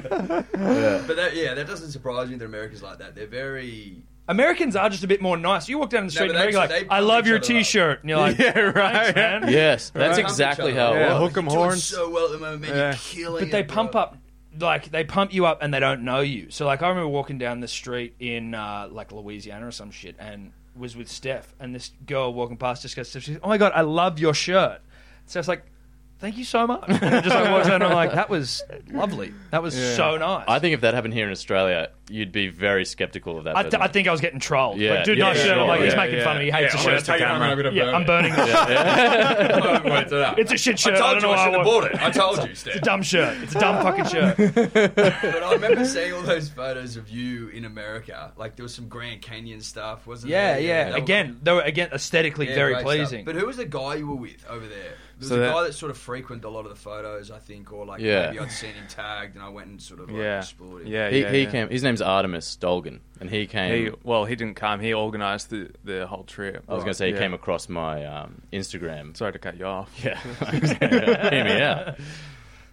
But 0.59 1.15
that, 1.15 1.31
yeah, 1.35 1.53
that 1.55 1.65
doesn't 1.67 1.91
surprise 1.91 2.29
me 2.29 2.35
that 2.35 2.45
America's 2.45 2.83
like 2.83 2.99
that. 2.99 3.15
They're 3.15 3.25
very. 3.27 4.03
Americans 4.29 4.75
are 4.75 4.89
just 4.89 5.03
a 5.03 5.07
bit 5.07 5.21
more 5.21 5.35
nice. 5.37 5.67
You 5.67 5.79
walk 5.79 5.89
down 5.89 6.03
the 6.03 6.05
No, 6.05 6.09
street 6.09 6.27
but 6.27 6.35
in 6.35 6.41
America, 6.41 6.51
they- 6.53 6.59
like, 6.59 6.69
they 6.69 6.95
I 6.95 6.99
pump 6.99 7.07
love 7.09 7.23
each 7.23 7.27
your 7.27 7.37
other 7.37 7.43
up. 7.43 7.47
T-shirt, 7.47 7.99
and 8.01 8.09
you're 8.09 8.19
like, 8.19 8.37
Yeah, 8.39 8.59
right. 8.59 8.93
Thanks, 9.13 9.15
man. 9.15 9.51
Yes, 9.51 9.89
that's 9.89 10.07
Pump 10.17 10.19
each 10.19 10.31
exactly 10.31 10.73
how 10.73 10.93
it 10.93 10.99
Yeah, 10.99 11.19
was. 11.19 11.29
hook 11.33 11.37
'em 11.37 11.45
You're 11.45 11.53
doing 11.55 11.63
horns. 11.65 11.83
so 11.83 12.09
well 12.09 12.25
at 12.25 12.31
the 12.31 12.37
moment, 12.37 12.61
man. 12.61 12.75
Yeah. 12.75 12.87
You're 12.89 12.95
killing 12.95 13.43
But 13.43 13.51
they 13.51 13.59
it, 13.61 13.67
pump 13.67 13.91
bro. 13.93 14.01
up, 14.01 14.17
like 14.59 14.91
they 14.91 15.03
pump 15.03 15.33
you 15.33 15.45
up, 15.45 15.61
and 15.61 15.73
they 15.73 15.79
don't 15.79 16.03
know 16.03 16.19
you. 16.21 16.47
So 16.51 16.65
like, 16.65 16.81
I 16.81 16.89
remember 16.89 17.07
walking 17.09 17.37
down 17.37 17.59
the 17.59 17.67
street 17.67 18.13
in 18.19 18.53
uh, 18.53 18.87
like 18.91 19.11
Louisiana 19.11 19.67
or 19.67 19.71
some 19.71 19.91
shit, 19.91 20.15
and 20.19 20.51
was 20.75 20.95
with 20.95 21.09
Steph, 21.09 21.53
and 21.59 21.73
this 21.75 21.91
girl 22.05 22.33
walking 22.33 22.55
past 22.57 22.83
just 22.83 22.95
goes, 22.95 23.09
she's, 23.11 23.37
"Oh 23.43 23.49
my 23.49 23.57
god, 23.57 23.71
I 23.75 23.81
love 23.81 24.19
your 24.19 24.33
shirt." 24.33 24.79
So 25.25 25.39
it's 25.39 25.47
like. 25.47 25.63
Thank 26.19 26.37
you 26.37 26.43
so 26.43 26.67
much. 26.67 26.83
And 26.89 26.97
I 27.15 27.21
just 27.21 27.33
like 27.33 27.49
walks 27.49 27.67
out 27.67 27.75
and 27.75 27.83
I'm 27.85 27.93
like, 27.93 28.11
that 28.13 28.29
was 28.29 28.61
lovely. 28.91 29.33
That 29.51 29.63
was 29.63 29.77
Yeah. 29.77 29.95
so 29.95 30.17
nice. 30.17 30.43
I 30.49 30.59
think 30.59 30.73
if 30.73 30.81
that 30.81 30.93
happened 30.93 31.13
here 31.13 31.25
in 31.25 31.31
Australia, 31.31 31.91
you'd 32.09 32.33
be 32.33 32.49
very 32.49 32.83
skeptical 32.83 33.37
of 33.37 33.45
that. 33.45 33.55
I, 33.55 33.61
th- 33.63 33.75
I 33.75 33.87
think 33.87 34.07
I 34.09 34.11
was 34.11 34.19
getting 34.19 34.39
trolled. 34.41 34.77
Yeah, 34.79 34.95
like, 34.95 35.03
dude, 35.05 35.17
yeah, 35.17 35.23
nice 35.29 35.37
shirt. 35.37 35.45
sure, 35.47 35.59
I'm 35.61 35.67
like, 35.67 35.81
he's 35.81 35.93
yeah, 35.93 35.97
making 35.97 36.17
yeah. 36.17 36.23
fun 36.25 36.35
of 36.35 36.39
me. 36.39 36.45
He 36.45 36.51
hates 36.51 36.61
Yeah, 36.61 36.81
the 36.83 36.89
I'm 36.89 36.97
shirt. 36.97 37.05
gonna 37.07 37.17
take 37.19 37.21
it 37.21 37.27
out, 37.27 37.41
I'm 37.41 37.57
gonna 37.57 37.71
Yeah, 37.71 37.91
I'm 37.95 38.05
burning 38.05 38.33
this. 38.33 38.49
It's 40.39 40.51
a 40.51 40.57
shit 40.57 40.79
shirt. 40.79 40.95
I 40.95 40.97
I, 40.97 40.99
told 40.99 41.11
don't 41.13 41.21
you 41.21 41.27
know 41.27 41.33
I 41.33 41.35
why 41.37 41.45
should 41.45 41.53
have 41.55 41.65
bought 41.65 41.83
it. 41.85 42.01
I 42.03 42.09
told 42.11 42.49
you, 42.49 42.55
Steph. 42.55 42.75
It's 42.75 42.81
a 42.81 42.85
dumb 42.85 43.01
shirt. 43.01 43.37
It's 43.43 43.55
a 43.55 43.59
dumb 43.59 43.81
fucking 43.83 44.05
shirt. 44.05 44.37
But 45.29 45.43
I 45.43 45.53
remember 45.53 45.85
seeing 45.85 46.13
all 46.13 46.21
those 46.23 46.49
photos 46.49 46.95
of 46.97 47.09
you 47.09 47.47
in 47.49 47.65
America. 47.65 48.33
Like 48.37 48.55
there 48.55 48.63
was 48.63 48.73
some 48.73 48.87
Grand 48.87 49.21
Canyon 49.21 49.61
stuff, 49.61 50.05
wasn't 50.07 50.31
Yeah, 50.31 50.53
there? 50.53 50.61
yeah. 50.61 50.83
They 50.85 50.91
were- 50.91 50.97
Again, 50.97 51.39
they 51.43 51.51
were 51.53 51.61
again 51.61 51.89
aesthetically 51.93 52.49
yeah, 52.49 52.55
very 52.55 52.73
great 52.73 52.83
pleasing. 52.85 53.25
But 53.25 53.35
who 53.35 53.45
was 53.45 53.57
the 53.57 53.65
guy 53.65 53.95
you 53.95 54.07
were 54.07 54.15
with 54.15 54.45
over 54.49 54.67
there? 54.67 54.93
There 55.19 55.25
was 55.25 55.27
So 55.29 55.35
a 55.35 55.39
that- 55.39 55.53
guy 55.53 55.63
that 55.65 55.73
sort 55.73 55.89
of 55.91 55.97
frequented 55.97 56.45
a 56.45 56.49
lot 56.49 56.65
of 56.65 56.69
the 56.69 56.77
photos, 56.77 57.29
I 57.29 57.39
think, 57.39 57.73
or 57.73 57.85
like 57.85 57.99
Yeah. 58.01 58.27
maybe 58.27 58.39
I'd 58.39 58.51
seen 58.51 58.73
him 58.73 58.85
tagged 58.87 59.35
and 59.35 59.43
I 59.43 59.49
went 59.49 59.67
and 59.67 59.81
sort 59.81 59.99
of 59.99 60.09
like 60.09 60.17
Yeah. 60.17 60.37
explored 60.39 60.83
him. 60.83 60.87
Yeah, 60.87 61.09
he, 61.09 61.19
yeah, 61.21 61.31
he 61.31 61.43
yeah. 61.43 61.51
came. 61.51 61.69
His 61.69 61.83
name's 61.83 62.01
Artemis 62.01 62.57
Dolgin, 62.59 62.99
and 63.19 63.29
he 63.29 63.45
came. 63.45 63.85
He, 63.87 63.91
well, 64.03 64.23
he 64.25 64.35
didn't 64.37 64.55
come. 64.55 64.79
He 64.79 64.93
organised 64.93 65.49
the, 65.49 65.69
the 65.83 66.07
whole 66.07 66.23
trip. 66.23 66.63
I 66.69 66.73
was 66.73 66.83
going 66.83 66.93
to 66.93 66.97
say 66.97 67.07
he 67.07 67.13
Yeah. 67.13 67.19
came 67.19 67.33
across 67.33 67.67
my 67.67 68.05
um, 68.05 68.41
Instagram. 68.53 69.15
Sorry 69.17 69.33
to 69.33 69.39
cut 69.39 69.57
you 69.57 69.65
off. 69.65 69.91
Yeah, 70.03 70.17
hear 71.29 71.43
me 71.43 71.61
out. 71.61 71.99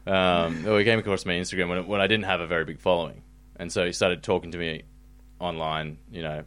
Um, 0.06 0.62
well, 0.64 0.78
he 0.78 0.84
came 0.84 1.00
across 1.00 1.26
my 1.26 1.32
Instagram 1.32 1.68
when, 1.68 1.86
when 1.88 2.00
I 2.00 2.06
didn't 2.06 2.26
have 2.26 2.40
a 2.40 2.46
very 2.46 2.64
big 2.64 2.78
following, 2.78 3.22
and 3.56 3.72
so 3.72 3.84
he 3.84 3.90
started 3.92 4.22
talking 4.22 4.52
to 4.52 4.58
me 4.58 4.82
online. 5.40 5.98
You 6.12 6.22
know, 6.22 6.44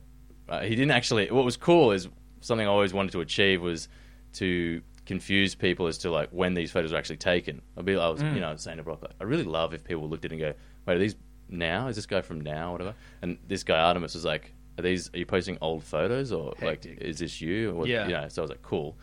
uh, 0.47 0.61
he 0.61 0.69
didn't 0.69 0.91
actually. 0.91 1.29
What 1.29 1.43
was 1.43 1.57
cool 1.57 1.91
is 1.91 2.07
something 2.39 2.65
I 2.65 2.69
always 2.69 2.93
wanted 2.93 3.11
to 3.11 3.19
achieve 3.21 3.61
was 3.61 3.89
to 4.35 4.81
confuse 5.09 5.55
people 5.55 5.87
as 5.87 5.97
to 5.97 6.11
like 6.11 6.29
when 6.29 6.53
these 6.53 6.69
photos 6.71 6.91
were 6.91 6.97
actually 6.99 7.17
taken. 7.17 7.61
I'd 7.75 7.83
be, 7.83 7.97
I 7.97 8.07
was, 8.09 8.21
you 8.21 8.39
know, 8.39 8.55
saying 8.57 8.77
to 8.77 8.83
Brock, 8.83 9.01
like, 9.01 9.13
I 9.19 9.23
really 9.23 9.43
love 9.43 9.73
if 9.73 9.83
people 9.83 10.07
looked 10.07 10.23
at 10.23 10.31
it 10.31 10.35
and 10.35 10.41
go, 10.41 10.53
"Wait, 10.85 10.95
are 10.95 10.99
these 10.99 11.15
now? 11.49 11.87
Is 11.87 11.95
this 11.95 12.05
guy 12.05 12.21
from 12.21 12.41
now? 12.41 12.71
Whatever." 12.73 12.93
And 13.23 13.39
this 13.47 13.63
guy 13.63 13.79
Artemis 13.79 14.13
was 14.13 14.23
like, 14.23 14.53
"Are 14.77 14.83
these? 14.83 15.09
Are 15.13 15.17
you 15.17 15.25
posting 15.25 15.57
old 15.61 15.83
photos 15.83 16.31
or 16.31 16.53
like 16.61 16.85
is 16.85 17.17
this 17.17 17.41
you?" 17.41 17.71
Or 17.71 17.87
Yeah. 17.87 18.05
You 18.07 18.13
know, 18.13 18.27
so 18.29 18.41
I 18.41 18.43
was 18.43 18.51
like, 18.51 18.61
"Cool." 18.61 18.95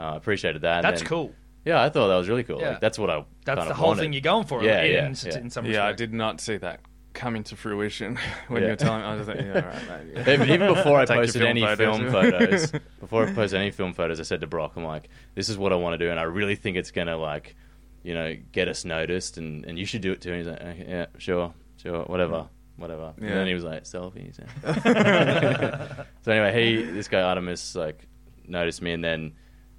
Uh, 0.00 0.14
appreciated 0.16 0.62
that. 0.62 0.82
That's 0.82 1.00
then- 1.00 1.08
cool. 1.08 1.32
yeah, 1.64 1.80
I 1.80 1.88
thought 1.90 2.08
that 2.08 2.16
was 2.16 2.28
really 2.28 2.42
cool. 2.42 2.60
Yeah. 2.60 2.70
Like, 2.70 2.80
that's 2.80 2.98
what 2.98 3.08
I. 3.08 3.24
That's 3.44 3.58
kind 3.58 3.68
the 3.68 3.72
of 3.72 3.76
whole 3.76 3.88
wanted. 3.88 4.00
thing 4.00 4.12
you're 4.14 4.20
going 4.20 4.44
for. 4.46 4.64
Yeah, 4.64 4.82
in, 4.82 4.92
yeah, 4.92 5.06
in, 5.06 5.14
yeah. 5.24 5.38
in 5.38 5.50
some 5.50 5.64
Yeah, 5.66 5.86
I 5.86 5.92
did 5.92 6.12
not 6.12 6.40
see 6.40 6.56
that 6.56 6.80
coming 7.14 7.42
to 7.44 7.56
fruition 7.56 8.18
when 8.48 8.62
Yeah. 8.62 8.68
you're 8.68 8.76
telling. 8.76 9.02
I 9.02 9.14
was 9.16 9.28
like, 9.28 9.40
yeah, 9.40 9.54
all 9.54 9.60
right, 9.62 10.06
mate. 10.06 10.26
yeah. 10.26 10.32
Even 10.34 10.50
even 10.50 10.74
before 10.74 11.00
I 11.00 11.06
posted 11.06 11.40
film 11.42 11.50
any 11.50 11.60
photos. 11.62 11.78
film 12.00 12.10
photos, 12.12 12.72
before 13.00 13.26
I 13.28 13.32
posted 13.32 13.60
any 13.60 13.70
film 13.70 13.92
photos, 13.94 14.20
I 14.20 14.22
said 14.24 14.40
to 14.42 14.46
Brock, 14.46 14.72
"I'm 14.76 14.84
like, 14.84 15.08
this 15.34 15.48
is 15.48 15.56
what 15.58 15.72
I 15.72 15.76
want 15.76 15.94
to 15.98 15.98
do, 16.04 16.10
and 16.10 16.18
I 16.18 16.24
really 16.24 16.56
think 16.56 16.76
it's 16.76 16.90
gonna 16.90 17.16
like, 17.16 17.54
you 18.02 18.14
know, 18.14 18.36
get 18.52 18.68
us 18.68 18.84
noticed, 18.84 19.38
and, 19.38 19.64
and 19.64 19.78
you 19.78 19.84
should 19.84 20.00
do 20.02 20.12
it 20.12 20.20
too." 20.20 20.30
And 20.32 20.38
he's 20.38 20.46
like, 20.48 20.60
okay, 20.60 20.86
"Yeah, 20.88 21.06
sure, 21.18 21.52
sure, 21.76 22.02
whatever, 22.04 22.48
whatever." 22.76 23.12
And 23.18 23.28
then 23.28 23.46
he 23.46 23.54
was 23.54 23.64
like, 23.64 23.84
"Selfies." 23.84 24.36
so 26.22 26.32
anyway, 26.32 26.64
he 26.66 26.82
this 26.82 27.08
guy 27.08 27.20
Artemis 27.22 27.74
like 27.74 28.06
noticed 28.46 28.82
me, 28.82 28.92
and 28.92 29.02
then. 29.04 29.34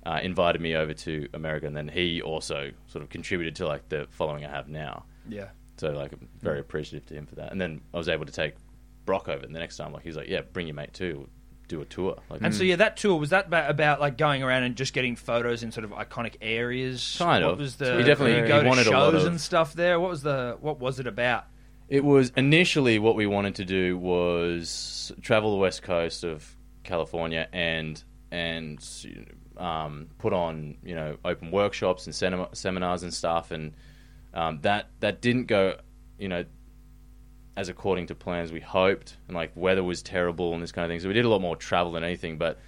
Uh, 0.05 0.19
invited 0.21 0.59
me 0.59 0.75
over 0.75 0.93
to 0.93 1.29
America, 1.33 1.65
and 1.65 1.77
then 1.77 1.87
he 1.87 2.21
also 2.21 2.71
sort 2.87 3.01
of 3.01 3.09
contributed 3.09 3.55
to 3.55 3.65
like 3.65 3.87
the 3.87 4.05
following 4.09 4.43
I 4.43 4.49
have 4.49 4.67
now. 4.67 5.05
Yeah. 5.29 5.47
So 5.83 5.91
like, 5.91 6.13
I'm 6.13 6.27
very 6.41 6.59
appreciative 6.59 7.05
to 7.09 7.13
him 7.15 7.25
for 7.25 7.35
that. 7.35 7.51
And 7.51 7.59
then 7.59 7.81
I 7.93 7.97
was 7.97 8.07
able 8.09 8.25
to 8.25 8.31
take 8.31 8.55
Brock 9.05 9.27
over. 9.27 9.43
And 9.45 9.53
the 9.53 9.59
next 9.59 9.77
time, 9.77 9.91
like, 9.91 10.03
he's 10.03 10.15
like, 10.15 10.29
"Yeah, 10.29 10.41
bring 10.41 10.67
your 10.67 10.75
mate 10.75 10.93
too. 10.93 11.15
We'll 11.17 11.29
do 11.67 11.81
a 11.81 11.85
tour." 11.85 12.17
Like, 12.29 12.39
And 12.41 12.55
so 12.55 12.63
yeah, 12.63 12.77
that 12.77 12.95
tour 12.97 13.19
was 13.19 13.31
that 13.31 13.47
about, 13.47 13.69
about 13.69 13.99
like 13.99 14.17
going 14.17 14.43
around 14.43 14.63
and 14.63 14.75
just 14.77 14.93
getting 14.93 15.15
photos 15.17 15.61
in 15.61 15.71
sort 15.73 15.83
of 15.83 15.91
iconic 15.91 16.35
areas. 16.41 17.15
Kind 17.17 17.43
what 17.43 17.53
of. 17.53 17.59
Was 17.59 17.75
the 17.75 17.97
He 17.97 18.03
definitely- 18.03 18.33
did 18.35 18.41
you 18.43 18.47
go 18.47 18.57
he 18.57 18.63
to 18.63 18.69
wanted 18.69 18.81
a 18.81 18.83
shows 18.85 18.93
lot 18.93 19.15
of- 19.15 19.25
and 19.25 19.41
stuff 19.41 19.73
there? 19.73 19.99
What 19.99 20.09
was 20.09 20.21
the 20.23 20.57
what 20.61 20.79
was 20.79 20.99
it 20.99 21.07
about? 21.07 21.45
it 21.89 22.03
was 22.03 22.31
initially 22.37 22.97
what 22.97 23.13
we 23.15 23.27
wanted 23.27 23.53
to 23.55 23.65
do 23.65 23.97
was 23.97 25.11
travel 25.21 25.51
the 25.51 25.57
west 25.57 25.83
coast 25.83 26.23
of 26.23 26.55
California 26.83 27.47
and 27.51 28.01
and 28.31 28.79
um, 29.57 30.07
put 30.17 30.33
on 30.33 30.77
you 30.83 30.95
know 30.95 31.17
open 31.25 31.51
workshops 31.51 32.05
and 32.05 32.15
sem- 32.15 32.47
seminars 32.53 33.03
and 33.03 33.13
stuff. 33.13 33.51
And 33.51 33.73
um, 34.33 34.59
that 34.61 34.89
that 34.99 35.21
didn't 35.21 35.45
go 35.45 35.77
you 36.17 36.27
know 36.27 36.45
as 37.55 37.69
according 37.69 38.07
to 38.07 38.15
plans 38.15 38.51
we 38.51 38.59
hoped. 38.59 39.17
And 39.27 39.35
like 39.35 39.51
weather 39.55 39.83
was 39.83 40.01
terrible 40.01 40.53
and 40.53 40.61
this 40.63 40.71
kind 40.71 40.85
of 40.85 40.89
thing. 40.89 40.99
So 40.99 41.07
we 41.07 41.13
did 41.13 41.25
a 41.25 41.29
lot 41.29 41.41
more 41.41 41.55
travel 41.55 41.91
than 41.91 42.03
anything. 42.03 42.37
But 42.37 42.59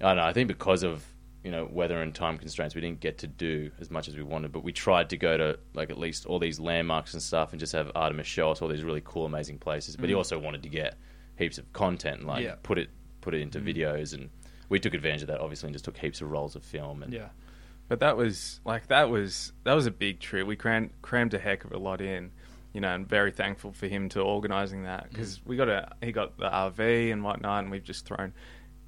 I 0.00 0.08
don't 0.08 0.16
know. 0.16 0.24
I 0.24 0.32
think 0.32 0.48
because 0.48 0.82
of 0.82 1.04
you 1.44 1.50
know 1.50 1.68
weather 1.70 2.02
and 2.02 2.14
time 2.14 2.36
constraints, 2.36 2.74
we 2.74 2.80
didn't 2.80 3.00
get 3.00 3.18
to 3.18 3.26
do 3.26 3.70
as 3.80 3.90
much 3.90 4.08
as 4.08 4.16
we 4.16 4.22
wanted. 4.22 4.52
But 4.52 4.64
we 4.64 4.72
tried 4.72 5.10
to 5.10 5.16
go 5.16 5.36
to 5.36 5.58
like 5.74 5.90
at 5.90 5.98
least 5.98 6.26
all 6.26 6.38
these 6.38 6.58
landmarks 6.58 7.14
and 7.14 7.22
stuff, 7.22 7.52
and 7.52 7.60
just 7.60 7.72
have 7.72 7.92
Artemis 7.94 8.26
show 8.26 8.50
us 8.50 8.60
all 8.60 8.68
these 8.68 8.82
really 8.82 9.02
cool, 9.04 9.26
amazing 9.26 9.58
places. 9.58 9.96
But 9.96 10.08
he 10.08 10.14
also 10.14 10.38
wanted 10.38 10.62
to 10.64 10.68
get 10.68 10.96
heaps 11.36 11.58
of 11.58 11.72
content, 11.72 12.18
and, 12.18 12.26
like 12.26 12.44
Yeah. 12.44 12.56
put 12.62 12.78
it 12.78 12.90
put 13.20 13.34
it 13.34 13.40
into 13.42 13.60
videos, 13.60 14.12
and 14.14 14.28
we 14.70 14.80
took 14.80 14.94
advantage 14.94 15.22
of 15.22 15.28
that 15.28 15.40
obviously, 15.40 15.68
and 15.68 15.74
just 15.74 15.84
took 15.84 15.96
heaps 15.96 16.20
of 16.20 16.30
rolls 16.30 16.56
of 16.56 16.64
film. 16.64 17.02
And 17.02 17.12
Yeah. 17.12 17.28
But 17.90 17.98
that 17.98 18.16
was 18.16 18.60
like 18.64 18.86
that 18.86 19.10
was 19.10 19.52
that 19.64 19.74
was 19.74 19.86
a 19.86 19.90
big 19.90 20.20
trip. 20.20 20.46
We 20.46 20.54
crammed 20.54 20.90
crammed 21.02 21.34
a 21.34 21.40
heck 21.40 21.64
of 21.64 21.72
a 21.72 21.76
lot 21.76 22.00
in, 22.00 22.30
you 22.72 22.80
know, 22.80 22.94
and 22.94 23.04
very 23.04 23.32
thankful 23.32 23.72
for 23.72 23.88
him 23.88 24.08
to 24.10 24.20
organising 24.20 24.84
that 24.84 25.06
mm. 25.06 25.10
because 25.10 25.40
we 25.44 25.56
got 25.56 25.68
a 25.68 25.90
he 26.00 26.12
got 26.12 26.38
the 26.38 26.48
RV 26.48 27.12
and 27.12 27.24
whatnot, 27.24 27.64
and 27.64 27.70
we've 27.72 27.82
just 27.82 28.06
thrown 28.06 28.32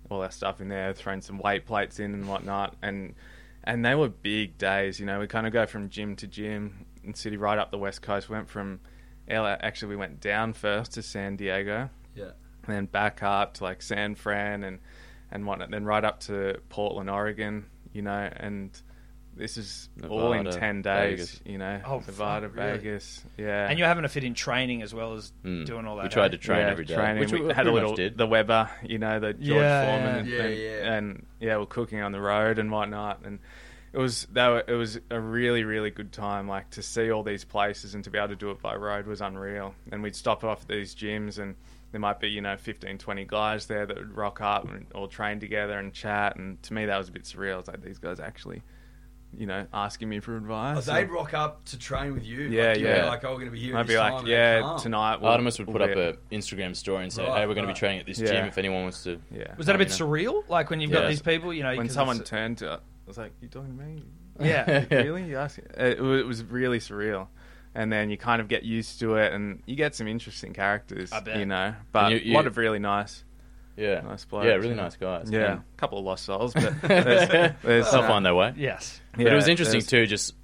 all 0.09 0.23
our 0.23 0.31
stuff 0.31 0.61
in 0.61 0.69
there, 0.69 0.93
thrown 0.93 1.21
some 1.21 1.39
weight 1.39 1.67
plates 1.67 1.99
in 1.99 2.15
and 2.15 2.29
whatnot, 2.29 2.77
and 2.81 3.17
and 3.65 3.85
they 3.85 3.97
were 3.97 4.09
big 4.09 4.57
days. 4.57 5.01
You 5.01 5.07
know, 5.07 5.19
we 5.19 5.27
kind 5.27 5.49
of 5.49 5.53
go 5.53 5.67
from 5.67 5.89
gym 5.89 6.15
to 6.15 6.29
gym 6.29 6.87
in 7.03 7.13
city 7.15 7.37
right 7.37 7.59
up 7.59 7.73
the 7.73 7.79
west 7.79 8.03
coast. 8.03 8.31
Went 8.31 8.49
from 8.49 8.79
LA, 9.29 9.57
actually 9.63 9.89
we 9.89 9.97
went 9.97 10.21
down 10.21 10.53
first 10.53 10.93
to 10.93 11.03
San 11.03 11.35
Diego, 11.35 11.91
Yeah. 12.15 12.31
and 12.67 12.77
then 12.77 12.87
back 12.87 13.21
up 13.25 13.55
to 13.55 13.65
like 13.65 13.83
San 13.83 14.15
Fran 14.15 14.63
and 14.63 14.79
and 15.33 15.45
whatnot, 15.45 15.73
then 15.73 15.85
right 15.85 16.05
up 16.05 16.21
to 16.21 16.61
Portland, 16.69 17.11
Oregon, 17.11 17.65
you 17.93 18.03
know, 18.03 18.31
and 18.37 18.81
this 19.37 19.57
is 19.57 19.89
all 20.09 20.33
in 20.33 20.45
ten 20.51 20.83
days, 20.83 21.11
Vegas. 21.19 21.41
you 21.45 21.59
know, 21.59 21.81
Oh, 21.87 22.03
Nevada, 22.07 22.49
fuck, 22.49 22.57
really? 22.57 22.79
Vegas, 22.79 23.25
yeah, 23.39 23.69
And 23.69 23.79
you're 23.79 23.89
having 23.89 24.03
to 24.03 24.09
fit 24.09 24.25
in 24.25 24.35
training 24.35 24.83
as 24.83 24.93
well 24.95 25.15
as 25.15 25.33
Mm. 25.45 25.65
doing 25.67 25.87
all 25.87 25.97
that. 25.97 26.03
We 26.05 26.09
tried 26.11 26.27
eh? 26.27 26.29
to 26.37 26.39
train 26.39 26.61
yeah, 26.61 26.71
every 26.71 26.85
day, 26.85 26.95
training. 26.95 27.21
which 27.21 27.33
we, 27.33 27.41
we 27.41 27.53
had 27.53 27.67
a 27.67 27.71
much 27.71 27.75
little 27.81 27.95
did. 27.97 28.17
the 28.19 28.27
Weber, 28.27 28.71
you 28.83 28.99
know, 28.99 29.21
the 29.21 29.33
George 29.33 29.47
Yeah, 29.63 29.87
Foreman, 29.87 30.27
yeah. 30.27 30.43
and, 30.43 30.55
Yeah, 30.55 30.69
yeah. 30.69 30.93
and 30.95 31.27
yeah, 31.41 31.57
we're 31.57 31.67
cooking 31.67 32.01
on 32.03 32.13
the 32.13 32.21
road 32.21 32.59
and 32.59 32.71
whatnot, 32.71 33.25
and 33.25 33.39
it 33.93 33.99
was 33.99 34.27
that 34.33 34.49
were, 34.49 34.65
it 34.67 34.75
was 34.75 34.99
a 35.11 35.21
really 35.21 35.65
really 35.65 35.91
good 35.91 36.13
time. 36.13 36.49
Like 36.49 36.71
to 36.71 36.83
see 36.83 37.11
all 37.11 37.23
these 37.23 37.45
places 37.45 37.95
and 37.95 38.03
to 38.05 38.11
be 38.11 38.19
able 38.19 38.29
to 38.29 38.37
do 38.37 38.51
it 38.51 38.61
by 38.63 38.75
road 38.77 39.07
was 39.07 39.21
unreal. 39.21 39.75
And 39.91 40.03
we'd 40.03 40.17
stop 40.17 40.45
off 40.45 40.63
at 40.63 40.69
these 40.69 40.95
gyms 40.95 41.39
and. 41.39 41.57
There 41.91 42.01
might 42.01 42.21
be, 42.21 42.29
you 42.31 42.41
know, 42.41 42.57
15, 42.57 42.97
20 42.97 43.25
guys 43.27 43.67
there 43.67 43.85
that 43.85 43.95
would 43.95 44.17
rock 44.17 44.41
up 44.41 44.67
and 44.67 44.87
all 44.95 45.09
train 45.09 45.41
together 45.41 45.79
and 45.79 45.93
chat. 45.93 46.37
And 46.37 46.63
to 46.63 46.73
me, 46.73 46.87
that 46.87 46.97
was 46.97 47.11
a 47.11 47.13
bit 47.13 47.25
surreal. 47.25 47.59
It's 47.59 47.69
like 47.69 47.83
these 47.85 47.99
guys 47.99 48.19
actually, 48.19 48.63
you 49.37 49.47
know, 49.47 49.67
asking 49.73 50.09
me 50.09 50.21
for 50.21 50.35
Oh, 50.35 50.37
advice. 50.39 50.85
they'd 50.87 51.11
rock 51.11 51.33
up 51.35 51.65
to 51.67 51.79
train 51.79 52.13
with 52.13 52.25
you. 52.25 52.43
Yeah, 52.49 52.69
like, 52.71 52.79
you 52.79 52.87
yeah. 52.87 53.01
know, 53.03 53.07
Like, 53.09 53.25
oh, 53.25 53.29
we're 53.31 53.35
going 53.37 53.47
to 53.47 53.51
be 53.53 53.61
here. 53.61 53.77
I'd 53.77 53.81
at 53.81 53.87
be 53.87 53.97
like, 53.97 54.13
time, 54.13 54.27
yeah, 54.27 54.77
tonight. 54.81 55.21
we'll- 55.21 55.31
Artemis 55.31 55.59
would 55.59 55.69
we'll 55.69 55.79
put 55.79 55.91
up 55.91 55.97
an 55.97 56.17
Instagram 56.31 56.77
story 56.77 57.05
and 57.05 57.13
say, 57.13 57.27
Right, 57.27 57.41
"Hey, 57.41 57.47
we're 57.47 57.55
going 57.55 57.67
to 57.67 57.73
be 57.73 57.79
training 57.79 58.01
at 58.01 58.07
this 58.07 58.19
Yeah. 58.19 58.27
gym 58.29 58.47
if 58.47 58.59
anyone 58.59 58.83
wants 58.83 59.03
to." 59.05 59.21
Yeah. 59.31 59.55
Was 59.57 59.67
that 59.67 59.75
a 59.75 59.79
bit 59.79 59.99
You 59.99 60.05
know. 60.07 60.11
surreal? 60.13 60.49
Like 60.49 60.71
when 60.71 60.81
you've 60.81 60.91
got 60.93 61.09
these 61.09 61.23
people, 61.23 61.53
you 61.55 61.63
know, 61.63 61.75
when 61.77 61.89
someone 61.89 62.17
it's- 62.17 62.29
turned 62.31 62.59
to 62.59 62.75
it, 62.75 62.81
I 62.81 63.09
was 63.09 63.17
like, 63.19 63.33
"You 63.41 63.49
talking 63.49 63.77
to 63.77 63.85
me? 63.85 64.03
Yeah. 64.41 64.85
really? 64.91 65.25
You 65.29 65.39
asking?" 65.39 65.65
It, 65.77 65.99
it 65.99 66.27
was 66.27 66.45
really 66.45 66.79
surreal, 66.79 67.29
and 67.75 67.91
then 67.93 68.11
you 68.11 68.17
kind 68.19 68.41
of 68.43 68.49
get 68.49 68.63
used 68.65 69.01
to 69.01 69.17
it, 69.17 69.33
and 69.33 69.63
you 69.67 69.77
get 69.77 69.95
some 69.95 70.07
interesting 70.09 70.53
characters. 70.53 71.11
I 71.11 71.21
bet. 71.21 71.39
You 71.39 71.47
know, 71.47 71.75
but 71.93 72.23
you- 72.25 72.33
a 72.33 72.37
lot 72.37 72.47
of 72.47 72.57
really 72.59 72.79
nice. 72.79 73.25
Yeah, 73.75 74.03
Nice 74.03 74.27
blokes, 74.27 74.45
yeah, 74.47 74.53
really 74.57 74.75
nice 74.75 74.97
guys. 74.97 75.31
Yeah, 75.31 75.53
And- 75.53 75.61
a 75.61 75.65
couple 75.79 75.99
of 75.99 76.05
lost 76.05 76.27
souls, 76.27 76.53
but 76.53 76.79
there's, 76.83 77.29
there's 77.63 77.91
they'll 77.91 78.01
uh, 78.03 78.07
find 78.07 78.25
their 78.27 78.35
way. 78.35 78.53
Yes. 78.55 79.01
But 79.17 79.27
it 79.27 79.35
was 79.35 79.49
interesting 79.49 79.81
there's- 79.81 79.87
too. 79.91 80.07
Just 80.07 80.35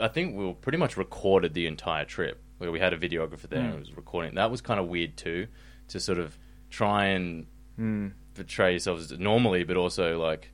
I 0.00 0.08
think 0.08 0.36
we 0.36 0.44
were 0.46 0.54
pretty 0.54 0.78
much 0.78 0.96
recorded 0.96 1.54
the 1.54 1.66
entire 1.66 2.04
trip. 2.04 2.40
Where 2.58 2.70
we 2.70 2.78
had 2.78 2.92
a 2.92 2.96
videographer 2.98 3.48
there 3.48 3.58
Mm. 3.60 3.64
and 3.64 3.74
it 3.74 3.80
was 3.80 3.96
recording. 3.96 4.36
That 4.36 4.48
was 4.50 4.60
kind 4.60 4.78
of 4.78 4.86
weird 4.86 5.16
too, 5.16 5.48
to 5.88 5.98
sort 5.98 6.18
of 6.18 6.38
try 6.70 7.06
and 7.06 7.46
Mm. 7.80 8.12
portray 8.34 8.74
yourself 8.74 9.00
as 9.00 9.18
normally, 9.18 9.64
but 9.64 9.76
also 9.76 10.18
like 10.20 10.50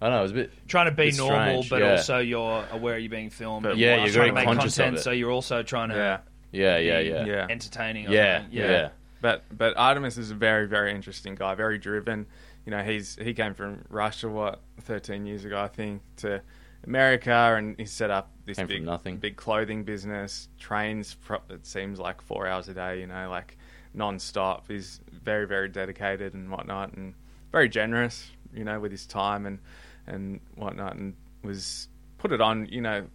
I 0.00 0.06
don't 0.06 0.12
know. 0.14 0.18
It 0.20 0.22
was 0.22 0.30
a 0.30 0.34
bit 0.34 0.52
Trying 0.68 0.86
to 0.86 0.92
be 0.92 1.10
normal, 1.10 1.64
strange, 1.64 1.70
but 1.70 1.80
yeah. 1.80 1.90
also 1.92 2.18
you're 2.18 2.64
aware 2.70 2.96
you're 2.98 3.10
being 3.10 3.30
filmed. 3.30 3.64
But 3.64 3.72
and 3.72 3.80
Yeah, 3.80 3.96
you're 3.96 4.04
you're 4.04 4.14
trying 4.14 4.28
to 4.28 4.32
make 4.34 4.44
conscious 4.44 4.78
of 4.78 4.84
content, 4.84 4.98
it. 4.98 5.02
so 5.02 5.10
you're 5.10 5.32
also 5.32 5.64
trying 5.64 5.88
to 5.88 5.96
Yeah, 5.96 6.18
yeah, 6.52 6.78
yeah, 6.78 7.02
be 7.02 7.08
yeah, 7.08 7.24
yeah. 7.26 7.46
entertaining. 7.50 8.06
or 8.06 8.12
yeah, 8.12 8.42
something. 8.42 8.56
yeah. 8.60 8.88
But 9.20 9.42
but 9.50 9.76
Artemis 9.76 10.16
is 10.16 10.30
a 10.30 10.36
very 10.36 10.68
very 10.68 10.92
interesting 10.92 11.34
guy, 11.34 11.56
very 11.56 11.78
driven. 11.78 12.26
You 12.64 12.70
know, 12.70 12.84
he's 12.84 13.16
he 13.20 13.34
came 13.34 13.54
from 13.54 13.84
Russia 13.88 14.28
what 14.28 14.60
13 14.82 15.26
years 15.26 15.44
ago, 15.44 15.58
I 15.60 15.66
think, 15.66 16.02
to 16.18 16.42
America, 16.88 17.54
and 17.56 17.76
he 17.78 17.84
set 17.84 18.10
up 18.10 18.30
this 18.46 18.56
Came 18.56 18.66
big 18.66 18.82
nothing. 18.82 19.18
big 19.18 19.36
clothing 19.36 19.84
business. 19.84 20.48
Trains, 20.58 21.16
it 21.50 21.66
seems 21.66 21.98
like 22.00 22.22
four 22.22 22.46
hours 22.46 22.68
a 22.68 22.74
day. 22.74 23.00
You 23.00 23.06
know, 23.06 23.28
like 23.30 23.56
non-stop. 23.94 24.66
He's 24.68 25.00
very 25.12 25.46
very 25.46 25.68
dedicated 25.68 26.34
and 26.34 26.50
whatnot, 26.50 26.94
and 26.94 27.14
very 27.52 27.68
generous. 27.68 28.30
You 28.54 28.64
know, 28.64 28.80
with 28.80 28.90
his 28.90 29.06
time 29.06 29.44
and 29.46 29.58
and 30.06 30.40
whatnot, 30.54 30.96
and 30.96 31.14
was 31.42 31.88
put 32.16 32.32
it 32.32 32.40
on. 32.40 32.66
You 32.66 32.80
know, 32.80 33.06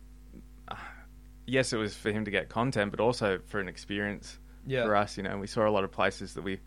yes, 1.47 1.73
it 1.73 1.77
was 1.77 1.95
for 1.95 2.11
him 2.11 2.25
to 2.25 2.31
get 2.31 2.49
content, 2.49 2.91
but 2.91 2.99
also 2.99 3.39
for 3.47 3.59
an 3.59 3.67
experience 3.67 4.37
Yeah. 4.67 4.83
for 4.85 4.95
us. 4.95 5.17
You 5.17 5.23
know, 5.23 5.37
we 5.37 5.47
saw 5.47 5.67
a 5.67 5.71
lot 5.71 5.83
of 5.83 5.91
places 5.91 6.35
that 6.35 6.43
we 6.43 6.59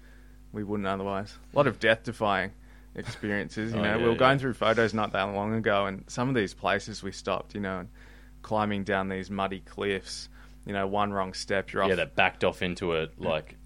we 0.52 0.64
wouldn't 0.64 0.88
otherwise. 0.88 1.36
A 1.52 1.56
lot 1.56 1.66
of 1.66 1.78
death 1.78 2.02
defying 2.04 2.52
experiences. 2.96 3.72
You 3.72 3.78
Oh, 3.78 3.82
know, 3.82 3.90
yeah, 3.90 3.96
we 3.98 4.08
were 4.08 4.14
going 4.16 4.32
yeah. 4.32 4.38
through 4.42 4.54
photos 4.54 4.92
not 4.94 5.12
that 5.12 5.22
long 5.24 5.54
ago, 5.54 5.86
and 5.86 6.04
some 6.08 6.28
of 6.28 6.34
these 6.34 6.54
places 6.54 7.02
we 7.02 7.12
stopped. 7.12 7.54
You 7.54 7.60
know, 7.60 7.80
and 7.80 7.88
climbing 8.42 8.84
down 8.84 9.08
these 9.08 9.30
muddy 9.30 9.60
cliffs. 9.60 10.28
You 10.64 10.72
know, 10.72 10.86
one 10.86 11.12
wrong 11.12 11.32
step, 11.32 11.72
you're 11.72 11.82
off. 11.82 11.90
Yeah, 11.90 11.94
that 11.96 12.16
backed 12.16 12.42
off 12.42 12.60
into 12.62 12.96
a 12.96 13.08
like 13.18 13.56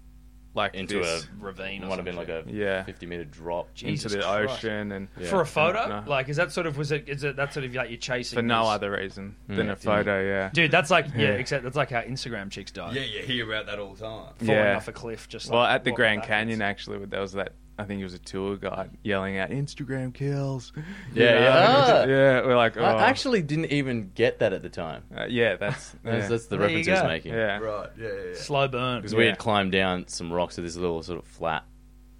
like 0.53 0.75
into 0.75 0.99
this, 0.99 1.23
a 1.23 1.27
Ravine. 1.43 1.81
Or 1.81 1.87
might 1.87 1.95
have 1.95 2.03
been 2.03 2.17
like 2.17 2.27
a 2.27 2.43
Yeah. 2.45 2.83
fifty 2.83 3.05
meter 3.05 3.23
drop. 3.23 3.69
into 3.81 4.09
the 4.09 4.19
Christ. 4.19 4.53
ocean, 4.65 4.91
and 4.91 5.07
Yeah. 5.17 5.27
for 5.29 5.39
a 5.41 5.45
photo. 5.45 5.87
No. 5.87 6.03
Like, 6.05 6.27
is 6.27 6.35
that 6.35 6.51
sort 6.51 6.67
of 6.67 6.77
was 6.77 6.91
it? 6.91 7.07
Is 7.07 7.23
it 7.23 7.37
that 7.37 7.53
sort 7.53 7.65
of 7.65 7.73
like 7.73 7.89
you're 7.89 7.97
chasing 7.97 8.35
for 8.37 8.41
no 8.43 8.63
this- 8.63 8.69
other 8.71 8.91
reason 8.91 9.35
Mm. 9.49 9.55
than 9.55 9.69
a 9.69 9.75
photo. 9.77 10.21
Yeah, 10.21 10.49
Dude, 10.53 10.69
that's 10.69 10.91
like 10.91 11.05
yeah, 11.15 11.21
Yeah. 11.21 11.27
except 11.35 11.63
that's 11.63 11.77
like 11.77 11.89
how 11.89 12.01
Instagram 12.01 12.51
chicks 12.51 12.69
die. 12.71 12.91
Yeah, 12.91 13.01
you 13.03 13.21
hear 13.23 13.45
about 13.49 13.65
that 13.67 13.79
all 13.79 13.93
the 13.93 14.01
time. 14.05 14.33
falling 14.39 14.51
Yeah. 14.51 14.75
off 14.75 14.89
a 14.89 14.91
cliff. 14.91 15.29
Just 15.29 15.49
Well, 15.49 15.61
like, 15.61 15.73
at 15.75 15.83
the 15.85 15.91
Grand 15.93 16.21
backwards. 16.21 16.27
Canyon, 16.27 16.61
actually, 16.61 17.05
there 17.05 17.21
was 17.21 17.31
that. 17.31 17.53
I 17.81 17.85
think 17.85 17.99
it 17.99 18.03
was 18.03 18.13
a 18.13 18.19
tour 18.19 18.55
guide 18.57 18.91
yelling 19.03 19.37
out 19.37 19.49
"Instagram 19.49 20.13
kills." 20.13 20.71
You 21.13 21.23
Yeah, 21.23 21.31
know, 21.33 21.39
yeah. 21.41 22.01
and 22.03 22.11
yeah. 22.11 22.41
We're 22.45 22.55
like, 22.55 22.77
oh. 22.77 22.83
I 22.83 23.03
actually 23.09 23.41
didn't 23.41 23.71
even 23.71 24.11
get 24.15 24.39
that 24.39 24.53
at 24.53 24.61
the 24.61 24.69
time. 24.69 25.03
Uh, 25.15 25.25
yeah, 25.27 25.55
that's 25.57 25.89
That's, 26.03 26.23
yeah. 26.23 26.27
that's 26.27 26.45
the 26.45 26.57
There 26.57 26.67
reference 26.67 26.85
he 26.85 26.91
was 26.93 27.03
making. 27.03 27.33
yeah. 27.33 27.57
Right, 27.59 27.89
yeah, 27.97 28.07
yeah. 28.07 28.13
yeah. 28.29 28.33
Slow 28.35 28.67
burn. 28.67 29.01
Because 29.01 29.15
we 29.15 29.25
had 29.25 29.37
climbed 29.37 29.71
down 29.71 30.07
some 30.07 30.31
rocks 30.31 30.55
to 30.55 30.61
this 30.61 30.75
little 30.75 31.01
sort 31.03 31.19
of 31.19 31.25
flat 31.25 31.65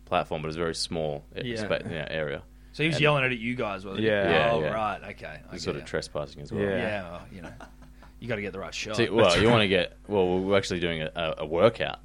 platform, 0.06 0.42
but 0.42 0.48
it 0.48 0.50
was 0.50 0.56
very 0.58 0.76
small 0.76 1.24
uh, 1.38 1.42
Yeah. 1.44 1.56
spa- 1.58 1.80
yeah, 1.90 2.08
area. 2.10 2.42
So 2.74 2.84
he 2.84 2.88
was 2.88 2.96
And- 2.98 3.04
yelling 3.04 3.24
at 3.26 3.38
you 3.38 3.56
guys, 3.56 3.86
was 3.86 3.98
he? 4.00 4.06
Yeah. 4.06 4.30
Yeah, 4.30 4.52
oh, 4.52 4.62
yeah. 4.62 4.68
right. 4.74 5.02
Okay. 5.12 5.36
It 5.46 5.52
was 5.52 5.62
get 5.62 5.62
sort 5.62 5.76
of 5.78 5.86
trespassing 5.86 6.42
as 6.42 6.52
well. 6.52 6.62
Yeah. 6.64 6.78
Yeah. 6.78 7.02
well, 7.12 7.22
you 7.34 7.42
know, 7.42 7.52
you 8.20 8.28
got 8.28 8.36
to 8.36 8.42
get 8.42 8.54
the 8.54 8.60
right 8.60 8.74
shot. 8.74 8.96
So, 8.98 9.14
well, 9.14 9.40
you 9.42 9.50
want 9.50 9.62
to 9.62 9.68
get 9.68 9.98
well. 10.08 10.40
We're 10.40 10.58
actually 10.58 10.80
doing 10.80 11.02
a, 11.02 11.12
a, 11.16 11.34
a 11.40 11.46
workout. 11.46 12.00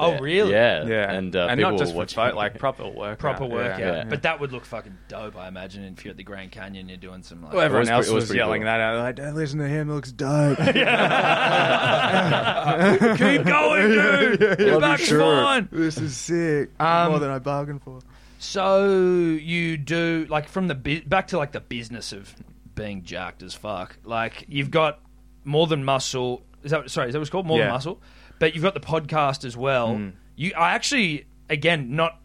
Oh, 0.00 0.10
there. 0.12 0.22
really? 0.22 0.52
Yeah, 0.52 0.86
Yeah, 0.86 1.12
and, 1.12 1.34
uh, 1.36 1.48
people 1.54 1.70
not 1.70 1.78
just 1.78 1.94
were 1.94 2.06
for 2.06 2.14
photo, 2.14 2.36
like 2.36 2.58
proper 2.58 2.88
workout. 2.88 3.18
Proper 3.18 3.44
Yeah. 3.44 3.50
workout. 3.54 3.78
Yeah. 3.80 4.04
But 4.08 4.22
that 4.22 4.40
would 4.40 4.52
look 4.52 4.64
fucking 4.64 4.96
dope, 5.08 5.36
I 5.36 5.48
imagine, 5.48 5.84
if 5.84 6.04
you're 6.04 6.10
at 6.12 6.16
the 6.16 6.22
Grand 6.24 6.50
Canyon, 6.52 6.88
you're 6.88 6.96
doing 6.98 7.22
some 7.22 7.42
like. 7.42 7.52
Well, 7.52 7.62
everyone 7.62 7.82
was 7.82 7.90
else 7.90 8.06
pre- 8.06 8.12
it 8.12 8.14
was 8.14 8.28
was, 8.28 8.36
yelling 8.36 8.62
cool. 8.62 8.66
that 8.66 8.80
out. 8.80 8.98
Like, 8.98 9.16
don't 9.16 9.34
listen 9.34 9.58
to 9.60 9.68
him. 9.68 9.90
It 9.90 9.94
looks 9.94 10.12
dope. 10.12 10.58
Keep 13.18 13.44
going, 13.44 13.88
dude. 13.90 14.58
Your 14.60 14.80
back's 14.80 15.10
fine. 15.10 15.68
This 15.70 15.98
is 15.98 16.16
sick. 16.16 16.70
Um, 16.80 17.10
More 17.10 17.18
than 17.20 17.30
I 17.30 17.38
bargained 17.38 17.82
for. 17.82 18.00
So 18.38 18.86
you 18.90 19.76
do 19.76 20.26
like 20.30 20.48
from 20.48 20.68
the 20.68 20.74
bu- 20.74 21.02
back 21.04 21.28
to 21.28 21.38
like 21.38 21.52
the 21.52 21.60
business 21.60 22.12
of 22.12 22.34
being 22.74 23.02
jacked 23.02 23.42
as 23.42 23.54
fuck. 23.54 23.98
Like 24.04 24.46
you've 24.48 24.70
got 24.70 25.00
more 25.44 25.66
than 25.66 25.84
muscle. 25.84 26.42
Is 26.62 26.70
that 26.70 26.90
sorry? 26.90 27.08
Is 27.08 27.12
that 27.12 27.18
what 27.18 27.22
it's 27.22 27.30
called? 27.30 27.46
More 27.46 27.58
than 27.58 27.68
muscle. 27.68 28.00
But 28.40 28.54
you've 28.54 28.64
got 28.64 28.74
the 28.74 28.80
podcast 28.80 29.44
as 29.44 29.56
well. 29.56 29.90
Mm. 29.90 30.14
You 30.34 30.52
I 30.56 30.72
actually 30.72 31.26
again 31.48 31.94
not 31.94 32.18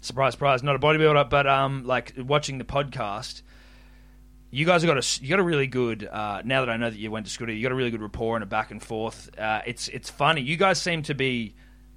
surprise 0.00 0.32
surprise 0.32 0.64
not 0.64 0.74
a 0.74 0.80
bodybuilder, 0.80 1.30
but 1.30 1.46
um 1.46 1.84
like 1.84 2.14
watching 2.18 2.58
the 2.58 2.64
podcast. 2.64 3.42
You 4.50 4.64
guys 4.64 4.82
have 4.82 4.88
got 4.88 4.98
a 4.98 5.22
you 5.22 5.28
got 5.28 5.40
a 5.40 5.44
really 5.44 5.66
good. 5.66 6.08
Uh, 6.10 6.40
now 6.44 6.64
that 6.64 6.70
I 6.70 6.76
know 6.76 6.88
that 6.88 6.98
you 6.98 7.10
went 7.10 7.26
to 7.26 7.32
school, 7.32 7.50
you 7.50 7.62
got 7.62 7.72
a 7.72 7.74
really 7.74 7.90
good 7.90 8.02
rapport 8.02 8.36
and 8.36 8.42
a 8.42 8.46
back 8.46 8.70
and 8.70 8.82
forth. 8.82 9.30
Uh, 9.38 9.60
it's 9.66 9.88
it's 9.88 10.08
funny. 10.08 10.42
You 10.42 10.56
guys 10.56 10.80
seem 10.80 11.02
to 11.02 11.14
be, 11.14 11.56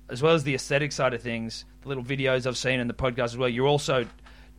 as 0.10 0.24
well 0.24 0.34
as 0.34 0.44
the 0.44 0.56
aesthetic 0.56 0.92
side 0.92 1.14
of 1.14 1.22
things, 1.22 1.66
the 1.84 1.88
little 1.88 2.04
videos 2.04 2.48
I've 2.48 2.58
seen 2.58 2.80
in 2.80 2.88
the 2.88 2.96
podcast 2.96 3.26
as 3.26 3.38
well. 3.38 3.48
You 3.48 3.68
also 3.68 4.08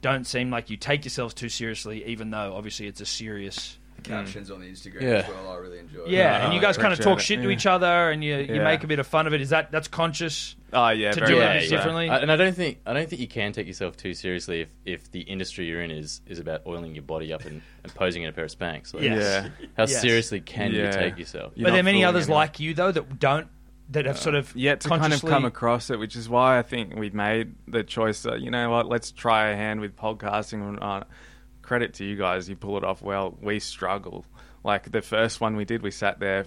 don't 0.00 0.26
seem 0.28 0.48
like 0.50 0.70
you 0.70 0.76
take 0.76 1.04
yourselves 1.04 1.34
too 1.34 1.48
seriously, 1.48 2.04
even 2.04 2.30
though 2.30 2.54
obviously 2.54 2.86
it's 2.86 3.00
a 3.00 3.06
serious. 3.06 3.76
The 4.02 4.08
captions 4.10 4.50
on 4.50 4.60
the 4.60 4.66
Instagram 4.66 5.02
Yeah. 5.02 5.08
as 5.08 5.28
well, 5.28 5.50
I 5.52 5.56
really 5.56 5.78
enjoy. 5.80 6.04
Yeah, 6.06 6.40
Oh, 6.42 6.44
and 6.46 6.54
you 6.54 6.60
guys 6.60 6.78
kind 6.78 6.92
of 6.92 7.00
talk 7.00 7.18
it. 7.18 7.22
shit 7.22 7.40
to 7.42 7.48
Yeah. 7.48 7.54
each 7.54 7.66
other, 7.66 8.10
and 8.10 8.22
you 8.22 8.36
you 8.36 8.54
Yeah. 8.56 8.64
make 8.64 8.84
a 8.84 8.86
bit 8.86 8.98
of 8.98 9.06
fun 9.06 9.26
of 9.26 9.32
it. 9.34 9.40
Is 9.40 9.50
that 9.50 9.70
that's 9.72 9.88
conscious? 9.88 10.54
Oh 10.72 10.90
yeah, 10.90 11.10
To 11.12 11.20
very 11.20 11.32
do 11.32 11.38
it 11.40 11.42
a 11.44 11.48
much 11.54 11.60
bit 11.62 11.70
differently. 11.70 12.08
I- 12.08 12.18
and 12.18 12.30
I 12.30 12.36
don't 12.36 12.54
think 12.54 12.78
I 12.86 12.92
don't 12.92 13.08
think 13.08 13.20
you 13.20 13.26
can 13.28 13.52
take 13.52 13.66
yourself 13.66 13.96
too 13.96 14.14
seriously 14.14 14.60
if, 14.62 14.68
if 14.84 15.10
the 15.10 15.20
industry 15.22 15.66
you're 15.66 15.80
in 15.82 15.90
is, 15.90 16.20
is 16.26 16.38
about 16.38 16.62
oiling 16.66 16.94
your 16.94 17.02
body 17.02 17.32
up 17.32 17.44
and, 17.44 17.60
and 17.82 17.94
posing 17.94 18.22
in 18.22 18.28
a 18.28 18.32
pair 18.32 18.44
of 18.44 18.50
Spanx. 18.50 18.94
Like, 18.94 19.02
Yes. 19.02 19.22
Yeah. 19.60 19.66
How 19.76 19.82
Yes. 19.84 20.00
seriously 20.00 20.40
can 20.40 20.72
you 20.72 20.90
take 20.92 21.18
yourself? 21.18 21.52
You're 21.56 21.64
but 21.64 21.70
there 21.72 21.80
are 21.80 21.82
many 21.82 22.04
others 22.04 22.24
anyone. 22.24 22.40
like 22.42 22.60
you 22.60 22.74
though 22.74 22.92
that 22.92 23.18
don't 23.18 23.48
that 23.90 24.04
have 24.04 24.16
uh, 24.16 24.18
sort 24.18 24.34
of 24.34 24.54
yet 24.54 24.80
to 24.80 24.90
kind 24.90 25.12
of 25.14 25.22
come 25.24 25.46
across 25.46 25.88
it, 25.88 25.98
which 25.98 26.14
is 26.14 26.28
why 26.28 26.58
I 26.58 26.62
think 26.62 26.94
we've 26.94 27.14
made 27.14 27.54
the 27.66 27.82
choice 27.82 28.22
that 28.24 28.40
you 28.42 28.50
know 28.50 28.68
what, 28.70 28.86
let's 28.86 29.10
try 29.10 29.48
a 29.48 29.56
hand 29.56 29.80
with 29.80 29.96
podcasting. 29.96 31.02
And 31.68 31.80
credit 31.80 31.94
to 31.94 32.04
you 32.04 32.16
guys, 32.16 32.48
you 32.48 32.56
pull 32.56 32.76
it 32.78 32.84
off 32.84 33.02
well. 33.02 33.36
We 33.42 33.60
struggle. 33.60 34.24
Like 34.64 34.90
the 34.90 35.02
first 35.02 35.40
one 35.40 35.54
we 35.56 35.64
did, 35.64 35.82
we 35.82 35.90
sat 35.90 36.18
there 36.18 36.46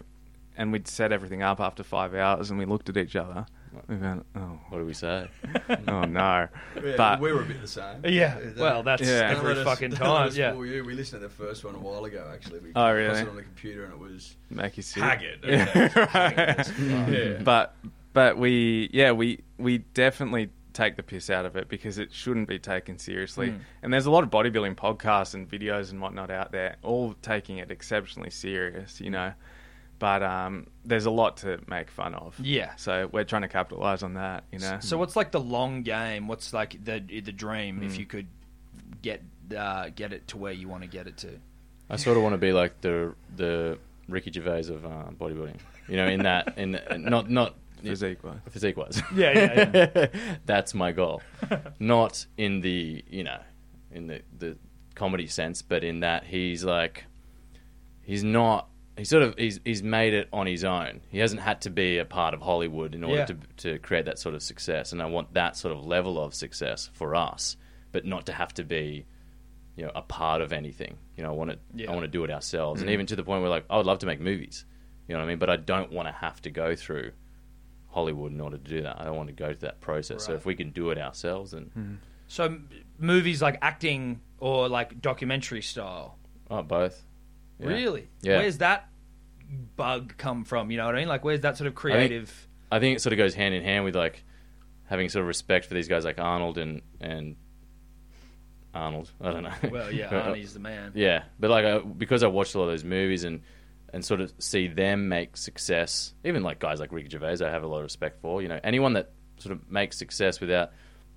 and 0.57 0.71
we'd 0.71 0.87
set 0.87 1.11
everything 1.11 1.41
up 1.43 1.59
after 1.61 1.83
five 1.83 2.13
hours, 2.13 2.49
and 2.49 2.59
we 2.59 2.65
looked 2.65 2.89
at 2.89 2.97
each 2.97 3.15
other. 3.15 3.45
We 3.87 3.95
went, 3.95 4.25
oh, 4.35 4.59
What 4.69 4.79
do 4.79 4.85
we 4.85 4.93
say? 4.93 5.29
oh 5.87 6.01
no. 6.03 6.47
Yeah, 6.83 6.95
but 6.97 7.21
we 7.21 7.31
were 7.31 7.41
a 7.43 7.45
bit 7.45 7.61
the 7.61 7.67
same. 7.67 8.01
Yeah, 8.03 8.37
well, 8.57 8.83
that's 8.83 9.01
Yeah. 9.01 9.29
don't 9.29 9.37
every 9.37 9.47
let 9.55 9.57
us- 9.59 9.63
fucking 9.65 9.89
don't 9.91 9.99
time. 9.99 10.09
let 10.23 10.27
us 10.29 10.37
Yeah, 10.37 10.51
fool 10.51 10.65
you. 10.65 10.83
We 10.83 10.93
listened 10.93 11.21
to 11.21 11.27
the 11.29 11.33
first 11.33 11.63
one 11.63 11.75
a 11.75 11.79
while 11.79 12.03
ago, 12.03 12.29
actually. 12.33 12.59
We 12.59 12.71
Oh, 12.75 12.91
really? 12.91 13.07
pressed 13.09 13.21
it 13.23 13.29
on 13.29 13.35
the 13.37 13.43
computer 13.43 13.85
and 13.85 13.93
it 13.93 13.99
was 13.99 14.35
make 14.49 14.75
you 14.75 14.83
sick. 14.83 15.03
haggard. 15.03 15.39
Yeah. 15.45 16.67
Yeah. 17.09 17.37
but 17.43 17.75
but 18.13 18.37
we 18.37 18.89
yeah 18.91 19.11
we 19.13 19.39
we 19.57 19.77
definitely 19.79 20.49
take 20.73 20.95
the 20.95 21.03
piss 21.03 21.29
out 21.29 21.45
of 21.45 21.55
it 21.55 21.67
because 21.69 21.97
it 21.97 22.11
shouldn't 22.13 22.47
be 22.47 22.59
taken 22.59 22.97
seriously. 22.97 23.49
Mm. 23.49 23.59
And 23.83 23.93
there's 23.93 24.05
a 24.05 24.11
lot 24.11 24.23
of 24.23 24.29
bodybuilding 24.29 24.75
podcasts 24.75 25.33
and 25.33 25.49
videos 25.49 25.91
and 25.91 26.01
whatnot 26.01 26.31
out 26.31 26.51
there, 26.51 26.77
all 26.83 27.13
taking 27.21 27.57
it 27.57 27.71
exceptionally 27.71 28.29
serious, 28.29 28.99
you 29.01 29.09
know. 29.09 29.33
but 29.99 30.23
um, 30.23 30.65
there's 30.83 31.05
a 31.05 31.11
lot 31.11 31.37
to 31.37 31.59
make 31.67 31.91
fun 31.91 32.15
of. 32.15 32.39
Yeah. 32.39 32.75
So 32.75 33.07
we're 33.11 33.23
trying 33.23 33.43
to 33.43 33.47
capitalize 33.47 34.01
on 34.01 34.15
that. 34.15 34.45
You 34.51 34.59
know. 34.59 34.77
So 34.81 34.97
what's 34.97 35.15
like 35.15 35.31
the 35.31 35.39
long 35.39 35.83
game? 35.83 36.27
What's 36.27 36.53
like 36.53 36.83
the 36.83 36.99
the 36.99 37.31
dream 37.31 37.81
Mm. 37.81 37.85
if 37.85 37.97
you 37.99 38.05
could 38.05 38.27
get 39.01 39.21
uh, 39.55 39.89
get 39.95 40.11
it 40.13 40.27
to 40.29 40.37
where 40.37 40.53
you 40.53 40.67
want 40.67 40.83
to 40.83 40.89
get 40.89 41.05
it 41.07 41.17
to? 41.17 41.39
I 41.89 41.97
sort 41.97 42.17
of 42.17 42.23
want 42.23 42.33
to 42.33 42.37
be 42.39 42.51
like 42.53 42.81
the 42.81 43.13
the 43.35 43.77
Ricky 44.07 44.31
Gervais 44.31 44.73
of 44.73 44.85
uh, 44.85 45.11
bodybuilding. 45.19 45.57
You 45.87 45.97
know, 45.97 46.07
in 46.07 46.23
that, 46.23 46.57
in 46.57 46.79
not 46.97 47.29
not 47.29 47.55
Physique 47.89 48.23
wise. 48.23 48.39
physique 48.49 48.77
wise. 48.77 49.01
Yeah, 49.15 49.31
yeah, 49.33 49.89
yeah. 49.95 50.07
That's 50.45 50.73
my 50.73 50.91
goal. 50.91 51.21
Not 51.79 52.25
in 52.37 52.61
the 52.61 53.03
you 53.09 53.23
know, 53.23 53.39
in 53.91 54.07
the 54.07 54.21
the 54.37 54.57
comedy 54.95 55.27
sense, 55.27 55.61
but 55.61 55.83
in 55.83 56.01
that 56.01 56.25
he's 56.25 56.63
like, 56.63 57.05
he's 58.03 58.23
not. 58.23 58.67
He 58.97 59.05
sort 59.05 59.23
of 59.23 59.35
he's 59.37 59.59
he's 59.63 59.81
made 59.81 60.13
it 60.13 60.27
on 60.33 60.45
his 60.47 60.63
own. 60.63 61.01
He 61.09 61.19
hasn't 61.19 61.41
had 61.41 61.61
to 61.61 61.69
be 61.69 61.97
a 61.97 62.05
part 62.05 62.33
of 62.33 62.41
Hollywood 62.41 62.93
in 62.93 63.03
order 63.03 63.19
Yeah. 63.19 63.25
to 63.25 63.37
to 63.57 63.79
create 63.79 64.05
that 64.05 64.19
sort 64.19 64.35
of 64.35 64.43
success. 64.43 64.91
And 64.91 65.01
I 65.01 65.05
want 65.05 65.33
that 65.33 65.55
sort 65.55 65.75
of 65.75 65.83
level 65.85 66.21
of 66.23 66.35
success 66.35 66.89
for 66.93 67.15
us, 67.15 67.55
but 67.91 68.05
not 68.05 68.25
to 68.27 68.33
have 68.33 68.53
to 68.55 68.63
be, 68.63 69.05
you 69.75 69.85
know, 69.85 69.91
a 69.95 70.01
part 70.01 70.41
of 70.41 70.51
anything. 70.51 70.97
You 71.15 71.23
know, 71.23 71.29
I 71.29 71.33
want 71.35 71.51
to 71.51 71.59
Yeah. 71.73 71.89
I 71.89 71.93
want 71.93 72.03
to 72.03 72.09
do 72.09 72.23
it 72.25 72.29
ourselves, 72.31 72.81
and 72.81 72.87
mm-hmm. 72.89 72.93
even 72.93 73.05
to 73.07 73.15
the 73.15 73.23
point 73.23 73.41
where 73.41 73.49
like 73.49 73.65
I 73.69 73.77
would 73.77 73.85
love 73.85 73.99
to 73.99 74.05
make 74.05 74.19
movies. 74.19 74.65
You 75.07 75.15
know 75.15 75.21
what 75.21 75.25
I 75.25 75.29
mean? 75.29 75.39
But 75.39 75.49
I 75.49 75.55
don't 75.55 75.91
want 75.91 76.07
to 76.07 76.11
have 76.13 76.41
to 76.43 76.51
go 76.51 76.75
through 76.75 77.11
Hollywood 77.91 78.31
in 78.31 78.41
order 78.41 78.57
to 78.57 78.63
do 78.63 78.81
that. 78.83 78.99
I 78.99 79.03
don't 79.03 79.15
want 79.15 79.27
to 79.27 79.33
go 79.33 79.47
through 79.47 79.67
that 79.67 79.81
process. 79.81 80.25
So 80.25 80.33
if 80.33 80.45
we 80.45 80.55
can 80.55 80.71
do 80.71 80.89
it 80.91 80.97
ourselves, 80.97 81.51
then 81.51 81.63
hmm. 81.73 81.93
So 82.27 82.45
m- 82.45 82.69
movies 82.97 83.41
like 83.41 83.57
acting 83.61 84.21
or 84.39 84.69
like 84.69 85.01
documentary 85.01 85.61
style. 85.61 86.17
oh, 86.49 86.61
both. 86.61 87.03
Yeah. 87.59 87.67
Really? 87.67 88.07
Yeah. 88.21 88.37
Where's 88.37 88.57
that 88.59 88.89
bug 89.75 90.15
come 90.17 90.45
from? 90.45 90.71
You 90.71 90.77
know 90.77 90.85
what 90.85 90.95
I 90.95 90.99
mean? 90.99 91.07
Like, 91.09 91.23
where's 91.23 91.41
that 91.41 91.57
sort 91.57 91.67
of 91.67 91.75
creative? 91.75 92.47
I 92.71 92.79
think 92.79 92.95
it 92.95 93.01
sort 93.01 93.13
of 93.13 93.17
goes 93.17 93.35
hand 93.35 93.53
in 93.53 93.63
hand 93.63 93.83
with 93.83 93.95
like 93.95 94.23
having 94.85 95.09
sort 95.09 95.21
of 95.21 95.27
respect 95.27 95.65
for 95.65 95.73
these 95.73 95.87
guys 95.89 96.05
like 96.05 96.19
Arnold 96.19 96.57
and 96.57 96.81
and 97.01 97.35
Arnold. 98.73 99.11
I 99.19 99.31
don't 99.31 99.43
know. 99.43 99.53
Well, 99.69 99.91
yeah, 99.91 100.09
Arnie's 100.11 100.53
the 100.53 100.59
man. 100.59 100.93
Yeah, 100.95 101.23
but 101.39 101.49
like 101.49 101.65
I, 101.65 101.79
because 101.79 102.23
I 102.23 102.27
watched 102.27 102.55
a 102.55 102.59
lot 102.59 102.65
of 102.65 102.71
those 102.71 102.85
movies 102.85 103.25
and 103.25 103.41
and 103.93 104.03
sort 104.03 104.21
of 104.21 104.33
see 104.39 104.67
them 104.67 105.09
make 105.09 105.37
success, 105.37 106.13
even 106.23 106.43
like 106.43 106.59
guys 106.59 106.79
like 106.79 106.91
Ricky 106.91 107.09
Gervais, 107.09 107.45
I 107.45 107.49
have 107.49 107.63
a 107.63 107.67
lot 107.67 107.77
of 107.77 107.83
respect 107.83 108.21
for. 108.21 108.41
You 108.41 108.47
know, 108.47 108.59
anyone 108.63 108.93
that 108.93 109.11
sort 109.37 109.53
of 109.53 109.69
makes 109.69 109.97
success 109.97 110.39
without 110.39 110.71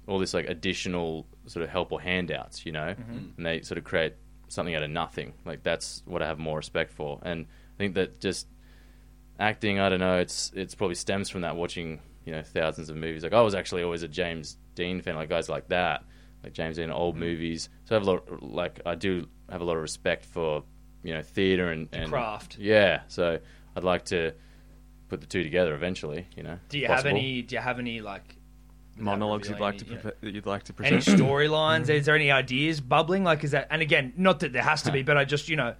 all 0.07 0.18
this 0.18 0.35
like 0.35 0.49
additional 0.49 1.27
sort 1.47 1.62
of 1.62 1.70
help 1.70 1.93
or 1.93 2.01
handouts, 2.01 2.66
you 2.66 2.72
know, 2.72 2.95
mm-hmm. 2.99 3.29
and 3.37 3.47
they 3.47 3.61
sort 3.62 3.79
of 3.79 3.85
create 3.85 4.14
something 4.49 4.75
out 4.75 4.83
of 4.83 4.91
nothing. 4.91 5.35
Like 5.45 5.62
that's 5.62 6.03
what 6.05 6.22
I 6.22 6.27
have 6.27 6.39
more 6.39 6.57
respect 6.57 6.93
for, 6.93 7.20
and 7.22 7.47
I 7.47 7.79
think 7.79 7.95
that 7.95 8.20
just 8.20 8.49
acting, 9.39 9.79
I 9.79 9.89
don't 9.89 10.01
know, 10.01 10.18
it's 10.18 10.53
it's 10.55 10.75
probably 10.75 10.97
stems 10.97 11.29
from 11.31 11.43
that 11.43 11.57
watching 11.57 12.01
you 12.25 12.33
know 12.33 12.43
thousands 12.43 12.91
of 12.91 12.97
movies. 12.97 13.22
Like 13.22 13.33
I 13.33 13.41
was 13.43 13.55
actually 13.55 13.83
always 13.83 14.03
a 14.03 14.09
James 14.09 14.57
Dean 14.75 15.01
fan, 15.01 15.14
like 15.14 15.29
guys 15.29 15.49
like 15.49 15.68
that, 15.68 16.05
like 16.43 16.53
James 16.53 16.77
Dean, 16.77 16.91
old 16.91 17.14
mm-hmm. 17.14 17.25
movies. 17.25 17.68
So 17.85 17.95
I 17.95 17.99
have 17.99 18.07
a 18.07 18.11
lot, 18.11 18.43
like 18.43 18.81
I 18.85 18.95
do 18.97 19.29
have 19.49 19.61
a 19.61 19.64
lot 19.64 19.77
of 19.77 19.83
respect 19.83 20.25
for 20.25 20.64
you 21.05 21.15
know 21.15 21.23
theater 21.23 21.71
and, 21.71 21.89
and 21.93 22.11
craft. 22.11 22.59
Yeah, 22.59 23.03
so 23.09 23.39
I'd 23.77 23.85
like 23.85 24.07
to 24.07 24.33
put 25.09 25.21
the 25.21 25.27
two 25.27 25.45
together 25.45 25.75
eventually. 25.75 26.27
You 26.37 26.43
know, 26.43 26.59
Do 26.69 26.79
you 26.79 26.89
Possible. 26.89 27.11
have 27.11 27.17
any? 27.19 27.43
Do 27.43 27.55
you 27.55 27.61
have 27.61 27.79
any 27.79 28.01
like 28.01 28.37
Monologues 28.97 29.49
you'd 29.49 29.59
like 29.61 29.79
to 29.79 29.85
any, 29.87 29.91
you 29.97 30.03
know, 30.03 30.11
prepa- 30.11 30.21
that 30.23 30.35
you'd 30.35 30.47
like 30.47 30.63
to 30.65 30.73
present? 30.73 30.95
any 30.95 31.03
present. 31.05 31.21
storylines? 31.29 31.89
Is 31.89 32.07
there 32.07 32.15
any 32.15 32.31
ideas 32.31 32.81
bubbling? 32.81 33.23
Like, 33.25 33.45
is 33.45 33.51
that? 33.53 33.69
And 33.71 33.83
again, 33.83 34.13
not 34.17 34.41
that 34.41 34.53
there 34.53 34.63
has 34.63 34.83
to 34.83 34.93
be, 34.93 35.03
but 35.09 35.17
I 35.17 35.25
just 35.25 35.49
you 35.49 35.57
know, 35.57 35.75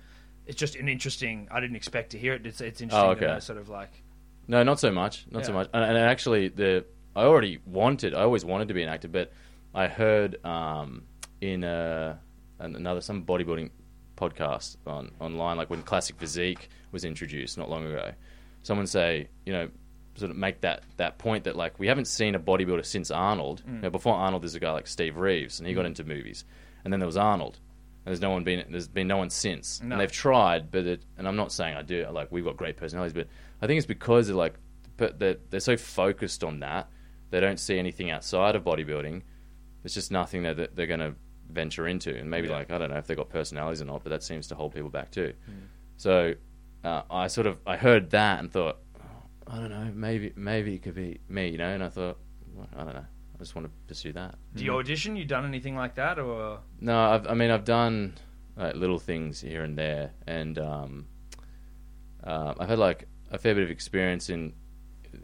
it's 0.47 0.59
just 0.59 0.77
an 0.77 0.89
interesting. 0.89 1.49
I 1.51 1.61
didn't 1.61 1.77
expect 1.77 2.11
to 2.11 2.19
hear 2.19 2.35
it. 2.35 2.45
It's 2.47 2.61
it's 2.61 2.81
interesting 2.81 3.09
Oh, 3.09 3.13
okay. 3.13 3.27
to 3.27 3.33
know, 3.35 3.39
sort 3.41 3.59
of 3.59 3.69
like. 3.69 3.91
No, 4.47 4.63
not 4.63 4.79
so 4.79 4.93
much. 4.93 5.25
Not 5.31 5.47
so 5.47 5.55
much. 5.55 5.71
And, 5.73 5.83
and 5.83 5.97
actually, 5.97 6.49
the 6.49 6.85
I 7.17 7.23
already 7.23 7.61
wanted. 7.65 8.15
I 8.15 8.23
always 8.23 8.45
wanted 8.45 8.69
to 8.69 8.75
be 8.75 8.83
an 8.83 8.89
actor, 8.91 9.09
but 9.09 9.33
I 9.75 9.87
heard 9.87 10.45
um, 10.45 11.05
in 11.41 11.65
a, 11.65 12.19
another 12.59 13.01
some 13.01 13.25
bodybuilding 13.25 13.71
podcast 14.17 14.77
on 14.87 15.11
online, 15.21 15.57
like 15.57 15.71
when 15.71 15.83
Classic 15.83 16.17
Physique 16.19 16.69
was 16.93 17.05
introduced 17.05 17.59
not 17.59 17.69
long 17.71 17.87
ago. 17.87 18.13
Someone 18.63 18.87
say, 18.87 19.29
you 19.45 19.53
know, 19.53 19.69
sort 20.17 20.31
of 20.31 20.37
make 20.37 20.61
that 20.61 20.83
that 20.97 21.19
point 21.19 21.45
that 21.45 21.57
like 21.57 21.79
we 21.79 21.89
haven't 21.89 22.07
seen 22.07 22.35
a 22.35 22.39
bodybuilder 22.41 22.85
since 22.85 23.11
Arnold. 23.11 23.63
Mm. 23.69 23.75
You 23.77 23.81
know, 23.83 23.91
before 23.91 24.15
Arnold, 24.15 24.43
there's 24.43 24.55
a 24.55 24.61
guy 24.61 24.71
like 24.73 24.87
Steve 24.87 25.17
Reeves, 25.17 25.59
and 25.59 25.69
he 25.69 25.75
got 25.75 25.87
into 25.87 26.05
movies, 26.05 26.45
and 26.85 26.93
then 26.93 27.01
there 27.01 27.07
was 27.07 27.17
Arnold. 27.17 27.59
And 28.07 28.13
there's 28.13 28.21
no 28.21 28.31
one 28.31 28.45
been. 28.45 28.65
There's 28.71 28.89
been 28.89 29.09
no 29.09 29.17
one 29.17 29.31
since, 29.31 29.81
No. 29.83 29.93
and 29.95 30.01
they've 30.01 30.13
tried, 30.13 30.71
but 30.71 30.87
it, 30.87 31.03
and 31.19 31.27
I'm 31.27 31.37
not 31.37 31.53
saying 31.53 31.75
I 31.77 31.83
do. 31.83 32.07
Like 32.13 32.31
we've 32.31 32.45
got 32.45 32.57
great 32.57 32.77
personalities, 32.77 33.15
but 33.15 33.29
I 33.63 33.67
think 33.67 33.79
it's 33.79 33.87
because 33.87 34.27
they're 34.27 34.37
like, 34.37 34.55
but 34.97 35.19
they're, 35.19 35.37
they're 35.51 35.59
so 35.61 35.77
focused 35.77 36.45
on 36.45 36.61
that, 36.61 36.89
they 37.31 37.41
don't 37.41 37.59
see 37.59 37.79
anything 37.79 38.11
outside 38.11 38.55
of 38.57 38.63
bodybuilding. 38.63 39.23
It's 39.85 39.95
just 39.95 40.11
nothing 40.13 40.43
that 40.45 40.57
that 40.59 40.77
they're 40.77 40.87
going 40.87 41.01
to 41.01 41.15
venture 41.55 41.87
into, 41.89 42.15
and 42.15 42.29
maybe 42.29 42.49
like 42.49 42.71
I 42.71 42.79
don't 42.79 42.91
know 42.91 42.97
if 42.99 43.07
they've 43.07 43.17
got 43.17 43.29
personalities 43.31 43.81
or 43.81 43.87
not, 43.87 44.03
but 44.03 44.11
that 44.11 44.23
seems 44.23 44.49
to 44.49 44.55
hold 44.55 44.75
people 44.75 44.91
back 44.91 45.11
too. 45.11 45.33
So 45.97 46.35
uh, 46.83 47.03
I 47.11 47.29
sort 47.29 47.47
of 47.47 47.59
I 47.67 47.77
heard 47.77 48.11
that 48.11 48.41
and 48.41 48.51
thought, 48.53 48.79
oh, 49.01 49.03
I 49.47 49.57
don't 49.61 49.71
know, 49.71 49.91
maybe 49.95 50.33
maybe 50.37 50.75
it 50.75 50.83
could 50.83 50.95
be 50.95 51.21
me, 51.29 51.49
you 51.49 51.59
know, 51.59 51.69
and 51.69 51.83
I 51.83 51.89
thought, 51.89 52.19
well, 52.53 52.69
I 52.77 52.85
don't 52.85 52.95
know, 52.95 53.07
I 53.35 53.39
just 53.39 53.55
want 53.55 53.67
to 53.69 53.73
pursue 53.87 54.13
that. 54.13 54.35
Do 54.55 54.65
you 54.65 54.75
audition? 54.77 55.17
You 55.17 55.25
done 55.25 55.45
anything 55.47 55.77
like 55.77 55.95
that, 55.95 56.19
or 56.19 56.59
No, 56.81 56.99
I've, 56.99 57.27
I 57.29 57.35
mean 57.35 57.51
I've 57.51 57.65
done 57.65 58.15
like, 58.57 58.75
little 58.75 58.99
things 58.99 59.41
here 59.41 59.63
and 59.63 59.79
there, 59.79 60.11
and 60.27 60.59
um, 60.59 61.07
uh, 62.23 62.55
I've 62.59 62.69
had 62.69 62.79
like 62.79 63.07
a 63.31 63.39
fair 63.39 63.55
bit 63.55 63.65
of 63.65 63.71
experience 63.71 64.31
in 64.31 64.53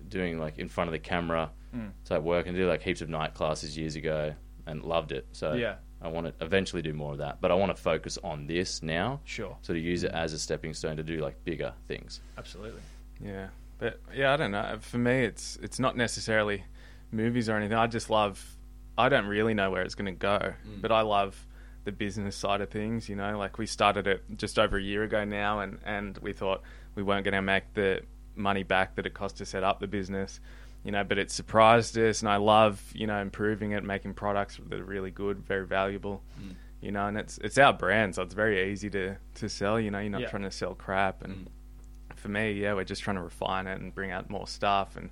doing 0.09 0.39
like 0.39 0.59
in 0.59 0.69
front 0.69 0.89
of 0.89 0.93
the 0.93 0.99
camera 0.99 1.51
Mm. 1.75 1.93
type 2.05 2.23
work, 2.23 2.49
and 2.49 2.57
did 2.57 2.67
like 2.67 2.83
heaps 2.83 3.01
of 3.01 3.09
night 3.09 3.33
classes 3.33 3.79
years 3.79 3.95
ago, 3.95 4.35
and 4.67 4.83
loved 4.83 5.13
it. 5.13 5.25
So 5.31 5.53
Yeah. 5.53 5.77
I 6.03 6.09
want 6.09 6.27
to 6.27 6.45
eventually 6.45 6.83
do 6.83 6.93
more 6.95 7.13
of 7.13 7.19
that, 7.19 7.41
but 7.41 7.51
I 7.51 7.55
want 7.55 7.75
to 7.77 7.81
focus 7.81 8.19
on 8.25 8.47
this 8.47 8.83
now, 8.83 9.21
sure? 9.25 9.57
so 9.61 9.75
to 9.75 9.79
use 9.79 10.03
it 10.03 10.13
as 10.13 10.33
a 10.33 10.39
stepping 10.39 10.73
stone 10.73 10.97
to 10.97 11.03
do 11.03 11.19
like 11.19 11.45
bigger 11.45 11.75
things. 11.89 12.21
Absolutely. 12.39 12.81
Yeah, 13.23 13.49
but 13.79 14.01
yeah, 14.15 14.33
I 14.33 14.37
don't 14.37 14.51
know. 14.51 14.79
For 14.81 14.99
me, 14.99 15.25
it's 15.25 15.59
it's 15.63 15.79
not 15.79 15.97
necessarily 15.97 16.65
movies 17.13 17.49
or 17.49 17.57
anything. 17.57 17.77
I 17.77 17.87
just 17.87 18.09
love. 18.09 18.57
I 18.97 19.09
don't 19.09 19.27
really 19.27 19.55
know 19.55 19.71
where 19.71 19.83
it's 19.83 19.95
going 19.95 20.13
to 20.13 20.19
go, 20.19 20.39
mm. 20.67 20.81
but 20.81 20.91
I 20.91 21.03
love 21.03 21.47
the 21.85 21.93
business 21.93 22.37
side 22.37 22.61
of 22.61 22.71
things. 22.71 23.09
You 23.09 23.17
know, 23.17 23.39
like 23.39 23.59
we 23.59 23.67
started 23.67 24.07
it 24.07 24.23
just 24.37 24.59
over 24.59 24.79
a 24.79 24.83
year 24.83 25.03
ago 25.03 25.25
now, 25.25 25.61
and 25.61 25.79
and 25.85 26.17
we 26.19 26.33
thought 26.33 26.63
we 26.95 27.03
weren't 27.03 27.25
going 27.25 27.35
to 27.35 27.43
make 27.43 27.75
the 27.75 28.03
money 28.37 28.63
back 28.63 28.97
that 28.97 29.07
it 29.07 29.15
cost 29.15 29.37
to 29.39 29.47
set 29.47 29.63
up 29.63 29.81
the 29.81 29.87
business. 29.87 30.41
You 30.83 30.93
know, 30.93 31.05
but 31.05 31.19
it 31.19 31.31
surprised 31.31 31.99
us, 31.99 32.21
and 32.23 32.29
I 32.29 32.37
love 32.37 32.83
you 32.95 33.07
know 33.07 33.21
improving 33.21 33.73
it, 33.73 33.85
making 33.85 34.15
products 34.15 34.59
that 34.69 34.81
are 34.81 34.85
really 34.85 35.11
good, 35.11 35.45
very 35.45 35.67
valuable. 35.67 36.23
Mm. 36.41 36.55
You 36.81 36.93
know, 36.93 37.07
and 37.07 37.19
it's 37.19 37.39
it's 37.39 37.59
our 37.59 37.73
brand, 37.75 38.15
so 38.15 38.23
it's 38.23 38.35
very 38.35 38.73
easy 38.73 38.89
to 38.91 39.17
to 39.35 39.49
sell. 39.49 39.79
You 39.79 39.91
know, 39.91 39.99
you're 39.99 40.11
not 40.11 40.23
Yeah. 40.23 40.31
trying 40.31 40.45
to 40.45 40.51
sell 40.51 40.75
crap 40.75 41.23
and 41.23 41.35
mm. 41.47 42.17
for 42.17 42.29
me, 42.29 42.53
yeah, 42.53 42.73
we're 42.75 42.85
just 42.85 43.03
trying 43.03 43.17
to 43.17 43.23
refine 43.23 43.67
it 43.67 43.81
and 43.81 43.95
bring 43.95 44.11
out 44.11 44.31
more 44.31 44.47
stuff 44.47 44.97
and 44.97 45.11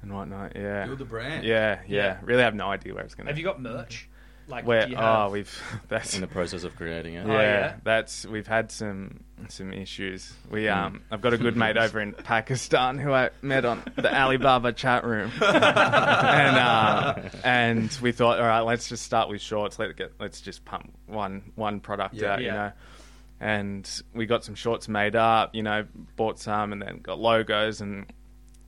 and 0.00 0.12
whatnot. 0.14 0.56
Yeah, 0.56 0.86
Build 0.86 0.98
the 0.98 1.04
brand. 1.04 1.44
Yeah, 1.44 1.80
yeah. 1.86 2.02
Yeah. 2.04 2.18
Really 2.22 2.42
have 2.42 2.54
no 2.54 2.68
idea 2.70 2.94
where 2.94 3.04
it's 3.04 3.14
going 3.14 3.26
to. 3.26 3.30
Have 3.30 3.38
you 3.38 3.44
got 3.44 3.60
merch? 3.60 4.08
Like, 4.52 4.66
Where? 4.66 4.86
do 4.86 4.94
Oh, 4.98 5.30
we've 5.30 5.62
that's 5.88 6.14
In 6.14 6.20
the 6.20 6.26
process 6.26 6.62
of 6.64 6.76
creating 6.76 7.14
it, 7.14 7.26
yeah, 7.26 7.32
Oh, 7.32 7.40
yeah? 7.40 7.76
that's 7.84 8.26
we've 8.26 8.46
had 8.46 8.70
some 8.70 9.24
some 9.48 9.72
issues. 9.72 10.32
We 10.50 10.68
um, 10.68 11.00
I've 11.10 11.22
got 11.22 11.32
a 11.32 11.38
good 11.38 11.56
mate 11.56 11.76
over 11.84 12.00
in 12.00 12.12
Pakistan 12.12 12.98
who 12.98 13.12
I 13.12 13.30
met 13.40 13.64
on 13.64 13.82
the 13.96 14.14
Alibaba 14.14 14.72
chat 14.74 15.04
room, 15.04 15.30
and 15.40 16.56
uh, 16.56 17.14
and 17.42 17.98
we 18.02 18.12
thought, 18.12 18.38
all 18.38 18.46
right, 18.46 18.60
let's 18.60 18.88
just 18.90 19.04
start 19.04 19.28
with 19.30 19.40
shorts. 19.40 19.78
Let 19.78 19.88
it 19.90 19.96
get, 19.96 20.12
let's 20.20 20.40
just 20.42 20.64
pump 20.66 20.92
one 21.06 21.50
one 21.54 21.80
product 21.80 22.14
Yeah. 22.16 22.34
out, 22.34 22.42
you 22.42 22.48
know. 22.50 22.72
And 23.40 23.90
we 24.14 24.26
got 24.26 24.44
some 24.44 24.54
shorts 24.54 24.86
made 24.86 25.16
up, 25.16 25.54
you 25.54 25.62
know, 25.64 25.84
bought 26.14 26.38
some, 26.38 26.72
and 26.72 26.80
then 26.80 26.98
got 27.00 27.18
logos 27.18 27.80
and 27.80 28.06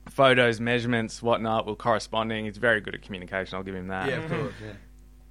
photos, 0.09 0.59
measurements, 0.59 1.21
whatnot. 1.23 1.65
We're 1.65 1.75
corresponding. 1.75 2.45
He's 2.45 2.57
very 2.57 2.81
good 2.81 2.93
at 2.95 3.01
communication. 3.01 3.55
I'll 3.55 3.63
give 3.63 3.75
him 3.75 3.87
that 3.87 4.09
Yeah, 4.09 4.15
of 4.17 4.29
course. 4.29 4.53
Yeah. 4.61 4.73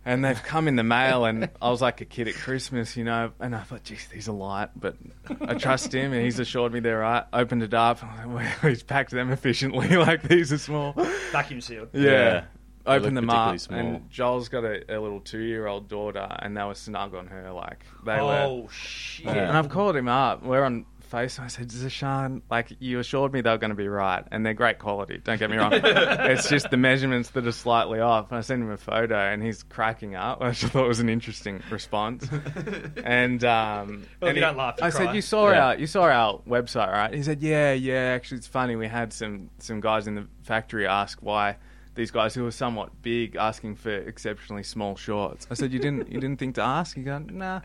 And 0.05 0.25
they've 0.25 0.43
come 0.43 0.69
in 0.69 0.77
the 0.77 0.83
mail, 0.83 1.25
and 1.25 1.49
I 1.61 1.71
was 1.71 1.81
like 1.81 2.01
a 2.01 2.05
kid 2.05 2.29
at 2.29 2.35
Christmas, 2.35 2.97
you 2.97 3.05
know, 3.05 3.33
and 3.41 3.55
I 3.55 3.63
thought, 3.63 3.85
geez, 3.85 4.07
these 4.13 4.29
are 4.29 4.33
light, 4.33 4.71
but 4.77 4.97
I 5.41 5.55
trust 5.55 5.95
him, 5.95 6.13
and 6.13 6.23
he's 6.23 6.39
assured 6.39 6.73
me 6.73 6.81
they're 6.81 6.99
right. 6.99 7.25
Opened 7.33 7.63
it 7.63 7.75
up, 7.75 8.03
and 8.03 8.11
I'm 8.11 8.35
like, 8.35 8.63
well, 8.63 8.71
he's 8.71 8.83
packed 8.83 9.11
them 9.11 9.31
efficiently, 9.31 9.89
like 9.97 10.23
these 10.23 10.53
are 10.53 10.59
small. 10.59 10.93
vacuum 11.33 11.61
sealed. 11.61 11.89
Yeah. 11.93 12.03
Yeah. 12.03 12.45
They 12.85 12.93
Opened 12.93 13.17
them 13.17 13.31
up, 13.31 13.59
small. 13.59 13.79
and 13.79 14.11
Joel's 14.11 14.51
got 14.51 14.63
a, 14.65 14.95
a 14.95 15.01
little 15.01 15.21
two-year-old 15.21 15.89
daughter, 15.89 16.29
and 16.41 16.55
they 16.55 16.63
were 16.65 16.75
snug 16.75 17.15
on 17.15 17.29
her, 17.29 17.51
like 17.51 17.87
they 18.05 18.19
oh, 18.19 18.27
were. 18.27 18.33
Oh 18.33 18.69
shit! 18.71 19.27
And 19.27 19.57
I've 19.57 19.71
called 19.71 19.97
him 19.97 20.07
up. 20.07 20.43
We're 20.43 20.65
on 20.65 20.85
face. 21.05 21.39
and 21.39 21.45
I 21.45 21.49
said, 21.49 21.69
Zashan, 21.69 22.43
like 22.51 22.73
you 22.81 22.99
assured 22.99 23.33
me 23.33 23.41
they 23.41 23.51
were 23.51 23.59
going 23.59 23.71
to 23.71 23.75
be 23.77 23.89
right, 23.89 24.25
and 24.31 24.45
they're 24.45 24.55
great 24.55 24.79
quality. 24.79 25.19
Don't 25.23 25.39
get 25.39 25.51
me 25.51 25.57
wrong. 25.57 25.73
it's 25.75 26.49
just 26.49 26.71
the 26.71 26.77
measurements 26.77 27.31
that 27.31 27.47
are 27.47 27.53
slightly 27.53 28.01
off. 28.01 28.31
And 28.31 28.39
I 28.39 28.41
sent 28.41 28.63
him 28.63 28.71
a 28.71 28.77
photo, 28.77 29.17
and 29.17 29.43
he's 29.43 29.63
cracking 29.63 30.15
up, 30.15 30.41
which 30.43 30.65
I 30.65 30.69
thought 30.69 30.89
was 30.89 31.01
an 31.01 31.09
interesting 31.09 31.63
response. 31.71 32.27
and 33.05 33.45
um, 33.45 34.07
Well, 34.21 34.29
and 34.29 34.37
you 34.37 34.43
he- 34.43 34.47
don't 34.47 34.57
laugh, 34.57 34.75
I 34.83 34.91
cry. 34.91 35.07
said, 35.07 35.15
you 35.15 35.23
saw 35.23 35.51
Yeah. 35.51 35.67
our 35.67 35.77
you 35.77 35.87
saw 35.87 36.03
our 36.05 36.41
website, 36.49 36.93
right? 36.93 37.13
He 37.15 37.23
said, 37.23 37.43
yeah, 37.43 37.73
yeah. 37.73 38.13
Actually, 38.15 38.39
it's 38.39 38.47
funny. 38.47 38.77
We 38.77 38.89
had 38.89 39.13
some 39.13 39.51
some 39.59 39.81
guys 39.81 40.07
in 40.07 40.15
the 40.15 40.27
factory 40.43 40.87
ask 40.87 41.19
why. 41.21 41.57
These 41.97 42.11
guys 42.11 42.35
who 42.35 42.43
were 42.43 42.51
somewhat 42.51 42.91
big 43.03 43.37
asking 43.37 43.77
for 43.77 43.93
exceptionally 43.95 44.65
small 44.65 44.97
shorts. 44.97 45.47
I 45.49 45.55
said, 45.55 45.73
"You 45.73 45.79
didn't, 45.79 46.11
you 46.11 46.19
didn't 46.19 46.41
think 46.41 46.57
to 46.57 46.61
ask?" 46.61 46.97
He 46.97 47.03
go, 47.05 47.19
"Nah, 47.19 47.61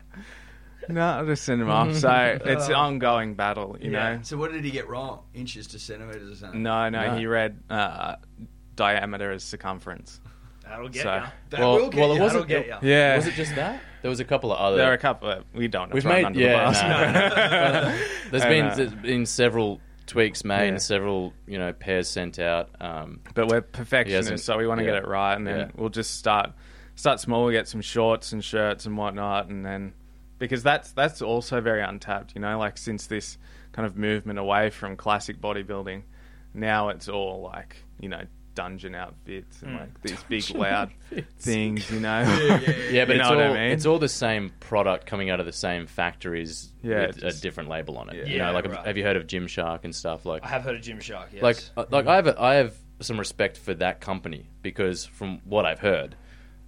no, 0.88 1.00
I'll 1.00 1.26
just 1.26 1.44
send 1.44 1.60
them 1.60 1.70
off. 1.70 1.94
So 1.96 2.38
it's 2.44 2.68
an 2.68 2.74
ongoing 2.74 3.34
battle, 3.34 3.76
you 3.80 3.90
know. 3.90 4.20
So 4.22 4.36
what 4.36 4.52
did 4.52 4.64
he 4.64 4.70
get 4.70 4.88
wrong? 4.88 5.20
Inches 5.34 5.66
to 5.68 5.78
centimeters 5.78 6.32
or 6.32 6.36
something? 6.36 6.62
No, 6.62 6.88
no, 6.88 7.08
No. 7.12 7.16
he 7.18 7.26
read 7.26 7.58
uh, 7.70 8.16
diameter 8.76 9.32
as 9.32 9.44
circumference. 9.44 10.20
That'll 10.64 10.88
get 10.88 11.02
So- 11.02 11.14
you. 11.16 11.22
That 11.50 11.60
well, 11.60 11.74
will 11.76 11.88
get 11.90 12.00
well, 12.00 12.08
you. 12.10 12.14
it 12.16 12.20
wasn't. 12.20 12.48
That'll 12.48 12.64
get 12.68 12.82
you. 12.82 12.88
Yeah, 12.90 13.16
Was 13.16 13.26
it 13.26 13.34
just 13.34 13.54
that? 13.56 13.80
There 14.02 14.08
was 14.08 14.20
a 14.20 14.24
couple 14.24 14.52
of 14.52 14.58
other. 14.58 14.76
there 14.76 14.90
are 14.90 14.94
a 14.94 14.98
couple. 14.98 15.28
Of, 15.30 15.44
we 15.52 15.68
don't. 15.68 15.92
We've 15.92 16.02
throw 16.02 16.12
'em 16.12 16.16
made- 16.18 16.24
under 16.26 16.40
yeah, 16.40 16.58
the 16.58 16.64
bus. 16.70 16.82
no. 16.82 17.98
There's 18.30 18.42
And, 18.44 18.50
been 18.50 18.66
uh, 18.66 18.74
there's 18.76 18.94
been 18.94 19.26
several 19.26 19.80
tweaks 20.06 20.44
made 20.44 20.62
Yeah. 20.66 20.68
and 20.70 20.82
several 20.82 21.32
you 21.46 21.58
know 21.58 21.72
pairs 21.72 22.08
sent 22.08 22.38
out. 22.38 22.70
Um, 22.80 23.20
but 23.34 23.48
we're 23.48 23.60
He 23.62 23.66
perfectionists, 23.72 24.46
so 24.46 24.56
we 24.56 24.66
want 24.66 24.78
to 24.78 24.84
yeah. 24.84 24.92
get 24.92 25.02
it 25.02 25.08
right, 25.08 25.34
and 25.34 25.46
then 25.46 25.58
Yeah. 25.58 25.68
we'll 25.74 25.88
just 25.90 26.16
start 26.18 26.52
start 26.94 27.18
small. 27.20 27.44
We 27.44 27.52
get 27.52 27.66
some 27.68 27.80
shorts 27.80 28.32
and 28.32 28.42
shirts 28.44 28.86
and 28.86 28.96
whatnot, 28.96 29.48
and 29.48 29.66
then 29.66 29.92
because 30.40 30.64
that's 30.64 30.90
that's 30.90 31.22
also 31.22 31.60
very 31.60 31.82
untapped. 31.82 32.32
You 32.34 32.40
know, 32.40 32.58
like 32.58 32.76
since 32.78 33.06
this 33.06 33.38
kind 33.70 33.86
of 33.86 33.96
movement 33.96 34.40
away 34.40 34.70
from 34.70 34.96
classic 34.96 35.40
bodybuilding, 35.40 36.02
now 36.52 36.88
it's 36.88 37.08
all 37.08 37.42
like 37.42 37.76
you 38.00 38.08
know 38.08 38.22
dungeon 38.56 38.96
outfits 38.96 39.62
and 39.62 39.76
like 39.76 40.02
these 40.02 40.20
big 40.24 40.50
loud 40.58 40.90
things. 41.38 41.88
You 41.90 42.00
know, 42.00 42.20
yeah, 42.90 43.04
but 43.04 43.14
You 43.14 43.20
it's 43.20 43.28
know 43.30 43.30
all 43.30 43.36
what 43.36 43.46
I 43.46 43.52
mean? 43.52 43.70
it's 43.72 43.86
all 43.86 44.00
the 44.00 44.08
same 44.08 44.50
product 44.58 45.06
coming 45.06 45.30
out 45.30 45.38
of 45.38 45.46
the 45.46 45.52
same 45.52 45.86
factories 45.86 46.72
Yeah, 46.82 47.06
with 47.06 47.20
just- 47.20 47.38
a 47.38 47.40
different 47.40 47.68
label 47.68 47.96
on 47.98 48.10
it. 48.10 48.16
Yeah. 48.26 48.32
You 48.32 48.38
know, 48.38 48.52
like 48.52 48.66
right. 48.66 48.84
have 48.84 48.96
you 48.96 49.04
heard 49.04 49.16
of 49.16 49.28
Gymshark 49.28 49.84
and 49.84 49.94
stuff 49.94 50.26
like 50.26 50.44
I 50.44 50.48
have 50.48 50.62
heard 50.62 50.74
of 50.74 50.82
Gymshark. 50.82 51.26
Yes. 51.32 51.42
like 51.42 51.58
uh, 51.76 51.84
like 51.90 52.06
I 52.08 52.16
have 52.16 52.26
a, 52.26 52.42
I 52.42 52.54
have 52.54 52.74
some 53.00 53.18
respect 53.18 53.56
for 53.56 53.72
that 53.74 54.00
company 54.00 54.46
because 54.62 55.06
from 55.06 55.40
what 55.44 55.64
I've 55.64 55.78
heard, 55.80 56.16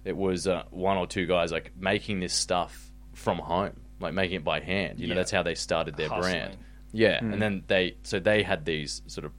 it 0.05 0.15
was 0.17 0.47
uh, 0.47 0.63
one 0.71 0.97
or 0.97 1.05
two 1.05 1.25
guys 1.27 1.51
like 1.51 1.73
making 1.77 2.21
this 2.21 2.33
stuff 2.33 2.91
from 3.13 3.37
home, 3.39 3.79
like 3.99 4.13
making 4.13 4.37
it 4.37 4.43
by 4.43 4.59
hand. 4.59 4.99
You 4.99 5.07
know, 5.07 5.13
Yeah. 5.13 5.19
that's 5.19 5.31
how 5.31 5.43
they 5.43 5.55
started 5.55 5.95
their 5.95 6.09
Hustling. 6.09 6.31
brand. 6.33 6.57
Yeah, 6.91 7.19
Hmm. 7.19 7.33
and 7.33 7.41
then 7.41 7.63
they 7.67 7.97
so 8.03 8.19
they 8.19 8.43
had 8.43 8.65
these 8.65 9.01
sort 9.07 9.25
of 9.25 9.31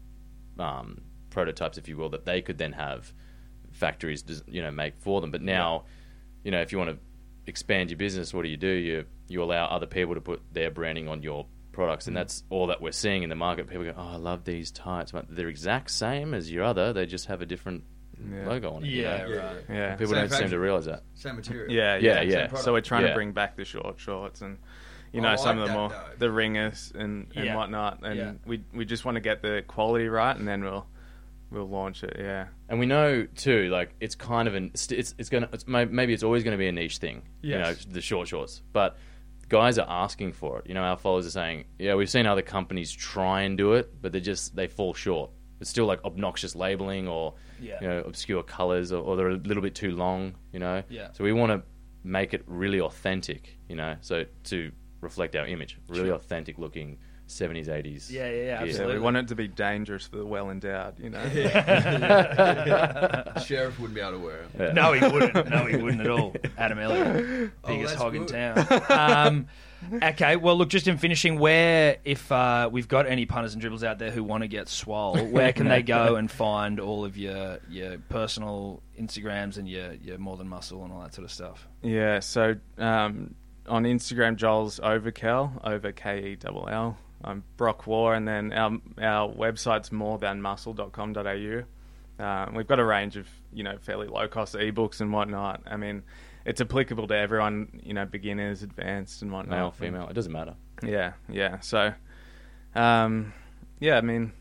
um, 0.58 1.00
prototypes, 1.30 1.78
if 1.78 1.88
you 1.88 1.96
will, 1.96 2.08
that 2.10 2.24
they 2.24 2.40
could 2.42 2.58
then 2.58 2.72
have 2.72 3.12
factories, 3.72 4.22
des- 4.22 4.42
you 4.46 4.62
know, 4.62 4.70
make 4.70 4.94
for 4.98 5.20
them. 5.20 5.30
But 5.30 5.42
now, 5.42 5.84
you 6.44 6.50
know, 6.50 6.60
if 6.60 6.70
you 6.72 6.78
want 6.78 6.90
to 6.90 6.98
expand 7.46 7.90
your 7.90 7.98
business, 7.98 8.32
what 8.32 8.42
do 8.42 8.48
you 8.48 8.56
do? 8.56 8.68
You 8.68 9.04
you 9.28 9.42
allow 9.42 9.64
other 9.66 9.86
people 9.86 10.14
to 10.14 10.20
put 10.20 10.42
their 10.52 10.70
branding 10.70 11.08
on 11.08 11.22
your 11.22 11.46
products, 11.72 12.04
Hmm. 12.04 12.10
and 12.10 12.16
that's 12.16 12.44
all 12.50 12.66
that 12.68 12.80
we're 12.80 12.92
seeing 12.92 13.22
in 13.22 13.30
the 13.30 13.34
market. 13.34 13.68
People 13.68 13.84
go, 13.84 13.94
"Oh, 13.96 14.08
I 14.12 14.16
love 14.16 14.44
these 14.44 14.70
tights." 14.70 15.12
But 15.12 15.26
they're 15.34 15.48
exact 15.48 15.90
same 15.90 16.34
as 16.34 16.50
your 16.52 16.62
other. 16.64 16.92
They 16.92 17.06
just 17.06 17.26
have 17.26 17.40
a 17.42 17.46
different 17.46 17.82
Yeah. 17.82 17.93
Logo 18.46 18.72
on 18.72 18.84
it. 18.84 18.88
you 18.88 19.02
yeah, 19.02 19.16
know? 19.26 19.36
right. 19.36 19.56
yeah, 19.68 19.94
People 19.96 20.06
Same 20.14 20.20
don't 20.20 20.28
seem 20.28 20.38
factory. 20.38 20.50
to 20.50 20.58
realize 20.58 20.84
that. 20.86 21.02
Same 21.14 21.36
material. 21.36 21.72
Yeah, 21.72 21.96
Yeah, 21.96 22.20
yeah, 22.22 22.32
yeah. 22.52 22.54
So 22.54 22.72
we're 22.72 22.80
trying 22.80 23.02
Yeah. 23.02 23.08
to 23.08 23.14
bring 23.14 23.32
back 23.32 23.56
the 23.56 23.64
short 23.64 23.98
shorts 23.98 24.40
and 24.42 24.58
you 25.12 25.20
Oh, 25.20 25.24
know 25.24 25.30
I 25.30 25.36
some 25.36 25.58
like 25.58 25.68
of 25.68 25.72
the 25.72 25.78
more 25.78 25.88
though. 25.90 26.02
the 26.18 26.30
ringers 26.30 26.92
and, 26.94 27.28
and 27.36 27.44
Yeah. 27.46 27.56
whatnot, 27.56 28.00
and 28.02 28.16
Yeah. 28.18 28.32
we 28.46 28.62
we 28.72 28.84
just 28.84 29.04
want 29.04 29.14
to 29.16 29.20
get 29.20 29.42
the 29.42 29.62
quality 29.66 30.08
right, 30.08 30.36
and 30.36 30.46
then 30.46 30.62
we'll 30.64 30.86
we'll 31.50 31.68
launch 31.68 32.02
it. 32.02 32.16
Yeah, 32.18 32.46
And 32.68 32.80
we 32.80 32.86
know 32.86 33.24
too, 33.36 33.68
like 33.70 33.94
it's 34.00 34.16
kind 34.16 34.48
of 34.48 34.54
an 34.56 34.70
it's 34.74 34.90
it's, 34.90 35.14
it's 35.18 35.28
gonna 35.28 35.48
it's, 35.52 35.66
maybe 35.68 36.12
it's 36.12 36.24
always 36.24 36.42
going 36.42 36.52
to 36.52 36.58
be 36.58 36.66
a 36.66 36.72
niche 36.72 36.98
thing. 36.98 37.22
Yes. 37.42 37.52
You 37.52 37.58
know, 37.58 37.94
the 37.94 38.00
short 38.00 38.26
shorts, 38.26 38.60
but 38.72 38.96
guys 39.48 39.78
are 39.78 39.86
asking 39.88 40.32
for 40.32 40.58
it. 40.60 40.66
You 40.66 40.74
know, 40.74 40.82
our 40.82 40.96
followers 40.96 41.26
are 41.26 41.30
saying, 41.30 41.66
yeah, 41.78 41.94
we've 41.94 42.10
seen 42.10 42.26
other 42.26 42.42
companies 42.42 42.90
try 42.90 43.42
and 43.42 43.56
do 43.56 43.74
it, 43.74 43.92
but 44.02 44.10
they 44.10 44.18
just 44.20 44.56
they 44.56 44.66
fall 44.66 44.94
short. 44.94 45.30
It's 45.64 45.70
still 45.70 45.86
like 45.86 46.04
obnoxious 46.04 46.54
labeling 46.54 47.08
or 47.08 47.32
Yeah. 47.58 47.78
you 47.80 47.88
know 47.88 48.00
obscure 48.00 48.42
colors 48.42 48.92
or, 48.92 49.02
or 49.02 49.16
they're 49.16 49.30
a 49.30 49.36
little 49.36 49.62
bit 49.62 49.74
too 49.74 49.92
long. 49.92 50.34
You 50.52 50.58
know, 50.58 50.82
Yeah. 50.90 51.08
So 51.12 51.24
we 51.24 51.32
want 51.32 51.52
to 51.52 51.62
make 52.02 52.34
it 52.34 52.42
really 52.46 52.80
authentic. 52.82 53.56
You 53.70 53.76
know, 53.76 53.96
so 54.02 54.26
to 54.50 54.70
reflect 55.00 55.34
our 55.36 55.46
image, 55.46 55.78
really 55.88 56.10
authentic 56.10 56.58
looking. 56.58 56.98
70s, 57.28 57.66
80s. 57.68 58.10
Yeah, 58.10 58.28
yeah, 58.28 58.30
yeah, 58.30 58.44
gear. 58.44 58.58
so 58.58 58.64
Absolutely. 58.82 58.94
we 58.94 59.00
want 59.00 59.16
it 59.16 59.28
to 59.28 59.34
be 59.34 59.48
dangerous 59.48 60.06
for 60.06 60.16
the 60.18 60.26
well 60.26 60.50
endowed. 60.50 60.98
You 61.00 61.10
know, 61.10 61.24
The 61.34 62.52
sheriff 63.44 63.78
wouldn't 63.78 63.94
be 63.94 64.00
able 64.00 64.12
to 64.12 64.18
wear 64.18 64.36
it. 64.42 64.48
Yeah. 64.58 64.72
No, 64.72 64.92
he 64.92 65.06
wouldn't. 65.06 65.48
No, 65.48 65.64
he 65.66 65.76
wouldn't 65.76 66.00
at 66.02 66.10
all. 66.10 66.34
Adam 66.58 66.78
Elliott, 66.78 67.50
Oh, 67.64 67.68
biggest 67.68 67.94
that's 67.94 68.02
hog 68.02 68.14
in 68.14 68.26
town. 68.26 68.66
Um, 68.90 69.46
okay, 70.02 70.36
well, 70.36 70.56
look, 70.56 70.68
just 70.68 70.86
in 70.86 70.98
finishing, 70.98 71.38
where 71.38 71.98
if 72.04 72.30
uh, 72.30 72.68
we've 72.70 72.88
got 72.88 73.06
any 73.06 73.26
punters 73.26 73.54
and 73.54 73.60
dribbles 73.60 73.84
out 73.84 73.98
there 73.98 74.10
who 74.10 74.22
want 74.22 74.42
to 74.42 74.48
get 74.48 74.68
swole, 74.68 75.16
where 75.26 75.52
can 75.52 75.68
they 75.68 75.82
go 75.82 76.16
and 76.16 76.30
find 76.30 76.80
all 76.80 77.04
of 77.04 77.16
your 77.16 77.58
your 77.68 77.98
personal 78.08 78.82
Instagrams 78.98 79.58
and 79.58 79.68
your 79.68 79.94
your 79.94 80.18
more 80.18 80.36
than 80.36 80.48
muscle 80.48 80.84
and 80.84 80.92
all 80.92 81.00
that 81.02 81.14
sort 81.14 81.24
of 81.24 81.32
stuff? 81.32 81.66
yeah. 81.82 82.20
So 82.20 82.56
um, 82.78 83.34
on 83.66 83.84
Instagram, 83.84 84.36
Joel's 84.36 84.78
Overkell, 84.80 85.60
over 85.64 85.92
K 85.92 86.32
E 86.32 86.36
double 86.36 86.68
L. 86.68 86.96
I'm 87.24 87.42
Brock 87.56 87.86
Waugh, 87.86 88.12
and 88.12 88.28
then 88.28 88.52
our 88.52 88.78
our 89.00 89.28
website's 89.28 89.90
morethanmuscle.com.au. 89.90 92.22
Uh, 92.22 92.50
we've 92.54 92.66
got 92.66 92.78
a 92.78 92.84
range 92.84 93.16
of 93.16 93.26
you 93.52 93.64
know 93.64 93.76
fairly 93.80 94.06
low 94.06 94.28
cost 94.28 94.54
ebooks 94.54 95.00
and 95.00 95.12
whatnot. 95.12 95.62
I 95.66 95.76
mean, 95.76 96.02
it's 96.44 96.60
applicable 96.60 97.08
to 97.08 97.16
everyone, 97.16 97.80
you 97.82 97.94
know, 97.94 98.04
beginners, 98.04 98.62
advanced, 98.62 99.22
and 99.22 99.32
whatnot. 99.32 99.58
Male, 99.58 99.70
female, 99.72 100.08
it 100.08 100.14
doesn't 100.14 100.32
matter. 100.32 100.54
Yeah, 100.82 101.14
yeah. 101.28 101.60
So, 101.60 101.94
um, 102.74 103.32
yeah, 103.80 103.96
I 103.96 104.02
mean, 104.02 104.32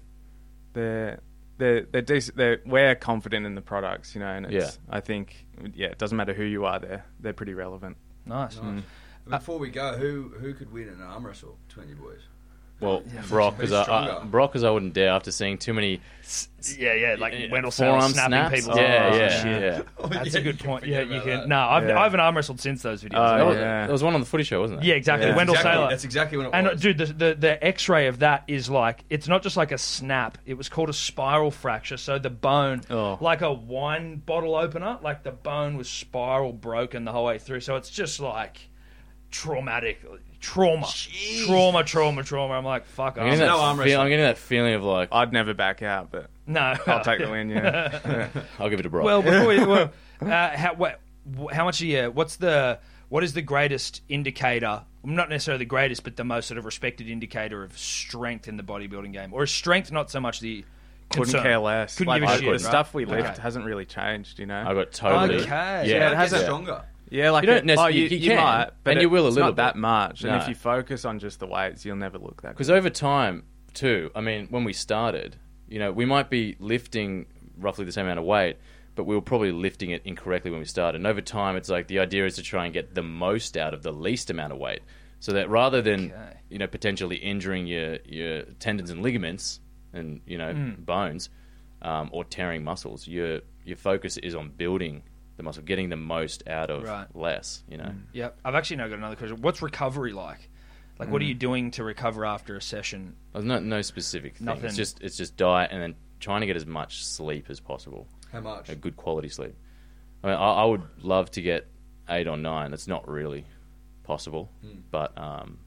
they're 0.73 1.21
they're 1.57 1.83
they're 1.83 2.01
decent. 2.01 2.37
They're, 2.37 2.61
we're 2.65 2.95
confident 2.95 3.45
in 3.45 3.55
the 3.55 3.61
products, 3.61 4.15
you 4.15 4.19
know, 4.19 4.27
and 4.27 4.45
it's, 4.45 4.77
I 4.89 4.99
think, 4.99 5.45
yeah, 5.73 5.87
it 5.87 5.97
doesn't 5.97 6.17
matter 6.17 6.33
who 6.33 6.43
you 6.43 6.65
are. 6.65 6.79
They're 6.79 7.05
they're 7.19 7.33
pretty 7.33 7.53
relevant. 7.53 7.97
Nice. 8.25 8.59
Nice. 8.61 8.83
Before 9.27 9.57
we 9.57 9.69
go, 9.69 9.93
who 9.93 10.33
who 10.39 10.53
could 10.53 10.71
win 10.71 10.89
an 10.89 11.01
arm 11.01 11.25
wrestle 11.25 11.57
between 11.67 11.89
you 11.89 11.95
boys? 11.95 12.21
Well, 12.83 13.03
Yeah, 13.13 13.21
Brock, 13.29 13.57
because 13.57 13.71
I, 13.73 13.79
I, 13.81 13.83
stronger? 13.83 14.25
Brock, 14.25 14.53
'cause 14.53 14.63
I 14.63 14.69
wouldn't 14.69 14.93
dare 14.93 15.09
after 15.09 15.31
seeing 15.31 15.57
too 15.57 15.73
many 15.73 16.01
Yeah, 16.77 16.93
yeah, 16.93 17.15
like 17.19 17.33
uh, 17.33 17.37
Wendell 17.51 17.71
Sailor 17.71 17.99
snapping 18.01 18.13
snaps. 18.29 18.55
people's 18.55 18.77
yeah, 18.77 19.03
arms 19.05 19.17
yeah, 19.17 19.43
shit. 19.43 19.61
yeah. 19.61 19.81
Oh, 19.97 20.07
That's 20.07 20.33
a 20.35 20.41
good 20.41 20.59
point. 20.59 20.85
Yeah, 20.85 21.01
you 21.01 21.19
can. 21.21 21.29
that. 21.41 21.47
No, 21.49 21.59
I've, 21.59 21.87
Yeah. 21.87 21.99
I 21.99 22.03
haven't 22.03 22.19
arm 22.21 22.35
wrestled 22.35 22.59
since 22.61 22.81
those 22.81 23.03
videos. 23.03 23.33
Oh, 23.33 23.35
There 23.37 23.45
was, 23.45 23.55
yeah. 23.57 23.83
there 23.85 23.91
was 23.91 24.03
one 24.03 24.13
on 24.13 24.19
the 24.21 24.25
footy 24.25 24.43
show, 24.45 24.61
wasn't 24.61 24.79
there? 24.79 24.89
Yeah, 24.89 24.95
exactly. 24.95 25.27
Yeah. 25.29 25.35
Wendell 25.35 25.55
exactly, 25.55 25.77
Sailor. 25.77 25.89
That's 25.89 26.03
exactly 26.05 26.37
what 26.37 26.47
it 26.47 26.51
And 26.53 26.67
uh, 26.67 26.71
was. 26.71 26.81
dude, 26.81 26.97
the, 26.97 27.05
the 27.07 27.35
the 27.37 27.63
X-ray 27.65 28.07
of 28.07 28.19
that 28.19 28.43
is 28.47 28.69
like 28.69 29.03
it's 29.09 29.27
not 29.27 29.43
just 29.43 29.57
like 29.57 29.71
a 29.73 29.77
snap. 29.77 30.37
It 30.45 30.53
was 30.53 30.69
called 30.69 30.89
a 30.89 30.93
spiral 30.93 31.51
fracture. 31.51 31.97
So 31.97 32.17
the 32.19 32.29
bone, 32.29 32.81
Oh. 32.89 33.17
like 33.19 33.41
a 33.41 33.51
wine 33.51 34.21
bottle 34.25 34.55
opener, 34.55 34.99
like 35.01 35.23
the 35.23 35.31
bone 35.31 35.75
was 35.77 35.89
spiral 35.89 36.53
broken 36.53 37.03
the 37.03 37.11
whole 37.11 37.25
way 37.25 37.37
through. 37.39 37.59
So 37.59 37.75
it's 37.75 37.89
just 37.89 38.19
like 38.21 38.69
traumatic, 39.33 39.99
trauma, 40.39 40.87
trauma, 41.45 41.83
trauma, 41.83 42.23
trauma. 42.23 42.53
I'm 42.53 42.63
like, 42.63 42.85
fuck. 42.85 43.17
I'm 43.17 43.23
I'm, 43.23 43.29
getting, 43.31 43.39
that 43.39 43.49
arm 43.49 43.79
feel. 43.79 43.99
I'm 43.99 44.07
getting 44.07 44.25
that 44.25 44.37
feeling 44.37 44.75
of 44.75 44.83
like 44.83 45.09
I'd 45.11 45.33
never 45.33 45.53
back 45.53 45.81
out, 45.81 46.11
but 46.11 46.29
no, 46.47 46.75
I'll 46.87 47.03
take 47.03 47.19
the 47.19 47.29
win. 47.29 47.49
Yeah. 47.49 48.29
I'll 48.59 48.69
give 48.69 48.79
it 48.79 48.83
to 48.83 48.89
Brock. 48.89 49.03
Well, 49.05 49.21
before 49.23 49.47
we, 49.47 49.65
well, 49.65 49.91
uh, 50.21 50.49
how, 50.55 50.75
what, 50.75 50.99
how 51.51 51.65
much? 51.65 51.81
Yeah, 51.81 52.07
what's 52.07 52.37
the 52.37 52.79
what 53.09 53.23
is 53.23 53.33
the 53.33 53.41
greatest 53.41 54.01
indicator? 54.07 54.83
Not 55.03 55.29
necessarily 55.29 55.59
the 55.59 55.69
greatest, 55.69 56.03
but 56.03 56.15
the 56.15 56.23
most 56.23 56.47
sort 56.47 56.57
of 56.57 56.65
respected 56.65 57.09
indicator 57.09 57.63
of 57.63 57.77
strength 57.77 58.47
in 58.47 58.55
the 58.55 58.63
bodybuilding 58.63 59.11
game, 59.11 59.33
or 59.33 59.43
is 59.43 59.51
strength 59.51 59.91
not 59.91 60.09
so 60.09 60.21
much 60.21 60.39
the 60.39 60.63
Couldn't 61.09 61.25
concern? 61.25 61.43
care 61.43 61.59
less. 61.59 61.97
Couldn't 61.97 62.07
like, 62.09 62.21
give 62.21 62.29
a 62.29 62.31
the- 62.31 62.37
shit. 62.37 62.45
The 62.45 62.51
right? 62.51 62.61
stuff 62.61 62.93
we 62.93 63.05
lift 63.05 63.31
Okay. 63.31 63.41
hasn't 63.41 63.65
really 63.65 63.85
changed, 63.85 64.39
you 64.39 64.45
know. 64.45 64.63
I 64.65 64.73
got 64.73 64.93
totally. 64.93 65.41
Okay. 65.41 65.49
Yeah, 65.49 65.83
yeah, 65.83 66.07
it 66.09 66.11
it 66.13 66.15
hasn't- 66.15 66.37
has 66.39 66.45
stronger. 66.45 66.83
Yeah, 67.13 67.29
like 67.29 67.43
You 67.43 67.51
don't 67.53 67.65
necess- 67.65 67.77
oh, 67.77 67.87
you- 67.87 68.03
you, 68.05 68.17
you 68.17 68.29
can, 68.29 68.37
might, 68.37 68.69
but 68.83 68.91
and 68.93 69.01
you 69.01 69.09
will 69.09 69.27
a 69.27 69.29
little 69.29 69.49
not 69.49 69.55
that 69.57 69.75
bit. 69.75 69.81
much. 69.81 70.23
And 70.23 70.35
if 70.41 70.47
you 70.47 70.55
focus 70.55 71.05
on 71.05 71.19
just 71.19 71.39
the 71.39 71.45
weights, 71.47 71.85
you'll 71.85 71.95
never 71.95 72.17
look 72.17 72.41
that. 72.41 72.49
Because 72.49 72.71
over 72.71 72.89
time, 72.89 73.43
too, 73.73 74.09
I 74.15 74.21
mean, 74.21 74.47
when 74.49 74.63
we 74.63 74.73
started, 74.73 75.35
you 75.67 75.77
know, 75.79 75.91
we 75.91 76.05
might 76.05 76.29
be 76.31 76.55
lifting 76.59 77.27
roughly 77.57 77.85
the 77.85 77.91
same 77.91 78.05
amount 78.05 78.19
of 78.19 78.25
weight, 78.25 78.57
but 78.95 79.03
we 79.03 79.13
were 79.15 79.21
probably 79.21 79.51
lifting 79.51 79.91
it 79.91 80.01
incorrectly 80.05 80.49
when 80.51 80.59
we 80.59 80.65
started. 80.65 80.97
And 80.97 81.07
over 81.07 81.21
time, 81.21 81.55
it's 81.55 81.69
like 81.69 81.87
the 81.87 81.99
idea 81.99 82.25
is 82.25 82.35
to 82.35 82.41
try 82.43 82.65
and 82.65 82.73
get 82.73 82.95
the 82.95 83.03
most 83.03 83.57
out 83.57 83.73
of 83.75 83.83
the 83.83 83.91
least 83.93 84.29
amount 84.31 84.51
of 84.53 84.57
weight. 84.59 84.81
So 85.19 85.33
that 85.33 85.49
rather 85.49 85.81
than, 85.83 86.11
Okay. 86.11 86.37
you 86.49 86.57
know, 86.57 86.67
potentially 86.67 87.15
injuring 87.17 87.67
your, 87.67 87.97
your 88.05 88.41
tendons 88.59 88.89
and 88.89 89.01
ligaments 89.03 89.59
and, 89.93 90.19
you 90.25 90.37
know, 90.39 90.73
bones 90.79 91.29
um, 91.83 92.09
or 92.11 92.23
tearing 92.23 92.63
muscles, 92.63 93.07
your, 93.07 93.41
your 93.65 93.77
focus 93.77 94.17
is 94.17 94.33
on 94.35 94.49
building 94.49 95.03
the 95.37 95.43
muscle, 95.43 95.63
getting 95.63 95.89
the 95.89 95.95
most 95.97 96.47
out 96.47 96.69
of 96.69 96.83
Right. 96.83 97.07
less, 97.15 97.63
you 97.67 97.77
know. 97.77 97.93
Yep. 98.13 98.39
I've 98.45 98.55
actually 98.55 98.77
now 98.77 98.87
got 98.87 98.97
another 98.99 99.15
question. 99.15 99.41
What's 99.41 99.61
recovery 99.61 100.13
like? 100.13 100.49
Like, 100.99 101.09
what 101.09 101.21
are 101.21 101.25
you 101.25 101.33
doing 101.33 101.71
to 101.71 101.83
recover 101.83 102.23
after 102.25 102.55
a 102.55 102.61
session? 102.61 103.15
There's 103.33 103.43
no 103.45 103.59
no 103.59 103.81
specific 103.81 104.35
thing. 104.37 104.45
Nothing. 104.45 104.65
It's 104.65 104.75
just 104.75 105.01
it's 105.01 105.17
just 105.17 105.35
diet 105.35 105.71
and 105.71 105.81
then 105.81 105.95
trying 106.19 106.41
to 106.41 106.47
get 106.47 106.55
as 106.55 106.65
much 106.67 107.03
sleep 107.03 107.49
as 107.49 107.59
possible, 107.59 108.07
How 108.31 108.39
much? 108.41 108.69
a 108.69 108.75
good 108.75 108.95
quality 108.95 109.27
sleep. 109.27 109.55
I 110.23 110.27
mean, 110.27 110.35
I, 110.37 110.51
I 110.53 110.65
would 110.65 110.83
love 111.01 111.31
to 111.31 111.41
get 111.41 111.67
eight 112.09 112.27
or 112.27 112.37
nine. 112.37 112.73
It's 112.73 112.87
not 112.87 113.07
really 113.09 113.43
possible, 114.03 114.49
Hmm. 114.61 114.79
but 114.91 115.17
um, 115.17 115.57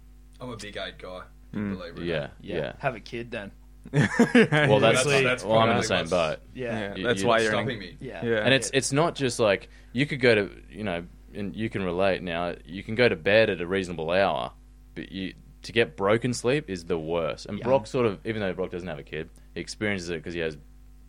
I'm 0.40 0.50
a 0.50 0.56
big 0.56 0.76
eight 0.76 0.98
guy. 0.98 1.22
Big 1.52 1.62
believer. 1.76 2.00
in 2.00 2.06
yeah, 2.06 2.18
that. 2.20 2.32
yeah. 2.42 2.72
Have 2.78 2.94
a 2.94 3.00
kid 3.00 3.30
then. 3.30 3.50
Well, 4.34 4.80
that's, 4.80 5.04
That's- 5.04 5.22
that's 5.22 5.44
well, 5.44 5.58
I'm 5.58 5.70
in 5.70 5.76
the 5.78 5.82
same 5.82 5.98
what's- 5.98 6.10
boat. 6.10 6.38
Yeah. 6.54 6.94
Yeah, 6.96 7.04
that's 7.06 7.22
you- 7.22 7.28
why 7.28 7.38
you're 7.40 7.50
stopping 7.52 7.70
in, 7.74 7.78
me. 7.78 7.96
Yeah. 8.00 8.24
Yeah. 8.24 8.36
and 8.44 8.52
it's 8.54 8.70
it's 8.74 8.92
not 8.92 9.14
just 9.14 9.38
like 9.38 9.68
you 9.92 10.06
could 10.06 10.20
go 10.20 10.34
to 10.34 10.50
you 10.70 10.84
know 10.84 11.04
and 11.34 11.54
you 11.54 11.68
can 11.70 11.82
relate 11.82 12.22
now 12.22 12.54
you 12.64 12.82
can 12.82 12.94
go 12.94 13.08
to 13.08 13.16
bed 13.16 13.50
at 13.50 13.60
a 13.60 13.66
reasonable 13.66 14.10
hour 14.10 14.52
but 14.94 15.10
you 15.12 15.34
to 15.62 15.72
get 15.72 15.96
broken 15.96 16.32
sleep 16.32 16.70
is 16.70 16.84
the 16.84 16.98
worst 16.98 17.46
and 17.46 17.60
brock 17.60 17.86
sort 17.86 18.06
of 18.06 18.18
even 18.24 18.40
though 18.40 18.52
brock 18.52 18.70
doesn't 18.70 18.88
have 18.88 18.98
a 18.98 19.02
kid 19.02 19.28
he 19.54 19.60
experiences 19.60 20.08
it 20.10 20.14
because 20.14 20.32
he 20.34 20.40
has 20.40 20.56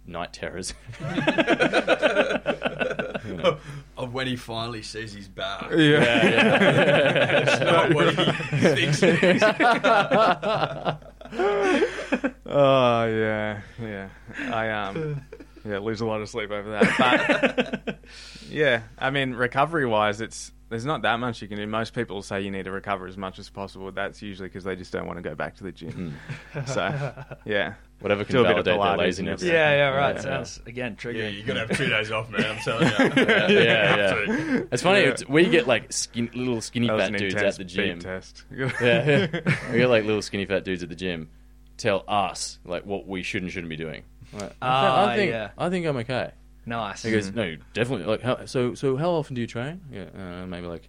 night 0.05 0.33
terrors 0.33 0.73
Of 3.97 4.13
when 4.13 4.27
he 4.27 4.35
finally 4.35 4.81
says 4.83 5.11
he's 5.13 5.27
back. 5.27 5.69
yeah. 5.71 7.41
It's 7.41 7.59
not 7.59 7.93
what 7.93 8.13
he 8.15 8.23
thinks 8.75 9.01
it 9.03 9.23
is. 9.23 9.41
Oh 12.49 13.05
yeah, 13.05 13.61
yeah. 13.81 14.07
I 14.51 14.69
um, 14.69 15.21
yeah, 15.67 15.79
lose 15.79 15.99
a 15.99 16.05
lot 16.05 16.21
of 16.21 16.29
sleep 16.29 16.49
over 16.49 16.71
that. 16.71 17.81
But 17.85 17.99
yeah, 18.49 18.83
I 18.97 19.09
mean, 19.09 19.33
recovery 19.33 19.85
wise, 19.85 20.21
it's 20.21 20.51
there's 20.69 20.85
not 20.85 21.01
that 21.03 21.17
much 21.19 21.41
you 21.41 21.47
can 21.47 21.57
do. 21.57 21.65
Most 21.65 21.93
people 21.93 22.21
say 22.21 22.41
you 22.41 22.51
need 22.51 22.65
to 22.65 22.71
recover 22.71 23.07
as 23.07 23.15
much 23.17 23.39
as 23.39 23.49
possible. 23.49 23.91
That's 23.91 24.21
usually 24.21 24.49
because 24.49 24.63
they 24.65 24.75
just 24.75 24.91
don't 24.91 25.07
want 25.07 25.17
to 25.17 25.23
go 25.23 25.33
back 25.33 25.55
to 25.57 25.63
the 25.63 25.71
gym. 25.71 26.15
so 26.65 27.13
yeah, 27.45 27.75
whatever 28.01 28.25
can 28.25 28.35
Do 28.35 28.41
a 28.41 28.47
bit 28.47 28.57
of 28.59 28.65
validate 28.65 28.97
their 28.97 28.97
laziness. 28.97 29.43
Yeah, 29.43 29.51
yeah, 29.75 29.89
right. 29.89 30.15
Yeah. 30.15 30.21
Sounds 30.21 30.59
again 30.65 30.95
trigger. 30.95 31.19
Yeah, 31.19 31.29
triggering. 31.29 31.35
you 31.37 31.43
gotta 31.43 31.59
have 31.61 31.77
two 31.77 31.87
days 31.87 32.11
off, 32.11 32.29
man. 32.29 32.45
I'm 32.45 32.57
telling 32.57 32.87
you. 32.87 33.23
yeah, 33.23 33.47
yeah, 33.49 34.25
yeah. 34.27 34.61
it's 34.71 34.83
funny 34.83 35.01
Yeah. 35.01 35.09
it's, 35.09 35.27
we 35.27 35.49
get 35.49 35.67
like 35.67 35.93
skin, 35.93 36.29
little 36.33 36.61
skinny 36.61 36.87
that 36.87 37.11
fat 37.11 37.17
dudes 37.17 37.35
at 37.35 37.55
the 37.55 37.63
beep 37.63 37.73
gym 37.73 37.99
test. 37.99 38.43
yeah, 38.51 38.71
yeah. 38.81 39.27
we 39.71 39.77
get 39.77 39.89
like 39.89 40.03
little 40.03 40.21
skinny 40.21 40.45
fat 40.45 40.65
dudes 40.65 40.83
at 40.83 40.89
the 40.89 40.95
gym 40.95 41.29
tell 41.77 42.03
us 42.07 42.59
like 42.65 42.85
what 42.85 43.07
we 43.07 43.23
should 43.23 43.43
and 43.43 43.51
shouldn't 43.51 43.69
be 43.69 43.75
doing 43.75 44.03
Like, 44.33 44.49
I, 44.61 44.67
Ah, 44.67 45.05
I 45.07 45.15
think 45.15 45.31
yeah. 45.31 45.49
I 45.57 45.69
think 45.69 45.85
I'm 45.85 45.97
okay 45.97 46.31
Nice. 46.67 47.01
He 47.03 47.11
goes, 47.11 47.31
no, 47.33 47.55
definitely. 47.73 48.05
Like, 48.05 48.21
how, 48.21 48.45
so, 48.45 48.73
so 48.75 48.95
how 48.97 49.11
often 49.11 49.33
do 49.35 49.41
you 49.41 49.47
train? 49.47 49.81
Yeah, 49.91 50.05
uh, 50.43 50.45
maybe 50.45 50.67
like, 50.67 50.87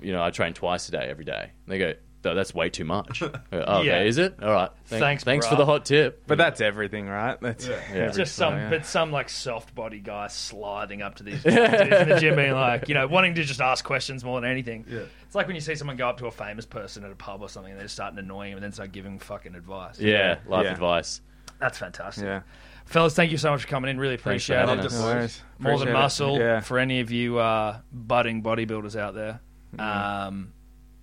you 0.00 0.12
know, 0.12 0.22
I 0.24 0.30
train 0.30 0.54
twice 0.54 0.88
a 0.88 0.92
day, 0.92 1.06
every 1.08 1.24
day. 1.24 1.50
And 1.66 1.72
they 1.72 1.78
go, 1.78 1.92
"No, 2.24 2.34
that's 2.34 2.52
way 2.54 2.68
too 2.70 2.84
much. 2.84 3.20
Go, 3.20 3.30
oh, 3.52 3.78
okay, 3.80 3.86
Yeah. 3.86 4.02
is 4.02 4.18
it? 4.18 4.42
All 4.42 4.50
right. 4.50 4.70
Thank- 4.86 5.00
Thanks, 5.00 5.24
thanks 5.24 5.46
bruh. 5.46 5.50
for 5.50 5.56
the 5.56 5.64
hot 5.66 5.84
tip. 5.86 6.22
But 6.26 6.38
that's 6.38 6.60
everything, 6.60 7.06
right? 7.08 7.40
That's 7.40 7.66
Yeah. 7.68 7.76
It's 7.92 8.16
just 8.16 8.34
some, 8.36 8.54
yeah. 8.56 8.68
but 8.70 8.84
some 8.84 9.12
like 9.12 9.28
soft 9.30 9.74
body 9.74 10.00
guy 10.00 10.26
sliding 10.28 11.02
up 11.02 11.14
to 11.16 11.22
these 11.22 11.42
dudes 11.44 11.56
in 11.56 12.08
the 12.08 12.18
gym, 12.20 12.36
being 12.36 12.52
like, 12.52 12.88
you 12.88 12.94
know, 12.94 13.06
wanting 13.06 13.34
to 13.36 13.44
just 13.44 13.60
ask 13.60 13.84
questions 13.84 14.24
more 14.24 14.40
than 14.40 14.50
anything. 14.50 14.84
Yeah. 14.88 15.00
It's 15.24 15.34
like 15.34 15.46
when 15.46 15.54
you 15.56 15.60
see 15.62 15.74
someone 15.76 15.96
go 15.96 16.08
up 16.08 16.18
to 16.18 16.26
a 16.26 16.30
famous 16.32 16.66
person 16.66 17.04
at 17.04 17.10
a 17.12 17.16
pub 17.16 17.40
or 17.42 17.48
something, 17.48 17.72
and 17.72 17.80
they're 17.80 17.88
starting 17.88 18.18
annoying 18.18 18.52
him, 18.52 18.58
and 18.58 18.64
then 18.64 18.72
start 18.72 18.92
giving 18.92 19.18
fucking 19.18 19.54
advice. 19.54 19.98
yeah, 20.00 20.38
life 20.46 20.64
Yeah. 20.64 20.72
advice. 20.72 21.20
That's 21.60 21.78
fantastic. 21.78 22.24
yeah. 22.24 22.40
Fellas, 22.86 23.14
thank 23.14 23.32
you 23.32 23.38
so 23.38 23.50
much 23.50 23.62
for 23.62 23.68
coming 23.68 23.90
in. 23.90 23.98
Really 23.98 24.14
appreciate 24.14 24.62
it. 24.62 24.68
us. 24.68 24.92
No 24.98 25.02
worries. 25.04 25.42
More 25.58 25.72
than 25.72 25.88
Appreciate 25.88 25.90
it. 25.90 25.92
muscle 25.92 26.38
Yeah. 26.38 26.60
for 26.60 26.78
any 26.78 27.00
of 27.00 27.10
you 27.10 27.38
uh, 27.38 27.78
budding 27.92 28.42
bodybuilders 28.42 28.96
out 28.98 29.14
there. 29.14 29.40
Mm-hmm. 29.76 29.80
Um, 30.28 30.52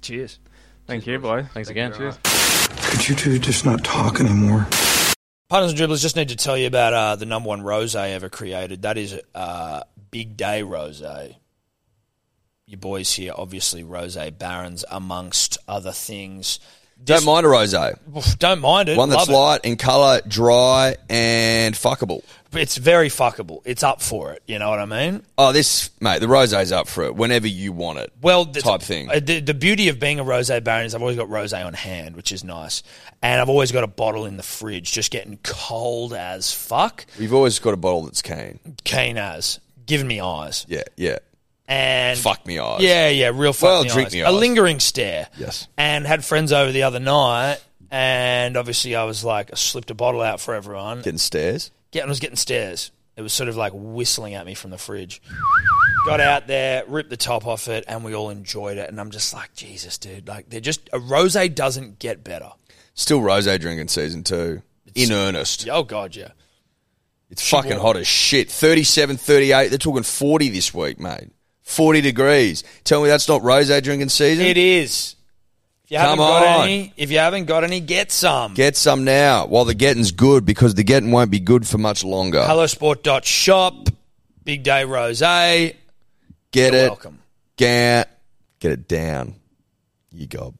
cheers. 0.02 0.40
Thank 0.88 1.06
you, 1.08 1.20
boys. 1.20 1.46
Thanks 1.54 1.70
again. 1.70 1.94
Cheers. 1.94 2.18
Could 2.24 3.10
you 3.10 3.16
two 3.16 3.40
just 3.40 3.66
not 3.66 3.84
talk 3.84 4.20
anymore? 4.20 4.68
Punters 5.50 5.72
and 5.72 5.80
dribblers, 5.80 6.02
just 6.02 6.16
need 6.16 6.30
to 6.30 6.36
tell 6.36 6.58
you 6.58 6.68
about 6.68 6.94
uh, 6.94 7.16
the 7.16 7.26
number 7.26 7.50
one 7.50 7.62
rose 7.62 7.96
ever 7.96 8.30
created. 8.30 8.82
That 8.84 8.98
is 8.98 9.20
uh, 9.36 9.82
Big 10.10 10.36
Day 10.38 10.64
Rose. 10.64 11.02
Your 12.66 12.80
boys 12.80 13.14
here, 13.14 13.34
obviously, 13.36 13.84
Rose 13.84 14.18
Barons, 14.40 14.86
amongst 14.90 15.58
other 15.68 15.92
things. 15.92 16.60
Don't 17.04 17.26
mind 17.26 17.46
a 17.46 17.50
rosé. 17.50 17.98
Don't 18.40 18.62
mind 18.62 18.90
it. 18.90 18.98
One 18.98 19.10
that's 19.10 19.28
Love 19.28 19.30
it. 19.30 19.34
light 19.34 19.62
in 19.66 19.76
colour, 19.78 20.22
dry, 20.28 20.96
and 21.10 21.76
fuckable. 21.76 22.24
It's 22.54 22.78
very 22.78 23.10
fuckable. 23.10 23.62
It's 23.66 23.82
up 23.82 24.00
for 24.02 24.32
it. 24.34 24.44
You 24.46 24.60
know 24.60 24.70
what 24.70 24.78
I 24.80 24.86
mean? 24.86 25.24
Oh, 25.38 25.52
this 25.52 25.90
mate, 26.00 26.20
the 26.20 26.28
rosé's 26.28 26.72
up 26.72 26.88
for 26.88 27.04
it 27.06 27.16
whenever 27.16 27.48
you 27.48 27.72
want 27.74 27.98
it. 28.00 28.14
Well, 28.22 28.46
the, 28.46 28.62
Type 28.62 28.82
thing. 28.82 29.10
uh, 29.10 29.20
The, 29.20 29.40
the 29.40 29.56
beauty 29.56 29.90
of 29.90 30.00
being 30.00 30.20
a 30.20 30.24
rose 30.24 30.50
baron 30.62 30.86
is 30.86 30.94
I've 30.94 31.02
always 31.02 31.18
got 31.18 31.30
rose 31.30 31.52
on 31.52 31.74
hand, 31.74 32.16
which 32.16 32.32
is 32.32 32.44
nice, 32.44 32.84
and 33.24 33.42
I've 33.42 33.50
always 33.50 33.72
got 33.72 33.84
a 33.84 33.88
bottle 33.88 34.26
in 34.26 34.38
the 34.38 34.44
fridge, 34.44 34.92
just 34.92 35.10
getting 35.12 35.40
cold 35.44 36.14
as 36.14 36.54
fuck, 36.54 37.06
We've 37.18 37.34
always 37.34 37.58
got 37.58 37.74
a 37.74 37.78
bottle 37.78 38.04
that's 38.04 38.22
keen. 38.22 38.60
keen 38.84 39.18
as, 39.18 39.60
giving 39.88 40.08
me 40.08 40.20
eyes, 40.22 40.66
Yeah, 40.70 40.84
yeah. 40.96 41.18
And 41.74 42.20
Fuck 42.20 42.46
me 42.46 42.60
eyes. 42.60 42.82
Yeah, 42.82 43.10
yeah, 43.10 43.32
real 43.34 43.54
fuck 43.54 43.68
Well, 43.70 43.84
me 43.84 43.90
drink 43.90 44.08
eyes. 44.08 44.14
me 44.14 44.20
A 44.22 44.32
lingering 44.32 44.80
stare. 44.80 45.28
Yes. 45.38 45.68
And 45.78 46.06
had 46.06 46.24
friends 46.24 46.52
over 46.54 46.72
the 46.72 46.84
other 46.84 47.00
night, 47.00 47.58
and 47.92 48.56
obviously 48.58 48.96
I 48.96 49.04
was 49.06 49.24
like, 49.24 49.50
I 49.52 49.56
slipped 49.56 49.92
a 49.92 49.96
bottle 49.96 50.22
out 50.22 50.40
for 50.40 50.54
everyone. 50.54 50.98
Getting 51.02 51.18
stares. 51.18 51.72
Getting, 51.92 52.08
I 52.08 52.10
was 52.10 52.20
getting 52.20 52.36
stares. 52.38 52.92
It 53.16 53.22
was 53.22 53.34
sort 53.34 53.50
of 53.50 53.56
like 53.56 53.74
whistling 53.76 54.34
at 54.34 54.46
me 54.46 54.56
from 54.56 54.72
the 54.72 54.78
fridge. 54.78 55.22
Got 56.06 56.20
out 56.20 56.48
there, 56.48 56.84
ripped 56.88 57.10
the 57.12 57.18
top 57.18 57.46
off 57.46 57.68
it, 57.68 57.86
and 57.88 58.04
we 58.04 58.16
all 58.16 58.30
enjoyed 58.30 58.78
it. 58.78 58.90
And 58.90 59.00
I'm 59.00 59.12
just 59.12 59.34
like, 59.34 59.54
Jesus, 59.54 59.98
dude, 59.98 60.28
like 60.28 60.50
they're 60.50 60.60
just 60.60 60.90
a 60.92 61.00
rose 61.00 61.36
doesn't 61.54 62.00
get 62.00 62.24
better. 62.24 62.50
Still 62.96 63.22
rosé 63.22 63.60
drinking 63.60 63.88
season 63.88 64.24
two. 64.24 64.62
In 64.96 65.12
earnest. 65.12 65.68
Oh 65.70 65.84
god, 65.84 66.16
yeah. 66.16 66.30
It's 67.30 67.50
fucking 67.50 67.80
hot 67.80 67.98
as 67.98 68.08
shit. 68.08 68.52
37, 68.52 69.18
38. 69.18 69.70
They're 69.70 69.78
talking 69.80 70.04
40 70.04 70.50
this 70.50 70.72
week, 70.72 71.00
mate. 71.00 71.30
40 71.64 72.02
degrees. 72.02 72.64
Tell 72.84 73.02
me 73.02 73.10
that's 73.10 73.28
not 73.28 73.42
rosé 73.42 73.82
drinking 73.82 74.10
season? 74.10 74.46
It 74.46 74.58
is. 74.58 75.16
If 75.86 75.92
you 75.92 75.98
Come 75.98 76.06
haven't 76.06 76.18
got 76.26 76.44
on. 76.60 76.64
any, 76.66 76.94
if 76.98 77.12
you 77.12 77.18
haven't 77.18 77.46
got 77.46 77.64
any, 77.64 77.80
get 77.80 78.12
some. 78.12 78.54
Get 78.54 78.78
some 78.78 79.04
now 79.04 79.46
while 79.48 79.66
the 79.66 79.74
getting's 79.76 80.12
good 80.12 80.46
because 80.46 80.76
the 80.76 80.84
getting 80.84 81.12
won't 81.12 81.30
be 81.32 81.40
good 81.40 81.68
for 81.68 81.78
much 81.78 82.04
longer. 82.04 82.40
Hellosport.shop, 82.40 83.90
Big 84.44 84.64
Day 84.64 84.86
Rose. 84.86 85.20
Get 85.20 85.76
You're 86.54 86.76
it. 86.76 86.88
welcome. 86.88 87.20
Get, 87.58 88.18
get 88.60 88.72
it 88.72 88.88
down. 88.88 89.36
You 90.12 90.28
gob. 90.28 90.56